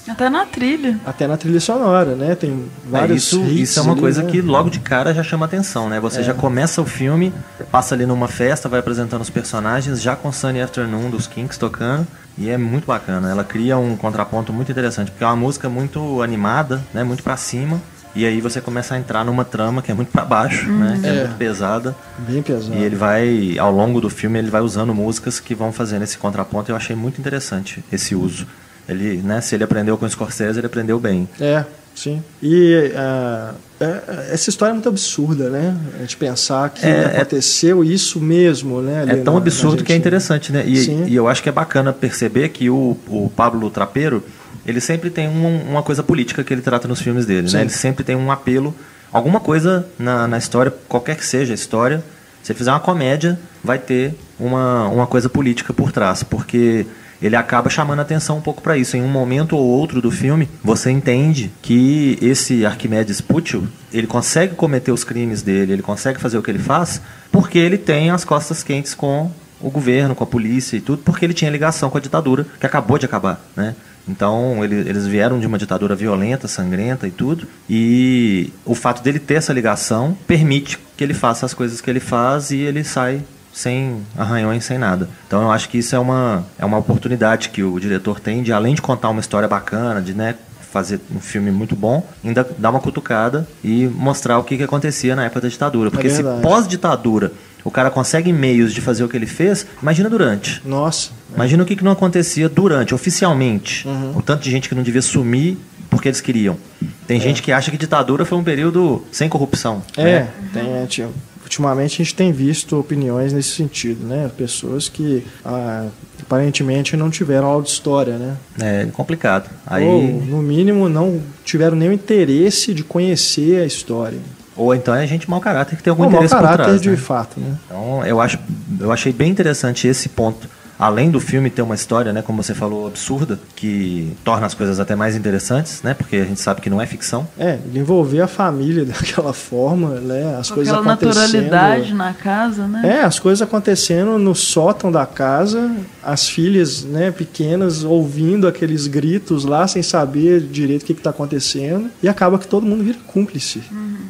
Até 0.08 0.28
na 0.30 0.46
trilha. 0.46 0.98
Até 1.04 1.26
na 1.26 1.36
trilha 1.36 1.60
sonora, 1.60 2.14
né? 2.14 2.34
Tem 2.34 2.50
É, 2.52 2.90
vários 2.90 3.24
isso, 3.24 3.40
hits 3.44 3.70
isso 3.70 3.78
é 3.78 3.82
uma 3.82 3.92
ali, 3.92 4.00
coisa 4.00 4.22
né? 4.22 4.30
que 4.30 4.40
logo 4.40 4.70
de 4.70 4.78
cara 4.80 5.12
já 5.12 5.22
chama 5.22 5.46
atenção, 5.46 5.88
né? 5.88 5.98
Você 6.00 6.20
É. 6.20 6.22
já 6.22 6.34
começa 6.34 6.80
o 6.80 6.86
filme, 6.86 7.32
passa 7.70 7.94
ali 7.94 8.06
numa 8.06 8.28
festa, 8.28 8.68
vai 8.68 8.80
apresentando 8.80 9.20
os 9.22 9.30
personagens, 9.30 10.00
já 10.00 10.14
com 10.14 10.30
Sunny 10.32 10.60
Afternoon 10.60 11.10
dos 11.10 11.26
Kinks 11.26 11.58
tocando, 11.58 12.06
e 12.38 12.48
é 12.48 12.56
muito 12.56 12.86
bacana. 12.86 13.30
Ela 13.30 13.42
cria 13.44 13.76
um 13.78 13.96
contraponto 13.96 14.52
muito 14.52 14.70
interessante, 14.70 15.10
porque 15.10 15.24
é 15.24 15.26
uma 15.26 15.36
música 15.36 15.68
muito 15.68 16.22
animada, 16.22 16.80
né? 16.94 17.02
Muito 17.02 17.22
pra 17.22 17.36
cima, 17.36 17.80
e 18.14 18.24
aí 18.24 18.40
você 18.40 18.60
começa 18.60 18.94
a 18.94 18.98
entrar 18.98 19.24
numa 19.24 19.44
trama 19.44 19.82
que 19.82 19.90
é 19.90 19.94
muito 19.94 20.10
pra 20.12 20.24
baixo, 20.24 20.70
né? 20.70 20.98
Que 21.00 21.06
é. 21.06 21.10
É. 21.10 21.24
muito 21.24 21.36
pesada. 21.36 21.94
Bem 22.18 22.42
pesado. 22.42 22.74
E 22.74 22.82
ele 22.82 22.94
vai, 22.96 23.56
ao 23.58 23.70
longo 23.72 24.00
do 24.00 24.08
filme, 24.08 24.38
ele 24.38 24.50
vai 24.50 24.60
usando 24.62 24.94
músicas 24.94 25.40
que 25.40 25.54
vão 25.54 25.72
fazendo 25.72 26.02
esse 26.02 26.16
contraponto. 26.16 26.70
e 26.70 26.72
Eu 26.72 26.76
achei 26.76 26.94
muito 26.96 27.20
interessante 27.20 27.84
esse 27.92 28.14
uso. 28.14 28.46
Ele, 28.88 29.16
né, 29.22 29.40
se 29.40 29.54
ele 29.54 29.64
aprendeu 29.64 29.96
com 29.98 30.06
o 30.06 30.08
Scorsese, 30.10 30.58
ele 30.60 30.66
aprendeu 30.66 30.98
bem. 31.00 31.28
É, 31.40 31.64
sim. 31.94 32.22
E 32.42 32.92
ah, 32.94 33.52
é- 33.80 34.28
essa 34.32 34.48
história 34.48 34.70
é 34.70 34.74
muito 34.74 34.88
absurda, 34.88 35.50
né? 35.50 35.76
A 35.96 35.98
gente 36.02 36.16
pensar 36.16 36.70
que 36.70 36.86
É, 36.86 36.88
é- 36.90 37.04
aconteceu 37.16 37.82
isso 37.82 38.20
mesmo, 38.20 38.80
né? 38.80 39.02
É 39.08 39.16
tão 39.16 39.24
na- 39.24 39.32
na 39.32 39.36
absurdo 39.38 39.82
que 39.82 39.92
é 39.92 39.96
interessante, 39.96 40.52
né? 40.52 40.62
E, 40.66 41.08
e 41.08 41.14
eu 41.16 41.26
acho 41.28 41.42
que 41.42 41.48
é 41.48 41.52
bacana 41.52 41.92
perceber 41.92 42.50
que 42.50 42.70
o, 42.70 42.96
o 43.08 43.30
Pablo 43.34 43.68
Trapeiro, 43.70 44.22
ele 44.64 44.80
sempre 44.80 45.10
tem 45.10 45.28
um- 45.28 45.62
uma 45.68 45.82
coisa 45.82 46.02
política 46.02 46.44
que 46.44 46.54
ele 46.54 46.62
trata 46.62 46.86
nos 46.86 47.00
filmes 47.00 47.26
dele, 47.26 47.48
Sim. 47.48 47.56
né? 47.56 47.62
Ele 47.62 47.70
sempre 47.70 48.04
tem 48.04 48.14
um 48.14 48.30
apelo, 48.30 48.72
alguma 49.12 49.40
coisa 49.40 49.86
na, 49.98 50.28
na 50.28 50.38
história, 50.38 50.72
qualquer 50.88 51.16
que 51.16 51.26
seja 51.26 51.52
a 51.52 51.54
história, 51.54 52.04
se 52.42 52.52
ele 52.52 52.58
fizer 52.58 52.70
uma 52.70 52.78
comédia, 52.80 53.36
vai 53.64 53.78
ter 53.80 54.14
uma, 54.38 54.86
uma 54.88 55.06
coisa 55.08 55.28
política 55.28 55.72
por 55.72 55.90
trás, 55.90 56.22
porque 56.22 56.86
ele 57.20 57.36
acaba 57.36 57.70
chamando 57.70 58.00
atenção 58.00 58.38
um 58.38 58.40
pouco 58.40 58.62
para 58.62 58.76
isso. 58.76 58.96
Em 58.96 59.02
um 59.02 59.08
momento 59.08 59.56
ou 59.56 59.64
outro 59.64 60.00
do 60.00 60.10
filme, 60.10 60.48
você 60.62 60.90
entende 60.90 61.50
que 61.62 62.18
esse 62.20 62.64
Arquimedes 62.66 63.20
Puccio, 63.20 63.66
ele 63.92 64.06
consegue 64.06 64.54
cometer 64.54 64.92
os 64.92 65.04
crimes 65.04 65.42
dele, 65.42 65.72
ele 65.72 65.82
consegue 65.82 66.20
fazer 66.20 66.38
o 66.38 66.42
que 66.42 66.50
ele 66.50 66.58
faz, 66.58 67.00
porque 67.32 67.58
ele 67.58 67.78
tem 67.78 68.10
as 68.10 68.24
costas 68.24 68.62
quentes 68.62 68.94
com 68.94 69.30
o 69.60 69.70
governo, 69.70 70.14
com 70.14 70.22
a 70.22 70.26
polícia 70.26 70.76
e 70.76 70.80
tudo, 70.80 71.02
porque 71.02 71.24
ele 71.24 71.32
tinha 71.32 71.50
ligação 71.50 71.88
com 71.88 71.96
a 71.96 72.00
ditadura 72.00 72.46
que 72.60 72.66
acabou 72.66 72.98
de 72.98 73.06
acabar, 73.06 73.40
né? 73.56 73.74
Então 74.08 74.62
ele- 74.62 74.88
eles 74.88 75.06
vieram 75.06 75.40
de 75.40 75.46
uma 75.46 75.58
ditadura 75.58 75.94
violenta, 75.96 76.46
sangrenta 76.46 77.08
e 77.08 77.10
tudo, 77.10 77.48
e 77.68 78.52
o 78.64 78.74
fato 78.74 79.02
dele 79.02 79.18
ter 79.18 79.34
essa 79.34 79.52
ligação 79.52 80.16
permite 80.26 80.78
que 80.96 81.02
ele 81.02 81.14
faça 81.14 81.44
as 81.46 81.54
coisas 81.54 81.80
que 81.80 81.90
ele 81.90 81.98
faz 82.00 82.50
e 82.50 82.58
ele 82.58 82.84
sai 82.84 83.20
sem 83.56 84.02
arranhões, 84.14 84.66
sem 84.66 84.76
nada. 84.76 85.08
Então 85.26 85.40
eu 85.40 85.50
acho 85.50 85.70
que 85.70 85.78
isso 85.78 85.96
é 85.96 85.98
uma, 85.98 86.44
é 86.58 86.64
uma 86.66 86.76
oportunidade 86.76 87.48
que 87.48 87.62
o 87.62 87.80
diretor 87.80 88.20
tem 88.20 88.42
de, 88.42 88.52
além 88.52 88.74
de 88.74 88.82
contar 88.82 89.08
uma 89.08 89.20
história 89.20 89.48
bacana, 89.48 90.02
de 90.02 90.12
né, 90.12 90.34
fazer 90.70 91.00
um 91.10 91.18
filme 91.18 91.50
muito 91.50 91.74
bom, 91.74 92.06
ainda 92.22 92.46
dar 92.58 92.68
uma 92.68 92.80
cutucada 92.80 93.48
e 93.64 93.86
mostrar 93.86 94.38
o 94.38 94.44
que, 94.44 94.58
que 94.58 94.62
acontecia 94.62 95.16
na 95.16 95.24
época 95.24 95.40
da 95.40 95.48
ditadura. 95.48 95.90
Porque 95.90 96.10
se 96.10 96.22
verdade. 96.22 96.42
pós-ditadura 96.42 97.32
o 97.64 97.70
cara 97.70 97.90
consegue 97.90 98.30
meios 98.30 98.74
de 98.74 98.82
fazer 98.82 99.02
o 99.02 99.08
que 99.08 99.16
ele 99.16 99.26
fez, 99.26 99.66
imagina 99.82 100.10
durante. 100.10 100.60
Nossa. 100.62 101.10
Imagina 101.34 101.62
o 101.62 101.66
que, 101.66 101.74
que 101.74 101.82
não 101.82 101.92
acontecia 101.92 102.50
durante, 102.50 102.94
oficialmente. 102.94 103.88
Uhum. 103.88 104.18
O 104.18 104.22
tanto 104.22 104.42
de 104.42 104.50
gente 104.50 104.68
que 104.68 104.74
não 104.74 104.82
devia 104.82 105.02
sumir 105.02 105.56
porque 105.88 106.08
eles 106.08 106.20
queriam. 106.20 106.58
Tem 107.06 107.18
gente 107.18 107.42
que 107.42 107.50
acha 107.50 107.70
que 107.70 107.78
ditadura 107.78 108.24
foi 108.26 108.36
um 108.36 108.44
período 108.44 109.02
sem 109.10 109.28
corrupção. 109.28 109.82
É, 109.96 110.02
né? 110.04 110.28
tem, 110.52 110.72
é, 110.74 110.86
tio. 110.86 111.10
Ultimamente 111.46 111.94
a 111.94 112.04
gente 112.04 112.14
tem 112.14 112.32
visto 112.32 112.78
opiniões 112.78 113.32
nesse 113.32 113.50
sentido, 113.50 114.04
né? 114.04 114.30
Pessoas 114.36 114.88
que 114.88 115.24
ah, 115.44 115.86
aparentemente 116.20 116.96
não 116.96 117.08
tiveram 117.08 117.46
aula 117.46 117.62
de 117.62 117.70
história, 117.70 118.18
né? 118.18 118.36
É 118.60 118.86
complicado. 118.92 119.48
Aí, 119.66 119.84
Ou, 119.86 120.02
no 120.02 120.42
mínimo, 120.42 120.88
não 120.88 121.20
tiveram 121.44 121.76
nenhum 121.76 121.92
interesse 121.92 122.74
de 122.74 122.82
conhecer 122.82 123.62
a 123.62 123.64
história. 123.64 124.18
ou 124.56 124.74
então 124.74 124.94
é 124.94 125.06
gente 125.06 125.30
mau 125.30 125.40
caráter 125.40 125.76
que 125.76 125.82
tem 125.82 125.90
algum 125.90 126.04
Ou 126.04 126.10
mau 126.10 126.18
interesse 126.18 126.34
por 126.34 126.42
caráter 126.42 126.64
trás. 126.64 126.80
de 126.82 126.90
né? 126.90 126.96
fato, 126.96 127.40
né? 127.40 127.56
Então, 127.66 128.04
eu, 128.04 128.20
acho, 128.20 128.38
eu 128.80 128.90
achei 128.90 129.12
bem 129.12 129.30
interessante 129.30 129.86
esse 129.86 130.08
ponto. 130.08 130.48
Além 130.78 131.10
do 131.10 131.18
filme 131.20 131.48
ter 131.48 131.62
uma 131.62 131.74
história, 131.74 132.12
né, 132.12 132.20
como 132.22 132.42
você 132.42 132.54
falou, 132.54 132.86
absurda, 132.86 133.38
que 133.54 134.12
torna 134.24 134.46
as 134.46 134.54
coisas 134.54 134.78
até 134.78 134.94
mais 134.94 135.16
interessantes, 135.16 135.82
né, 135.82 135.94
porque 135.94 136.16
a 136.16 136.24
gente 136.24 136.40
sabe 136.40 136.60
que 136.60 136.68
não 136.68 136.80
é 136.80 136.86
ficção. 136.86 137.26
É, 137.38 137.58
ele 137.66 137.78
envolver 137.80 138.20
a 138.20 138.26
família 138.28 138.84
daquela 138.86 139.32
forma, 139.32 139.94
né? 140.00 140.36
As 140.38 140.48
Com 140.48 140.56
coisas 140.56 140.74
aquela 140.74 140.92
acontecendo. 140.94 141.42
naturalidade 141.44 141.94
na 141.94 142.12
casa, 142.12 142.66
né? 142.66 142.98
É, 142.98 143.00
as 143.04 143.18
coisas 143.18 143.40
acontecendo 143.42 144.18
no 144.18 144.34
sótão 144.34 144.92
da 144.92 145.06
casa, 145.06 145.70
as 146.02 146.28
filhas 146.28 146.84
né, 146.84 147.10
pequenas 147.10 147.82
ouvindo 147.82 148.46
aqueles 148.46 148.86
gritos 148.86 149.44
lá 149.44 149.66
sem 149.66 149.82
saber 149.82 150.40
direito 150.40 150.82
o 150.82 150.86
que 150.86 150.92
está 150.92 151.10
acontecendo 151.10 151.90
e 152.02 152.08
acaba 152.08 152.38
que 152.38 152.46
todo 152.46 152.66
mundo 152.66 152.84
vira 152.84 152.98
cúmplice, 153.06 153.62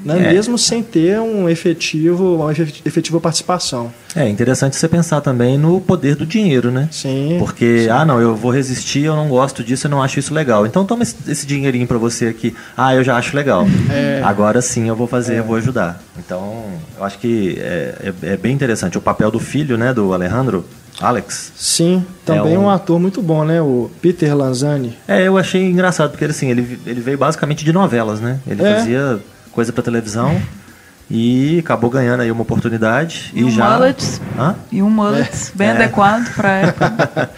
né, 0.05 0.19
É. 0.29 0.33
mesmo 0.33 0.59
sem 0.59 0.83
ter 0.83 1.21
um 1.21 1.49
efetivo, 1.49 2.37
uma 2.37 2.53
efet- 2.53 2.83
efetiva 2.85 3.21
participação. 3.21 3.93
É 4.17 4.27
interessante 4.29 4.75
você 4.77 4.89
pensar 4.89 5.21
também 5.21 5.59
no 5.59 5.79
poder 5.81 6.17
do 6.17 6.25
dinheiro, 6.25 6.71
né? 6.71 6.89
Sim. 6.91 7.37
Porque, 7.39 7.87
ah, 7.93 8.03
não, 8.05 8.19
eu 8.19 8.35
vou 8.35 8.51
resistir, 8.51 9.05
eu 9.05 9.15
não 9.15 9.29
gosto 9.29 9.63
disso, 9.63 9.87
eu 9.87 9.91
não 9.91 10.03
acho 10.03 10.19
isso 10.19 10.33
legal. 10.33 10.67
Então 10.67 10.87
toma 10.87 11.03
esse 11.03 11.15
esse 11.29 11.47
dinheirinho 11.47 11.87
pra 11.87 11.99
você 11.99 12.27
aqui. 12.29 12.55
Ah, 12.77 12.95
eu 12.95 13.05
já 13.05 13.17
acho 13.17 13.37
legal. 13.37 13.67
É. 13.91 14.23
Agora 14.25 14.63
sim 14.63 14.89
eu 14.89 14.97
vou 14.97 15.07
fazer, 15.07 15.39
eu 15.39 15.45
vou 15.45 15.57
ajudar. 15.57 16.01
Então, 16.19 16.65
eu 16.97 17.05
acho 17.05 17.19
que 17.19 17.57
é, 17.61 18.13
é- 18.23 18.33
é 18.33 18.37
bem 18.39 18.55
interessante. 18.55 18.97
O 18.97 19.03
papel 19.03 19.31
do 19.31 19.39
filho, 19.39 19.77
né, 19.77 19.93
do 19.93 20.15
Alejandro, 20.15 20.65
Alex. 20.99 21.53
Sim, 21.55 22.03
também 22.25 22.55
É 22.55 22.59
um- 22.59 22.63
um 22.65 22.71
ator 22.71 22.99
muito 22.99 23.21
bom, 23.21 23.45
né? 23.45 23.61
O 23.61 23.91
Peter 24.01 24.35
Lanzani. 24.35 24.97
É, 25.07 25.29
eu 25.29 25.37
achei 25.37 25.63
engraçado, 25.71 26.11
porque 26.11 26.25
assim, 26.25 26.49
ele, 26.51 26.79
ele 26.87 27.03
veio 27.03 27.19
basicamente 27.19 27.63
de 27.67 27.73
novelas, 27.73 28.19
né? 28.19 28.41
Ele 28.47 28.63
É. 28.65 28.77
fazia 28.77 29.19
coisa 29.53 29.73
pra 29.75 29.83
televisão 29.83 30.41
e 31.11 31.59
acabou 31.61 31.89
ganhando 31.89 32.21
aí 32.23 32.31
uma 32.33 32.43
oportunidade. 32.43 33.31
E 33.35 33.41
E, 33.41 33.45
um 33.45 33.51
já. 33.51 33.71
mullet. 33.71 34.21
Hã? 34.39 34.57
E 34.73 34.83
um 34.83 34.91
mullet 34.91 35.53
bem 35.55 35.69
É. 35.69 35.71
adequado 35.73 36.33
pra 36.35 36.49
época. 36.59 37.31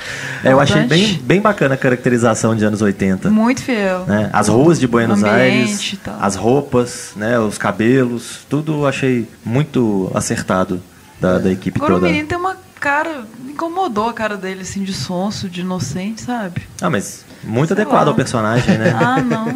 É, 0.43 0.53
eu 0.53 0.61
achei 0.61 0.83
bem, 0.87 1.21
bem 1.23 1.41
bacana 1.41 1.75
a 1.75 1.79
caracterização 1.79 2.57
de 2.57 2.65
anos 2.65 2.81
80. 2.81 3.29
Muito 3.31 3.63
fiel. 3.63 4.05
né? 4.07 4.31
As 4.33 4.49
ruas 4.49 4.81
de 4.81 4.87
Buenos 4.87 5.23
Aires, 5.23 5.97
as 6.21 6.35
roupas, 6.35 7.11
né? 7.17 7.39
os 7.39 7.59
cabelos, 7.59 8.41
tudo 8.49 8.87
achei 8.87 9.29
muito 9.45 10.11
acertado 10.15 10.83
da, 11.21 11.39
da 11.39 11.51
equipe 11.51 11.79
Agora 11.79 11.93
o 11.93 11.97
toda. 11.97 12.07
menino 12.09 12.27
tem 12.29 12.39
uma 12.39 12.57
cara. 12.81 13.25
Incomodou 13.49 14.09
a 14.09 14.13
cara 14.15 14.37
dele, 14.37 14.61
assim, 14.63 14.85
de 14.85 14.93
sonso, 14.95 15.49
de 15.49 15.63
inocente, 15.63 16.21
sabe? 16.23 16.63
Ah, 16.81 16.89
mas 16.89 17.25
muito 17.43 17.75
Sei 17.75 17.83
adequado 17.83 18.05
lá. 18.05 18.11
ao 18.11 18.15
personagem, 18.15 18.79
né? 18.79 18.95
Ah, 18.97 19.21
não. 19.21 19.49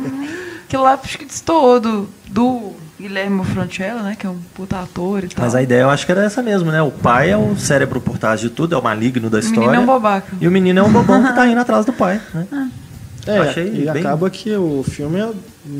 Aquilo 0.66 0.82
lá 0.82 0.98
acho 1.02 1.16
que 1.18 1.24
destoou 1.24 1.78
do, 1.78 2.08
do 2.28 2.72
Guilherme 3.02 3.44
Franchella, 3.44 4.02
né? 4.02 4.16
Que 4.18 4.26
é 4.26 4.30
um 4.30 4.38
puta 4.54 4.78
ator 4.80 5.24
e 5.24 5.28
tal. 5.28 5.44
Mas 5.44 5.54
a 5.54 5.62
ideia 5.62 5.82
eu 5.82 5.90
acho 5.90 6.06
que 6.06 6.12
era 6.12 6.24
essa 6.24 6.42
mesmo, 6.42 6.70
né? 6.70 6.80
O 6.82 6.90
pai 6.90 7.30
é 7.30 7.36
o 7.36 7.56
cérebro 7.56 8.00
por 8.00 8.16
trás 8.18 8.40
de 8.40 8.48
tudo, 8.48 8.74
é 8.74 8.78
o 8.78 8.82
maligno 8.82 9.28
da 9.28 9.36
O 9.38 9.40
história. 9.40 9.60
menino 9.70 9.80
é 9.80 9.84
um 9.84 9.86
babaca. 9.86 10.32
E 10.40 10.46
o 10.46 10.50
menino 10.50 10.78
é 10.78 10.82
um 10.82 10.92
bobão 10.92 11.22
que 11.24 11.32
tá 11.34 11.46
indo 11.48 11.60
atrás 11.60 11.84
do 11.84 11.92
pai, 11.92 12.20
né? 12.32 12.70
É, 13.24 13.38
Achei 13.38 13.68
e 13.68 13.70
bem- 13.92 14.00
acaba 14.02 14.28
que 14.28 14.52
o 14.56 14.82
filme 14.82 15.20
é 15.20 15.28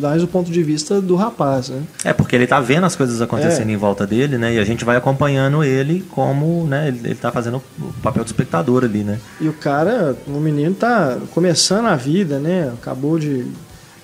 mais 0.00 0.22
o 0.22 0.28
ponto 0.28 0.48
de 0.48 0.62
vista 0.62 1.00
do 1.00 1.16
rapaz, 1.16 1.70
né? 1.70 1.82
É, 2.04 2.12
porque 2.12 2.36
ele 2.36 2.46
tá 2.46 2.60
vendo 2.60 2.86
as 2.86 2.94
coisas 2.94 3.20
acontecendo 3.20 3.68
É. 3.68 3.72
em 3.72 3.76
volta 3.76 4.06
dele, 4.06 4.38
né? 4.38 4.54
E 4.54 4.58
a 4.60 4.64
gente 4.64 4.84
vai 4.84 4.96
acompanhando 4.96 5.64
ele 5.64 6.04
como, 6.10 6.64
né? 6.68 6.86
Ele, 6.86 7.00
ele 7.02 7.14
tá 7.16 7.32
fazendo 7.32 7.60
o 7.80 7.92
papel 8.00 8.22
do 8.22 8.28
espectador 8.28 8.84
ali, 8.84 9.02
né? 9.02 9.18
E 9.40 9.48
o 9.48 9.52
cara, 9.52 10.16
o 10.28 10.38
menino 10.38 10.72
tá 10.72 11.18
começando 11.32 11.86
a 11.86 11.96
vida, 11.96 12.38
né? 12.38 12.70
Acabou 12.80 13.18
de 13.18 13.44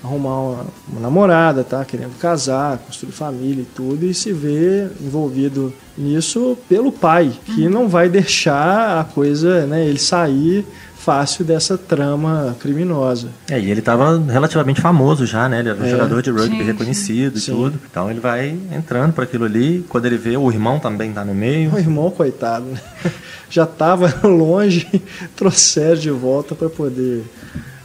arrumar 0.03 0.41
uma, 0.41 0.67
uma 0.91 1.01
namorada, 1.01 1.65
tá 1.65 1.85
querendo 1.85 2.17
casar, 2.19 2.79
construir 2.79 3.13
família 3.13 3.63
e 3.63 3.67
tudo, 3.75 4.05
e 4.07 4.15
se 4.15 4.33
vê 4.33 4.87
envolvido 5.01 5.73
nisso 5.97 6.57
pelo 6.69 6.93
pai, 6.93 7.33
que 7.45 7.69
não 7.69 7.89
vai 7.89 8.09
deixar 8.09 9.01
a 9.01 9.05
coisa, 9.05 9.67
né, 9.67 9.85
ele 9.87 9.99
sair 9.99 10.65
fácil 10.99 11.43
dessa 11.45 11.79
trama 11.79 12.55
criminosa. 12.61 13.29
É, 13.49 13.59
e 13.59 13.71
ele 13.71 13.81
tava 13.81 14.23
relativamente 14.31 14.79
famoso 14.81 15.25
já, 15.25 15.49
né? 15.49 15.61
Ele 15.61 15.71
era 15.71 15.81
um 15.81 15.85
É. 15.85 15.91
jogador 15.91 16.21
de 16.21 16.31
rugby 16.31 16.59
Sim, 16.59 16.63
reconhecido 16.65 17.39
sim. 17.39 17.51
e 17.51 17.55
tudo. 17.55 17.81
Então 17.91 18.11
ele 18.11 18.21
vai 18.21 18.55
entrando 18.71 19.15
para 19.15 19.25
aquilo 19.25 19.47
ali. 19.47 19.87
Quando 19.89 20.05
ele 20.05 20.19
vê, 20.19 20.37
o 20.37 20.51
irmão 20.51 20.79
também 20.79 21.11
tá 21.11 21.25
no 21.25 21.35
meio. 21.35 21.73
O 21.73 21.79
irmão, 21.79 22.11
coitado, 22.11 22.67
né? 22.67 22.79
já 23.49 23.65
estava 23.65 24.13
longe, 24.29 24.87
trouxeram 25.35 25.97
de 25.99 26.11
volta 26.11 26.55
para 26.55 26.69
poder 26.69 27.25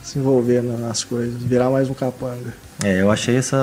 se 0.03 0.19
envolver 0.19 0.61
na- 0.61 0.77
nas 0.77 1.03
coisas, 1.03 1.41
virar 1.41 1.69
mais 1.69 1.89
um 1.89 1.93
capanga. 1.93 2.53
É, 2.83 3.01
eu 3.01 3.09
achei 3.09 3.35
essa. 3.37 3.57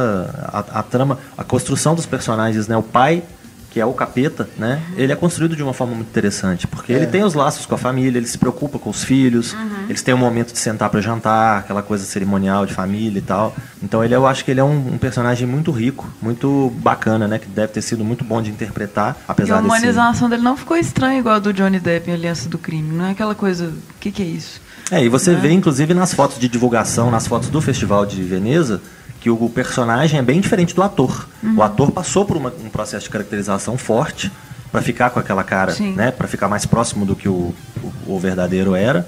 A, 0.72 0.80
a 0.80 0.82
trama, 0.82 1.18
a 1.36 1.45
construção 1.45 1.95
dos 1.95 2.07
personagens, 2.07 2.66
né? 2.66 2.76
O 2.76 2.82
pai, 2.82 3.22
que 3.70 3.78
é 3.78 3.84
o 3.84 3.93
capeta, 3.93 4.49
né? 4.59 4.80
Ele 4.97 5.12
é 5.12 5.16
construído 5.16 5.55
de 5.55 5.62
uma 5.62 5.72
forma 5.74 5.95
muito 5.95 6.09
interessante. 6.09 6.66
Porque 6.66 6.93
É. 6.93 6.97
ele 6.97 7.07
tem 7.07 7.22
os 7.22 7.34
laços 7.34 7.66
com 7.66 7.74
a 7.74 7.78
família, 7.78 8.18
ele 8.18 8.26
se 8.26 8.38
preocupa 8.38 8.78
com 8.78 8.88
os 8.91 9.05
filhos, 9.05 9.55
eles 9.88 10.01
têm 10.03 10.14
um 10.14 10.18
momento 10.18 10.53
de 10.53 10.59
sentar 10.59 10.88
para 10.91 11.01
jantar, 11.01 11.59
aquela 11.61 11.82
coisa 11.82 12.05
cerimonial 12.05 12.64
de 12.66 12.72
família 12.72 13.18
e 13.18 13.22
tal. 13.22 13.55
Então 13.82 14.03
ele, 14.03 14.14
eu 14.14 14.26
acho 14.26 14.45
que 14.45 14.51
ele 14.51 14.61
é 14.61 14.64
um, 14.64 14.95
um 14.95 14.99
personagem 14.99 15.47
muito 15.47 15.70
rico, 15.70 16.09
muito 16.22 16.72
bacana, 16.78 17.28
né? 17.28 17.38
Que 17.38 17.47
deve 17.47 17.72
ter 17.74 17.82
sido 17.82 18.03
muito 18.05 18.24
bom 18.24 18.41
de 18.41 18.51
interpretar, 18.51 19.16
E 19.20 19.24
apesar 19.28 19.57
a 19.57 19.59
desse. 19.59 19.66
humanização 19.68 20.28
dele 20.30 20.43
não 20.43 20.57
ficou 20.57 20.76
estranha 20.76 21.20
igual 21.20 21.34
a 21.36 21.38
do 21.38 21.53
Johnny 21.53 21.78
Depp 21.78 22.11
em 22.11 22.14
Aliança 22.14 22.49
do 22.49 22.57
Crime. 22.59 22.91
Não 22.91 23.05
é 23.05 23.11
aquela 23.11 23.34
coisa. 23.34 23.66
O 23.66 23.99
que, 24.01 24.11
que 24.11 24.22
é 24.22 24.26
isso? 24.26 24.61
É, 24.91 25.05
e 25.05 25.09
você 25.09 25.32
Né? 25.32 25.41
vê, 25.41 25.53
inclusive, 25.53 25.95
nas 25.95 26.12
fotos 26.12 26.38
de 26.38 26.49
divulgação, 26.49 27.11
nas 27.11 27.26
fotos 27.26 27.49
do 27.49 27.61
Festival 27.61 28.05
de 28.05 28.22
Veneza, 28.22 28.80
que 29.20 29.30
o 29.30 29.49
personagem 29.49 30.18
é 30.18 30.22
bem 30.22 30.41
diferente 30.41 30.74
do 30.74 30.82
ator. 30.82 31.28
Uhum. 31.43 31.57
O 31.59 31.62
ator 31.62 31.91
passou 31.93 32.24
por 32.24 32.36
uma- 32.36 32.53
um 32.64 32.68
processo 32.70 33.05
de 33.05 33.11
caracterização 33.11 33.76
forte 33.76 34.30
para 34.72 34.80
ficar 34.82 35.11
com 35.11 35.20
aquela 35.20 35.45
cara, 35.45 35.72
Sim. 35.72 35.93
né? 35.95 36.11
Para 36.11 36.26
ficar 36.26 36.49
mais 36.49 36.64
próximo 36.64 37.05
do 37.05 37.14
que 37.14 37.28
o, 37.28 37.55
o, 37.82 37.93
o 38.14 38.18
verdadeiro 38.18 38.74
era. 38.74 39.07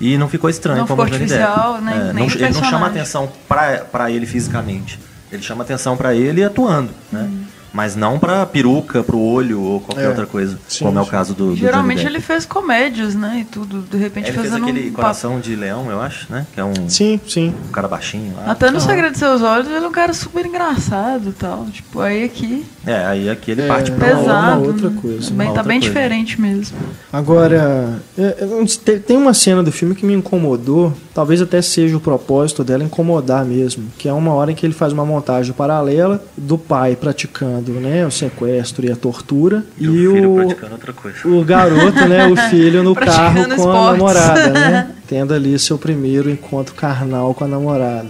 E 0.00 0.16
não 0.16 0.28
ficou 0.28 0.48
estranho 0.48 0.80
Não 0.80 0.86
como 0.86 1.04
ficou 1.04 1.18
Depp. 1.18 1.32
artificial, 1.34 1.80
nem- 1.80 1.94
É, 1.94 2.12
nem 2.12 2.26
não, 2.26 2.34
ele 2.34 2.50
não 2.54 2.64
chama 2.64 2.86
atenção 2.86 3.30
para 3.46 4.10
ele 4.10 4.24
fisicamente. 4.26 4.98
Ele 5.30 5.42
chama 5.42 5.62
atenção 5.62 5.96
para 5.96 6.14
ele 6.14 6.42
atuando, 6.42 6.90
né? 7.12 7.20
Uhum. 7.20 7.44
Mas 7.72 7.94
não 7.94 8.18
para 8.18 8.44
peruca, 8.46 9.02
para 9.02 9.14
o 9.16 9.22
olho 9.32 9.60
ou 9.62 9.80
qualquer 9.80 10.04
É. 10.04 10.08
outra 10.08 10.26
coisa, 10.26 10.58
Sim, 10.68 10.84
como 10.86 10.98
é 10.98 11.02
o 11.02 11.06
caso 11.06 11.34
do, 11.34 11.50
do 11.50 11.56
Geralmente 11.56 12.04
ele 12.04 12.20
fez 12.20 12.44
comédias, 12.44 13.14
né? 13.14 13.38
E 13.40 13.44
tudo. 13.44 13.82
De 13.82 13.96
repente 13.96 14.28
Ele 14.28 14.38
fez 14.38 14.48
fazendo 14.50 14.64
aquele 14.68 14.90
um 14.90 14.92
Coração 14.92 15.38
de 15.40 15.54
Leão, 15.54 15.90
eu 15.90 16.00
acho, 16.00 16.26
né? 16.32 16.46
Que 16.52 16.60
é 16.60 16.64
um, 16.64 16.88
Sim, 16.88 17.20
sim. 17.28 17.54
um 17.68 17.72
cara 17.72 17.86
baixinho 17.88 18.34
lá. 18.36 18.50
Até 18.52 18.70
no 18.70 18.80
Segredo 18.80 19.12
de 19.12 19.18
Seus 19.18 19.42
Olhos 19.42 19.66
ele 19.68 19.84
é 19.84 19.88
um 19.88 19.92
cara 19.92 20.12
super 20.12 20.44
engraçado 20.44 21.28
e 21.28 21.32
tal. 21.32 21.66
Tipo, 21.66 22.00
aí 22.00 22.24
aqui. 22.24 22.64
É, 22.86 23.04
aí 23.06 23.28
aqui 23.30 23.50
ele 23.52 23.62
É, 23.62 23.66
parte 23.68 23.92
pra 23.92 24.08
Pesado. 24.08 24.26
uma 24.62 24.66
outra 24.66 24.90
né? 24.90 24.98
coisa, 25.00 25.28
Também 25.28 25.46
uma 25.46 25.54
tá 25.54 25.60
outra 25.60 25.62
bem 25.62 25.80
coisa. 25.80 25.94
diferente 25.94 26.40
mesmo. 26.40 26.76
Agora, 27.12 28.00
é, 28.18 28.22
é, 28.22 28.98
tem 28.98 29.16
uma 29.16 29.34
cena 29.34 29.62
do 29.62 29.70
filme 29.70 29.94
que 29.94 30.04
me 30.06 30.14
incomodou, 30.14 30.92
talvez 31.14 31.40
até 31.42 31.60
seja 31.62 31.96
o 31.96 32.00
propósito 32.00 32.64
dela 32.64 32.82
incomodar 32.84 33.44
mesmo, 33.44 33.84
que 33.98 34.08
é 34.08 34.12
uma 34.12 34.32
hora 34.32 34.50
em 34.52 34.54
que 34.54 34.64
ele 34.66 34.72
faz 34.74 34.92
uma 34.92 35.04
montagem 35.04 35.52
paralela 35.52 36.22
do 36.36 36.56
pai 36.56 36.96
praticando 36.96 37.59
né, 37.68 38.06
o 38.06 38.10
sequestro 38.10 38.86
e 38.86 38.90
a 38.92 38.96
tortura 38.96 39.64
E, 39.78 39.84
e, 39.84 40.08
o 40.08 40.12
filho 40.14 40.32
o, 40.32 40.36
praticando 40.36 40.72
outra 40.72 40.92
coisa. 40.92 41.18
o 41.28 41.44
garoto, 41.44 42.06
né, 42.08 42.26
o 42.26 42.36
filho 42.48 42.82
no 42.82 42.94
carro 42.94 43.44
com 43.44 43.50
a 43.52 43.54
esportes. 43.56 43.92
namorada, 43.92 44.48
né, 44.50 44.90
tendo 45.08 45.34
ali 45.34 45.58
seu 45.58 45.76
primeiro 45.78 46.30
encontro 46.30 46.74
carnal 46.74 47.34
com 47.34 47.44
a 47.44 47.48
namorada. 47.48 48.08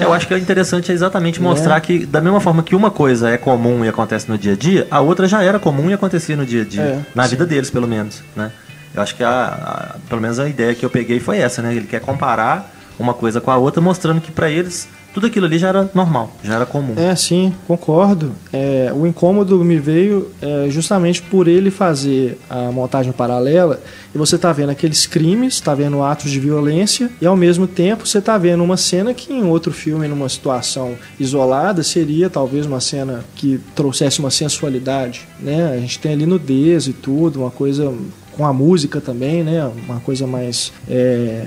Eu 0.00 0.12
acho 0.12 0.26
que 0.28 0.34
é 0.34 0.38
interessante 0.38 0.92
exatamente 0.92 1.40
Né? 1.40 1.48
mostrar 1.48 1.80
que, 1.80 2.04
da 2.04 2.20
mesma 2.20 2.40
forma 2.40 2.62
que 2.62 2.74
uma 2.74 2.90
coisa 2.90 3.30
é 3.30 3.38
comum 3.38 3.84
e 3.84 3.88
acontece 3.88 4.28
no 4.28 4.36
dia 4.36 4.52
a 4.52 4.56
dia, 4.56 4.86
a 4.90 5.00
outra 5.00 5.26
já 5.26 5.42
era 5.42 5.58
comum 5.58 5.88
e 5.88 5.94
acontecia 5.94 6.36
no 6.36 6.44
dia 6.44 6.62
a 6.62 6.64
dia. 6.64 6.82
É, 6.82 6.98
na 7.14 7.22
sim. 7.24 7.30
vida 7.30 7.46
deles, 7.46 7.70
pelo 7.70 7.86
menos. 7.88 8.22
Né? 8.36 8.50
Eu 8.94 9.00
acho 9.02 9.14
que, 9.16 9.24
a, 9.24 9.30
a- 9.30 9.94
pelo 10.08 10.20
menos, 10.20 10.38
a 10.38 10.48
ideia 10.48 10.74
que 10.74 10.84
eu 10.84 10.90
peguei 10.90 11.18
foi 11.18 11.38
essa, 11.38 11.62
né? 11.62 11.74
Ele 11.74 11.86
quer 11.86 12.00
comparar 12.00 12.72
uma 12.98 13.14
coisa 13.14 13.40
com 13.40 13.50
a 13.50 13.56
outra, 13.56 13.80
mostrando 13.80 14.20
que 14.20 14.30
para 14.30 14.50
eles 14.50 14.86
tudo 15.14 15.28
aquilo 15.28 15.46
ali 15.46 15.58
já 15.58 15.68
era 15.68 15.88
normal, 15.94 16.32
já 16.42 16.56
era 16.56 16.66
comum. 16.66 16.94
É, 16.96 17.14
sim, 17.14 17.54
concordo. 17.68 18.32
É, 18.52 18.92
o 18.92 19.06
incômodo 19.06 19.64
me 19.64 19.78
veio 19.78 20.32
é, 20.42 20.66
justamente 20.68 21.22
por 21.22 21.46
ele 21.46 21.70
fazer 21.70 22.36
a 22.50 22.72
montagem 22.72 23.12
paralela 23.12 23.80
e 24.12 24.18
você 24.18 24.36
tá 24.36 24.52
vendo 24.52 24.70
aqueles 24.70 25.06
crimes, 25.06 25.60
tá 25.60 25.72
vendo 25.72 26.02
atos 26.02 26.32
de 26.32 26.40
violência 26.40 27.08
e 27.20 27.26
ao 27.26 27.36
mesmo 27.36 27.68
tempo 27.68 28.06
você 28.06 28.20
tá 28.20 28.36
vendo 28.36 28.64
uma 28.64 28.76
cena 28.76 29.14
que 29.14 29.32
em 29.32 29.44
outro 29.44 29.72
filme, 29.72 30.08
numa 30.08 30.28
situação 30.28 30.96
isolada, 31.18 31.84
seria 31.84 32.28
talvez 32.28 32.66
uma 32.66 32.80
cena 32.80 33.24
que 33.36 33.60
trouxesse 33.76 34.18
uma 34.18 34.30
sensualidade, 34.30 35.28
né? 35.38 35.74
A 35.74 35.78
gente 35.78 36.00
tem 36.00 36.12
ali 36.12 36.26
nudez 36.26 36.88
e 36.88 36.92
tudo, 36.92 37.40
uma 37.40 37.52
coisa 37.52 37.94
com 38.32 38.44
a 38.44 38.52
música 38.52 39.00
também, 39.00 39.44
né? 39.44 39.70
Uma 39.86 40.00
coisa 40.00 40.26
mais 40.26 40.72
é, 40.88 41.46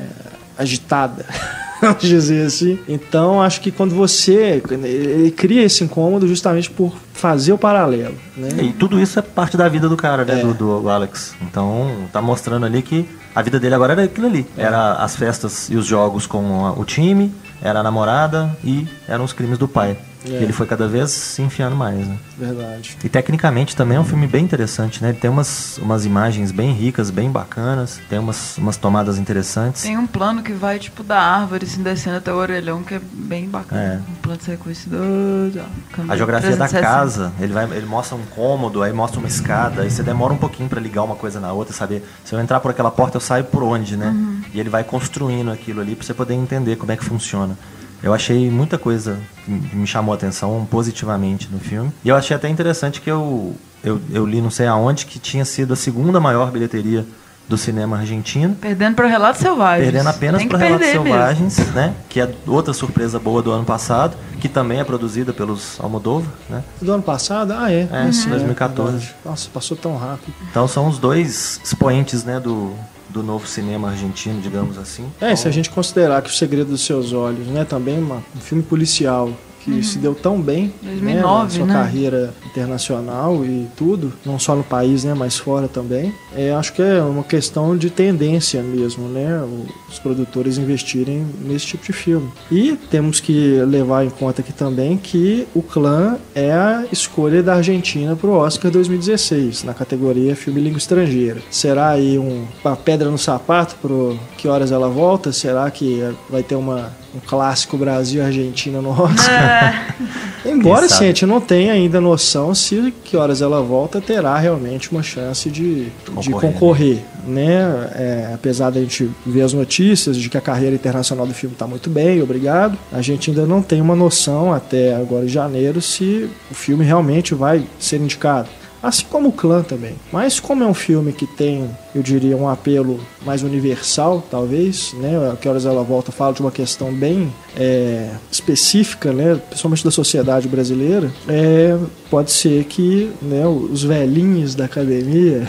agitada. 0.58 1.26
vamos 1.82 2.02
dizer 2.02 2.46
assim. 2.46 2.80
Então, 2.88 3.42
acho 3.42 3.62
que 3.62 3.72
quando 3.72 3.94
você 3.96 4.62
ele 4.72 5.32
cria 5.32 5.64
esse 5.64 5.84
incômodo 5.84 6.28
justamente 6.28 6.70
por 6.70 6.96
fazer 7.14 7.54
o 7.54 7.58
paralelo, 7.58 8.16
né? 8.36 8.50
E 8.62 8.74
tudo 8.74 9.00
isso 9.00 9.18
é 9.20 9.22
parte 9.22 9.58
da 9.58 9.68
vida 9.68 9.88
do 9.90 9.96
cara, 9.96 10.24
né, 10.26 10.40
É. 10.40 10.44
do, 10.44 10.54
do 10.54 10.90
Alex. 10.90 11.36
Então, 11.42 11.92
tá 12.12 12.22
mostrando 12.22 12.66
ali 12.66 12.82
que 12.82 13.08
a 13.36 13.42
vida 13.42 13.60
dele 13.60 13.76
agora 13.76 13.94
era 13.94 14.04
aquilo 14.04 14.28
ali. 14.28 14.46
É. 14.58 14.64
Era 14.64 14.94
as 14.94 15.16
festas 15.16 15.70
e 15.70 15.76
os 15.76 15.86
jogos 15.86 16.26
com 16.28 16.74
o 16.78 16.84
time, 16.86 17.32
era 17.62 17.80
a 17.80 17.84
namorada 17.84 18.56
e 18.64 18.88
eram 19.08 19.24
os 19.24 19.34
crimes 19.34 19.58
do 19.58 19.68
pai. 19.68 19.98
É. 20.26 20.30
E 20.30 20.44
ele 20.44 20.54
foi 20.54 20.66
cada 20.66 20.88
vez 20.88 21.12
se 21.12 21.42
enfiando 21.42 21.76
mais, 21.76 22.08
né? 22.08 22.18
Verdade. 22.38 22.98
E 23.04 23.10
tecnicamente 23.10 23.76
também 23.76 23.98
é 23.98 24.00
um 24.00 24.04
filme 24.04 24.28
bem 24.28 24.44
interessante, 24.44 25.02
né? 25.02 25.10
Ele 25.10 25.18
tem 25.18 25.30
umas, 25.30 25.78
umas 25.78 26.06
imagens 26.06 26.52
bem 26.52 26.74
ricas, 26.74 27.10
bem 27.10 27.30
bacanas, 27.30 28.00
tem 28.10 28.20
umas, 28.20 28.58
umas 28.58 28.78
tomadas 28.78 29.18
interessantes. 29.18 29.84
Tem 29.84 29.98
um 29.98 30.08
plano 30.08 30.42
que 30.42 30.54
vai, 30.54 30.80
tipo, 30.80 31.04
da 31.04 31.20
árvore, 31.20 31.66
assim, 31.66 31.84
descendo 31.84 32.18
até 32.18 32.32
o 32.34 32.36
orelhão, 32.36 32.84
que 32.84 32.96
é 32.96 33.02
bem 33.14 33.48
bacana. 33.48 33.82
É. 33.82 34.12
Um 34.12 34.16
plano 34.16 34.38
de 34.38 34.44
sequência 34.46 34.90
do... 34.90 35.52
da 35.52 35.66
câmera 35.92 36.14
A 36.14 36.18
geografia 36.18 36.56
da 36.56 36.68
360. 36.68 36.82
casa, 36.82 37.34
ele, 37.40 37.54
vai, 37.54 37.66
ele 37.66 37.86
mostra 37.86 38.16
um 38.16 38.26
cômodo, 38.26 38.82
aí 38.84 38.92
mostra 38.92 39.20
uma 39.20 39.28
escada, 39.28 39.82
aí 39.84 39.92
você 39.92 40.04
demora 40.04 40.34
um 40.34 40.38
pouquinho 40.38 40.70
pra 40.70 40.80
ligar 40.80 41.04
uma 41.04 41.16
coisa 41.16 41.40
na 41.40 41.52
outra, 41.54 41.74
saber 41.74 42.04
se 42.24 42.34
eu 42.34 42.40
entrar 42.40 42.60
por 42.60 42.72
aquela 42.72 42.92
porta 42.92 43.18
eu 43.18 43.22
saio 43.22 43.44
por 43.46 43.64
onde, 43.64 43.96
né? 43.96 44.16
E 44.54 44.60
ele 44.60 44.70
vai 44.70 44.84
construindo 44.84 45.52
aquilo 45.52 45.82
ali 45.82 45.96
pra 45.96 46.06
você 46.06 46.14
poder 46.14 46.34
entender 46.34 46.76
como 46.76 46.92
é 46.92 46.98
que 46.98 47.06
funciona. 47.06 47.58
Eu 48.02 48.14
achei 48.14 48.50
muita 48.50 48.78
coisa 48.78 49.18
que 49.46 49.76
me 49.76 49.88
chamou 49.88 50.14
a 50.14 50.16
atenção 50.16 50.68
positivamente 50.70 51.50
no 51.52 51.60
filme. 51.60 51.92
E 52.04 52.10
eu 52.10 52.16
achei 52.16 52.36
até 52.36 52.48
interessante 52.50 53.02
que 53.02 53.10
eu, 53.10 53.56
eu, 53.84 54.00
eu 54.12 54.26
li 54.26 54.42
não 54.42 54.52
sei 54.52 54.68
aonde 54.68 55.06
que 55.06 55.20
tinha 55.20 55.46
sido 55.46 55.74
a 55.74 55.76
segunda 55.76 56.20
maior 56.20 56.52
bilheteria 56.52 57.06
do 57.48 57.58
cinema 57.58 57.98
argentino. 57.98 58.56
Perdendo 58.56 58.96
para 58.96 59.08
Relatos 59.08 59.40
Selvagens. 59.42 59.86
Perdendo 59.90 60.10
apenas 60.10 60.44
para 60.44 60.58
Relatos 60.58 60.86
perder 60.86 61.00
mesmo. 61.00 61.06
Selvagens, 61.06 61.58
né? 61.74 61.94
Que 62.10 62.20
é 62.20 62.30
outra 62.46 62.74
surpresa 62.74 63.18
boa 63.20 63.42
do 63.42 63.52
ano 63.52 63.64
passado, 63.64 64.18
que 64.42 64.50
também 64.50 64.80
é 64.80 64.84
produzida 64.84 65.32
pelos 65.32 65.80
Almodóvar, 65.80 66.30
né? 66.50 66.62
Do 66.82 66.92
ano 66.92 67.04
passado? 67.04 67.54
Ah, 67.54 67.72
é. 67.72 67.88
É, 67.90 68.12
Sim, 68.12 68.30
2014. 68.30 68.92
verdade. 68.92 69.16
Nossa, 69.24 69.50
passou 69.54 69.78
tão 69.78 69.96
rápido. 69.96 70.34
Então 70.52 70.68
são 70.68 70.88
os 70.88 70.98
dois 71.00 71.62
expoentes, 71.64 72.26
né, 72.26 72.38
do, 72.40 72.74
do 73.10 73.24
novo 73.24 73.48
cinema 73.48 73.90
argentino, 73.90 74.42
digamos 74.42 74.78
assim. 74.78 75.06
É, 75.22 75.32
e 75.34 75.38
se 75.38 75.48
a 75.48 75.52
gente 75.52 75.70
considerar 75.70 76.22
que 76.22 76.30
O 76.30 76.34
Segredo 76.34 76.70
dos 76.72 76.82
Seus 76.82 77.14
Olhos, 77.14 77.48
né, 77.48 77.64
também 77.66 77.98
uma- 78.00 78.24
um 78.36 78.40
filme 78.40 78.64
policial 78.64 79.32
que 79.68 79.84
se 79.84 79.98
deu 79.98 80.16
tão 80.16 80.42
bem 80.42 80.74
né, 80.82 80.92
2009, 80.92 81.44
na 81.44 81.50
sua 81.50 81.66
né? 81.66 81.74
carreira 81.74 82.34
internacional 82.46 83.46
e 83.46 83.68
tudo, 83.76 84.14
não 84.26 84.40
só 84.40 84.56
no 84.56 84.64
país, 84.64 85.04
né, 85.04 85.14
mas 85.14 85.38
fora 85.38 85.68
também. 85.68 86.14
É, 86.36 86.54
acho 86.54 86.74
que 86.74 86.82
é 86.82 87.02
uma 87.02 87.24
questão 87.24 87.76
de 87.76 87.90
tendência 87.90 88.64
mesmo, 88.64 89.08
né, 89.10 89.44
os 89.90 90.00
produtores 90.00 90.58
investirem 90.58 91.26
nesse 91.42 91.68
tipo 91.68 91.86
de 91.86 91.94
filme. 91.94 92.30
E 92.50 92.78
temos 92.90 93.20
que 93.20 93.60
levar 93.66 94.06
em 94.06 94.10
conta 94.10 94.42
aqui 94.42 94.54
também 94.54 94.98
que 94.98 95.48
o 95.54 95.62
Clã 95.62 96.18
é 96.34 96.52
a 96.54 96.86
escolha 96.92 97.44
da 97.44 97.56
Argentina 97.56 98.16
para 98.16 98.30
o 98.30 98.34
Oscar 98.34 98.72
2016, 98.72 99.64
na 99.64 99.74
categoria 99.74 100.36
filme 100.36 100.62
língua 100.62 100.78
estrangeira. 100.78 101.42
Será 101.52 101.90
aí 101.90 102.18
um, 102.18 102.46
uma 102.64 102.76
pedra 102.76 103.10
no 103.10 103.18
sapato 103.18 103.76
pro 103.82 104.18
Que 104.38 104.48
Horas 104.48 104.72
Ela 104.72 104.88
Volta? 104.88 105.32
Será 105.32 105.70
que 105.70 106.02
vai 106.30 106.44
ter 106.44 106.56
uma, 106.56 106.92
um 107.18 107.28
clássico 107.28 107.78
Brasil 107.78 108.22
e 108.22 108.26
Argentina 108.26 108.82
no 108.82 108.90
Oscar? 108.92 109.96
Embora 110.46 110.82
Quem 110.82 110.90
sim, 110.90 110.94
sabe? 110.94 111.06
a 111.06 111.08
gente 111.08 111.26
não 111.26 111.42
tenha 111.42 111.74
ainda 111.74 112.00
noção 112.00 112.56
se 112.56 112.94
Que 113.04 113.18
Horas 113.18 113.42
Ela 113.42 113.62
Volta 113.62 114.00
terá 114.00 114.38
realmente 114.38 114.92
uma 114.92 115.04
chance 115.04 115.50
de 115.50 115.86
de 115.86 115.92
Concorrer, 116.32 116.54
concorrer, 116.54 117.00
né? 117.26 117.90
É, 117.96 118.32
apesar 118.34 118.70
da 118.70 118.80
gente 118.80 119.10
ver 119.26 119.42
as 119.42 119.54
notícias 119.54 120.18
de 120.18 120.30
que 120.30 120.38
a 120.38 120.42
carreira 120.42 120.76
internacional 120.76 121.26
do 121.28 121.34
filme 121.34 121.54
está 121.54 121.68
muito 121.68 121.90
bem, 121.90 122.22
obrigado. 122.22 122.78
A 122.92 123.02
gente 123.02 123.30
ainda 123.30 123.46
não 123.46 123.62
tem 123.62 123.82
uma 123.82 123.96
noção 123.96 124.54
até 124.54 124.96
agora 124.96 125.26
em 125.26 125.30
janeiro 125.30 125.82
se 125.82 126.30
o 126.50 126.54
filme 126.54 126.86
realmente 126.86 127.34
vai 127.34 127.64
ser 127.80 127.98
indicado. 127.98 128.50
Assim 128.88 129.04
como 129.10 129.28
o 129.28 129.32
Clã 129.34 129.64
também. 129.64 129.96
Mas 130.14 130.40
como 130.40 130.64
é 130.64 130.66
um 130.66 130.74
filme 130.74 131.12
que 131.12 131.28
tem, 131.28 131.70
eu 131.94 132.02
diria, 132.02 132.38
um 132.38 132.48
apelo 132.48 133.02
mais 133.26 133.44
universal, 133.44 134.26
talvez, 134.32 134.94
né? 134.94 135.36
Que 135.42 135.50
horas 135.50 135.66
ela 135.66 135.84
volta 135.84 136.10
fala 136.10 136.34
de 136.34 136.40
uma 136.40 136.52
questão 136.52 136.94
bem 136.94 137.30
é, 137.58 138.12
específica, 138.32 139.12
né? 139.12 139.42
Principalmente 139.50 139.84
da 139.84 139.92
sociedade 139.92 140.48
brasileira. 140.48 141.12
É, 141.28 141.78
pode 142.10 142.32
ser 142.32 142.64
que 142.64 143.12
né, 143.22 143.46
os 143.46 143.84
velhinhos 143.84 144.56
da 144.56 144.64
academia 144.64 145.46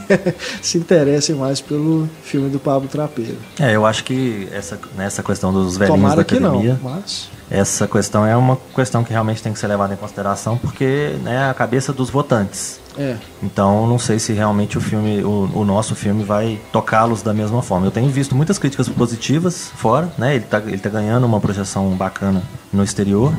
se 0.62 0.78
interessem 0.78 1.36
mais 1.36 1.60
pelo 1.60 2.08
filme 2.22 2.48
do 2.48 2.58
Pablo 2.58 2.88
Trapeiro. 2.88 3.36
É, 3.58 3.76
eu 3.76 3.84
acho 3.84 4.04
que 4.04 4.48
essa, 4.52 4.80
nessa 4.96 5.22
questão 5.22 5.52
dos 5.52 5.76
velhinhos 5.76 6.00
Tomara 6.00 6.16
da 6.16 6.24
que 6.24 6.40
não, 6.40 6.54
academia, 6.54 6.80
mas 6.82 7.28
essa 7.50 7.88
questão 7.88 8.24
é 8.24 8.36
uma 8.36 8.56
questão 8.74 9.02
que 9.02 9.10
realmente 9.12 9.42
tem 9.42 9.52
que 9.52 9.58
ser 9.58 9.66
levada 9.66 9.92
em 9.92 9.96
consideração, 9.96 10.56
porque 10.56 11.16
né, 11.22 11.34
é 11.46 11.50
a 11.50 11.54
cabeça 11.54 11.92
dos 11.92 12.08
votantes. 12.08 12.80
é, 12.96 13.16
Então, 13.42 13.86
não 13.86 13.98
sei 13.98 14.18
se 14.20 14.32
realmente 14.32 14.78
o 14.78 14.80
filme, 14.80 15.22
o, 15.24 15.50
o 15.54 15.64
nosso 15.64 15.94
filme 15.96 16.22
vai 16.22 16.60
tocá-los 16.72 17.22
da 17.22 17.34
mesma 17.34 17.60
forma. 17.60 17.86
Eu 17.86 17.90
tenho 17.90 18.08
visto 18.08 18.34
muitas 18.36 18.56
críticas 18.58 18.88
positivas 18.88 19.70
fora, 19.74 20.08
né? 20.16 20.36
Ele 20.36 20.44
tá, 20.44 20.58
ele 20.58 20.78
tá 20.78 20.88
ganhando 20.88 21.24
uma 21.26 21.40
projeção 21.40 21.90
bacana 21.90 22.42
no 22.72 22.84
exterior, 22.84 23.32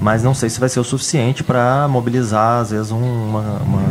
mas 0.00 0.22
não 0.22 0.34
sei 0.34 0.50
se 0.50 0.60
vai 0.60 0.68
ser 0.68 0.80
o 0.80 0.84
suficiente 0.84 1.42
para 1.42 1.88
mobilizar, 1.88 2.60
às 2.60 2.70
vezes, 2.70 2.90
um- 2.92 2.98
uma, 3.28 3.40
uma, 3.40 3.82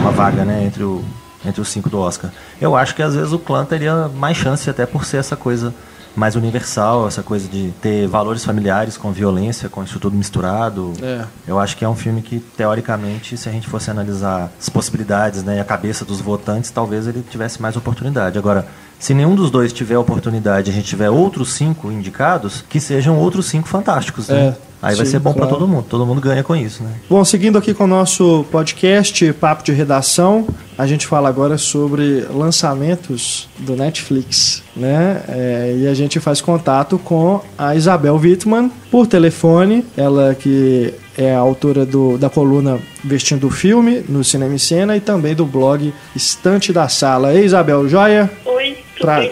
uma 0.00 0.10
vaga, 0.10 0.42
né? 0.44 0.64
Entre, 0.64 0.82
o, 0.82 1.04
entre 1.44 1.60
os 1.60 1.68
cinco 1.68 1.90
do 1.90 1.98
Oscar. 1.98 2.30
Eu 2.58 2.74
acho 2.74 2.94
que, 2.94 3.02
às 3.02 3.14
vezes, 3.14 3.32
o 3.32 3.38
clã 3.38 3.64
teria 3.64 4.08
mais 4.08 4.36
chance, 4.38 4.70
até 4.70 4.86
por 4.86 5.04
ser 5.04 5.18
essa 5.18 5.36
coisa 5.36 5.74
mais 6.18 6.36
universal, 6.36 7.06
essa 7.06 7.22
coisa 7.22 7.48
de 7.48 7.72
ter 7.80 8.06
valores 8.06 8.44
familiares 8.44 8.96
com 8.96 9.12
violência, 9.12 9.68
com 9.68 9.82
isso 9.82 9.98
tudo 9.98 10.16
misturado. 10.16 10.92
É. 11.00 11.24
Eu 11.46 11.58
acho 11.58 11.76
que 11.76 11.84
é 11.84 11.88
um 11.88 11.94
filme 11.94 12.20
que, 12.20 12.40
teoricamente, 12.40 13.36
se 13.36 13.48
a 13.48 13.52
gente 13.52 13.68
fosse 13.68 13.90
analisar 13.90 14.50
as 14.58 14.68
possibilidades 14.68 15.42
né, 15.42 15.56
e 15.56 15.60
a 15.60 15.64
cabeça 15.64 16.04
dos 16.04 16.20
votantes, 16.20 16.70
talvez 16.70 17.06
ele 17.06 17.22
tivesse 17.22 17.62
mais 17.62 17.76
oportunidade. 17.76 18.38
Agora, 18.38 18.66
se 18.98 19.14
nenhum 19.14 19.34
dos 19.34 19.50
dois 19.50 19.72
tiver 19.72 19.96
oportunidade 19.96 20.70
e 20.70 20.72
a 20.72 20.74
gente 20.74 20.86
tiver 20.86 21.10
outros 21.10 21.52
cinco 21.52 21.90
indicados, 21.90 22.64
que 22.68 22.80
sejam 22.80 23.18
outros 23.18 23.46
cinco 23.46 23.68
fantásticos. 23.68 24.28
Né? 24.28 24.54
É, 24.54 24.68
Aí 24.80 24.94
vai 24.94 25.06
sim, 25.06 25.12
ser 25.12 25.18
bom 25.18 25.32
pra 25.32 25.42
claro. 25.42 25.58
todo 25.58 25.68
mundo. 25.68 25.86
Todo 25.88 26.06
mundo 26.06 26.20
ganha 26.20 26.42
com 26.44 26.54
isso, 26.54 26.82
né? 26.84 26.92
Bom, 27.10 27.24
seguindo 27.24 27.58
aqui 27.58 27.74
com 27.74 27.84
o 27.84 27.88
nosso 27.88 28.44
podcast 28.50 29.32
Papo 29.34 29.64
de 29.64 29.72
Redação, 29.72 30.46
a 30.76 30.86
gente 30.86 31.06
fala 31.06 31.28
agora 31.28 31.58
sobre 31.58 32.20
lançamentos 32.32 33.48
do 33.58 33.74
Netflix, 33.74 34.62
né? 34.76 35.22
É, 35.28 35.76
e 35.78 35.88
a 35.88 35.94
gente 35.94 36.20
faz 36.20 36.40
contato 36.40 36.98
com 36.98 37.40
a 37.56 37.74
Isabel 37.74 38.14
Wittmann 38.16 38.70
por 38.90 39.06
telefone, 39.06 39.84
ela 39.96 40.34
que 40.34 40.94
é 41.16 41.34
a 41.34 41.38
autora 41.40 41.84
do, 41.84 42.16
da 42.16 42.30
coluna 42.30 42.78
Vestindo 43.02 43.48
o 43.48 43.50
Filme 43.50 44.04
no 44.08 44.22
Cinema 44.22 44.54
e 44.54 44.58
Cena 44.58 44.96
e 44.96 45.00
também 45.00 45.34
do 45.34 45.44
blog 45.44 45.92
Estante 46.14 46.72
da 46.72 46.88
Sala. 46.88 47.34
Ei, 47.34 47.44
Isabel, 47.44 47.88
joia? 47.88 48.30
Oi, 48.44 48.57
Pra- 49.00 49.22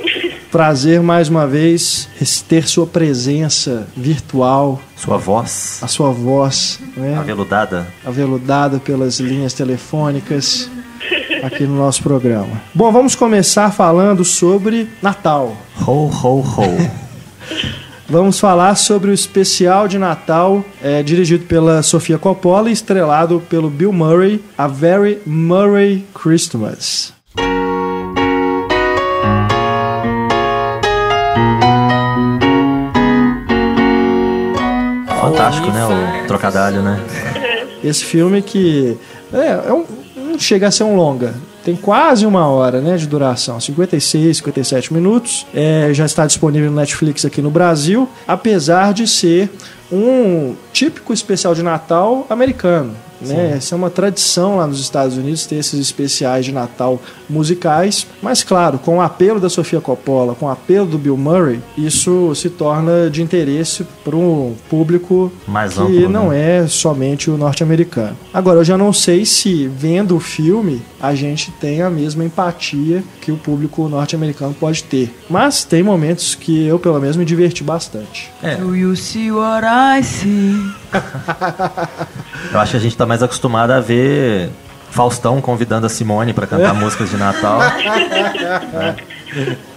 prazer 0.50 1.00
mais 1.02 1.28
uma 1.28 1.46
vez 1.46 2.08
ter 2.48 2.66
sua 2.68 2.86
presença 2.86 3.86
virtual, 3.96 4.80
Sua 4.96 5.16
voz 5.18 5.78
a 5.82 5.86
sua 5.88 6.10
voz, 6.10 6.80
né? 6.96 7.16
aveludada. 7.18 7.86
aveludada 8.04 8.78
pelas 8.78 9.18
linhas 9.20 9.52
telefônicas 9.52 10.70
aqui 11.42 11.64
no 11.64 11.76
nosso 11.76 12.02
programa. 12.02 12.60
Bom, 12.74 12.90
vamos 12.92 13.14
começar 13.14 13.70
falando 13.72 14.24
sobre 14.24 14.88
Natal. 15.02 15.56
Ho, 15.86 16.06
ho, 16.08 16.40
ho. 16.40 17.06
Vamos 18.08 18.38
falar 18.38 18.76
sobre 18.76 19.10
o 19.10 19.12
especial 19.12 19.88
de 19.88 19.98
Natal 19.98 20.64
é, 20.80 21.02
dirigido 21.02 21.44
pela 21.46 21.82
Sofia 21.82 22.16
Coppola 22.16 22.70
e 22.70 22.72
estrelado 22.72 23.42
pelo 23.50 23.68
Bill 23.68 23.92
Murray, 23.92 24.40
A 24.56 24.68
Very 24.68 25.18
Murray 25.26 26.04
Christmas. 26.14 27.12
Fantástico, 35.30 35.68
né? 35.70 36.22
O 36.24 36.26
trocadilho, 36.26 36.82
né? 36.82 37.00
Esse 37.82 38.04
filme 38.04 38.42
que 38.42 38.96
é, 39.32 39.68
é 39.68 39.72
um- 39.72 39.84
não 40.16 40.38
chega 40.38 40.68
a 40.68 40.70
ser 40.70 40.84
um 40.84 40.96
longa. 40.96 41.34
tem 41.64 41.74
quase 41.74 42.24
uma 42.24 42.46
hora 42.46 42.80
né, 42.80 42.96
de 42.96 43.08
duração, 43.08 43.58
56, 43.58 44.36
57 44.36 44.94
minutos. 44.94 45.44
É, 45.52 45.88
já 45.92 46.04
está 46.06 46.24
disponível 46.24 46.70
no 46.70 46.76
Netflix 46.76 47.24
aqui 47.24 47.42
no 47.42 47.50
Brasil, 47.50 48.08
apesar 48.28 48.94
de 48.94 49.04
ser 49.08 49.50
um 49.90 50.54
típico 50.72 51.12
especial 51.12 51.56
de 51.56 51.64
Natal 51.64 52.24
americano. 52.30 52.94
Né? 53.34 53.54
Essa 53.56 53.74
é 53.74 53.76
uma 53.76 53.90
tradição 53.90 54.56
lá 54.56 54.66
nos 54.66 54.80
Estados 54.80 55.16
Unidos 55.16 55.46
ter 55.46 55.56
esses 55.56 55.78
especiais 55.80 56.44
de 56.44 56.52
Natal 56.52 57.00
musicais, 57.28 58.06
mas 58.22 58.42
claro, 58.42 58.78
com 58.78 58.98
o 58.98 59.00
apelo 59.00 59.40
da 59.40 59.48
Sofia 59.48 59.80
Coppola, 59.80 60.34
com 60.34 60.46
o 60.46 60.50
apelo 60.50 60.86
do 60.86 60.98
Bill 60.98 61.16
Murray, 61.16 61.60
isso 61.76 62.34
se 62.34 62.50
torna 62.50 63.10
de 63.10 63.22
interesse 63.22 63.86
para 64.04 64.16
um 64.16 64.54
público 64.68 65.32
Mais 65.46 65.74
que 65.74 65.80
amplo, 65.80 66.08
não 66.08 66.28
né? 66.28 66.64
é 66.64 66.66
somente 66.66 67.30
o 67.30 67.36
norte-americano. 67.36 68.16
Agora, 68.32 68.60
eu 68.60 68.64
já 68.64 68.78
não 68.78 68.92
sei 68.92 69.24
se 69.24 69.66
vendo 69.68 70.16
o 70.16 70.20
filme 70.20 70.82
a 71.00 71.14
gente 71.14 71.50
tem 71.52 71.82
a 71.82 71.90
mesma 71.90 72.24
empatia 72.24 73.02
que 73.20 73.30
o 73.30 73.36
público 73.36 73.88
norte-americano 73.88 74.54
pode 74.54 74.84
ter, 74.84 75.14
mas 75.28 75.64
tem 75.64 75.82
momentos 75.82 76.34
que 76.34 76.66
eu 76.66 76.78
pelo 76.78 76.98
menos 77.00 77.16
me 77.16 77.24
diverti 77.24 77.62
bastante. 77.62 78.30
É, 78.42 78.56
Do 78.56 78.74
you 78.74 78.96
see 78.96 79.30
what 79.30 79.64
I 79.66 80.02
see? 80.02 80.56
eu 82.52 82.60
acho 82.60 82.72
que 82.72 82.76
a 82.76 82.80
gente 82.80 82.96
tá 82.96 83.04
mais 83.04 83.15
acostumado 83.22 83.70
a 83.72 83.80
ver 83.80 84.50
Faustão 84.90 85.40
convidando 85.40 85.86
a 85.86 85.88
Simone 85.88 86.32
para 86.32 86.46
cantar 86.46 86.72
músicas 86.74 87.10
de 87.10 87.16
Natal. 87.16 87.58
né? 88.72 88.96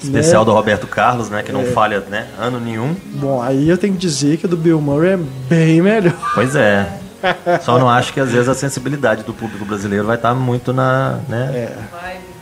Especial 0.01 0.45
do 0.45 0.51
Roberto 0.53 0.87
Carlos, 0.87 1.29
né? 1.29 1.43
Que 1.43 1.51
não 1.51 1.65
falha, 1.65 1.99
né? 2.09 2.27
Ano 2.39 2.59
nenhum. 2.59 2.95
Bom, 3.15 3.41
aí 3.41 3.67
eu 3.67 3.77
tenho 3.77 3.93
que 3.93 3.99
dizer 3.99 4.37
que 4.37 4.45
o 4.45 4.49
do 4.49 4.55
Bill 4.55 4.79
Murray 4.79 5.13
é 5.13 5.17
bem 5.49 5.81
melhor. 5.81 6.13
Pois 6.33 6.55
é. 6.55 6.87
Só 7.61 7.77
não 7.77 7.89
acho 7.89 8.13
que 8.13 8.19
às 8.19 8.31
vezes 8.31 8.47
a 8.47 8.53
sensibilidade 8.55 9.23
do 9.23 9.33
público 9.33 9.65
brasileiro 9.65 10.05
vai 10.05 10.15
estar 10.15 10.33
muito 10.33 10.71
na, 10.71 11.19
né, 11.27 11.69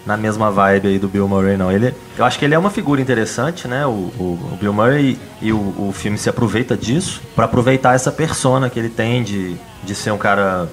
na 0.05 0.15
mesma 0.15 0.51
vibe 0.51 0.89
aí 0.89 0.99
do 0.99 1.07
Bill 1.07 1.27
Murray, 1.27 1.57
não. 1.57 1.71
Ele, 1.71 1.95
eu 2.15 2.23
acho 2.23 2.37
que 2.37 2.45
ele 2.45 2.53
é 2.53 2.59
uma 2.59 2.69
figura 2.69 3.01
interessante, 3.01 3.67
né? 3.67 3.87
O, 3.87 3.89
o- 3.89 4.39
o 4.53 4.57
Bill 4.59 4.71
Murray 4.73 5.17
e 5.41 5.51
o, 5.51 5.57
o 5.57 5.91
filme 5.91 6.15
se 6.19 6.29
aproveita 6.29 6.77
disso 6.77 7.21
para 7.35 7.45
aproveitar 7.45 7.95
essa 7.95 8.11
persona 8.11 8.69
que 8.69 8.77
ele 8.77 8.89
tem 8.89 9.23
de, 9.23 9.55
de 9.83 9.95
ser 9.95 10.11
um 10.11 10.17
cara 10.17 10.67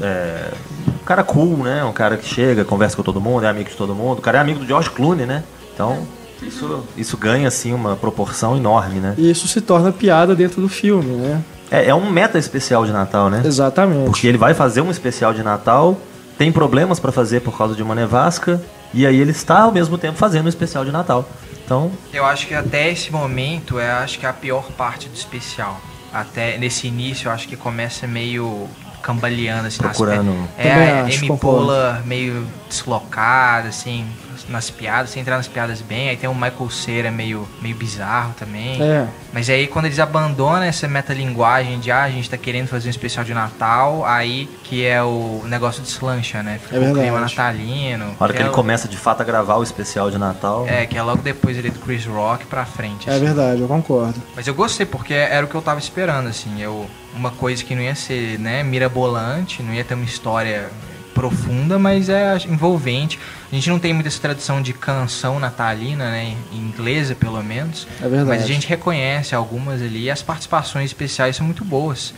é, 0.00 0.50
um 0.88 1.04
cara 1.04 1.22
cool, 1.22 1.58
né? 1.58 1.84
Um 1.84 1.92
cara 1.92 2.16
que 2.16 2.26
chega, 2.26 2.64
conversa 2.64 2.96
com 2.96 3.02
todo 3.02 3.20
mundo, 3.20 3.44
é 3.44 3.48
amigo 3.48 3.70
de 3.70 3.76
todo 3.76 3.94
mundo. 3.94 4.18
O 4.18 4.22
cara 4.22 4.38
é 4.38 4.40
amigo 4.40 4.60
do 4.60 4.66
George 4.66 4.90
Clooney, 4.90 5.26
né? 5.26 5.44
Então 5.74 6.06
isso, 6.42 6.84
isso 6.96 7.16
ganha 7.16 7.48
assim 7.48 7.72
uma 7.72 7.96
proporção 7.96 8.56
enorme, 8.56 9.00
né? 9.00 9.14
E 9.16 9.30
isso 9.30 9.48
se 9.48 9.60
torna 9.60 9.92
piada 9.92 10.34
dentro 10.34 10.60
do 10.60 10.68
filme, 10.68 11.10
né? 11.16 11.42
É, 11.70 11.88
é 11.88 11.94
um 11.94 12.10
meta 12.10 12.38
especial 12.38 12.86
de 12.86 12.92
Natal, 12.92 13.28
né? 13.28 13.42
Exatamente. 13.44 14.06
Porque 14.06 14.26
ele 14.26 14.38
vai 14.38 14.54
fazer 14.54 14.80
um 14.80 14.90
especial 14.90 15.34
de 15.34 15.42
Natal, 15.42 15.98
tem 16.38 16.50
problemas 16.50 16.98
pra 17.00 17.12
fazer 17.12 17.40
por 17.40 17.56
causa 17.56 17.74
de 17.74 17.82
uma 17.82 17.94
nevasca, 17.94 18.62
e 18.94 19.06
aí 19.06 19.20
ele 19.20 19.32
está 19.32 19.62
ao 19.62 19.72
mesmo 19.72 19.98
tempo 19.98 20.16
fazendo 20.16 20.46
um 20.46 20.48
especial 20.48 20.84
de 20.84 20.92
Natal. 20.92 21.28
Então, 21.64 21.90
Eu 22.14 22.24
acho 22.24 22.46
que 22.46 22.54
até 22.54 22.90
esse 22.90 23.12
momento 23.12 23.78
é 23.78 23.90
acho 23.90 24.18
que 24.18 24.24
a 24.24 24.32
pior 24.32 24.70
parte 24.72 25.08
do 25.08 25.14
especial. 25.14 25.78
Até 26.10 26.56
nesse 26.56 26.86
início 26.86 27.28
eu 27.28 27.32
acho 27.32 27.46
que 27.46 27.56
começa 27.56 28.06
meio 28.06 28.66
cambaleando 29.12 29.66
assim 29.66 29.82
nas 29.82 29.96
Procurando. 29.96 30.34
É, 30.58 31.00
a 31.00 31.04
Amy. 31.04 31.38
Poehler 31.38 32.04
meio 32.06 32.46
deslocada 32.68 33.68
assim 33.68 34.06
nas 34.48 34.70
piadas, 34.70 35.10
sem 35.10 35.20
entrar 35.20 35.36
nas 35.36 35.48
piadas 35.48 35.82
bem. 35.82 36.08
Aí 36.08 36.16
tem 36.16 36.28
o 36.30 36.34
Michael 36.34 36.70
Cera 36.70 37.10
meio 37.10 37.46
meio 37.60 37.74
bizarro 37.76 38.32
também. 38.38 38.80
É. 38.80 39.06
Mas 39.32 39.48
aí 39.50 39.66
quando 39.66 39.86
eles 39.86 39.98
abandonam 39.98 40.62
essa 40.62 40.86
metalinguagem 40.88 41.78
de 41.80 41.90
ah, 41.90 42.02
a 42.04 42.10
gente 42.10 42.28
tá 42.30 42.36
querendo 42.36 42.66
fazer 42.68 42.88
um 42.88 42.90
especial 42.90 43.24
de 43.24 43.34
Natal, 43.34 44.04
aí 44.06 44.48
que 44.64 44.86
é 44.86 45.02
o 45.02 45.42
negócio 45.44 45.82
de 45.82 45.88
slancha, 45.88 46.42
né? 46.42 46.58
Fica 46.62 46.76
É 46.76 46.78
o 46.78 46.82
clima 46.82 46.94
verdade. 46.94 47.20
natalino. 47.36 48.06
na 48.06 48.12
hora 48.20 48.32
que 48.32 48.38
é 48.38 48.42
ele 48.42 48.48
o- 48.50 48.52
começa 48.52 48.88
de 48.88 48.96
fato 48.96 49.20
a 49.20 49.24
gravar 49.24 49.56
o 49.56 49.62
especial 49.62 50.10
de 50.10 50.16
Natal, 50.18 50.66
É, 50.68 50.86
que 50.86 50.96
é 50.96 51.02
logo 51.02 51.20
depois 51.22 51.56
ele 51.58 51.70
do 51.70 51.78
Chris 51.80 52.06
Rock 52.06 52.46
pra 52.46 52.64
frente. 52.64 53.08
É 53.08 53.14
assim. 53.14 53.24
verdade, 53.24 53.60
eu 53.60 53.68
concordo. 53.68 54.22
Mas 54.36 54.46
eu 54.46 54.54
gostei, 54.54 54.86
porque 54.86 55.12
era 55.14 55.44
o 55.44 55.48
que 55.48 55.54
eu 55.54 55.62
tava 55.62 55.78
esperando, 55.80 56.28
assim. 56.28 56.60
Eu, 56.60 56.86
uma 57.14 57.30
coisa 57.30 57.62
que 57.64 57.74
não 57.74 57.82
ia 57.82 57.94
ser, 57.94 58.38
né, 58.38 58.62
mirabolante, 58.62 59.62
não 59.62 59.72
ia 59.74 59.84
ter 59.84 59.94
uma 59.94 60.04
história 60.04 60.68
profunda, 61.14 61.78
mas 61.78 62.08
é 62.08 62.36
envolvente. 62.48 63.18
A 63.50 63.54
gente 63.54 63.68
não 63.70 63.78
tem 63.78 63.92
muita 63.92 64.08
essa 64.08 64.20
tradição 64.20 64.62
de 64.62 64.72
canção 64.72 65.40
natalina, 65.40 66.10
né, 66.10 66.36
em 66.52 66.56
inglesa 66.58 67.14
pelo 67.14 67.42
menos. 67.42 67.88
É 68.00 68.08
verdade. 68.08 68.28
Mas 68.28 68.42
a 68.44 68.46
gente 68.46 68.68
reconhece 68.68 69.34
algumas 69.34 69.80
ali 69.82 70.04
e 70.04 70.10
as 70.10 70.22
participações 70.22 70.86
especiais 70.90 71.34
são 71.36 71.44
muito 71.46 71.64
boas. 71.64 72.14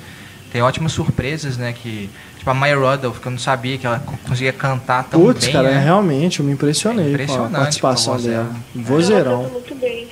Tem 0.53 0.61
ótimas 0.63 0.93
surpresas, 0.93 1.57
né, 1.57 1.73
que... 1.73 2.11
Tipo 2.39 2.51
a 2.51 2.55
Maya 2.55 2.75
Rudolph, 2.77 3.19
que 3.21 3.27
eu 3.27 3.33
não 3.33 3.39
sabia 3.39 3.77
que 3.77 3.87
ela 3.87 3.99
co- 4.01 4.17
conseguia 4.27 4.53
cantar 4.53 5.05
tão 5.05 5.21
Putz, 5.21 5.45
bem, 5.45 5.53
cara, 5.53 5.71
né? 5.73 5.85
realmente, 5.85 6.41
eu 6.41 6.47
me 6.47 6.53
impressionei 6.53 7.05
É 7.05 7.09
com 7.09 7.11
a 7.11 7.15
impressionante 7.25 7.53
participação 7.53 8.13
com 8.15 8.19
a 8.19 8.23
voz 8.23 8.25
dela. 8.25 8.45
dela. 8.45 8.57
Ela 8.75 8.85
Vozeirão. 8.85 9.43
canta 9.43 9.53
muito 9.53 9.75
bem. 9.75 10.09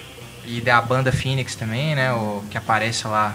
E 0.47 0.61
da 0.61 0.79
banda 0.83 1.11
Phoenix 1.11 1.55
também, 1.55 1.95
né? 1.95 2.13
O 2.13 2.43
que 2.51 2.59
aparece 2.59 3.07
lá 3.09 3.35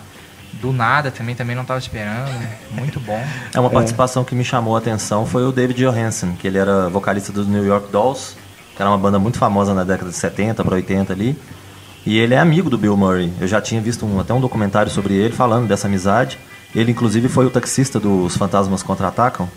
do 0.62 0.72
nada 0.72 1.12
também, 1.12 1.36
também 1.36 1.56
não 1.56 1.66
tava 1.66 1.80
esperando. 1.80 2.32
Muito 2.72 3.00
bom. 3.00 3.22
é 3.54 3.60
uma 3.60 3.70
participação 3.70 4.24
que 4.24 4.34
me 4.36 4.44
chamou 4.46 4.76
a 4.76 4.80
atenção 4.80 5.26
foi 5.26 5.46
o 5.46 5.52
David 5.52 5.80
Johansen, 5.84 6.34
que 6.34 6.48
ele 6.48 6.58
era 6.58 6.90
vocalista 6.90 7.32
do 7.32 7.44
New 7.46 7.66
York 7.66 7.92
Dolls, 7.92 8.36
que 8.76 8.82
era 8.82 8.90
uma 8.90 8.98
banda 8.98 9.20
muito 9.20 9.38
famosa 9.38 9.74
na 9.74 9.84
década 9.84 10.10
de 10.10 10.16
70 10.16 10.64
para 10.64 10.76
80 10.76 11.12
ali. 11.14 11.38
E 12.06 12.18
ele 12.18 12.34
é 12.34 12.40
amigo 12.40 12.70
do 12.70 12.78
Bill 12.78 12.98
Murray. 12.98 13.32
Eu 13.40 13.48
já 13.48 13.62
tinha 13.62 13.80
visto 13.82 14.06
um- 14.06 14.20
até 14.20 14.34
um 14.34 14.42
documentário 14.42 14.92
sobre 14.92 15.14
ele 15.14 15.34
falando 15.34 15.68
dessa 15.68 15.88
amizade. 15.88 16.38
Ele 16.76 16.92
inclusive 16.92 17.28
foi 17.30 17.46
o 17.46 17.50
taxista 17.50 18.00
dos 18.00 18.36
Fantasmas 18.36 18.82
Contra-Atacam, 18.84 19.48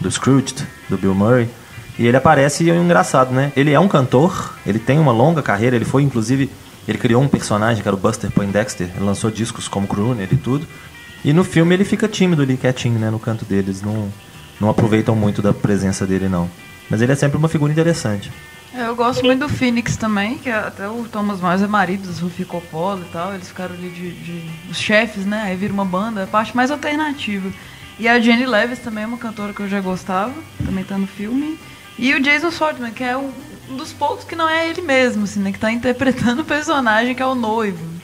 do 0.00 0.10
Scrooge, 0.10 0.54
do 0.90 0.98
Bill 0.98 1.14
Murray. 1.14 1.48
E 1.98 2.06
ele 2.06 2.16
aparece 2.16 2.64
e 2.64 2.70
é 2.70 2.76
engraçado, 2.76 3.32
né? 3.32 3.50
Ele 3.56 3.72
é 3.72 3.80
um 3.80 3.88
cantor, 3.88 4.54
ele 4.66 4.78
tem 4.78 4.98
uma 4.98 5.12
longa 5.12 5.40
carreira, 5.42 5.74
ele 5.76 5.86
foi 5.86 6.02
inclusive, 6.02 6.50
ele 6.88 6.98
criou 6.98 7.22
um 7.22 7.28
personagem 7.28 7.82
que 7.82 7.88
era 7.88 7.96
o 7.96 7.98
Buster 8.00 8.30
Poindexter, 8.30 8.88
ele 8.96 9.04
lançou 9.04 9.30
discos 9.30 9.68
como 9.68 9.86
crooner 9.86 10.28
e 10.30 10.36
tudo. 10.36 10.66
E 11.24 11.32
no 11.32 11.42
filme 11.44 11.74
ele 11.74 11.84
fica 11.84 12.06
tímido 12.06 12.42
ali, 12.42 12.56
quietinho, 12.56 12.98
né, 12.98 13.10
no 13.10 13.18
canto 13.18 13.44
dele, 13.44 13.68
eles 13.68 13.82
não 13.82 14.12
não 14.60 14.70
aproveitam 14.70 15.14
muito 15.14 15.42
da 15.42 15.52
presença 15.52 16.06
dele 16.06 16.28
não. 16.28 16.48
Mas 16.88 17.02
ele 17.02 17.12
é 17.12 17.14
sempre 17.14 17.36
uma 17.36 17.48
figura 17.48 17.70
interessante. 17.72 18.32
É, 18.72 18.86
Eu 18.86 18.94
gosto 18.96 19.22
muito 19.24 19.40
do 19.40 19.48
Phoenix 19.52 19.96
também, 19.98 20.38
que 20.38 20.48
até 20.48 20.88
o 20.88 21.04
Thomas 21.10 21.40
Miles 21.42 21.60
é 21.62 21.66
marido 21.66 22.06
do 22.08 22.12
Sofia 22.14 22.46
Coppola 22.46 23.00
e 23.06 23.12
tal. 23.12 23.34
Eles 23.34 23.48
ficaram 23.48 23.74
ali 23.74 23.90
de, 23.90 24.10
de- 24.12 24.50
os 24.70 24.78
chefes, 24.78 25.26
né? 25.26 25.42
Aí 25.44 25.56
vira 25.56 25.72
uma 25.74 25.84
banda, 25.84 26.22
a 26.22 26.26
parte 26.26 26.56
mais 26.56 26.70
alternativa. 26.70 27.50
E 27.98 28.08
a 28.08 28.18
Jenny 28.20 28.46
Levis 28.46 28.78
também 28.78 29.04
é 29.04 29.06
uma 29.06 29.18
cantora 29.18 29.52
que 29.52 29.60
eu 29.60 29.68
já 29.68 29.80
gostava, 29.80 30.32
também 30.64 30.84
tá 30.84 30.96
no 30.96 31.06
filme. 31.06 31.58
E 31.98 32.14
o 32.14 32.22
Jason 32.22 32.50
Schwartzman, 32.50 32.92
que 32.92 33.02
é 33.04 33.16
um, 33.16 33.30
um 33.70 33.76
dos 33.76 33.92
poucos 33.92 34.24
que 34.24 34.34
não 34.36 34.48
é 34.48 34.68
ele 34.68 34.82
mesmo, 34.82 35.24
assim, 35.24 35.40
né? 35.40 35.52
Que 35.52 35.58
tá 35.58 35.70
interpretando 35.70 36.40
o 36.42 36.44
personagem 36.44 37.14
que 37.14 37.22
é 37.22 37.26
o 37.26 37.34
noivo. 37.34 37.96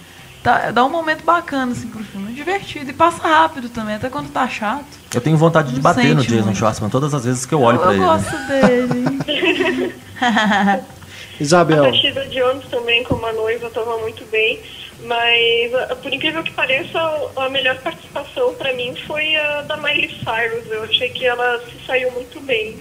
Tá, 0.43 0.73
dá 0.73 0.85
um 0.85 0.91
momento 0.91 1.23
bacana, 1.25 1.71
assim, 1.71 1.87
pro 1.89 2.03
filme. 2.03 2.33
É 2.33 2.35
divertido 2.35 2.91
e 2.91 2.93
passa 2.93 3.23
rápido 3.23 3.69
também, 3.69 3.95
até 3.95 4.11
quando 4.11 4.29
tá 4.33 4.49
chato. 4.49 4.85
Eu 5.15 5.21
tenho 5.21 5.37
vontade 5.37 5.73
de 5.73 5.81
bater 5.81 6.15
no 6.17 6.23
Jason 6.23 6.47
muito. 6.47 6.57
Schwartzman 6.57 6.91
todas 6.91 7.15
as 7.15 7.25
vezes 7.25 7.47
que 7.47 7.55
eu 7.55 7.61
olho 7.61 7.77
eu 7.77 7.81
pra 7.81 7.91
eu 7.91 7.97
ele. 7.97 8.05
gosto 8.05 8.37
dele. 8.49 10.03
Isabel, 11.41 11.85
A 11.85 11.87
Rashida 11.89 12.25
Jones 12.27 12.65
também, 12.69 13.03
como 13.05 13.25
a 13.25 13.33
noiva, 13.33 13.69
estava 13.69 13.97
muito 13.99 14.25
bem. 14.31 14.61
Mas, 15.05 15.75
ah, 15.75 15.97
por 15.97 16.13
incrível 16.13 16.43
que 16.43 16.53
pareça, 16.53 16.99
a 17.37 17.49
melhor 17.49 17.77
participação 17.79 18.55
para 18.55 18.73
mim 18.75 18.95
foi 19.07 19.35
a 19.37 19.63
da 19.63 19.77
Miley 19.77 20.09
Cyrus. 20.09 20.71
Eu 20.71 20.85
achei 20.85 21.09
que 21.11 21.27
ela 21.27 21.61
se 21.61 21.87
saiu 21.87 22.11
muito 22.13 22.41
bem. 22.41 22.77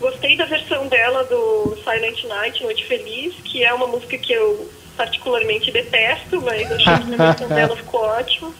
Gostei 0.00 0.36
da 0.36 0.46
versão 0.46 0.88
dela 0.88 1.24
do 1.24 1.76
Silent 1.84 2.24
Night, 2.24 2.62
Noite 2.62 2.86
Feliz, 2.86 3.34
que 3.44 3.62
é 3.62 3.72
uma 3.74 3.86
música 3.86 4.16
que 4.16 4.32
eu 4.32 4.70
particularmente 4.96 5.70
detesto, 5.70 6.40
mas 6.40 6.72
achei 6.72 6.98
que 6.98 7.14
a 7.14 7.32
versão 7.32 7.48
dela 7.54 7.76
ficou 7.76 8.00
ótima. 8.00 8.50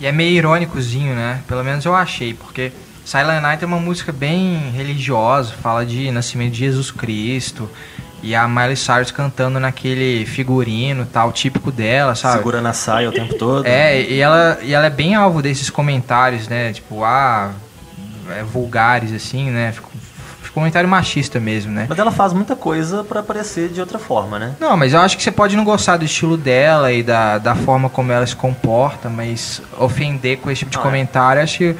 E 0.00 0.06
é 0.06 0.12
meio 0.12 0.36
irônicozinho, 0.36 1.14
né? 1.14 1.42
Pelo 1.48 1.64
menos 1.64 1.84
eu 1.84 1.94
achei, 1.94 2.32
porque 2.32 2.72
Silent 3.04 3.42
Night 3.42 3.64
é 3.64 3.66
uma 3.66 3.80
música 3.80 4.12
bem 4.12 4.70
religiosa, 4.70 5.52
fala 5.54 5.84
de 5.84 6.10
nascimento 6.12 6.52
de 6.52 6.58
Jesus 6.60 6.90
Cristo. 6.90 7.68
E 8.22 8.34
a 8.34 8.48
Miley 8.48 8.76
Cyrus 8.76 9.12
cantando 9.12 9.60
naquele 9.60 10.26
figurino 10.26 11.06
tal, 11.06 11.32
típico 11.32 11.70
dela, 11.70 12.14
sabe? 12.16 12.38
Segura 12.38 12.60
na 12.60 12.72
saia 12.72 13.08
o 13.08 13.12
tempo 13.12 13.34
todo. 13.36 13.64
É, 13.64 14.00
e 14.02 14.20
ela, 14.20 14.58
e 14.60 14.74
ela 14.74 14.86
é 14.86 14.90
bem 14.90 15.14
alvo 15.14 15.40
desses 15.40 15.70
comentários, 15.70 16.48
né? 16.48 16.72
Tipo, 16.72 17.04
ah, 17.04 17.52
é, 18.30 18.42
vulgares, 18.42 19.12
assim, 19.12 19.50
né? 19.50 19.72
Comentário 20.50 20.88
machista 20.88 21.38
mesmo, 21.38 21.72
né? 21.72 21.86
Mas 21.88 21.98
ela 21.98 22.10
faz 22.10 22.32
muita 22.32 22.56
coisa 22.56 23.04
pra 23.04 23.20
aparecer 23.20 23.68
de 23.68 23.80
outra 23.80 23.98
forma, 23.98 24.38
né? 24.38 24.54
Não, 24.58 24.76
mas 24.76 24.92
eu 24.92 25.00
acho 25.00 25.16
que 25.16 25.22
você 25.22 25.30
pode 25.30 25.56
não 25.56 25.64
gostar 25.64 25.96
do 25.96 26.04
estilo 26.04 26.36
dela 26.36 26.92
e 26.92 27.02
da, 27.02 27.38
da 27.38 27.54
forma 27.54 27.88
como 27.88 28.12
ela 28.12 28.26
se 28.26 28.36
comporta, 28.36 29.08
mas 29.08 29.62
ofender 29.78 30.38
com 30.38 30.50
esse 30.50 30.60
tipo 30.60 30.70
de 30.70 30.78
é. 30.78 30.80
comentário, 30.80 31.42
acho 31.42 31.58
que 31.58 31.76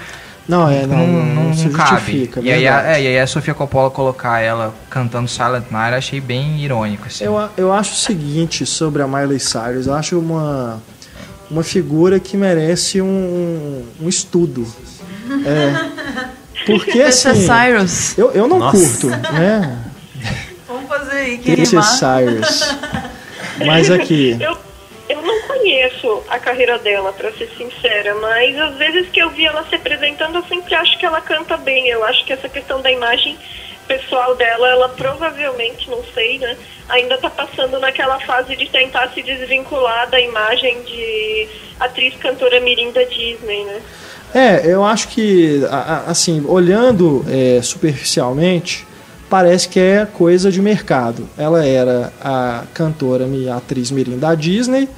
não, 0.48 0.66
é, 0.66 0.86
não, 0.86 0.96
não, 0.96 1.06
não, 1.06 1.44
não, 1.44 1.54
se 1.54 1.68
cabe. 1.68 1.90
justifica. 1.90 2.40
E 2.40 2.50
aí, 2.50 2.66
a, 2.66 2.96
é, 2.96 3.02
e 3.02 3.06
aí 3.06 3.18
a 3.18 3.26
Sofia 3.26 3.52
Coppola 3.52 3.90
colocar 3.90 4.40
ela 4.40 4.74
cantando 4.88 5.28
Silent 5.28 5.66
Night, 5.70 5.92
eu 5.92 5.98
achei 5.98 6.20
bem 6.22 6.58
irônico, 6.58 7.06
assim. 7.06 7.24
Eu, 7.24 7.48
eu 7.54 7.70
acho 7.70 7.92
o 7.92 7.96
seguinte 7.96 8.64
sobre 8.64 9.02
a 9.02 9.06
Miley 9.06 9.38
Cyrus, 9.38 9.86
eu 9.86 9.92
acho 9.92 10.18
uma, 10.18 10.82
uma 11.50 11.62
figura 11.62 12.18
que 12.18 12.34
merece 12.34 13.02
um, 13.02 13.84
um 14.00 14.08
estudo. 14.08 14.66
É, 15.44 16.28
Porque 16.66 16.98
Esse 16.98 17.28
assim. 17.28 17.46
Cyrus. 17.46 18.18
Eu, 18.18 18.32
eu 18.32 18.48
não 18.48 18.58
Nossa. 18.58 18.76
curto, 18.76 19.06
né? 19.08 19.78
Vamos 20.66 20.88
fazer 20.88 21.16
aí, 21.16 21.40
é 21.46 21.54
rimar. 21.54 21.84
Cyrus. 21.84 22.76
Mas 23.66 23.90
aqui. 23.90 24.36
Eu, 24.40 24.56
eu 25.08 25.22
não 25.22 25.40
conheço 25.42 26.22
a 26.28 26.38
carreira 26.38 26.78
dela, 26.78 27.12
pra 27.12 27.32
ser 27.32 27.50
sincera, 27.56 28.14
mas 28.16 28.56
às 28.58 28.76
vezes 28.76 29.08
que 29.08 29.20
eu 29.20 29.30
vi 29.30 29.46
ela 29.46 29.64
se 29.68 29.74
apresentando, 29.74 30.36
eu 30.36 30.44
sempre 30.44 30.74
acho 30.74 30.98
que 30.98 31.06
ela 31.06 31.20
canta 31.20 31.56
bem. 31.56 31.88
Eu 31.88 32.04
acho 32.04 32.24
que 32.24 32.32
essa 32.32 32.48
questão 32.48 32.80
da 32.80 32.90
imagem 32.90 33.36
pessoal 33.88 34.36
dela, 34.36 34.68
ela 34.68 34.88
provavelmente, 34.90 35.88
não 35.88 36.04
sei, 36.12 36.38
né, 36.38 36.56
ainda 36.90 37.16
tá 37.16 37.30
passando 37.30 37.80
naquela 37.80 38.20
fase 38.20 38.54
de 38.54 38.68
tentar 38.68 39.08
se 39.14 39.22
desvincular 39.22 40.08
da 40.10 40.20
imagem 40.20 40.82
de 40.82 41.48
atriz 41.80 42.14
cantora 42.16 42.60
mirim 42.60 42.92
da 42.92 43.02
Disney, 43.04 43.64
né? 43.64 43.80
É, 44.34 44.66
eu 44.66 44.84
acho 44.84 45.08
que, 45.08 45.62
assim, 46.06 46.44
olhando 46.46 47.24
é, 47.28 47.60
superficialmente, 47.62 48.86
parece 49.28 49.68
que 49.68 49.80
é 49.80 50.06
coisa 50.06 50.50
de 50.50 50.60
mercado. 50.60 51.28
Ela 51.36 51.64
era 51.64 52.12
a 52.20 52.64
cantora, 52.74 53.26
a 53.50 53.56
atriz 53.56 53.90
mirim 53.90 54.18
da 54.18 54.34
Disney, 54.34 54.88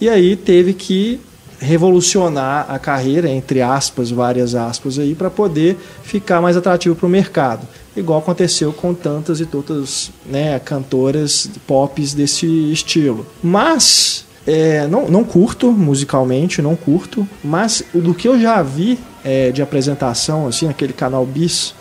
e 0.00 0.08
aí 0.08 0.34
teve 0.34 0.72
que 0.72 1.20
revolucionar 1.58 2.64
a 2.70 2.78
carreira, 2.78 3.28
entre 3.28 3.60
aspas, 3.60 4.10
várias 4.10 4.54
aspas 4.54 4.98
aí, 4.98 5.14
para 5.14 5.28
poder 5.28 5.76
ficar 6.02 6.40
mais 6.40 6.56
atrativo 6.56 6.96
para 6.96 7.06
o 7.06 7.10
mercado. 7.10 7.68
Igual 7.94 8.20
aconteceu 8.20 8.72
com 8.72 8.94
tantas 8.94 9.40
e 9.40 9.46
tantas 9.46 10.10
né, 10.24 10.58
cantoras 10.58 11.50
pops 11.66 12.14
desse 12.14 12.46
estilo. 12.72 13.26
Mas 13.42 14.24
é, 14.46 14.86
não, 14.86 15.08
não 15.08 15.24
curto 15.24 15.70
musicalmente, 15.70 16.62
não 16.62 16.74
curto, 16.74 17.28
mas 17.44 17.82
do 17.92 18.14
que 18.14 18.26
eu 18.26 18.40
já 18.40 18.62
vi 18.62 18.98
é, 19.24 19.50
de 19.50 19.62
apresentação, 19.62 20.46
assim, 20.46 20.66
naquele 20.66 20.92
canal 20.92 21.26
Bis, 21.26 21.74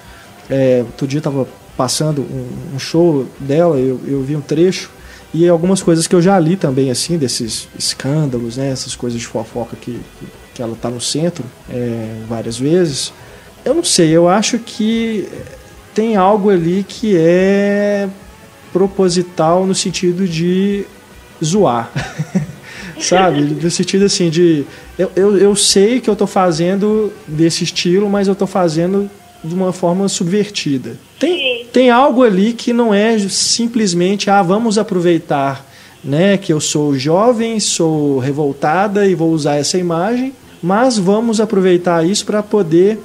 é, 0.50 0.84
outro 0.86 1.08
dia 1.08 1.22
tava 1.22 1.48
passando 1.78 2.22
um, 2.22 2.76
um 2.76 2.80
show 2.80 3.26
dela, 3.40 3.78
eu, 3.78 4.00
eu 4.06 4.22
vi 4.22 4.36
um 4.36 4.42
trecho, 4.42 4.92
e 5.34 5.48
algumas 5.48 5.82
coisas 5.82 6.08
que 6.08 6.16
eu 6.16 6.22
já 6.22 6.38
li 6.40 6.58
também, 6.58 6.90
assim, 6.90 7.18
desses 7.18 7.68
escândalos, 7.78 8.58
né, 8.58 8.72
essas 8.72 8.96
coisas 8.96 9.20
de 9.20 9.28
fofoca 9.28 9.78
que, 9.80 9.92
que, 9.92 10.28
que 10.56 10.62
ela 10.62 10.76
tá 10.76 10.90
no 10.90 11.00
centro 11.00 11.46
é, 11.70 12.22
várias 12.28 12.58
vezes. 12.58 13.14
Eu 13.64 13.74
não 13.74 13.84
sei, 13.84 14.10
eu 14.10 14.28
acho 14.28 14.58
que 14.58 15.28
tem 15.94 16.16
algo 16.16 16.50
ali 16.50 16.84
que 16.88 17.16
é 17.16 18.10
proposital 18.74 19.66
no 19.66 19.76
sentido 19.76 20.28
de 20.28 20.86
zoar. 21.44 21.92
Sabe? 23.00 23.42
No 23.62 23.72
sentido 23.72 24.06
assim 24.06 24.30
de. 24.30 24.66
Eu, 24.98 25.12
eu, 25.16 25.38
eu 25.38 25.56
sei 25.56 26.00
que 26.00 26.10
eu 26.10 26.16
tô 26.16 26.28
fazendo 26.28 27.12
desse 27.28 27.64
estilo, 27.64 28.10
mas 28.10 28.28
eu 28.28 28.36
tô 28.36 28.48
fazendo 28.48 29.10
de 29.44 29.54
uma 29.54 29.72
forma 29.72 30.08
subvertida. 30.08 30.98
Tem, 31.18 31.66
tem 31.72 31.90
algo 31.90 32.24
ali 32.24 32.54
que 32.54 32.74
não 32.74 32.94
é 32.94 33.18
simplesmente, 33.20 34.30
ah, 34.30 34.42
vamos 34.42 34.78
aproveitar 34.78 35.66
né, 36.04 36.38
que 36.38 36.52
eu 36.52 36.60
sou 36.60 36.98
jovem, 36.98 37.60
sou 37.60 38.20
revoltada 38.20 39.06
e 39.06 39.16
vou 39.16 39.32
usar 39.32 39.56
essa 39.56 39.78
imagem, 39.78 40.34
mas 40.62 40.98
vamos 40.98 41.40
aproveitar 41.40 42.06
isso 42.06 42.26
para 42.26 42.42
poder, 42.42 43.00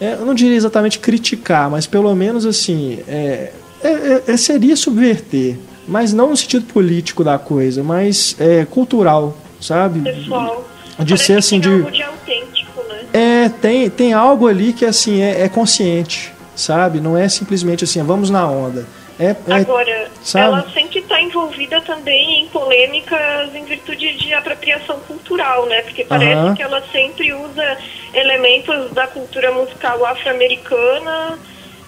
é, 0.00 0.14
eu 0.14 0.24
não 0.24 0.34
diria 0.34 0.56
exatamente 0.56 0.98
criticar, 0.98 1.70
mas 1.70 1.86
pelo 1.86 2.14
menos 2.14 2.46
assim, 2.46 3.00
é, 3.08 3.52
é, 3.82 4.22
é, 4.26 4.36
seria 4.36 4.76
subverter, 4.76 5.56
mas 5.88 6.12
não 6.12 6.30
no 6.30 6.36
sentido 6.36 6.66
político 6.72 7.24
da 7.24 7.38
coisa, 7.38 7.82
mas 7.82 8.36
é, 8.38 8.64
cultural, 8.64 9.36
sabe? 9.60 10.00
Pessoal. 10.00 10.64
De 11.00 11.16
ser 11.16 11.38
assim, 11.38 11.58
de- 11.60 11.68
algo 11.68 11.90
de 11.90 12.02
autêntico, 12.02 12.82
né? 12.88 13.00
É, 13.12 13.48
tem, 13.48 13.88
tem 13.88 14.12
algo 14.12 14.46
ali 14.48 14.72
que 14.72 14.84
assim 14.84 15.22
é, 15.22 15.42
é 15.42 15.48
consciente, 15.48 16.32
sabe? 16.54 17.00
Não 17.00 17.16
é 17.16 17.28
simplesmente 17.28 17.84
assim, 17.84 18.02
vamos 18.02 18.30
na 18.30 18.46
onda. 18.48 18.86
É, 19.20 19.34
é- 19.48 19.54
Agora, 19.54 20.10
sabe? 20.22 20.44
ela 20.44 20.66
sempre 20.72 21.00
está 21.00 21.20
envolvida 21.20 21.80
também 21.82 22.42
em 22.42 22.46
polêmicas 22.48 23.52
em 23.54 23.64
virtude 23.64 24.16
de 24.16 24.32
apropriação 24.32 24.98
cultural, 25.00 25.66
né? 25.66 25.82
Porque 25.82 26.04
parece 26.04 26.32
Aham. 26.34 26.54
que 26.54 26.62
ela 26.62 26.82
sempre 26.92 27.32
usa 27.32 27.78
elementos 28.14 28.92
da 28.92 29.06
cultura 29.08 29.50
musical 29.52 30.04
afro-americana 30.06 31.38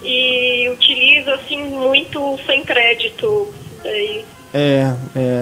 e 0.03 0.69
utiliza, 0.69 1.35
assim, 1.35 1.63
muito 1.63 2.37
sem 2.45 2.63
crédito. 2.63 3.53
É, 3.83 4.23
é, 4.53 4.93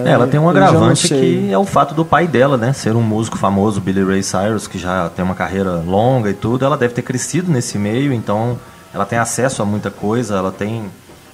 É, 0.06 0.12
ela 0.12 0.28
tem 0.28 0.40
um 0.40 0.50
agravante 0.50 1.08
que 1.08 1.52
é 1.52 1.58
o 1.58 1.66
fato 1.66 1.94
do 1.94 2.06
pai 2.06 2.28
dela, 2.28 2.58
né? 2.58 2.74
Ser 2.74 2.96
um 2.96 3.02
músico 3.02 3.38
famoso, 3.38 3.82
Billy 3.82 4.04
Ray 4.04 4.24
Cyrus, 4.24 4.68
que 4.68 4.78
já 4.78 5.10
tem 5.10 5.26
uma 5.26 5.36
carreira 5.36 5.82
longa 5.86 6.30
e 6.30 6.34
tudo. 6.34 6.64
Ela 6.64 6.78
deve 6.78 6.94
ter 6.94 7.02
crescido 7.02 7.52
nesse 7.52 7.78
meio, 7.78 8.14
então 8.14 8.60
ela 8.94 9.06
tem 9.06 9.18
acesso 9.18 9.62
a 9.62 9.66
muita 9.66 9.90
coisa. 9.90 10.36
Ela 10.36 10.52
tem. 10.52 10.86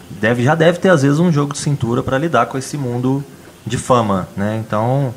Deve, 0.09 0.43
já 0.43 0.55
deve 0.55 0.79
ter, 0.79 0.89
às 0.89 1.01
vezes, 1.01 1.19
um 1.19 1.31
jogo 1.31 1.53
de 1.53 1.59
cintura 1.59 2.01
para 2.03 2.17
lidar 2.17 2.45
com 2.45 2.57
esse 2.57 2.77
mundo 2.77 3.23
de 3.65 3.77
fama, 3.77 4.27
né? 4.37 4.63
Então, 4.65 5.13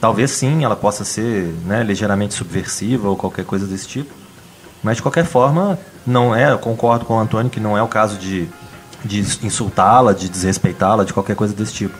talvez 0.00 0.30
sim 0.30 0.64
ela 0.64 0.76
possa 0.76 1.04
ser 1.04 1.52
né, 1.66 1.82
ligeiramente 1.82 2.34
subversiva 2.34 3.08
ou 3.08 3.16
qualquer 3.16 3.44
coisa 3.44 3.66
desse 3.66 3.88
tipo. 3.88 4.14
Mas 4.82 4.96
de 4.96 5.02
qualquer 5.02 5.24
forma, 5.24 5.76
não 6.06 6.34
é, 6.34 6.52
eu 6.52 6.58
concordo 6.58 7.04
com 7.04 7.14
o 7.14 7.18
Antônio 7.18 7.50
que 7.50 7.58
não 7.58 7.76
é 7.76 7.82
o 7.82 7.88
caso 7.88 8.16
de, 8.16 8.48
de 9.04 9.20
insultá-la, 9.42 10.12
de 10.12 10.28
desrespeitá-la, 10.28 11.04
de 11.04 11.12
qualquer 11.12 11.36
coisa 11.36 11.54
desse 11.54 11.72
tipo. 11.72 11.96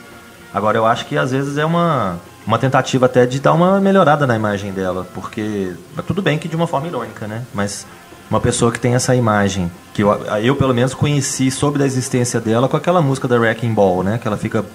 Agora 0.53 0.77
eu 0.77 0.85
acho 0.85 1.05
que 1.05 1.17
às 1.17 1.31
vezes 1.31 1.57
é 1.57 1.65
uma, 1.65 2.17
uma 2.45 2.57
tentativa 2.57 3.05
até 3.05 3.25
de 3.25 3.39
dar 3.39 3.53
uma 3.53 3.79
melhorada 3.79 4.25
na 4.25 4.35
imagem 4.35 4.71
dela, 4.71 5.07
porque 5.13 5.73
tudo 6.07 6.21
bem 6.21 6.37
que 6.37 6.47
de 6.47 6.55
uma 6.55 6.67
forma 6.67 6.87
irônica, 6.87 7.27
né? 7.27 7.43
Mas 7.53 7.85
uma 8.29 8.39
pessoa 8.39 8.71
que 8.71 8.79
tem 8.79 8.95
essa 8.95 9.15
imagem, 9.15 9.71
que 9.93 10.03
eu, 10.03 10.11
eu 10.41 10.55
pelo 10.55 10.73
menos 10.73 10.93
conheci 10.93 11.49
soube 11.51 11.79
da 11.79 11.85
existência 11.85 12.39
dela 12.39 12.67
com 12.67 12.77
aquela 12.77 13.01
música 13.01 13.27
da 13.27 13.37
Wrecking 13.37 13.73
Ball, 13.73 14.03
né? 14.03 14.17
Que 14.17 14.27
ela 14.27 14.37
fica 14.37 14.65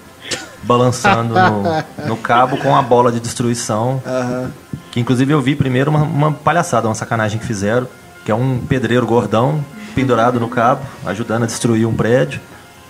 balançando 0.63 1.33
no, 1.33 1.63
no 2.07 2.17
cabo 2.17 2.57
com 2.57 2.75
a 2.75 2.81
bola 2.81 3.11
de 3.11 3.19
destruição. 3.19 4.01
Aham. 4.05 4.51
Que 4.91 4.99
inclusive 4.99 5.33
eu 5.33 5.41
vi 5.41 5.55
primeiro 5.55 5.91
uma, 5.91 6.03
uma 6.03 6.31
palhaçada, 6.31 6.87
uma 6.87 6.95
sacanagem 6.95 7.37
que 7.37 7.45
fizeram, 7.45 7.87
que 8.23 8.31
é 8.31 8.35
um 8.35 8.59
pedreiro 8.59 9.05
gordão 9.05 9.63
pendurado 9.95 10.39
no 10.39 10.49
cabo, 10.49 10.85
ajudando 11.05 11.43
a 11.43 11.45
destruir 11.47 11.87
um 11.87 11.95
prédio. 11.95 12.39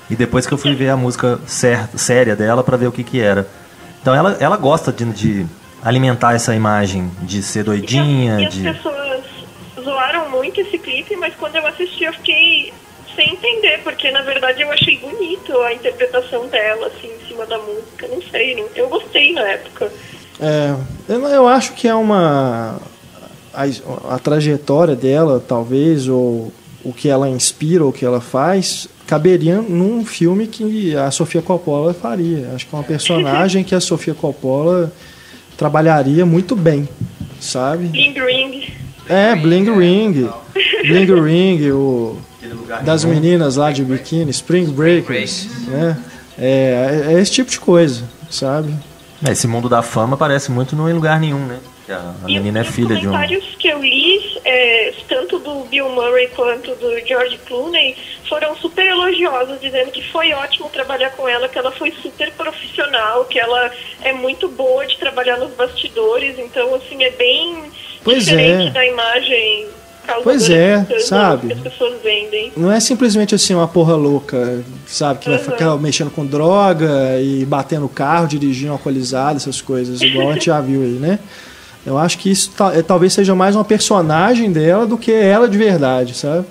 E 0.09 0.15
depois 0.15 0.45
que 0.45 0.53
eu 0.53 0.57
fui 0.57 0.75
ver 0.75 0.89
a 0.89 0.97
música 0.97 1.39
séria 1.47 2.35
dela 2.35 2.63
para 2.63 2.75
ver 2.77 2.87
o 2.87 2.91
que 2.91 3.03
que 3.03 3.21
era. 3.21 3.47
Então 4.01 4.13
ela, 4.13 4.35
ela 4.39 4.57
gosta 4.57 4.91
de, 4.91 5.05
de 5.05 5.45
alimentar 5.83 6.33
essa 6.35 6.53
imagem 6.53 7.09
de 7.21 7.41
ser 7.41 7.61
E 7.61 7.63
doidinha, 7.63 8.35
as, 8.35 8.41
e 8.41 8.45
as 8.45 8.53
de... 8.53 8.63
pessoas 8.63 9.21
zoaram 9.83 10.29
muito 10.29 10.59
esse 10.61 10.77
clipe, 10.77 11.15
mas 11.15 11.33
quando 11.35 11.55
eu 11.55 11.65
assisti 11.65 12.03
eu 12.03 12.13
fiquei 12.13 12.71
sem 13.15 13.31
entender, 13.33 13.79
porque 13.83 14.11
na 14.11 14.21
verdade 14.21 14.61
eu 14.61 14.71
achei 14.71 14.99
bonito 14.99 15.57
a 15.61 15.73
interpretação 15.73 16.47
dela, 16.49 16.87
assim, 16.87 17.07
em 17.07 17.27
cima 17.27 17.45
da 17.45 17.57
música. 17.57 18.07
Não 18.07 18.21
sei, 18.29 18.55
não- 18.55 18.67
eu 18.75 18.89
gostei 18.89 19.33
na 19.33 19.41
época. 19.41 19.91
É, 20.39 20.75
eu, 21.09 21.21
eu 21.27 21.47
acho 21.47 21.73
que 21.73 21.87
é 21.87 21.95
uma. 21.95 22.77
A, 23.53 23.63
a 24.15 24.19
trajetória 24.19 24.95
dela, 24.97 25.41
talvez, 25.47 26.07
ou 26.09 26.51
o 26.85 26.93
que 26.93 27.09
ela 27.09 27.27
inspira, 27.27 27.83
o 27.83 27.91
que 27.91 28.05
ela 28.05 28.21
faz, 28.21 28.87
caberia 29.07 29.61
num 29.61 30.05
filme 30.05 30.45
que 30.47 30.95
a 30.95 31.09
Sofia 31.11 31.41
Coppola 31.41 31.93
faria. 31.93 32.51
Acho 32.55 32.67
que 32.67 32.73
é 32.75 32.77
uma 32.77 32.83
personagem 32.83 33.63
que 33.63 33.73
a 33.75 33.81
Sofia 33.81 34.13
Coppola 34.13 34.93
trabalharia 35.57 36.25
muito 36.25 36.55
bem, 36.55 36.87
sabe? 37.39 37.87
Bling 37.87 38.13
Ring. 38.13 38.63
É, 39.09 39.35
Bling 39.35 39.71
Ring. 39.77 40.29
Bling 40.87 41.21
Ring, 41.21 41.71
o, 41.71 42.17
das 42.83 43.03
meninas 43.03 43.55
lá 43.55 43.71
de 43.71 43.83
biquíni, 43.83 44.29
Spring 44.31 44.65
Breakers, 44.65 45.47
né? 45.67 45.97
É, 46.37 47.05
é 47.07 47.19
esse 47.19 47.31
tipo 47.31 47.49
de 47.49 47.59
coisa, 47.59 48.03
sabe? 48.29 48.73
É, 49.25 49.31
Esse 49.31 49.47
mundo 49.47 49.69
da 49.69 49.81
fama 49.81 50.17
parece 50.17 50.51
muito 50.51 50.75
no 50.75 50.89
Em 50.89 50.93
Lugar 50.93 51.19
Nenhum, 51.19 51.39
né? 51.45 51.57
A, 51.89 52.13
E 52.27 52.33
menina 52.33 52.59
é 52.59 52.61
os 52.63 52.67
filha 52.67 52.95
de 52.95 53.07
um... 53.07 53.11
comentários 53.11 53.55
que 53.57 53.67
eu 53.69 53.79
li, 53.79 54.34
é, 54.45 54.93
tanto 55.09 55.39
do 55.39 55.65
Bill 55.65 55.89
Murray 55.89 56.27
quanto 56.35 56.73
do 56.75 56.99
George 57.05 57.37
Clooney, 57.47 57.97
foram 58.29 58.55
super 58.55 58.85
elogiosos, 58.85 59.59
dizendo 59.59 59.91
que 59.91 60.03
foi 60.11 60.31
ótimo 60.33 60.69
trabalhar 60.69 61.09
com 61.11 61.27
ela, 61.27 61.49
que 61.49 61.57
ela 61.57 61.71
foi 61.71 61.91
super 62.01 62.31
profissional, 62.33 63.25
que 63.25 63.39
ela 63.39 63.71
é 64.03 64.13
muito 64.13 64.47
boa 64.47 64.85
de 64.85 64.97
trabalhar 64.97 65.37
nos 65.37 65.51
bastidores, 65.55 66.37
então, 66.37 66.75
assim, 66.75 67.03
é 67.03 67.09
bem 67.09 67.63
Pois 68.03 68.23
diferente 68.25 68.67
é. 68.67 68.71
da 68.71 68.85
imagem 68.85 69.67
Pois 70.23 70.49
é, 70.51 70.85
sabe? 70.99 71.47
que 71.47 71.53
as 71.53 71.59
pessoas 71.59 71.99
vendem. 72.03 72.51
Não 72.55 72.71
é 72.71 72.79
simplesmente 72.79 73.33
assim 73.33 73.55
uma 73.55 73.67
porra 73.67 73.95
louca, 73.95 74.63
sabe? 74.85 75.19
Que 75.21 75.29
vai 75.29 75.39
Uhum. 75.39 75.43
ficar 75.43 75.75
mexendo 75.77 76.11
com 76.11 76.23
droga 76.23 77.19
e 77.19 77.43
batendo 77.45 77.89
carro, 77.89 78.27
dirigindo 78.27 78.71
alcoolizado, 78.73 79.37
essas 79.37 79.61
coisas, 79.61 80.01
igual 80.03 80.29
a 80.29 80.33
gente 80.33 80.45
já 80.45 80.61
viu 80.61 80.81
aí, 80.83 80.89
né? 80.99 81.17
Eu 81.85 81.97
acho 81.97 82.17
que 82.17 82.29
isso 82.31 82.51
ta- 82.51 82.73
é, 82.73 82.81
talvez 82.81 83.13
seja 83.13 83.35
mais 83.35 83.55
uma 83.55 83.63
personagem 83.65 84.51
dela 84.51 84.85
do 84.87 84.97
que 84.97 85.11
ela 85.11 85.47
de 85.47 85.57
verdade, 85.57 86.15
sabe? 86.15 86.45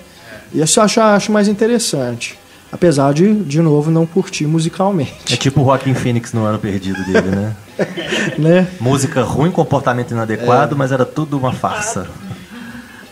E 0.52 0.60
isso 0.62 0.78
eu 0.78 0.84
acho, 0.84 1.00
acho 1.00 1.32
mais 1.32 1.48
interessante. 1.48 2.38
Apesar 2.70 3.12
de, 3.14 3.34
de 3.34 3.60
novo, 3.62 3.90
não 3.90 4.04
curtir 4.06 4.44
É 4.44 4.46
musicalmente. 4.48 5.36
tipo 5.36 5.60
o 5.62 5.64
Joaquim 5.64 5.94
Phoenix 5.94 6.32
no 6.32 6.44
ano 6.44 6.58
perdido 6.58 7.02
dele, 7.04 7.30
né? 7.30 7.56
Né? 8.38 8.66
Música 8.80 9.22
ruim, 9.22 9.50
comportamento 9.50 10.12
inadequado, 10.12 10.76
mas 10.76 10.92
era 10.92 11.04
tudo 11.04 11.36
uma 11.36 11.52
farsa. 11.52 12.06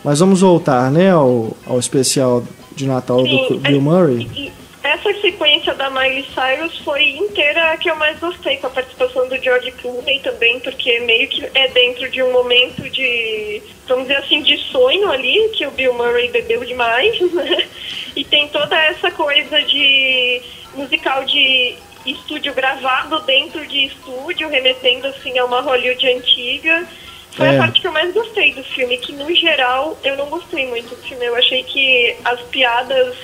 Mas 0.03 0.19
vamos 0.19 0.41
voltar, 0.41 0.89
né, 0.91 1.11
ao, 1.11 1.55
ao 1.65 1.79
especial 1.79 2.43
de 2.75 2.85
Natal 2.87 3.19
Sim, 3.21 3.47
do 3.49 3.59
Bill 3.59 3.77
é- 3.77 3.79
Murray. 3.81 4.51
Essa 4.83 5.13
sequência 5.21 5.73
da 5.73 5.89
Miley 5.89 6.25
Cyrus 6.33 6.77
foi 6.79 7.11
inteira 7.11 7.71
a 7.71 7.77
que 7.77 7.89
eu 7.89 7.95
mais 7.95 8.19
gostei, 8.19 8.57
com 8.57 8.67
a 8.67 8.69
participação 8.69 9.27
do 9.29 9.41
George 9.41 9.71
Clooney 9.71 10.19
também, 10.19 10.59
porque 10.59 10.99
meio 11.01 11.27
que 11.29 11.45
é 11.53 11.67
dentro 11.69 12.09
de 12.09 12.21
um 12.21 12.31
momento 12.33 12.89
de, 12.89 13.61
vamos 13.87 14.07
dizer 14.07 14.17
assim, 14.17 14.41
de 14.41 14.57
sonho 14.57 15.09
ali, 15.09 15.49
que 15.55 15.65
o 15.65 15.71
Bill 15.71 15.93
Murray 15.93 16.29
bebeu 16.29 16.65
demais, 16.65 17.19
né? 17.31 17.67
E 18.15 18.23
tem 18.25 18.47
toda 18.49 18.77
essa 18.85 19.09
coisa 19.11 19.61
de 19.63 20.41
musical 20.75 21.23
de 21.23 21.75
estúdio 22.05 22.53
gravado 22.53 23.19
dentro 23.21 23.65
de 23.65 23.85
estúdio, 23.85 24.49
remetendo 24.49 25.07
assim 25.07 25.37
a 25.39 25.45
uma 25.45 25.61
Hollywood 25.61 26.05
antiga. 26.07 26.85
Foi 27.31 27.47
É. 27.47 27.55
a 27.55 27.57
parte 27.59 27.79
que 27.81 27.87
eu 27.87 27.91
mais 27.93 28.13
gostei 28.13 28.53
do 28.53 28.63
filme, 28.63 28.97
que 28.97 29.13
no 29.13 29.33
geral 29.33 29.97
eu 30.03 30.17
não 30.17 30.27
gostei 30.27 30.67
muito 30.67 30.89
do 30.93 31.01
filme. 31.01 31.25
Eu 31.25 31.35
achei 31.35 31.63
que 31.63 32.15
as 32.25 32.41
piadas 32.41 33.15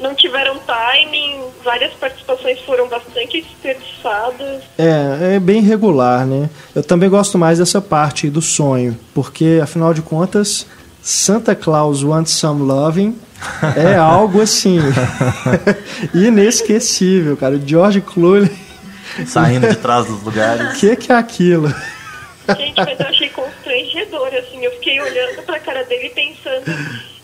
não 0.00 0.14
tiveram 0.14 0.58
timing, 0.58 1.40
várias 1.64 1.92
participações 1.94 2.60
foram 2.60 2.88
bastante 2.88 3.40
desperdiçadas. 3.42 4.62
É, 4.78 5.34
é 5.36 5.40
bem 5.40 5.60
regular, 5.60 6.26
né? 6.26 6.48
Eu 6.74 6.82
também 6.82 7.08
gosto 7.08 7.36
mais 7.38 7.58
dessa 7.58 7.80
parte 7.80 8.28
do 8.30 8.40
sonho, 8.42 8.98
porque 9.14 9.60
afinal 9.62 9.92
de 9.92 10.02
contas, 10.02 10.66
Santa 11.02 11.54
Claus 11.54 12.02
Wants 12.02 12.32
Some 12.32 12.62
Loving 12.62 13.18
é 13.76 13.94
algo 13.98 14.40
assim 14.42 14.78
inesquecível, 16.14 17.36
cara. 17.36 17.56
O 17.56 17.66
George 17.66 18.00
Clooney, 18.00 18.50
Saindo 19.26 19.68
de 19.68 19.76
trás 19.76 20.06
dos 20.06 20.22
lugares. 20.22 20.76
o 20.76 20.80
que 20.80 20.94
que 20.96 21.12
é 21.12 21.16
aquilo? 21.16 21.68
Gente, 22.56 22.76
mas 22.76 22.98
eu 23.00 23.06
achei 23.06 23.28
constrangedor, 23.30 24.28
assim. 24.28 24.64
Eu 24.64 24.70
fiquei 24.72 25.00
olhando 25.00 25.42
pra 25.44 25.58
cara 25.60 25.82
dele 25.84 26.10
pensando, 26.10 26.64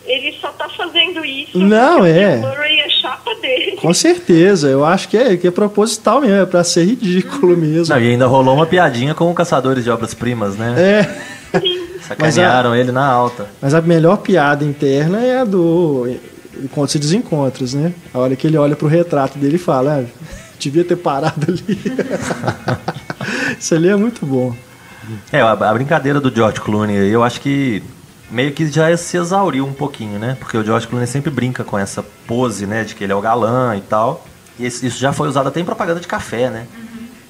ele 0.05 0.37
só 0.39 0.49
tá 0.49 0.67
fazendo 0.69 1.23
isso 1.25 1.57
Não, 1.57 2.05
é. 2.05 2.35
o 2.35 2.39
Bill 2.39 2.49
Murray 2.49 2.79
é 2.79 2.89
chapa 2.89 3.33
dele. 3.35 3.74
Com 3.85 3.93
certeza, 3.93 4.67
eu 4.67 4.83
acho 4.83 5.07
que 5.07 5.15
é, 5.15 5.37
que 5.37 5.47
é 5.47 5.51
proposital 5.51 6.19
mesmo, 6.19 6.37
é 6.37 6.45
pra 6.45 6.63
ser 6.63 6.85
ridículo 6.85 7.55
mesmo. 7.55 7.93
Não, 7.93 8.01
e 8.01 8.09
ainda 8.09 8.25
rolou 8.25 8.55
uma 8.55 8.65
piadinha 8.65 9.13
com 9.13 9.29
o 9.29 9.33
Caçadores 9.33 9.83
de 9.83 9.91
Obras-Primas, 9.91 10.55
né? 10.55 10.75
É, 10.75 11.59
Sacanearam 12.01 12.75
ele 12.75 12.91
na 12.91 13.05
alta. 13.05 13.47
mas 13.61 13.73
a 13.73 13.81
melhor 13.81 14.17
piada 14.17 14.65
interna 14.65 15.21
é 15.21 15.39
a 15.39 15.43
do 15.43 16.07
Encontros 16.63 16.95
e 16.95 16.99
Desencontros, 16.99 17.73
né? 17.73 17.93
A 18.13 18.19
hora 18.19 18.35
que 18.35 18.47
ele 18.47 18.57
olha 18.57 18.75
pro 18.75 18.87
retrato 18.87 19.37
dele 19.37 19.55
e 19.55 19.59
fala, 19.59 20.03
ah, 20.03 20.25
devia 20.59 20.83
ter 20.83 20.95
parado 20.95 21.45
ali. 21.47 21.79
Isso 23.59 23.75
ali 23.75 23.89
é 23.89 23.95
muito 23.95 24.25
bom. 24.25 24.55
É, 25.31 25.41
a, 25.41 25.51
a 25.51 25.73
brincadeira 25.73 26.19
do 26.19 26.33
George 26.33 26.59
Clooney, 26.59 26.97
aí, 26.97 27.11
eu 27.11 27.23
acho 27.23 27.39
que 27.39 27.83
meio 28.29 28.51
que 28.51 28.67
já 28.67 28.95
se 28.97 29.17
exauriu 29.17 29.65
um 29.65 29.73
pouquinho, 29.73 30.19
né? 30.19 30.35
Porque 30.39 30.57
o 30.57 30.63
George 30.63 30.87
Clooney 30.87 31.07
sempre 31.07 31.29
brinca 31.29 31.63
com 31.63 31.77
essa 31.77 32.03
pose, 32.27 32.65
né? 32.65 32.83
De 32.83 32.95
que 32.95 33.03
ele 33.03 33.13
é 33.13 33.15
o 33.15 33.21
galã 33.21 33.75
e 33.77 33.81
tal. 33.81 34.25
E 34.59 34.65
isso 34.65 34.89
já 34.89 35.11
foi 35.11 35.27
usado 35.27 35.47
até 35.47 35.59
em 35.59 35.65
propaganda 35.65 35.99
de 35.99 36.07
café, 36.07 36.49
né? 36.49 36.67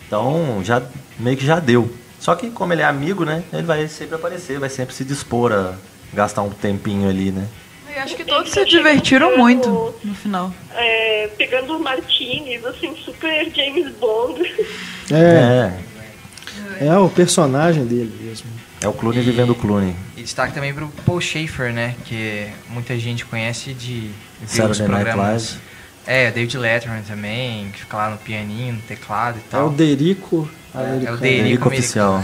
Então, 0.08 0.62
já 0.64 0.82
meio 1.20 1.36
que 1.36 1.46
já 1.46 1.60
deu. 1.60 1.92
Só 2.20 2.36
que 2.36 2.50
como 2.50 2.74
ele 2.74 2.82
é 2.82 2.86
amigo, 2.86 3.26
né? 3.26 3.44
Ele 3.52 3.64
vai 3.64 3.88
sempre 3.88 4.16
aparecer, 4.16 4.60
vai 4.60 4.70
sempre 4.70 4.96
se 4.96 5.04
dispor 5.04 5.52
a 5.52 5.74
gastar 6.14 6.42
um 6.44 6.50
tempinho 6.50 7.10
ali, 7.10 7.32
né? 7.32 7.48
E 7.94 7.98
acho 8.00 8.16
que 8.16 8.26
todos 8.26 8.52
se 8.52 8.66
divertiram 8.66 9.38
muito 9.38 9.94
no 10.04 10.14
final. 10.16 10.52
É, 10.74 11.30
pegando 11.38 11.76
os 11.76 11.82
martinis, 11.82 12.64
assim, 12.66 12.96
super 13.04 13.50
James 13.54 13.92
Bond. 13.96 14.42
É, 15.12 15.72
É, 16.80 16.88
é 16.88 16.98
o 16.98 17.10
personagem 17.10 17.86
dele 17.86 18.14
mesmo. 18.22 18.48
É 18.86 18.90
o 18.90 18.94
Clooney 18.94 19.22
vivendo 19.22 19.50
o 19.52 19.56
Clooney. 19.56 19.96
E 20.16 20.22
destaque 20.22 20.54
também 20.54 20.74
pro 20.74 20.88
Paul 21.06 21.20
Schaefer, 21.20 21.74
né? 21.74 21.96
Que 22.06 22.48
muita 22.70 22.98
gente 22.98 23.26
conhece 23.26 23.74
de 23.74 24.12
Saturday 24.46 24.88
Night 24.88 25.04
programas. 25.06 25.44
Live. 25.52 25.60
É, 26.08 26.30
David 26.32 26.58
Letterman 26.60 27.02
também, 27.02 27.70
que 27.72 27.80
fica 27.80 27.98
lá 27.98 28.10
no 28.12 28.18
pianinho, 28.18 28.74
no 28.76 28.82
teclado 28.82 29.38
e 29.38 29.40
É 29.40 29.44
tal. 29.50 29.68
o 29.68 29.72
Derico 29.72 30.48
É, 30.74 30.78
é 30.78 30.84
o. 31.12 31.18
Derico 31.18 31.18
Derico 31.18 31.68
oficial. 31.70 32.24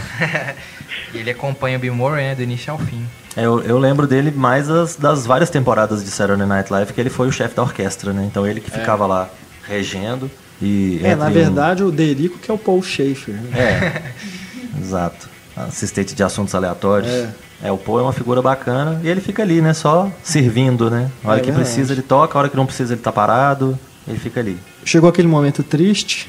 e 1.14 1.18
ele 1.18 1.32
acompanha 1.32 1.78
o 1.78 1.80
Bill 1.82 1.96
Murray, 1.96 2.26
né, 2.28 2.36
do 2.36 2.44
início 2.44 2.72
ao 2.72 2.78
fim. 2.78 3.04
É, 3.36 3.44
Eu, 3.44 3.62
eu 3.64 3.80
lembro 3.80 4.06
dele 4.06 4.30
mais 4.30 4.68
das, 4.68 4.96
das 4.96 5.26
várias 5.26 5.50
temporadas 5.50 6.04
de 6.04 6.12
Saturday 6.12 6.46
Night 6.46 6.72
Live, 6.72 6.94
que 6.94 7.02
ele 7.02 7.10
foi 7.10 7.28
o 7.28 7.32
chefe 7.32 7.56
da 7.56 7.64
orquestra, 7.64 8.14
né? 8.14 8.24
Então 8.30 8.46
ele 8.46 8.60
que 8.62 8.70
ficava 8.70 9.08
lá 9.08 9.30
regendo 9.68 10.30
e... 10.62 11.00
É, 11.04 11.16
na 11.16 11.28
um- 11.28 11.32
verdade, 11.32 11.82
o 11.82 11.92
Derico 11.92 12.38
que 12.38 12.52
é 12.52 12.54
o 12.54 12.58
Paul 12.60 12.84
Schaefer. 12.84 13.34
Né? 13.34 13.50
É, 13.58 14.12
exato. 14.80 15.28
Assistente 15.56 16.16
de 16.16 16.24
assuntos 16.24 16.56
aleatórios. 16.56 17.12
É. 17.12 17.30
É. 17.64 17.72
o 17.72 17.78
Paul 17.78 18.00
é 18.00 18.02
uma 18.04 18.14
figura 18.14 18.42
bacana 18.42 19.00
e 19.04 19.08
ele 19.08 19.22
fica 19.22 19.44
ali, 19.44 19.62
né? 19.62 19.74
Só 19.74 20.10
servindo, 20.24 20.90
né? 20.90 21.12
A 21.24 21.30
hora 21.30 21.38
É 21.38 21.42
que 21.42 21.48
verdade. 21.52 21.66
precisa 21.70 21.94
ele 21.94 22.02
toca, 22.02 22.38
a 22.38 22.40
hora 22.40 22.50
que 22.50 22.58
não 22.58 22.66
precisa 22.66 22.94
ele 22.94 23.02
tá 23.02 23.12
parado, 23.12 23.78
ele 24.08 24.18
fica 24.18 24.40
ali. 24.40 24.58
Chegou 24.84 25.08
aquele 25.10 25.28
momento 25.28 25.62
triste, 25.62 26.28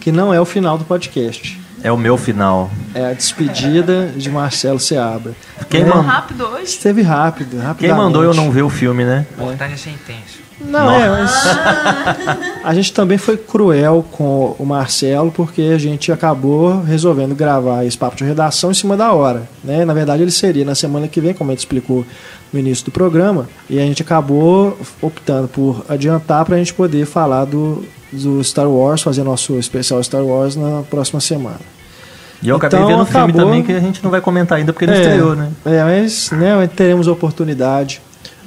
que 0.00 0.10
não 0.12 0.32
é 0.32 0.40
o 0.40 0.44
final 0.44 0.78
do 0.78 0.84
podcast. 0.84 1.60
É 1.82 1.92
o 1.92 1.96
meu 1.96 2.16
final. 2.16 2.70
É 2.94 3.06
a 3.10 3.12
despedida 3.12 4.06
de 4.16 4.30
Marcelo 4.30 4.80
Seabra. 4.80 5.32
Quem, 5.68 5.84
man- 5.84 6.00
Rápido 6.00 6.44
hoje. 6.46 6.64
Esteve 6.64 7.02
rápido, 7.02 7.58
rápido. 7.58 7.86
Quem 7.86 7.94
mandou 7.94 8.24
eu 8.24 8.34
não 8.34 8.50
ver 8.50 8.62
o 8.62 8.70
filme, 8.70 9.04
né? 9.04 9.26
O 9.38 9.42
importante 9.44 9.74
é 9.74 9.76
ser 9.76 9.90
intenso. 9.90 10.38
Não, 10.60 10.90
é, 10.90 11.08
mas 11.08 11.32
a 12.64 12.74
gente 12.74 12.92
também 12.92 13.16
foi 13.16 13.36
cruel 13.36 14.04
com 14.10 14.56
o 14.58 14.66
Marcelo 14.66 15.30
porque 15.30 15.62
a 15.74 15.78
gente 15.78 16.10
acabou 16.10 16.82
resolvendo 16.82 17.34
gravar 17.34 17.84
esse 17.84 17.96
papo 17.96 18.16
de 18.16 18.24
redação 18.24 18.70
em 18.70 18.74
cima 18.74 18.96
da 18.96 19.12
hora. 19.12 19.48
Né? 19.62 19.84
Na 19.84 19.94
verdade, 19.94 20.22
ele 20.22 20.30
seria 20.30 20.64
na 20.64 20.74
semana 20.74 21.06
que 21.06 21.20
vem, 21.20 21.32
como 21.32 21.50
a 21.50 21.54
gente 21.54 21.60
explicou 21.60 22.04
no 22.52 22.58
início 22.58 22.84
do 22.84 22.90
programa, 22.90 23.48
e 23.68 23.78
a 23.78 23.82
gente 23.82 24.02
acabou 24.02 24.76
optando 25.00 25.48
por 25.48 25.84
adiantar 25.88 26.44
para 26.44 26.56
a 26.56 26.58
gente 26.58 26.74
poder 26.74 27.06
falar 27.06 27.44
do, 27.44 27.84
do 28.10 28.42
Star 28.42 28.68
Wars, 28.68 29.02
fazer 29.02 29.22
nosso 29.22 29.58
especial 29.58 30.02
Star 30.02 30.24
Wars 30.24 30.56
na 30.56 30.82
próxima 30.90 31.20
semana. 31.20 31.60
E 32.42 32.48
eu 32.48 32.56
acabei 32.56 32.78
Então, 32.78 32.88
vendo 32.88 33.02
o 33.02 33.06
filme 33.06 33.32
também 33.32 33.62
que 33.62 33.72
a 33.72 33.80
gente 33.80 34.02
não 34.02 34.10
vai 34.10 34.20
comentar 34.20 34.58
ainda 34.58 34.72
porque 34.72 34.84
ele 34.84 34.92
É, 34.92 35.00
estreou, 35.00 35.36
né? 35.36 35.50
É, 35.64 35.84
mas 35.84 36.30
né, 36.30 36.68
teremos 36.74 37.06
oportunidade 37.06 38.00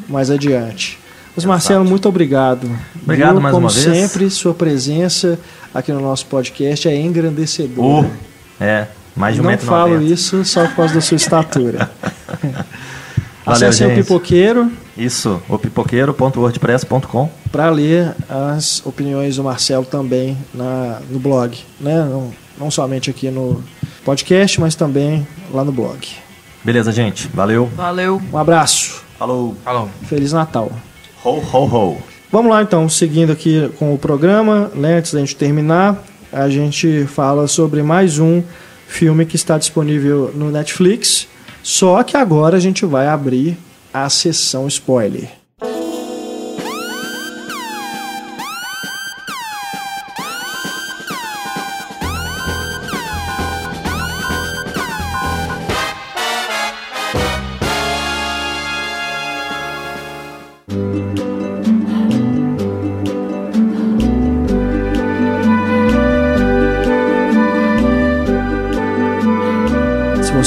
mais 0.08 0.30
adiante. 0.30 0.98
Mas 1.36 1.46
Marcelo, 1.46 1.86
muito 1.86 2.08
obrigado. 2.10 2.70
Obrigado 3.02 3.40
mais 3.40 3.54
Como 3.54 3.68
uma 3.68 3.74
vez. 3.74 3.84
sempre, 3.86 4.30
sua 4.30 4.54
presença 4.54 5.40
aqui 5.74 5.92
no 5.92 6.02
nosso 6.02 6.26
podcast 6.26 6.88
é 6.88 6.96
engrandecedora. 6.96 8.06
Uh, 8.08 8.12
é, 8.60 8.88
mais 9.16 9.36
de 9.36 9.42
um 9.42 9.44
Não 9.44 9.52
metro 9.52 9.66
falo 9.66 9.94
noventa. 9.94 10.14
isso 10.14 10.44
só 10.44 10.66
por 10.68 10.76
causa 10.76 10.94
da 10.96 11.02
sua 11.02 11.16
estatura. 11.16 11.90
Valeu, 13.46 13.70
Acesse 13.70 13.84
o. 13.86 13.96
Pipoqueiro 13.96 14.72
Isso, 14.96 15.42
o 15.50 15.58
pipoqueiro.wordpress.com. 15.58 17.30
para 17.52 17.70
ler 17.70 18.14
as 18.30 18.86
opiniões 18.86 19.38
do 19.38 19.44
Marcelo 19.44 19.84
também 19.86 20.38
na, 20.54 21.00
no 21.10 21.18
blog. 21.20 21.58
Né? 21.80 21.96
Não, 22.06 22.32
não 22.60 22.70
somente 22.70 23.10
aqui 23.10 23.32
no 23.32 23.64
podcast, 24.06 24.60
mas 24.62 24.76
também 24.76 25.26
lá 25.52 25.64
no 25.64 25.72
blog. 25.72 26.08
Beleza, 26.64 26.92
gente. 26.92 27.28
Valeu. 27.34 27.66
Valeu. 27.76 28.22
Um 28.32 28.38
abraço. 28.38 29.02
Falou. 29.18 29.56
Falou. 29.64 29.90
Feliz 30.04 30.32
Natal. 30.34 30.72
Ho, 31.24 31.40
ho, 31.40 31.66
ho. 31.66 31.98
Vamos 32.32 32.52
lá 32.52 32.64
então, 32.64 32.90
seguindo 32.90 33.32
aqui 33.32 33.70
com 33.78 33.94
o 33.94 33.98
programa, 33.98 34.72
né, 34.74 34.98
antes 34.98 35.14
da 35.14 35.20
gente 35.20 35.36
terminar, 35.36 36.04
a 36.32 36.50
gente 36.50 37.06
fala 37.06 37.48
sobre 37.48 37.84
mais 37.84 38.18
um 38.18 38.42
filme 38.88 39.26
que 39.26 39.36
está 39.36 39.58
disponível 39.58 40.32
no 40.34 40.50
Netflix, 40.50 41.28
só 41.62 42.02
que 42.02 42.18
agora 42.18 42.58
a 42.58 42.60
gente 42.60 42.86
vai 42.86 43.08
abrir 43.08 43.58
a 43.94 44.10
sessão 44.10 44.68
spoiler. 44.68 45.41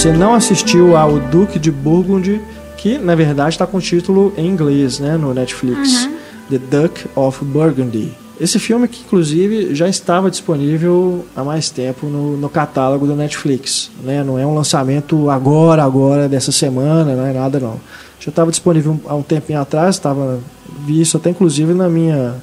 Você 0.04 0.12
não 0.12 0.34
assistiu 0.34 0.98
ao 0.98 1.18
Duque 1.18 1.58
de 1.58 1.70
Burgundy, 1.70 2.38
que 2.76 2.98
na 2.98 3.14
verdade 3.14 3.54
está 3.54 3.66
com 3.66 3.78
o 3.78 3.80
título 3.80 4.34
em 4.36 4.46
inglês, 4.46 4.98
né, 4.98 5.16
no 5.16 5.32
Netflix, 5.32 6.10
The 6.50 6.58
Duke 6.58 7.06
of 7.16 7.42
Burgundy. 7.42 8.12
Esse 8.38 8.58
filme 8.58 8.86
que 8.86 9.00
inclusive 9.00 9.74
já 9.74 9.88
estava 9.88 10.30
disponível 10.30 11.24
há 11.34 11.42
mais 11.42 11.70
tempo 11.70 12.04
no, 12.04 12.36
no 12.36 12.50
catálogo 12.50 13.06
do 13.06 13.16
Netflix, 13.16 13.90
né? 14.02 14.22
Não 14.22 14.38
é 14.38 14.44
um 14.44 14.54
lançamento 14.54 15.30
agora, 15.30 15.82
agora 15.82 16.28
dessa 16.28 16.52
semana, 16.52 17.16
não 17.16 17.24
é 17.24 17.32
nada 17.32 17.58
não. 17.58 17.80
Já 18.20 18.28
estava 18.28 18.50
disponível 18.50 19.00
há 19.06 19.14
um 19.14 19.22
tempinho 19.22 19.58
atrás, 19.58 19.94
estava 19.94 20.38
vi 20.84 21.00
isso 21.00 21.16
até 21.16 21.30
inclusive 21.30 21.72
na 21.72 21.88
minha 21.88 22.34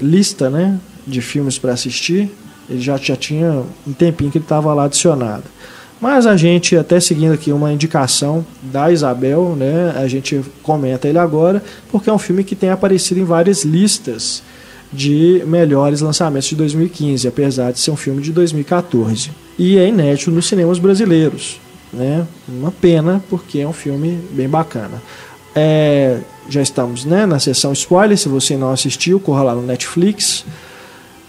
lista, 0.00 0.48
né, 0.48 0.80
de 1.06 1.20
filmes 1.20 1.58
para 1.58 1.74
assistir. 1.74 2.34
Ele 2.66 2.80
já 2.80 2.96
já 2.96 3.14
tinha 3.14 3.62
um 3.86 3.92
tempinho 3.92 4.30
que 4.30 4.38
ele 4.38 4.44
estava 4.46 4.72
lá 4.72 4.84
adicionado. 4.84 5.44
Mas 6.00 6.26
a 6.26 6.34
gente, 6.36 6.76
até 6.76 6.98
seguindo 6.98 7.34
aqui 7.34 7.52
uma 7.52 7.72
indicação 7.72 8.44
da 8.62 8.90
Isabel, 8.90 9.54
né, 9.54 9.94
a 9.96 10.08
gente 10.08 10.40
comenta 10.62 11.06
ele 11.06 11.18
agora, 11.18 11.62
porque 11.90 12.08
é 12.08 12.12
um 12.12 12.18
filme 12.18 12.42
que 12.42 12.56
tem 12.56 12.70
aparecido 12.70 13.20
em 13.20 13.24
várias 13.24 13.64
listas 13.64 14.42
de 14.90 15.42
melhores 15.46 16.00
lançamentos 16.00 16.48
de 16.48 16.56
2015, 16.56 17.28
apesar 17.28 17.72
de 17.72 17.78
ser 17.78 17.90
um 17.90 17.96
filme 17.96 18.22
de 18.22 18.32
2014. 18.32 19.30
E 19.58 19.76
é 19.78 19.88
inédito 19.88 20.30
nos 20.30 20.48
cinemas 20.48 20.78
brasileiros. 20.78 21.60
Né? 21.92 22.26
Uma 22.48 22.72
pena, 22.72 23.22
porque 23.28 23.60
é 23.60 23.68
um 23.68 23.72
filme 23.72 24.18
bem 24.30 24.48
bacana. 24.48 25.02
É, 25.54 26.18
já 26.48 26.62
estamos 26.62 27.04
né, 27.04 27.26
na 27.26 27.38
sessão 27.38 27.72
spoiler. 27.72 28.16
Se 28.16 28.28
você 28.28 28.56
não 28.56 28.70
assistiu, 28.70 29.20
corra 29.20 29.42
lá 29.42 29.54
no 29.54 29.62
Netflix, 29.62 30.44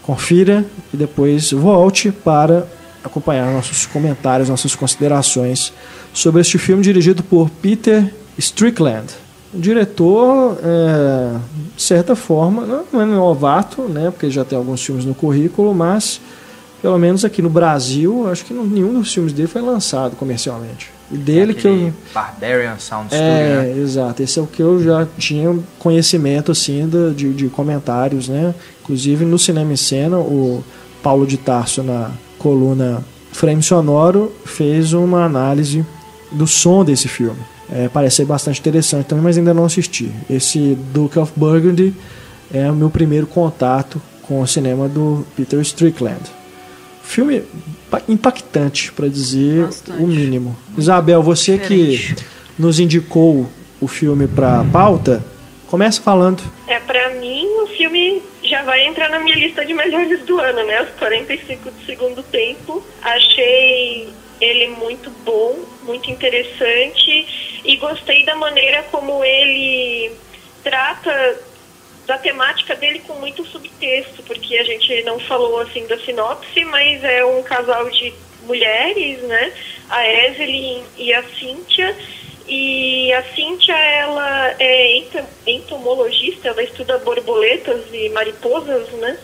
confira 0.01 0.65
e 0.93 0.97
depois 0.97 1.51
volte 1.51 2.11
para 2.11 2.67
acompanhar 3.03 3.51
nossos 3.51 3.85
comentários, 3.85 4.49
nossas 4.49 4.75
considerações 4.75 5.73
sobre 6.13 6.41
este 6.41 6.57
filme 6.57 6.83
dirigido 6.83 7.23
por 7.23 7.49
Peter 7.49 8.13
Strickland. 8.37 9.07
O 9.53 9.59
diretor, 9.59 10.57
é, 10.63 11.37
de 11.75 11.81
certa 11.81 12.15
forma, 12.15 12.85
não 12.91 13.01
é 13.01 13.05
novato, 13.05 13.81
né, 13.83 14.09
porque 14.09 14.29
já 14.29 14.45
tem 14.45 14.57
alguns 14.57 14.83
filmes 14.83 15.03
no 15.03 15.13
currículo, 15.13 15.73
mas 15.73 16.21
pelo 16.81 16.97
menos 16.97 17.23
aqui 17.23 17.41
no 17.41 17.49
Brasil, 17.49 18.27
acho 18.29 18.43
que 18.43 18.53
nenhum 18.53 18.99
dos 18.99 19.13
filmes 19.13 19.31
dele 19.33 19.47
foi 19.47 19.61
lançado 19.61 20.15
comercialmente. 20.15 20.89
E 21.11 21.17
dele 21.17 21.51
é 21.51 21.53
que 21.53 21.67
eu. 21.67 21.93
Barbarian 22.13 22.77
Sound 22.79 23.13
é, 23.13 23.17
Studio, 23.17 23.75
né? 23.75 23.81
exato. 23.83 24.23
Esse 24.23 24.39
é 24.39 24.41
o 24.41 24.47
que 24.47 24.61
eu 24.61 24.81
já 24.81 25.07
tinha 25.17 25.59
conhecimento 25.77 26.51
assim 26.51 26.89
de, 27.15 27.33
de 27.33 27.49
comentários, 27.49 28.29
né? 28.29 28.55
Inclusive 28.81 29.25
no 29.25 29.37
Cinema 29.37 29.71
em 29.73 29.75
Cena, 29.75 30.17
o 30.17 30.63
Paulo 31.03 31.27
de 31.27 31.37
Tarso 31.37 31.83
na 31.83 32.09
coluna 32.41 33.03
Frame 33.31 33.61
Sonoro 33.61 34.31
fez 34.43 34.93
uma 34.93 35.23
análise 35.23 35.85
do 36.31 36.47
som 36.47 36.83
desse 36.83 37.07
filme. 37.07 37.39
É, 37.71 37.87
parece 37.87 38.17
ser 38.17 38.25
bastante 38.25 38.59
interessante 38.59 39.05
também, 39.05 39.23
mas 39.23 39.37
ainda 39.37 39.53
não 39.53 39.63
assisti. 39.63 40.11
Esse 40.29 40.77
Duke 40.93 41.17
of 41.17 41.31
Burgundy 41.35 41.93
é 42.53 42.69
o 42.69 42.75
meu 42.75 42.89
primeiro 42.89 43.25
contato 43.27 44.01
com 44.23 44.41
o 44.41 44.47
cinema 44.47 44.89
do 44.89 45.25
Peter 45.35 45.59
Strickland. 45.61 46.21
Filme 47.03 47.43
impactante, 48.07 48.91
para 48.91 49.07
dizer 49.07 49.65
bastante. 49.65 50.03
o 50.03 50.07
mínimo. 50.07 50.55
Isabel, 50.77 51.23
você 51.23 51.57
Diferente. 51.57 52.15
que 52.15 52.23
nos 52.61 52.79
indicou 52.79 53.47
o 53.79 53.87
filme 53.87 54.27
para 54.27 54.63
pauta, 54.65 55.23
começa 55.71 56.01
falando. 56.01 56.43
É, 56.67 56.81
para 56.81 57.11
mim, 57.11 57.47
o 57.61 57.67
filme 57.67 58.21
já 58.43 58.61
vai 58.63 58.85
entrar 58.85 59.09
na 59.09 59.19
minha 59.19 59.37
lista 59.37 59.65
de 59.65 59.73
melhores 59.73 60.19
do 60.25 60.37
ano, 60.37 60.65
né? 60.65 60.81
Os 60.81 60.89
45 60.99 61.71
do 61.71 61.85
segundo 61.85 62.21
tempo. 62.23 62.83
Achei 63.01 64.09
ele 64.41 64.67
muito 64.69 65.09
bom, 65.23 65.63
muito 65.83 66.11
interessante 66.11 67.61
e 67.63 67.77
gostei 67.77 68.25
da 68.25 68.35
maneira 68.35 68.83
como 68.91 69.23
ele 69.23 70.11
trata 70.61 71.39
da 72.05 72.17
temática 72.17 72.75
dele 72.75 72.99
com 73.07 73.13
muito 73.13 73.45
subtexto, 73.45 74.23
porque 74.23 74.57
a 74.57 74.63
gente 74.65 75.03
não 75.03 75.19
falou 75.19 75.61
assim 75.61 75.87
da 75.87 75.97
sinopse, 75.99 76.65
mas 76.65 77.01
é 77.03 77.23
um 77.23 77.41
casal 77.43 77.89
de 77.89 78.13
mulheres, 78.43 79.21
né? 79.21 79.53
A 79.89 80.05
Evelyn 80.05 80.83
e 80.97 81.13
a 81.13 81.23
Cíntia 81.23 81.95
e 82.47 83.13
a 83.13 83.23
Cíntia, 83.33 83.75
ela 83.75 84.55
é 84.59 85.03
entomologista, 85.47 86.49
ela 86.49 86.63
estuda 86.63 86.97
borboletas 86.99 87.81
e 87.93 88.09
mariposas, 88.09 88.89
né? 88.93 89.17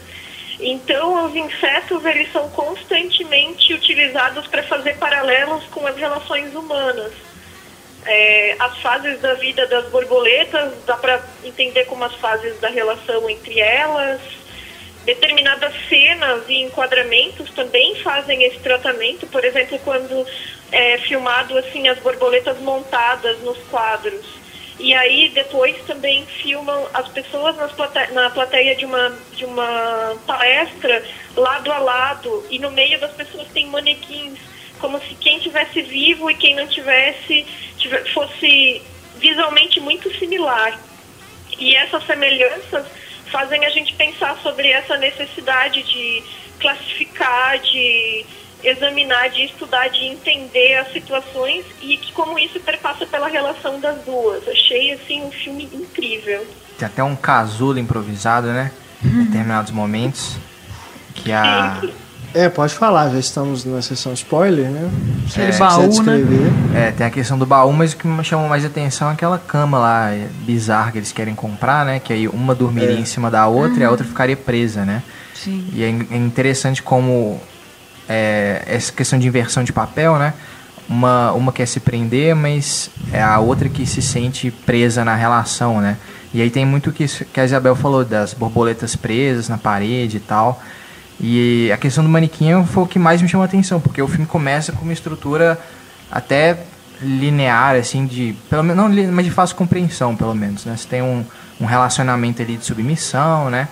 Então, 0.60 1.26
os 1.26 1.36
insetos, 1.36 2.04
eles 2.06 2.32
são 2.32 2.50
constantemente 2.50 3.74
utilizados 3.74 4.48
para 4.48 4.64
fazer 4.64 4.98
paralelos 4.98 5.64
com 5.66 5.86
as 5.86 5.96
relações 5.96 6.54
humanas. 6.56 7.14
É, 8.06 8.56
as 8.58 8.78
fases 8.80 9.20
da 9.20 9.34
vida 9.36 9.68
das 9.68 9.88
borboletas, 9.90 10.74
dá 10.86 10.96
para 10.96 11.22
entender 11.44 11.86
como 11.86 12.04
as 12.06 12.16
fases 12.16 12.60
da 12.60 12.70
relação 12.70 13.30
entre 13.30 13.60
elas. 13.60 14.22
Determinadas 15.06 15.74
cenas 15.88 16.44
e 16.50 16.64
enquadramentos 16.64 17.50
também 17.52 17.96
fazem 18.02 18.44
esse 18.44 18.60
tratamento. 18.60 19.28
Por 19.28 19.44
exemplo, 19.46 19.80
quando 19.80 20.26
é, 20.72 20.98
filmado 21.00 21.58
assim 21.58 21.88
as 21.88 22.00
borboletas 22.00 22.60
montadas 22.60 23.40
nos 23.42 23.58
quadros. 23.70 24.26
E 24.80 24.94
aí 24.94 25.30
depois 25.30 25.76
também 25.88 26.26
filmam 26.26 26.88
as 26.94 27.08
pessoas 27.08 27.56
plate 27.74 28.14
na 28.14 28.30
plateia 28.30 28.76
de 28.76 28.86
uma, 28.86 29.18
de 29.34 29.44
uma 29.44 30.16
palestra 30.28 31.04
lado 31.36 31.72
a 31.72 31.80
lado 31.80 32.46
e 32.50 32.60
no 32.60 32.70
meio 32.72 33.00
das 33.00 33.12
pessoas 33.14 33.48
tem 33.50 33.66
manequins, 33.68 34.38
como 34.80 35.00
se 35.00 35.16
quem 35.16 35.40
tivesse 35.40 35.82
vivo 35.82 36.30
e 36.30 36.36
quem 36.36 36.56
não 36.56 36.68
tivesse 36.68 37.46
fosse 38.14 38.82
visualmente 39.16 39.80
muito 39.80 40.14
similar. 40.20 40.80
E 41.58 41.76
essas 41.76 42.06
semelhanças 42.06 42.86
fazem 43.32 43.66
a 43.66 43.70
gente 43.70 43.96
pensar 43.96 44.38
sobre 44.44 44.70
essa 44.70 44.96
necessidade 44.98 45.82
de 45.82 46.24
classificar, 46.60 47.60
de 47.60 48.26
examinar, 48.64 49.30
de 49.30 49.46
estudar, 49.46 49.88
de 49.90 50.06
entender 50.06 50.76
as 50.76 50.92
situações 50.92 51.66
e 51.82 51.98
que 51.98 52.12
como 52.14 52.38
isso 52.40 52.60
perpassa 52.60 53.06
pela 53.06 53.28
relação 53.28 53.80
das 53.80 53.98
duas. 54.04 54.48
Achei 54.48 54.94
assim 54.94 55.24
um 55.24 55.32
filme 55.32 55.70
incrível. 55.74 56.46
Tem 56.78 56.88
até 56.88 57.04
um 57.04 57.16
casulo 57.16 57.80
improvisado, 57.80 58.48
né? 58.48 58.72
Em 59.04 59.26
determinados 59.26 59.72
momentos. 59.72 60.38
Que 61.14 61.32
a. 61.32 61.82
É, 62.34 62.50
pode 62.50 62.74
falar, 62.76 63.10
já 63.10 63.18
estamos 63.18 63.64
na 63.66 63.82
sessão 63.82 64.14
spoiler, 64.14 64.70
né? 64.70 64.92
Aquele 65.30 65.52
é, 65.52 65.58
baú, 65.58 66.04
né? 66.04 66.20
É, 66.76 66.92
tem 66.92 67.08
a 67.08 67.10
questão 67.10 67.38
do 67.38 67.46
baú, 67.46 67.72
mas 67.72 67.94
o 67.94 67.98
que 67.98 68.06
me 68.06 68.24
chamou 68.24 68.48
mais 68.50 68.66
atenção 68.66 69.10
é 69.10 69.14
aquela 69.14 69.40
cama 69.40 69.80
lá 69.80 70.12
é, 70.12 70.28
bizarra 70.42 70.92
que 70.92 71.00
eles 71.00 71.12
querem 71.12 71.34
comprar, 71.34 71.86
né? 71.86 72.00
Que 72.00 72.14
aí 72.14 72.28
uma 72.28 72.54
dormiria 72.54 72.98
é. 72.98 73.00
em 73.00 73.06
cima 73.06 73.32
da 73.32 73.48
outra 73.48 73.74
uhum. 73.74 73.80
e 73.80 73.84
a 73.86 73.90
outra 73.90 74.06
ficaria 74.06 74.38
presa, 74.38 74.84
né? 74.86 75.02
Sim. 75.34 75.68
E 75.74 75.84
é, 75.84 75.88
é 75.88 76.18
interessante 76.18 76.84
como 76.84 77.42
é, 78.08 78.64
essa 78.66 78.92
questão 78.92 79.18
de 79.18 79.28
inversão 79.28 79.64
de 79.64 79.74
papel, 79.74 80.18
né? 80.18 80.34
Uma, 80.90 81.34
uma 81.34 81.52
quer 81.52 81.66
se 81.66 81.80
prender, 81.80 82.34
mas 82.36 82.90
é 83.12 83.22
a 83.22 83.40
outra 83.40 83.68
que 83.68 83.86
se 83.86 84.02
sente 84.02 84.50
presa 84.50 85.04
na 85.04 85.16
relação, 85.16 85.82
né? 85.82 85.98
E 86.34 86.42
aí 86.42 86.50
tem 86.50 86.66
muito 86.66 86.92
que, 86.92 87.08
que 87.08 87.40
a 87.40 87.46
Isabel 87.46 87.76
falou 87.76 88.06
das 88.06 88.34
borboletas 88.34 88.96
presas 88.96 89.50
na 89.50 89.58
parede 89.58 90.18
e 90.18 90.20
tal. 90.20 90.62
E 91.20 91.72
a 91.72 91.78
questão 91.78 92.04
do 92.04 92.10
manequim 92.10 92.64
foi 92.66 92.84
o 92.84 92.88
que 92.88 93.00
mais 93.00 93.22
me 93.22 93.28
chamou 93.28 93.44
a 93.44 93.48
atenção, 93.48 93.80
porque 93.80 94.02
o 94.02 94.08
filme 94.08 94.26
começa 94.26 94.72
com 94.72 94.84
uma 94.84 94.94
estrutura 94.94 95.60
até 96.12 96.58
linear, 97.02 97.76
assim, 97.76 98.06
de. 98.06 98.36
Pelo 98.50 98.64
menos, 98.64 98.78
não, 98.96 99.12
mas 99.12 99.26
de 99.26 99.32
fácil 99.32 99.56
compreensão, 99.56 100.16
pelo 100.16 100.36
menos, 100.36 100.66
né? 100.66 100.76
Você 100.76 100.88
tem 100.88 101.02
um, 101.02 101.26
um 101.60 101.66
relacionamento 101.66 102.42
ali 102.42 102.58
de 102.58 102.66
submissão, 102.66 103.50
né? 103.50 103.68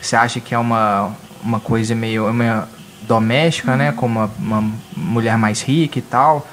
Você 0.00 0.16
acha 0.16 0.40
que 0.40 0.54
é 0.54 0.58
uma, 0.58 1.14
uma 1.42 1.60
coisa 1.60 1.94
meio. 1.94 2.28
Uma, 2.28 2.68
doméstica, 3.06 3.76
né, 3.76 3.92
como 3.92 4.20
uma, 4.20 4.30
uma, 4.38 4.72
mulher 4.96 5.36
mais 5.38 5.62
rica 5.62 5.98
e 5.98 6.02
tal, 6.02 6.46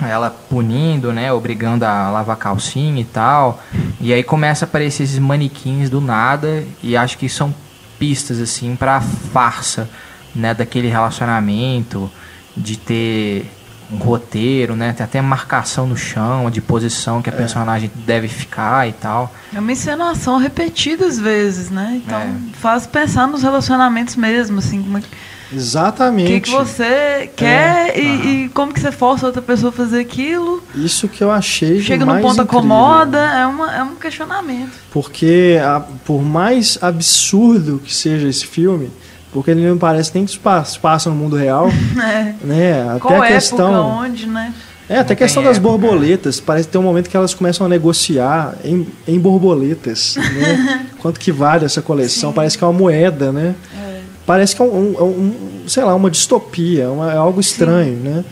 ela 0.00 0.30
punindo, 0.30 1.12
né, 1.12 1.32
obrigando 1.32 1.84
a 1.84 2.10
lavar 2.10 2.36
calcinha 2.36 3.00
e 3.00 3.04
tal, 3.04 3.62
e 4.00 4.12
aí 4.12 4.22
começa 4.22 4.64
a 4.64 4.68
aparecer 4.68 5.04
esses 5.04 5.18
manequins 5.18 5.88
do 5.88 6.00
nada 6.00 6.64
e 6.82 6.96
acho 6.96 7.18
que 7.18 7.28
são 7.28 7.54
pistas 7.98 8.40
assim 8.40 8.76
para 8.76 9.00
farsa, 9.00 9.88
né, 10.34 10.52
daquele 10.52 10.88
relacionamento, 10.88 12.10
de 12.56 12.76
ter 12.76 13.50
um 13.90 13.96
roteiro, 13.98 14.74
né? 14.74 14.92
Tem 14.92 15.04
até 15.04 15.20
marcação 15.20 15.86
no 15.86 15.96
chão, 15.96 16.50
de 16.50 16.60
posição 16.60 17.20
que 17.20 17.28
a 17.28 17.32
é. 17.32 17.36
personagem 17.36 17.90
deve 17.94 18.28
ficar 18.28 18.88
e 18.88 18.92
tal. 18.92 19.32
É 19.54 19.60
uma 19.60 19.72
encenação 19.72 20.38
repetidas 20.38 21.18
vezes, 21.18 21.70
né? 21.70 22.00
Então 22.04 22.18
é. 22.18 22.32
faz 22.54 22.86
pensar 22.86 23.26
nos 23.26 23.42
relacionamentos 23.42 24.16
mesmo, 24.16 24.58
assim, 24.58 24.82
como 24.82 24.98
é 24.98 25.00
que 25.00 25.08
Exatamente. 25.52 26.30
O 26.30 26.34
que, 26.34 26.40
que, 26.40 26.50
você 26.50 27.30
quer 27.36 27.96
é. 27.96 28.00
e, 28.00 28.44
e, 28.44 28.48
como 28.50 28.72
que 28.72 28.80
você 28.80 28.92
força 28.92 29.26
outra 29.26 29.42
pessoa 29.42 29.70
a 29.70 29.72
fazer 29.72 30.00
aquilo. 30.00 30.62
Isso 30.74 31.08
que 31.08 31.22
eu 31.22 31.30
achei 31.30 31.80
Chega 31.80 32.04
no 32.04 32.20
ponto 32.20 32.40
acomoda, 32.40 33.18
é, 33.18 33.46
uma, 33.46 33.74
é 33.74 33.82
um 33.82 33.94
questionamento. 33.96 34.72
Porque 34.90 35.58
a, 35.62 35.80
por 35.80 36.22
mais 36.22 36.78
absurdo 36.80 37.80
que 37.84 37.94
seja 37.94 38.28
esse 38.28 38.46
filme, 38.46 38.90
porque 39.32 39.50
ele 39.50 39.66
não 39.66 39.76
parece 39.76 40.12
nem 40.14 40.24
que 40.24 40.32
se 40.32 40.78
passa 40.78 41.10
no 41.10 41.16
mundo 41.16 41.36
real. 41.36 41.68
É. 42.04 42.34
Né? 42.42 42.88
Até 42.88 43.00
Qual 43.00 43.22
a 43.22 43.26
questão, 43.26 43.68
época, 43.68 44.04
onde, 44.04 44.26
né? 44.26 44.52
É, 44.88 44.98
até 44.98 45.14
a 45.14 45.16
questão 45.16 45.42
das 45.42 45.58
borboletas. 45.58 46.40
Parece 46.40 46.68
ter 46.68 46.76
um 46.76 46.82
momento 46.82 47.08
que 47.08 47.16
elas 47.16 47.32
começam 47.32 47.64
a 47.66 47.68
negociar 47.68 48.54
em, 48.62 48.86
em 49.08 49.18
borboletas. 49.18 50.16
Né? 50.16 50.86
Quanto 51.00 51.18
que 51.18 51.32
vale 51.32 51.64
essa 51.64 51.80
coleção? 51.80 52.30
Sim. 52.30 52.34
Parece 52.34 52.58
que 52.58 52.64
é 52.64 52.66
uma 52.66 52.72
moeda, 52.78 53.32
né? 53.32 53.54
É 53.80 53.83
parece 54.26 54.54
que 54.56 54.62
é 54.62 54.64
um, 54.64 54.68
um, 54.68 55.04
um 55.04 55.68
sei 55.68 55.84
lá, 55.84 55.94
uma 55.94 56.10
distopia, 56.10 56.90
uma, 56.90 57.12
é 57.12 57.16
algo 57.16 57.40
estranho, 57.40 57.96
sim. 57.96 58.08
né? 58.08 58.24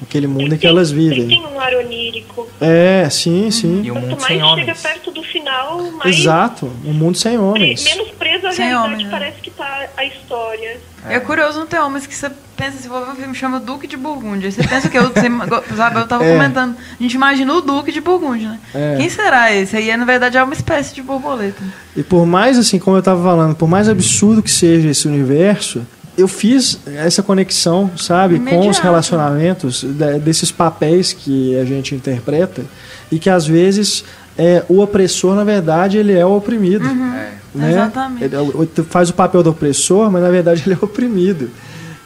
Aquele 0.00 0.28
mundo 0.28 0.54
em 0.54 0.58
que 0.58 0.66
elas 0.66 0.92
vivem. 0.92 1.26
Tem 1.26 1.44
um 1.44 1.58
ar 1.58 1.74
onírico. 1.74 2.48
É, 2.60 3.08
sim, 3.10 3.50
sim. 3.50 3.82
E 3.82 3.90
o 3.90 3.94
mundo 3.96 4.10
Quanto 4.10 4.22
sem 4.26 4.38
mais 4.38 4.52
homens. 4.52 4.66
chega 4.66 4.88
perto 4.94 5.10
do 5.10 5.22
final, 5.24 5.82
mais... 5.92 6.16
Exato, 6.16 6.70
um 6.84 6.92
mundo 6.92 7.18
sem 7.18 7.36
homens. 7.36 7.82
Menos 7.82 8.10
preso 8.10 8.46
à 8.46 8.52
sem 8.52 8.66
realidade 8.66 8.92
homem, 8.94 9.06
né? 9.06 9.10
parece 9.10 9.40
que 9.40 9.50
tá 9.50 9.88
a 9.96 10.04
história. 10.04 10.80
É. 11.16 11.20
curioso 11.20 11.58
não 11.58 11.66
ter 11.66 11.78
homens 11.78 12.06
que 12.06 12.14
você 12.14 12.30
pensa, 12.56 12.78
se 12.78 12.88
for 12.88 13.04
ver 13.04 13.12
um 13.12 13.14
filme 13.14 13.34
chama 13.34 13.60
Duque 13.60 13.86
de 13.86 13.96
Burgúndia. 13.96 14.50
Você 14.50 14.66
pensa 14.66 14.88
que 14.88 14.98
eu, 14.98 15.04
você, 15.04 15.28
sabe, 15.76 16.00
eu 16.00 16.06
tava 16.06 16.24
é. 16.24 16.32
comentando, 16.32 16.76
a 16.98 17.02
gente 17.02 17.14
imagina 17.14 17.52
o 17.54 17.60
Duque 17.60 17.92
de 17.92 18.00
Burgúndia, 18.00 18.50
né? 18.50 18.58
É. 18.74 18.96
Quem 18.96 19.08
será 19.08 19.52
esse? 19.52 19.76
Aí, 19.76 19.96
na 19.96 20.04
verdade, 20.04 20.36
é 20.36 20.42
uma 20.42 20.54
espécie 20.54 20.94
de 20.94 21.02
borboleta. 21.02 21.62
E 21.96 22.02
por 22.02 22.26
mais, 22.26 22.58
assim, 22.58 22.78
como 22.78 22.96
eu 22.96 23.02
tava 23.02 23.22
falando, 23.22 23.54
por 23.54 23.68
mais 23.68 23.88
absurdo 23.88 24.42
que 24.42 24.50
seja 24.50 24.88
esse 24.88 25.06
universo, 25.06 25.86
eu 26.18 26.26
fiz 26.26 26.80
essa 26.96 27.22
conexão, 27.22 27.90
sabe, 27.96 28.34
Imediato. 28.34 28.64
com 28.64 28.68
os 28.68 28.78
relacionamentos 28.78 29.84
desses 30.24 30.50
papéis 30.50 31.12
que 31.12 31.56
a 31.56 31.64
gente 31.64 31.94
interpreta 31.94 32.64
e 33.10 33.20
que 33.20 33.30
às 33.30 33.46
vezes 33.46 34.04
é, 34.38 34.64
o 34.68 34.80
opressor, 34.80 35.34
na 35.34 35.42
verdade, 35.42 35.98
ele 35.98 36.12
é 36.16 36.24
o 36.24 36.36
oprimido. 36.36 36.86
Uhum. 36.86 37.14
É. 37.14 37.32
Né? 37.54 37.72
Exatamente. 37.72 38.24
Ele 38.24 38.36
é 38.36 38.82
faz 38.84 39.10
o 39.10 39.14
papel 39.14 39.42
do 39.42 39.50
opressor, 39.50 40.10
mas 40.10 40.22
na 40.22 40.30
verdade 40.30 40.62
ele 40.66 40.78
é 40.80 40.84
oprimido. 40.84 41.50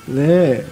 Né? 0.08 0.64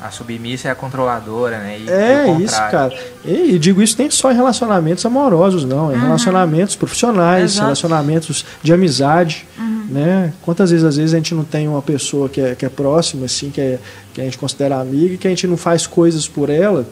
A 0.00 0.10
submissa 0.10 0.68
é 0.68 0.70
a 0.70 0.74
controladora, 0.74 1.58
né? 1.58 1.78
E 1.78 1.90
é 1.90 2.30
isso, 2.40 2.56
cara. 2.56 2.96
E, 3.22 3.54
e, 3.54 3.58
digo 3.58 3.82
isso 3.82 3.96
nem 3.98 4.10
só 4.10 4.32
em 4.32 4.34
relacionamentos 4.34 5.04
amorosos, 5.04 5.64
não. 5.64 5.92
Em 5.92 5.96
uhum. 5.96 6.02
relacionamentos 6.02 6.74
profissionais, 6.74 7.52
Exato. 7.52 7.64
relacionamentos 7.64 8.46
de 8.62 8.72
amizade, 8.72 9.46
uhum. 9.58 9.86
né? 9.90 10.32
Quantas 10.40 10.70
vezes, 10.70 10.86
às 10.86 10.96
vezes, 10.96 11.12
a 11.12 11.18
gente 11.18 11.34
não 11.34 11.44
tem 11.44 11.68
uma 11.68 11.82
pessoa 11.82 12.30
que 12.30 12.40
é, 12.40 12.54
que 12.54 12.64
é 12.64 12.70
próxima, 12.70 13.26
assim, 13.26 13.50
que, 13.50 13.60
é, 13.60 13.78
que 14.14 14.22
a 14.22 14.24
gente 14.24 14.38
considera 14.38 14.80
amiga 14.80 15.14
e 15.14 15.18
que 15.18 15.26
a 15.26 15.30
gente 15.30 15.46
não 15.46 15.58
faz 15.58 15.86
coisas 15.86 16.26
por 16.26 16.48
ela, 16.48 16.86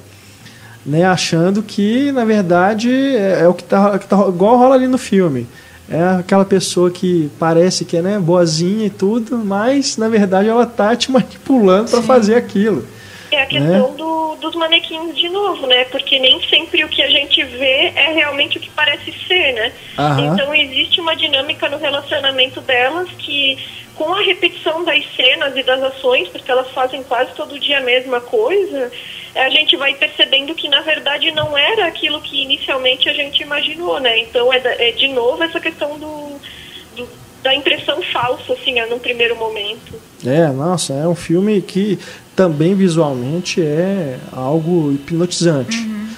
né? 0.84 1.05
Achando 1.05 1.62
que, 1.62 2.10
na 2.12 2.24
verdade, 2.24 2.90
é, 2.90 3.40
é 3.40 3.48
o 3.48 3.55
que 3.55 3.64
tá, 3.64 3.98
que 3.98 4.06
tá 4.06 4.16
igual 4.28 4.56
rola 4.56 4.74
ali 4.74 4.86
no 4.86 4.98
filme 4.98 5.46
é 5.90 6.20
aquela 6.20 6.44
pessoa 6.44 6.90
que 6.90 7.30
parece 7.38 7.84
que 7.84 7.96
é 7.96 8.02
né, 8.02 8.18
boazinha 8.18 8.86
e 8.86 8.90
tudo, 8.90 9.38
mas 9.38 9.96
na 9.96 10.09
verdade 10.09 10.48
ela 10.48 10.66
tá 10.66 10.94
te 10.94 11.10
manipulando 11.12 11.90
para 11.90 12.02
fazer 12.02 12.34
aquilo. 12.34 12.86
É 13.30 13.42
a 13.42 13.46
questão 13.46 13.90
né? 13.90 13.96
do, 13.96 14.36
dos 14.36 14.55
manequins 14.55 15.16
de 15.16 15.28
novo, 15.28 15.66
né? 15.66 15.84
Porque 15.86 16.18
nem 16.18 16.40
sempre 16.48 16.84
o 16.84 16.88
que 16.88 17.02
a 17.02 17.10
gente 17.10 17.42
vê 17.42 17.92
é 17.94 18.12
realmente 18.14 18.59
o 18.59 18.60
que 18.60 18.70
parece 18.70 19.12
ser, 19.26 19.52
né? 19.55 19.72
Aham. 19.98 20.34
Então 20.34 20.55
existe 20.55 21.00
uma 21.00 21.14
dinâmica 21.14 21.68
no 21.68 21.78
relacionamento 21.78 22.60
delas 22.62 23.09
que, 23.18 23.59
com 23.94 24.14
a 24.14 24.22
repetição 24.22 24.84
das 24.84 25.05
cenas 25.14 25.56
e 25.56 25.62
das 25.62 25.82
ações, 25.82 26.28
porque 26.28 26.50
elas 26.50 26.70
fazem 26.70 27.02
quase 27.02 27.32
todo 27.34 27.59
dia 27.59 27.78
a 27.78 27.82
mesma 27.82 28.20
coisa, 28.20 28.90
a 29.39 29.51
gente 29.51 29.77
vai 29.77 29.94
percebendo 29.94 30.55
que 30.55 30.69
na 30.69 30.81
verdade 30.81 31.31
não 31.31 31.56
era 31.56 31.86
aquilo 31.86 32.20
que 32.20 32.43
inicialmente 32.43 33.09
a 33.09 33.12
gente 33.12 33.43
imaginou, 33.43 34.01
né? 34.01 34.19
Então 34.20 34.52
é, 34.52 34.60
é 34.65 34.93
de 34.93 35.09
novo 35.09 35.43
essa 35.43 35.60
questão 35.60 35.98
do, 35.98 36.40
do, 36.97 37.09
da 37.43 37.55
impressão 37.55 38.02
falsa, 38.12 38.52
assim, 38.52 38.81
no 38.89 38.98
primeiro 38.98 39.36
momento. 39.36 39.94
É, 40.27 40.48
nossa, 40.48 40.93
é 40.93 41.06
um 41.06 41.15
filme 41.15 41.60
que 41.62 41.98
também 42.35 42.74
visualmente 42.74 43.62
é 43.62 44.19
algo 44.32 44.93
hipnotizante. 44.93 45.78
Uhum. 45.78 46.09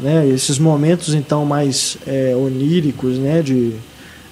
Né? 0.00 0.28
Esses 0.28 0.58
momentos 0.58 1.14
então 1.14 1.44
mais 1.44 1.98
é, 2.06 2.34
oníricos, 2.34 3.18
né, 3.18 3.42
de 3.42 3.74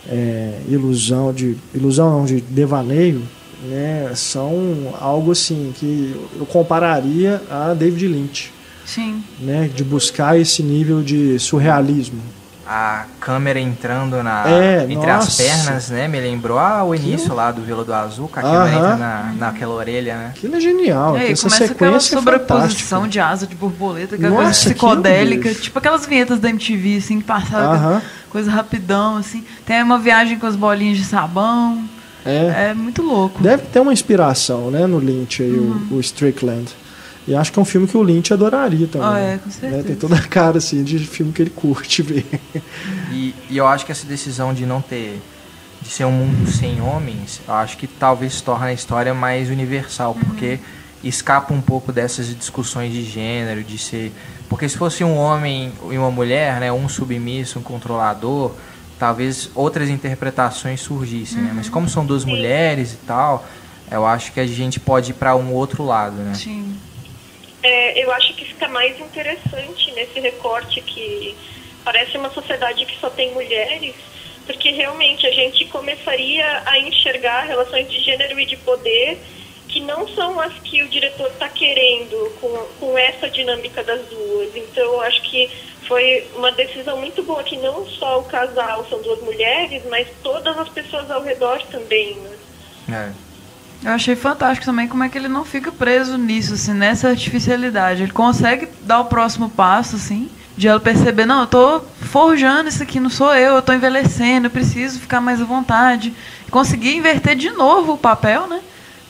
é, 0.08 0.58
ilusão, 0.68 1.32
de 1.32 1.56
ilusão 1.74 2.10
não, 2.10 2.24
de 2.24 2.40
devaneio, 2.40 3.22
né, 3.62 4.12
são 4.14 4.94
algo 5.00 5.32
assim 5.32 5.72
que 5.76 6.14
eu 6.38 6.46
compararia 6.46 7.42
a 7.50 7.74
David 7.74 8.08
Lynch. 8.08 8.52
Sim. 8.84 9.22
Né, 9.38 9.70
de 9.74 9.84
buscar 9.84 10.38
esse 10.38 10.62
nível 10.62 11.02
de 11.02 11.38
surrealismo. 11.38 12.22
A 12.66 13.06
câmera 13.18 13.58
entrando 13.58 14.22
na, 14.22 14.46
é, 14.46 14.82
entre 14.82 15.10
nossa. 15.10 15.28
as 15.28 15.36
pernas, 15.36 15.88
né? 15.88 16.06
Me 16.06 16.20
lembrou 16.20 16.58
ah, 16.58 16.84
o 16.84 16.94
início 16.94 17.30
que... 17.30 17.34
lá 17.34 17.50
do 17.50 17.62
Vila 17.62 17.82
do 17.82 17.94
Azul, 17.94 18.28
com 18.28 18.40
a 18.40 18.42
câmera 18.42 18.76
entra 18.76 18.96
na, 18.96 19.34
naquela 19.38 19.72
orelha, 19.72 20.16
né? 20.18 20.26
Aquilo 20.36 20.54
é 20.56 20.60
genial. 20.60 21.16
É, 21.16 21.30
e 21.30 21.32
essa 21.32 21.44
começa 21.44 21.72
aquela 21.72 21.96
é 21.96 22.00
sobreposição 22.00 23.06
é 23.06 23.08
de 23.08 23.20
asa 23.20 23.46
de 23.46 23.54
borboleta, 23.54 24.16
aquela 24.16 24.30
nossa, 24.30 24.44
coisa 24.44 24.60
psicodélica, 24.60 25.54
tipo 25.54 25.78
aquelas 25.78 26.04
vinhetas 26.04 26.38
da 26.40 26.50
MTV, 26.50 26.98
assim, 26.98 27.20
que 27.20 27.24
passavam 27.24 28.02
coisa 28.28 28.50
rapidão, 28.50 29.16
assim. 29.16 29.44
Tem 29.66 29.82
uma 29.82 29.98
viagem 29.98 30.38
com 30.38 30.46
as 30.46 30.56
bolinhas 30.56 30.98
de 30.98 31.04
sabão. 31.04 31.88
É. 32.28 32.70
é 32.70 32.74
muito 32.74 33.02
louco. 33.02 33.42
Deve 33.42 33.64
ter 33.64 33.80
uma 33.80 33.92
inspiração, 33.92 34.70
né, 34.70 34.86
no 34.86 34.98
Lynch 34.98 35.42
aí, 35.42 35.50
uhum. 35.50 35.88
o, 35.90 35.94
o 35.94 36.00
Strickland. 36.00 36.68
E 37.26 37.34
acho 37.34 37.52
que 37.52 37.58
é 37.58 37.62
um 37.62 37.64
filme 37.64 37.86
que 37.86 37.96
o 37.96 38.02
Lynch 38.02 38.32
adoraria 38.32 38.86
também. 38.86 39.08
Ah, 39.08 39.18
é, 39.18 39.38
com 39.38 39.50
certeza. 39.50 39.76
Né? 39.76 39.82
Tem 39.82 39.96
toda 39.96 40.16
a 40.16 40.22
cara 40.22 40.58
assim 40.58 40.82
de 40.82 40.98
filme 40.98 41.30
que 41.32 41.42
ele 41.42 41.50
curte 41.50 42.02
ver. 42.02 42.26
E, 43.10 43.34
e, 43.50 43.56
eu 43.56 43.66
acho 43.66 43.86
que 43.86 43.92
essa 43.92 44.06
decisão 44.06 44.52
de 44.52 44.66
não 44.66 44.82
ter 44.82 45.18
de 45.80 45.88
ser 45.88 46.04
um 46.04 46.12
mundo 46.12 46.50
sem 46.50 46.80
homens, 46.80 47.40
eu 47.46 47.54
acho 47.54 47.76
que 47.76 47.86
talvez 47.86 48.40
torne 48.40 48.66
a 48.66 48.72
história 48.72 49.14
mais 49.14 49.48
universal, 49.48 50.12
uhum. 50.12 50.24
porque 50.24 50.58
escapa 51.02 51.54
um 51.54 51.60
pouco 51.60 51.92
dessas 51.92 52.34
discussões 52.36 52.92
de 52.92 53.02
gênero, 53.02 53.62
de 53.62 53.78
ser, 53.78 54.12
porque 54.48 54.68
se 54.68 54.76
fosse 54.76 55.04
um 55.04 55.16
homem 55.16 55.72
e 55.90 55.96
uma 55.96 56.10
mulher, 56.10 56.60
né, 56.60 56.72
um 56.72 56.88
submisso, 56.88 57.58
um 57.58 57.62
controlador, 57.62 58.52
talvez 58.98 59.50
outras 59.54 59.88
interpretações 59.88 60.80
surgissem, 60.80 61.38
uhum. 61.38 61.44
né? 61.44 61.52
Mas 61.56 61.68
como 61.68 61.88
são 61.88 62.04
duas 62.04 62.24
mulheres 62.24 62.94
e 62.94 62.96
tal, 63.06 63.46
eu 63.90 64.04
acho 64.04 64.32
que 64.32 64.40
a 64.40 64.46
gente 64.46 64.80
pode 64.80 65.12
ir 65.12 65.14
para 65.14 65.34
um 65.36 65.52
outro 65.52 65.84
lado, 65.84 66.16
né? 66.16 66.34
Sim. 66.34 66.78
É, 67.62 68.04
eu 68.04 68.12
acho 68.12 68.34
que 68.34 68.44
fica 68.44 68.68
mais 68.68 68.98
interessante 69.00 69.92
nesse 69.92 70.20
recorte 70.20 70.80
que 70.80 71.34
parece 71.84 72.16
uma 72.16 72.30
sociedade 72.30 72.84
que 72.84 72.98
só 73.00 73.10
tem 73.10 73.32
mulheres, 73.32 73.94
porque 74.46 74.70
realmente 74.70 75.26
a 75.26 75.32
gente 75.32 75.64
começaria 75.66 76.62
a 76.66 76.78
enxergar 76.78 77.42
relações 77.42 77.90
de 77.90 78.00
gênero 78.00 78.38
e 78.38 78.46
de 78.46 78.56
poder 78.58 79.18
que 79.68 79.80
não 79.80 80.08
são 80.08 80.40
as 80.40 80.52
que 80.60 80.82
o 80.82 80.88
diretor 80.88 81.28
está 81.28 81.48
querendo 81.48 82.32
com, 82.40 82.48
com 82.80 82.98
essa 82.98 83.28
dinâmica 83.28 83.84
das 83.84 84.00
duas. 84.06 84.56
Então, 84.56 85.00
acho 85.02 85.20
que 85.22 85.50
foi 85.88 86.26
uma 86.36 86.52
decisão 86.52 86.98
muito 86.98 87.22
boa 87.22 87.42
que 87.42 87.56
não 87.56 87.86
só 87.86 88.20
o 88.20 88.24
casal 88.24 88.86
são 88.88 89.00
duas 89.00 89.20
mulheres, 89.22 89.82
mas 89.90 90.06
todas 90.22 90.56
as 90.56 90.68
pessoas 90.68 91.10
ao 91.10 91.22
redor 91.22 91.60
também. 91.70 92.14
Né? 92.16 92.36
É. 92.90 93.28
Eu 93.88 93.92
achei 93.92 94.14
fantástico 94.14 94.66
também 94.66 94.86
como 94.86 95.02
é 95.02 95.08
que 95.08 95.16
ele 95.16 95.28
não 95.28 95.44
fica 95.44 95.72
preso 95.72 96.18
nisso, 96.18 96.54
assim, 96.54 96.74
nessa 96.74 97.08
artificialidade. 97.08 98.02
Ele 98.02 98.12
consegue 98.12 98.68
dar 98.82 99.00
o 99.00 99.06
próximo 99.06 99.48
passo, 99.48 99.96
assim, 99.96 100.28
de 100.56 100.68
ela 100.68 100.80
perceber, 100.80 101.24
não, 101.24 101.42
eu 101.42 101.46
tô 101.46 101.80
forjando 102.02 102.68
isso 102.68 102.82
aqui, 102.82 103.00
não 103.00 103.08
sou 103.08 103.34
eu, 103.34 103.54
eu 103.54 103.62
tô 103.62 103.72
envelhecendo, 103.72 104.48
eu 104.48 104.50
preciso 104.50 104.98
ficar 104.98 105.20
mais 105.20 105.40
à 105.40 105.44
vontade. 105.44 106.12
Conseguir 106.50 106.96
inverter 106.96 107.36
de 107.36 107.50
novo 107.50 107.92
o 107.94 107.98
papel, 107.98 108.46
né? 108.48 108.60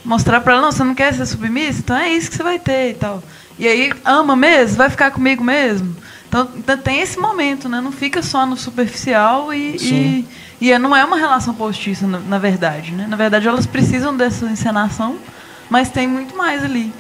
Mostrar 0.05 0.40
para 0.40 0.52
ela, 0.55 0.62
não, 0.62 0.72
você 0.72 0.84
não 0.84 0.94
quer 0.94 1.12
ser 1.14 1.26
submissa? 1.26 1.80
Então 1.80 1.96
é 1.96 2.10
isso 2.10 2.30
que 2.30 2.36
você 2.36 2.42
vai 2.42 2.59
ter 2.59 2.90
e 2.90 2.94
tal. 2.94 3.22
E 3.59 3.66
aí, 3.66 3.92
ama 4.05 4.36
mesmo? 4.36 4.76
Vai 4.76 4.90
ficar 4.90 5.10
comigo 5.10 5.42
mesmo? 5.42 5.96
Então, 6.28 6.46
tem 6.76 7.00
esse 7.00 7.18
momento, 7.18 7.68
né? 7.68 7.80
Não 7.80 7.90
fica 7.90 8.22
só 8.22 8.44
no 8.44 8.56
superficial 8.56 9.52
e, 9.52 9.76
e, 9.76 10.28
e, 10.60 10.72
é, 10.72 10.78
não 10.78 10.94
é 10.94 11.02
uma 11.02 11.16
relação 11.16 11.55
postiça, 11.55 12.06
na, 12.06 12.20
na, 12.20 12.38
verdade, 12.38 12.92
né? 12.92 13.06
Na 13.09 13.16
verdade, 13.16 13.48
elas 13.48 13.66
precisam 13.66 14.14
dessa 14.14 14.44
encenação, 14.44 15.16
mas 15.70 15.88
tem 15.88 16.06
muito 16.06 16.36
mais 16.36 16.62
ali, 16.62 16.92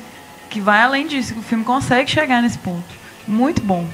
que 0.48 0.60
vai 0.60 0.80
além 0.80 1.06
disso, 1.06 1.34
que 1.34 1.40
o 1.40 1.42
filme 1.42 1.62
consegue 1.62 2.10
chegar 2.10 2.40
nesse 2.40 2.56
ponto. 2.58 2.84
Muito 3.26 3.60
bom. 3.60 3.86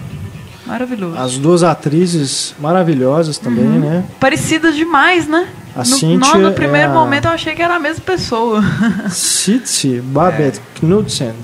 Maravilhoso. 0.65 1.19
As 1.19 1.37
duas 1.37 1.63
atrizes 1.63 2.55
maravilhosas 2.59 3.37
também, 3.37 3.67
uhum. 3.67 3.81
né? 3.81 4.05
Parecidas 4.21 4.77
demais, 4.77 5.27
né? 5.27 5.49
A 5.77 5.83
no, 5.83 6.17
no, 6.17 6.39
no 6.39 6.53
primeiro 6.53 6.91
é 6.91 6.95
momento 6.95 7.25
eu 7.25 7.33
achei 7.33 7.55
que 7.55 7.61
era 7.61 7.75
a 7.75 7.81
mesma 7.81 8.05
pessoa. 8.05 8.63
City 9.11 10.01
Babette 10.01 10.61
é. 10.77 10.81
Knudsen. 10.81 11.35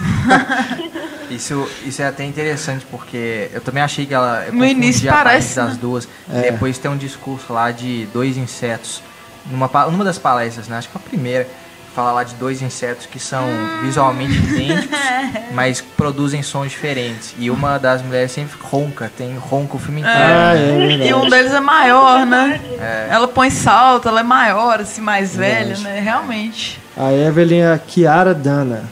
Isso, 1.30 1.68
isso 1.84 2.02
é 2.02 2.06
até 2.06 2.24
interessante, 2.24 2.84
porque 2.90 3.50
eu 3.52 3.60
também 3.60 3.82
achei 3.82 4.06
que 4.06 4.14
ela. 4.14 4.46
No 4.52 4.64
início 4.64 5.10
parece. 5.10 5.56
das 5.56 5.74
né? 5.74 5.78
duas. 5.80 6.08
É. 6.32 6.50
Depois 6.50 6.78
tem 6.78 6.90
um 6.90 6.96
discurso 6.96 7.52
lá 7.52 7.70
de 7.70 8.06
dois 8.12 8.36
insetos. 8.36 9.02
Numa, 9.50 9.68
numa 9.90 10.04
das 10.04 10.18
palestras, 10.18 10.68
né? 10.68 10.76
Acho 10.78 10.88
que 10.88 10.96
a 10.96 11.00
primeira. 11.00 11.46
Fala 11.92 12.12
lá 12.12 12.22
de 12.22 12.36
dois 12.36 12.62
insetos 12.62 13.04
que 13.04 13.18
são 13.18 13.42
hum. 13.42 13.80
visualmente 13.82 14.32
idênticos, 14.34 14.96
mas 15.52 15.80
produzem 15.80 16.40
sons 16.40 16.70
diferentes. 16.70 17.34
E 17.36 17.50
uma 17.50 17.78
das 17.78 18.00
mulheres 18.00 18.30
sempre 18.30 18.56
ronca, 18.62 19.10
tem 19.18 19.36
ronca 19.36 19.74
o 19.74 19.78
filme 19.80 20.00
inteiro. 20.00 20.18
Ah, 20.20 20.54
é 20.56 21.08
e 21.08 21.12
um 21.12 21.28
deles 21.28 21.52
é 21.52 21.58
maior, 21.58 22.24
né? 22.24 22.60
É. 22.80 23.08
Ela 23.10 23.26
põe 23.26 23.50
salto, 23.50 24.06
ela 24.06 24.20
é 24.20 24.22
maior, 24.22 24.78
assim, 24.78 25.00
mais 25.00 25.34
velha, 25.34 25.76
né? 25.78 25.98
Realmente. 25.98 26.78
A 26.96 27.12
Evelyn 27.12 27.62
é 27.62 27.72
a 27.72 27.78
Kiara 27.78 28.34
Dana. 28.34 28.84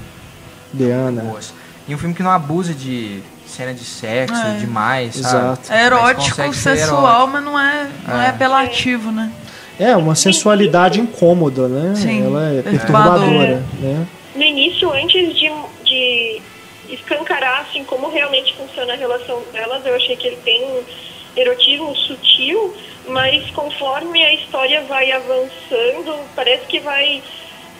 Deana. 0.73 1.23
Boas. 1.23 1.55
E 1.89 1.94
um 1.94 1.98
filme 1.98 2.15
que 2.15 2.23
não 2.23 2.31
abusa 2.31 2.74
de 2.74 3.23
cena 3.47 3.73
de 3.73 3.85
sexo 3.85 4.35
é. 4.35 4.59
demais, 4.59 5.16
Exato. 5.16 5.73
É 5.73 5.86
erótico, 5.86 6.52
sensual, 6.52 7.27
mas 7.27 7.43
não 7.43 7.59
é, 7.59 7.89
não 8.06 8.20
é. 8.20 8.27
é 8.27 8.28
apelativo, 8.28 9.10
né? 9.10 9.32
É, 9.81 9.97
uma 9.97 10.15
sensualidade 10.15 11.01
incômoda, 11.01 11.66
né? 11.66 11.94
Sim, 11.94 12.27
Ela 12.27 12.52
é 12.52 12.62
perturbadora, 12.62 13.65
né? 13.81 14.06
No 14.35 14.43
início, 14.43 14.93
antes 14.93 15.35
de, 15.35 15.51
de 15.85 16.43
escancarar 16.90 17.62
assim, 17.62 17.85
como 17.85 18.10
realmente 18.10 18.55
funciona 18.55 18.93
a 18.93 18.97
relação 18.97 19.43
delas, 19.52 19.85
eu 19.86 19.94
achei 19.94 20.16
que 20.16 20.27
ele 20.27 20.39
tem 20.44 20.65
um 20.65 20.82
erotismo 21.36 21.94
sutil, 21.97 22.74
mas 23.09 23.48
conforme 23.51 24.23
a 24.23 24.35
história 24.35 24.82
vai 24.82 25.10
avançando, 25.12 26.19
parece 26.35 26.66
que 26.66 26.81
vai 26.81 27.23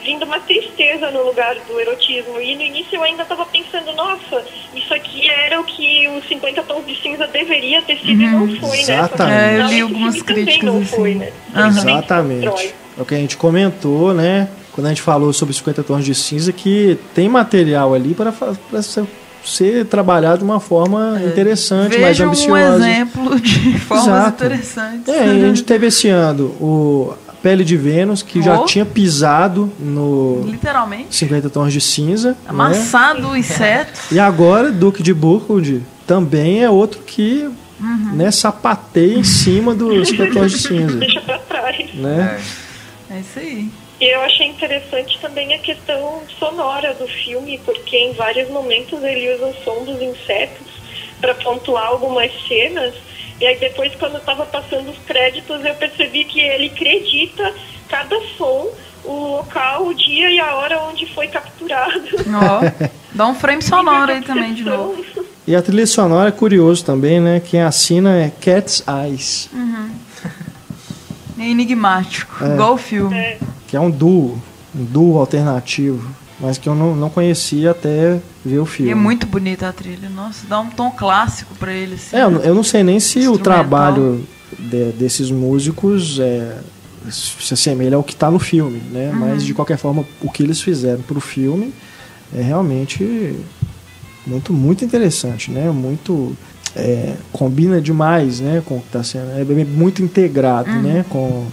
vindo 0.03 0.25
uma 0.25 0.41
tristeza 0.41 1.11
no 1.11 1.25
lugar 1.25 1.55
do 1.67 1.81
erotismo. 1.81 2.41
E 2.41 2.55
no 2.55 2.63
início 2.63 2.97
eu 2.97 3.03
ainda 3.03 3.23
estava 3.23 3.45
pensando, 3.47 3.93
nossa, 3.95 4.45
isso 4.75 4.93
aqui 4.95 5.29
era 5.29 5.61
o 5.61 5.65
que 5.65 6.09
os 6.09 6.27
50 6.29 6.63
tons 6.63 6.87
de 6.87 7.01
cinza 7.01 7.27
deveria 7.27 7.83
ter 7.83 7.97
sido 7.99 8.11
e 8.23 8.27
não 8.27 8.49
foi, 8.57 8.77
né? 8.77 8.83
Exatamente. 8.83 9.39
É, 9.39 9.61
eu 9.61 9.67
li 9.67 9.81
algumas 9.81 10.23
críticas 10.23 10.63
não 10.63 10.79
assim. 10.79 10.85
foi, 10.97 11.15
né? 11.15 11.33
Exatamente. 11.55 12.75
É 12.99 13.03
o 13.03 13.05
que 13.05 13.15
a 13.15 13.19
gente 13.19 13.37
comentou, 13.37 14.13
né? 14.15 14.49
Quando 14.73 14.87
a 14.87 14.91
gente 14.91 15.03
falou 15.03 15.33
sobre 15.33 15.55
50 15.55 15.83
tons 15.83 16.05
de 16.05 16.15
cinza, 16.15 16.53
que 16.53 16.99
tem 17.15 17.29
material 17.29 17.95
ali 17.95 18.15
para 18.15 18.33
ser, 18.83 19.05
ser 19.45 19.85
trabalhado 19.87 20.39
de 20.39 20.45
uma 20.45 20.61
forma 20.61 21.21
interessante, 21.27 21.99
mais 21.99 22.17
Veja 22.17 22.25
um 22.25 22.29
ambiciosa. 22.29 22.77
exemplo 22.77 23.41
de 23.41 23.79
formas 23.81 24.07
Exato. 24.07 24.45
interessantes. 24.45 25.09
É, 25.09 25.23
a 25.25 25.35
gente 25.35 25.65
teve 25.65 25.87
esse 25.89 26.09
ano 26.09 26.47
o 26.61 27.13
Pele 27.43 27.65
de 27.65 27.77
Vênus, 27.77 28.23
que 28.23 28.43
já 28.43 28.61
Oh. 28.61 28.65
tinha 28.65 28.85
pisado 28.85 29.73
no 29.79 30.43
Literalmente. 30.47 31.15
50 31.15 31.49
tons 31.51 31.73
de 31.73 31.81
cinza. 31.81 32.31
né? 32.31 32.37
Amassado 32.49 33.29
o 33.29 33.37
inseto. 33.37 34.01
E 34.11 34.19
agora, 34.19 34.71
Duque 34.73 35.03
de 35.03 35.15
Burgundy 35.15 35.83
também 36.07 36.63
é 36.65 36.71
outro 36.71 37.01
que 37.01 37.49
Uhum. 37.81 38.13
né, 38.17 38.31
sapateia 38.33 39.15
em 39.17 39.23
cima 39.23 39.73
dos 39.75 40.09
50 40.11 40.33
tons 40.33 40.51
de 40.53 40.59
cinza. 40.59 40.97
Deixa 40.99 41.21
pra 41.21 41.39
trás. 41.39 41.95
Né? 41.95 42.41
É. 43.11 43.15
É 43.17 43.21
isso 43.21 43.39
aí. 43.39 43.69
E 44.01 44.05
eu 44.15 44.21
achei 44.23 44.47
interessante 44.47 45.19
também 45.21 45.55
a 45.55 45.59
questão 45.59 46.21
sonora 46.39 46.95
do 46.95 47.07
filme, 47.09 47.59
porque 47.65 47.97
em 47.97 48.13
vários 48.15 48.49
momentos 48.51 49.03
ele 49.03 49.35
usa 49.35 49.47
o 49.47 49.55
som 49.65 49.85
dos 49.85 50.01
insetos 50.03 50.67
para 51.21 51.35
pontuar 51.35 51.87
algumas 51.87 52.31
cenas. 52.47 52.95
E 53.41 53.47
aí 53.47 53.59
depois, 53.59 53.95
quando 53.97 54.15
eu 54.15 54.21
tava 54.21 54.45
passando 54.47 54.91
os 54.91 54.99
créditos, 55.07 55.65
eu 55.65 55.75
percebi 55.77 56.25
que 56.25 56.41
ele 56.41 56.67
acredita 56.67 57.55
cada 57.89 58.17
som, 58.37 58.69
o 59.05 59.37
local, 59.37 59.87
o 59.87 59.95
dia 59.95 60.31
e 60.31 60.41
a 60.41 60.55
hora 60.57 60.81
onde 60.83 61.07
foi 61.15 61.29
capturado. 61.29 62.01
Ó, 62.35 62.89
dá 63.15 63.27
um 63.29 63.35
frame 63.35 63.63
sonoro 63.63 64.11
aí 64.13 64.23
também 64.23 64.55
de 64.55 64.65
novo. 64.65 65.03
E 65.47 65.55
a 65.57 65.63
trilha 65.63 65.87
sonora 65.87 66.29
é 66.29 66.33
curioso 66.33 66.85
também, 66.85 67.21
né? 67.21 67.41
Quem 67.41 67.63
assina 67.63 68.17
é 68.19 68.31
Cat's 68.31 68.83
Eyes, 68.87 69.49
É 71.39 71.49
enigmático. 71.49 72.45
É. 72.45 72.55
Igual 72.55 72.75
o 72.75 72.79
filme. 72.79 73.37
que 73.69 73.77
é 73.77 73.81
um 73.81 73.91
duo, 73.91 74.43
um 74.75 74.85
duo 74.85 75.19
alternativo, 75.19 76.11
mas 76.41 76.57
que 76.59 76.69
eu 76.69 76.75
não, 76.75 76.95
não 76.95 77.11
conhecia 77.11 77.71
até 77.73 78.19
ver 78.45 78.59
o 78.59 78.65
E 78.65 78.67
filme. 78.67 78.91
é 78.93 78.95
muito 78.95 79.27
bonita 79.27 79.69
a 79.69 79.73
trilha. 79.73 80.09
Nossa, 80.09 80.47
dá 80.49 80.61
um 80.61 80.71
tom 80.71 80.91
clássico 80.91 81.55
pra 81.57 81.73
ele. 81.73 81.95
Assim. 81.95 82.17
É, 82.17 82.23
eu, 82.23 82.31
não- 82.31 82.41
eu 82.41 82.55
não 82.55 82.63
sei 82.65 82.83
nem 82.83 83.01
se 83.01 83.27
o 83.29 83.39
trabalho 83.39 84.25
de- 84.59 84.93
desses 84.93 85.31
músicos 85.31 86.19
é, 86.21 86.59
se 87.11 87.55
assemelha 87.55 87.97
ao 87.97 88.03
que 88.03 88.13
está 88.13 88.31
no 88.31 88.39
filme, 88.39 88.81
né? 88.93 89.11
Uhum. 89.13 89.19
Mas 89.21 89.45
de 89.45 89.53
qualquer 89.55 89.79
forma, 89.79 90.05
o 90.23 90.31
que 90.31 90.43
eles 90.43 90.61
fizeram 90.61 91.01
para 91.03 91.19
o 91.19 91.21
filme 91.21 91.73
é 92.35 92.43
realmente 92.43 93.35
muito 94.27 94.53
muito 94.53 94.85
interessante, 94.85 95.51
né? 95.51 95.71
Muito 95.71 96.37
é, 96.77 97.15
combina 97.33 97.81
demais, 97.81 98.41
né? 98.41 98.63
Com 98.65 98.77
o 98.77 98.81
que 98.81 98.87
está 98.89 99.03
sendo, 99.03 99.31
é 99.31 99.45
muito 99.65 100.03
integrado, 100.03 100.71
Uhum. 100.71 100.83
né? 100.83 101.05
Com 101.09 101.47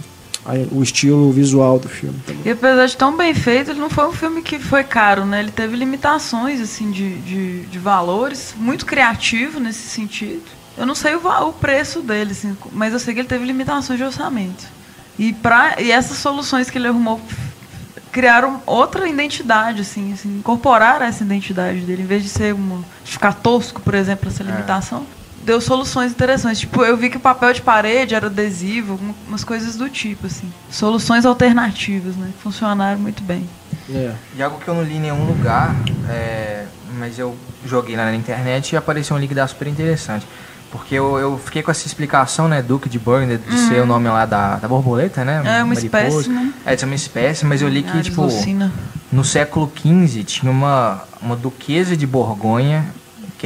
o 0.70 0.82
estilo 0.82 1.30
visual 1.32 1.78
do 1.78 1.88
filme. 1.88 2.18
Também. 2.26 2.42
E 2.44 2.50
apesar 2.50 2.86
de 2.86 2.96
tão 2.96 3.16
bem 3.16 3.34
feito, 3.34 3.70
ele 3.70 3.80
não 3.80 3.90
foi 3.90 4.06
um 4.06 4.12
filme 4.12 4.42
que 4.42 4.58
foi 4.58 4.84
caro, 4.84 5.24
né? 5.24 5.40
Ele 5.40 5.50
teve 5.50 5.76
limitações, 5.76 6.60
assim, 6.60 6.90
de, 6.90 7.18
de, 7.20 7.60
de 7.66 7.78
valores. 7.78 8.54
Muito 8.56 8.86
criativo 8.86 9.58
nesse 9.58 9.88
sentido. 9.88 10.44
Eu 10.76 10.86
não 10.86 10.94
sei 10.94 11.14
o, 11.14 11.48
o 11.48 11.52
preço 11.52 12.00
dele, 12.00 12.32
assim, 12.32 12.56
mas 12.72 12.92
eu 12.92 12.98
sei 12.98 13.14
que 13.14 13.20
ele 13.20 13.28
teve 13.28 13.44
limitações 13.44 13.98
de 13.98 14.04
orçamento. 14.04 14.64
E, 15.18 15.32
pra, 15.32 15.80
e 15.80 15.90
essas 15.90 16.18
soluções 16.18 16.68
que 16.68 16.76
ele 16.76 16.88
arrumou 16.88 17.20
criaram 18.12 18.62
outra 18.64 19.06
identidade, 19.06 19.82
assim, 19.82 20.12
assim, 20.14 20.38
incorporaram 20.38 21.04
essa 21.04 21.22
identidade 21.22 21.80
dele, 21.80 22.02
em 22.02 22.06
vez 22.06 22.22
de 22.22 22.30
ser 22.30 22.54
uma, 22.54 22.82
de 23.04 23.12
ficar 23.12 23.34
tosco, 23.34 23.80
por 23.82 23.94
exemplo, 23.94 24.28
essa 24.28 24.42
limitação. 24.42 25.06
Deu 25.46 25.60
soluções 25.60 26.10
interessantes. 26.10 26.58
Tipo, 26.58 26.82
eu 26.82 26.96
vi 26.96 27.08
que 27.08 27.16
o 27.18 27.20
papel 27.20 27.52
de 27.52 27.62
parede 27.62 28.16
era 28.16 28.26
adesivo, 28.26 28.98
umas 29.28 29.44
coisas 29.44 29.76
do 29.76 29.88
tipo, 29.88 30.26
assim. 30.26 30.52
Soluções 30.68 31.24
alternativas, 31.24 32.16
né? 32.16 32.30
Funcionaram 32.42 32.98
muito 32.98 33.22
bem. 33.22 33.48
É. 33.88 34.12
E 34.36 34.42
algo 34.42 34.58
que 34.58 34.66
eu 34.66 34.74
não 34.74 34.82
li 34.82 34.96
em 34.96 35.00
nenhum 35.00 35.24
lugar, 35.24 35.72
é, 36.10 36.64
mas 36.98 37.16
eu 37.16 37.36
joguei 37.64 37.94
lá 37.94 38.06
na 38.06 38.16
internet 38.16 38.72
e 38.72 38.76
apareceu 38.76 39.14
um 39.14 39.20
link 39.20 39.32
da 39.32 39.46
super 39.46 39.68
interessante. 39.68 40.26
Porque 40.72 40.96
eu, 40.96 41.16
eu 41.16 41.38
fiquei 41.38 41.62
com 41.62 41.70
essa 41.70 41.86
explicação, 41.86 42.48
né, 42.48 42.60
Duke 42.60 42.88
de 42.88 42.98
Burgundy, 42.98 43.38
de 43.38 43.58
ser 43.68 43.80
o 43.80 43.86
nome 43.86 44.08
lá 44.08 44.26
da, 44.26 44.56
da 44.56 44.66
borboleta, 44.66 45.24
né? 45.24 45.40
Uhum. 45.40 45.46
É 45.46 45.62
uma 45.62 45.74
mariposa. 45.74 46.06
espécie, 46.08 46.28
né? 46.28 46.52
É, 46.66 46.74
de 46.74 46.80
ser 46.80 46.86
uma 46.86 46.94
espécie, 46.96 47.46
mas 47.46 47.62
eu 47.62 47.68
li 47.68 47.84
que, 47.84 47.96
Ah, 47.96 48.02
tipo, 48.02 48.28
no 49.12 49.24
século 49.24 49.72
XV 49.76 50.24
tinha 50.24 50.50
uma, 50.50 51.04
uma 51.22 51.36
duquesa 51.36 51.96
de 51.96 52.04
Borgonha 52.04 52.84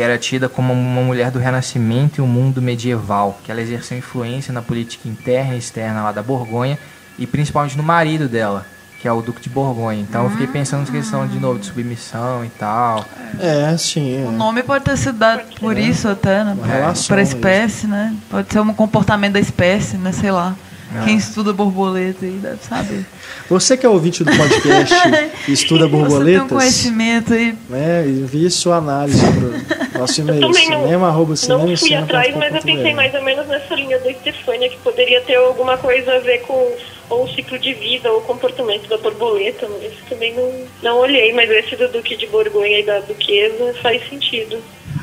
que 0.00 0.04
era 0.04 0.16
tida 0.16 0.48
como 0.48 0.72
uma 0.72 1.02
mulher 1.02 1.30
do 1.30 1.38
Renascimento 1.38 2.20
e 2.20 2.22
um 2.22 2.26
mundo 2.26 2.62
medieval, 2.62 3.38
que 3.44 3.52
ela 3.52 3.60
exerceu 3.60 3.98
influência 3.98 4.50
na 4.50 4.62
política 4.62 5.06
interna 5.06 5.54
e 5.54 5.58
externa 5.58 6.02
lá 6.02 6.10
da 6.10 6.22
Borgonha 6.22 6.78
e 7.18 7.26
principalmente 7.26 7.76
no 7.76 7.82
marido 7.82 8.26
dela, 8.26 8.64
que 8.98 9.06
é 9.06 9.12
o 9.12 9.20
Duque 9.20 9.42
de 9.42 9.50
Borgonha. 9.50 10.00
Então 10.00 10.24
eu 10.24 10.30
fiquei 10.30 10.46
pensando 10.46 10.80
nessa 10.80 10.92
questão 10.92 11.26
de 11.26 11.38
novo 11.38 11.58
de 11.58 11.66
submissão 11.66 12.42
e 12.42 12.48
tal. 12.48 13.04
É, 13.38 13.76
sim. 13.76 14.22
é. 14.22 14.26
O 14.26 14.32
nome 14.32 14.62
pode 14.62 14.86
ter 14.86 14.96
sido 14.96 15.18
dado 15.18 15.42
por 15.60 15.76
isso 15.76 16.08
até, 16.08 16.44
né? 16.44 16.56
Mesmo. 16.56 17.20
espécie, 17.20 17.86
né? 17.86 18.16
Pode 18.30 18.50
ser 18.50 18.60
um 18.60 18.72
comportamento 18.72 19.34
da 19.34 19.40
espécie, 19.40 19.98
né? 19.98 20.12
Sei 20.12 20.30
lá. 20.30 20.56
É. 20.94 21.04
Quem 21.04 21.16
estuda 21.16 21.52
borboleta 21.52 22.24
aí 22.24 22.38
deve 22.42 22.58
saber. 22.64 23.06
Você 23.48 23.76
que 23.76 23.86
é 23.86 23.88
ouvinte 23.88 24.24
do 24.24 24.36
podcast 24.36 24.94
e 25.46 25.52
estuda 25.52 25.84
Você 25.86 25.90
tem 25.90 26.00
um 26.00 26.08
borboletas, 26.08 26.48
conhecimento 26.48 27.32
aí. 27.32 27.56
né, 27.68 28.08
envie 28.08 28.50
sua 28.50 28.76
análise 28.76 29.20
pro 29.20 29.89
nosso 30.00 30.20
e-mail, 30.20 30.40
também 30.40 30.68
não- 30.70 30.82
cinema, 30.82 31.08
arroba, 31.08 31.36
cinema, 31.36 31.64
Não 31.66 31.76
fui 31.76 31.94
atrás, 31.94 32.34
mas 32.36 32.54
eu 32.54 32.62
pensei 32.62 32.94
mais 32.94 33.10
mais 33.10 33.14
ou 33.14 33.22
menos 33.22 33.46
nessa 33.48 33.74
linha 33.74 33.98
da 33.98 34.10
Estefânia, 34.10 34.68
que 34.68 34.76
poderia 34.78 35.20
ter 35.22 35.34
alguma 35.36 35.76
coisa 35.78 36.14
a 36.14 36.18
ver 36.18 36.38
com 36.42 36.72
ou 37.08 37.24
o 37.24 37.28
ciclo 37.28 37.58
de 37.58 37.74
vida 37.74 38.10
ou 38.12 38.18
o 38.18 38.22
comportamento 38.22 38.88
da 38.88 38.96
borboleta, 38.98 39.66
mas 39.68 39.92
também 40.08 40.32
não, 40.34 40.52
não 40.82 40.98
olhei, 40.98 41.32
mas 41.32 41.50
esse 41.50 41.74
do 41.74 41.88
Duque 41.88 42.16
de 42.16 42.26
Borgonha 42.28 42.78
e 42.78 42.82
da 42.84 43.00
Duquesa 43.00 43.74
faz 43.82 44.08
sentido. 44.08 44.58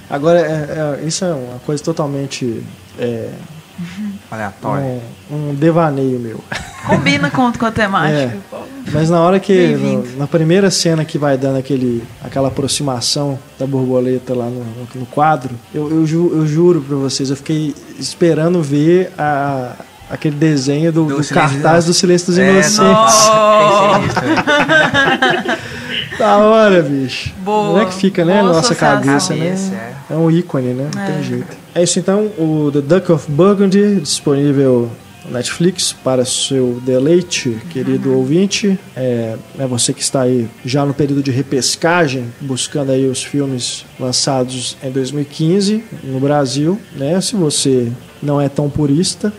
Agora, 0.10 0.40
é- 0.40 1.02
é- 1.03 1.06
isso 1.06 1.26
é 1.26 1.34
uma 1.34 1.60
coisa 1.60 1.84
totalmente 1.84 2.64
é, 2.98 3.30
Aleatório. 4.32 5.02
um, 5.32 5.49
um 5.49 5.56
devaneio 5.56 6.20
meu. 6.20 6.40
Combina 6.86 7.30
com, 7.30 7.52
com 7.52 7.66
a 7.66 7.72
temática. 7.72 8.18
É. 8.18 8.38
Mas 8.94 9.10
na 9.10 9.20
hora 9.22 9.40
que, 9.40 9.76
no- 9.76 10.18
na 10.18 10.26
primeira 10.28 10.72
cena 10.72 11.04
que 11.04 11.18
vai 11.18 11.38
dando 11.38 11.58
aquele, 11.58 12.04
aquela 12.24 12.48
aproximação 12.48 13.38
da 13.60 13.66
borboleta 13.68 14.34
lá 14.34 14.45
no, 14.45 14.66
no 14.95 15.06
quadro, 15.08 15.54
eu, 15.74 15.90
eu, 15.91 16.06
ju- 16.06 16.32
eu 16.34 16.48
juro 16.48 16.82
pra 16.82 16.95
vocês, 16.95 17.30
eu 17.30 17.36
fiquei 17.36 17.76
esperando 17.99 18.62
ver 18.64 19.12
a, 19.18 19.74
aquele 20.10 20.36
desenho 20.38 20.91
do, 20.94 21.04
Do 21.06 21.18
do 21.18 21.24
Silêncio 21.24 21.36
cartaz 21.62 21.86
dos 21.86 21.95
do 21.95 21.99
Silêncio 21.99 22.28
dos 22.28 22.38
É, 22.38 22.49
Inocentes. 22.52 22.78
nossa. 22.80 23.32
Da 26.18 26.38
hora, 26.38 26.82
bicho. 26.82 27.34
Boa. 27.44 27.74
Não 27.74 27.82
é 27.82 27.86
que 27.86 27.94
fica, 27.96 28.24
né, 28.26 28.36
na 28.36 28.42
Boa 28.44 28.54
nossa 28.54 28.76
cabeça, 28.76 29.34
Cabeça, 29.34 29.72
né? 29.72 29.94
É 30.10 30.14
um 30.16 30.32
ícone, 30.32 30.74
né? 30.74 30.90
Não 30.96 31.02
É. 31.02 31.12
tem 31.12 31.24
jeito. 31.24 31.58
É 31.76 31.84
isso 31.84 32.00
então, 32.00 32.32
o 32.38 32.70
The 32.72 32.82
Duck 32.82 33.12
of 33.12 33.30
Burgundy, 33.32 34.00
disponível 34.00 34.90
no 35.26 35.32
Netflix 35.34 35.92
para 35.92 36.24
seu 36.26 36.82
deleite, 36.86 37.58
querido 37.70 38.10
Uhum. 38.12 38.18
ouvinte. 38.18 38.80
É, 38.96 39.36
é 39.60 39.68
você 39.68 39.92
que 39.94 40.02
está 40.02 40.22
aí 40.22 40.48
já 40.66 40.86
no 40.86 40.94
período 40.94 41.22
de 41.22 41.30
repescagem, 41.32 42.26
buscando 42.40 42.92
aí 42.94 43.06
os 43.08 43.22
filmes 43.24 43.86
lançados 44.00 44.78
em 44.82 44.90
2015 44.90 45.84
no 46.04 46.20
Brasil, 46.20 46.80
né? 46.96 47.20
Se 47.20 47.36
você 47.36 47.92
não 48.24 48.40
é 48.40 48.48
tão 48.48 48.70
purista, 48.70 49.34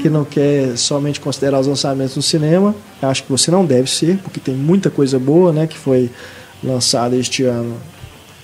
que 0.00 0.08
não 0.08 0.24
quer 0.24 0.76
somente 0.76 1.20
considerar 1.20 1.60
os 1.60 1.66
lançamentos 1.66 2.16
no 2.16 2.22
cinema, 2.22 2.74
acho 3.02 3.24
que 3.24 3.30
você 3.30 3.50
não 3.50 3.64
deve 3.64 3.90
ser, 3.90 4.18
porque 4.18 4.40
tem 4.40 4.54
muita 4.54 4.90
coisa 4.90 5.18
boa, 5.18 5.52
né, 5.52 5.66
que 5.66 5.76
foi 5.76 6.10
lançada 6.62 7.16
este 7.16 7.44
ano 7.44 7.76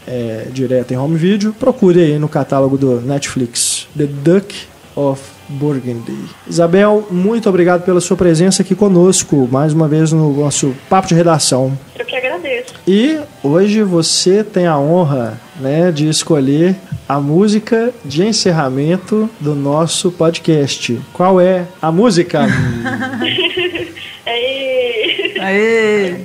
é, 0.07 0.47
direto 0.53 0.93
em 0.93 0.97
home 0.97 1.17
video. 1.17 1.53
Procure 1.53 2.01
aí 2.01 2.19
no 2.19 2.29
catálogo 2.29 2.77
do 2.77 3.01
Netflix, 3.01 3.87
The 3.97 4.07
Duck 4.07 4.55
of 4.95 5.23
Burgundy. 5.49 6.17
Isabel, 6.47 7.07
muito 7.11 7.49
obrigado 7.49 7.85
pela 7.85 8.01
sua 8.01 8.17
presença 8.17 8.63
aqui 8.63 8.75
conosco, 8.75 9.49
mais 9.51 9.73
uma 9.73 9.89
vez 9.89 10.13
no 10.13 10.33
nosso 10.35 10.75
papo 10.89 11.09
de 11.09 11.15
redação. 11.15 11.77
Eu 11.99 12.05
que 12.05 12.17
agradeço. 12.17 12.75
E 12.87 13.19
hoje 13.43 13.83
você 13.83 14.43
tem 14.43 14.67
a 14.67 14.79
honra 14.79 15.41
né, 15.61 15.91
de 15.93 16.09
escolher 16.09 16.77
a 17.09 17.21
música 17.21 17.93
de 18.05 18.25
encerramento 18.25 19.29
do 19.41 19.55
nosso 19.55 20.11
podcast. 20.13 21.01
Qual 21.13 21.41
é 21.41 21.67
a 21.81 21.91
música? 21.91 22.47
Aí, 24.25 25.35
Aê! 25.41 26.17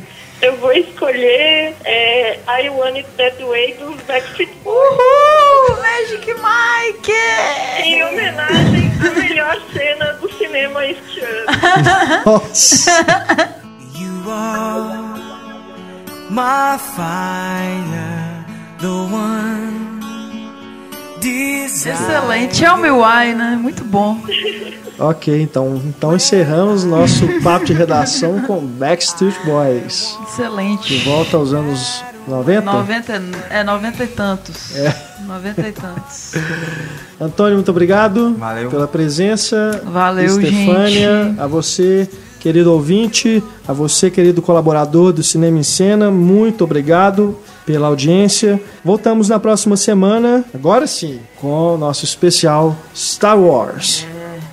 eu 0.42 0.56
vou 0.58 0.72
escolher 0.72 1.74
é, 1.84 2.40
I 2.48 2.70
Want 2.70 2.96
It 2.98 3.10
That 3.18 3.44
Way 3.44 3.74
dos 3.74 4.02
Backstreet 4.04 4.52
Boys. 4.64 4.78
Uhul! 4.78 5.78
Magic 5.82 6.34
Mike! 6.34 7.12
Em 7.84 8.04
homenagem 8.04 8.92
à 9.02 9.20
melhor 9.20 9.58
cena 9.74 10.14
do 10.14 10.32
cinema 10.34 10.86
este 10.86 11.20
ano. 11.20 11.46
Nossa! 12.26 12.92
You 13.96 14.32
are 14.32 15.18
a 16.40 16.78
fire, 16.78 18.46
the 18.80 18.88
one 18.88 19.77
desire. 21.20 21.94
Excelente. 21.94 22.60
Tell 22.60 22.78
me 22.78 22.92
why, 22.92 23.34
né? 23.34 23.58
Muito 23.62 23.84
bom. 23.84 24.20
Ok, 25.00 25.42
então, 25.42 25.80
então 25.86 26.16
encerramos 26.16 26.84
nosso 26.84 27.28
papo 27.44 27.66
de 27.66 27.74
redação 27.74 28.42
com 28.42 28.60
Backstreet 28.66 29.36
Boys. 29.46 30.18
De 30.20 30.32
Excelente. 30.32 30.98
volta 31.04 31.38
aos 31.38 31.54
anos 31.54 32.04
90? 32.28 32.62
90, 32.62 33.22
é 33.50 33.64
90 33.64 34.04
e 34.04 34.08
tantos. 34.08 34.76
É. 34.76 34.94
90 35.26 35.68
e 35.68 35.72
tantos. 35.72 36.34
Antônio, 37.20 37.56
muito 37.56 37.70
obrigado 37.70 38.34
Valeu. 38.38 38.70
pela 38.70 38.88
presença. 38.88 39.82
Valeu, 39.86 40.26
Estefânia, 40.26 41.24
gente. 41.26 41.40
a 41.40 41.46
você, 41.48 42.10
querido 42.48 42.72
ouvinte, 42.72 43.44
a 43.68 43.74
você, 43.74 44.10
querido 44.10 44.42
colaborador 44.42 45.12
do 45.12 45.22
Cinema 45.22 45.60
em 45.60 45.64
Cena, 45.64 46.10
muito 46.10 46.64
obrigado 46.64 47.38
pela 47.66 47.88
audiência. 47.88 48.58
Voltamos 48.86 49.28
na 49.28 49.38
próxima 49.38 49.76
semana, 49.76 50.46
agora 50.54 50.88
sim, 50.88 51.20
com 51.42 51.76
o 51.76 51.78
nosso 51.78 52.06
especial 52.06 52.74
Star 52.96 53.38
Wars. 53.38 54.06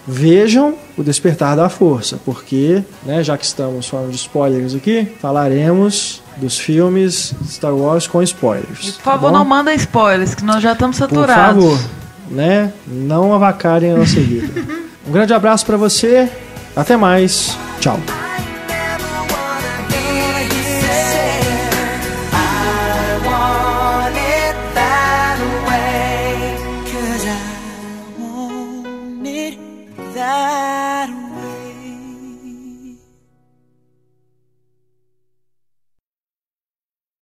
Vejam 0.08 0.74
o 0.98 1.04
Despertar 1.04 1.54
da 1.54 1.68
Força, 1.68 2.18
porque, 2.24 2.82
né, 3.06 3.22
já 3.22 3.38
que 3.38 3.44
estamos 3.44 3.86
falando 3.86 4.10
de 4.10 4.16
spoilers 4.16 4.74
aqui, 4.74 5.06
falaremos 5.20 6.20
dos 6.36 6.58
filmes 6.58 7.32
Star 7.46 7.76
Wars 7.76 8.08
com 8.08 8.20
spoilers. 8.24 8.88
E, 8.88 8.92
por 8.94 9.02
tá 9.04 9.12
favor, 9.12 9.30
bom? 9.30 9.38
não 9.38 9.44
mandem 9.44 9.76
spoilers, 9.76 10.34
que 10.34 10.42
nós 10.42 10.60
já 10.60 10.72
estamos 10.72 10.98
Por 10.98 11.06
saturados. 11.10 11.64
favor, 11.64 11.78
né? 12.28 12.72
Não 12.88 13.32
avacalhem 13.32 13.92
a 13.92 13.98
nossa 13.98 14.18
vida. 14.18 14.48
Um 15.06 15.12
grande 15.12 15.34
abraço 15.34 15.66
pra 15.66 15.76
você. 15.76 16.30
Até 16.74 16.96
mais. 16.96 17.56
Ciao! 17.80 18.23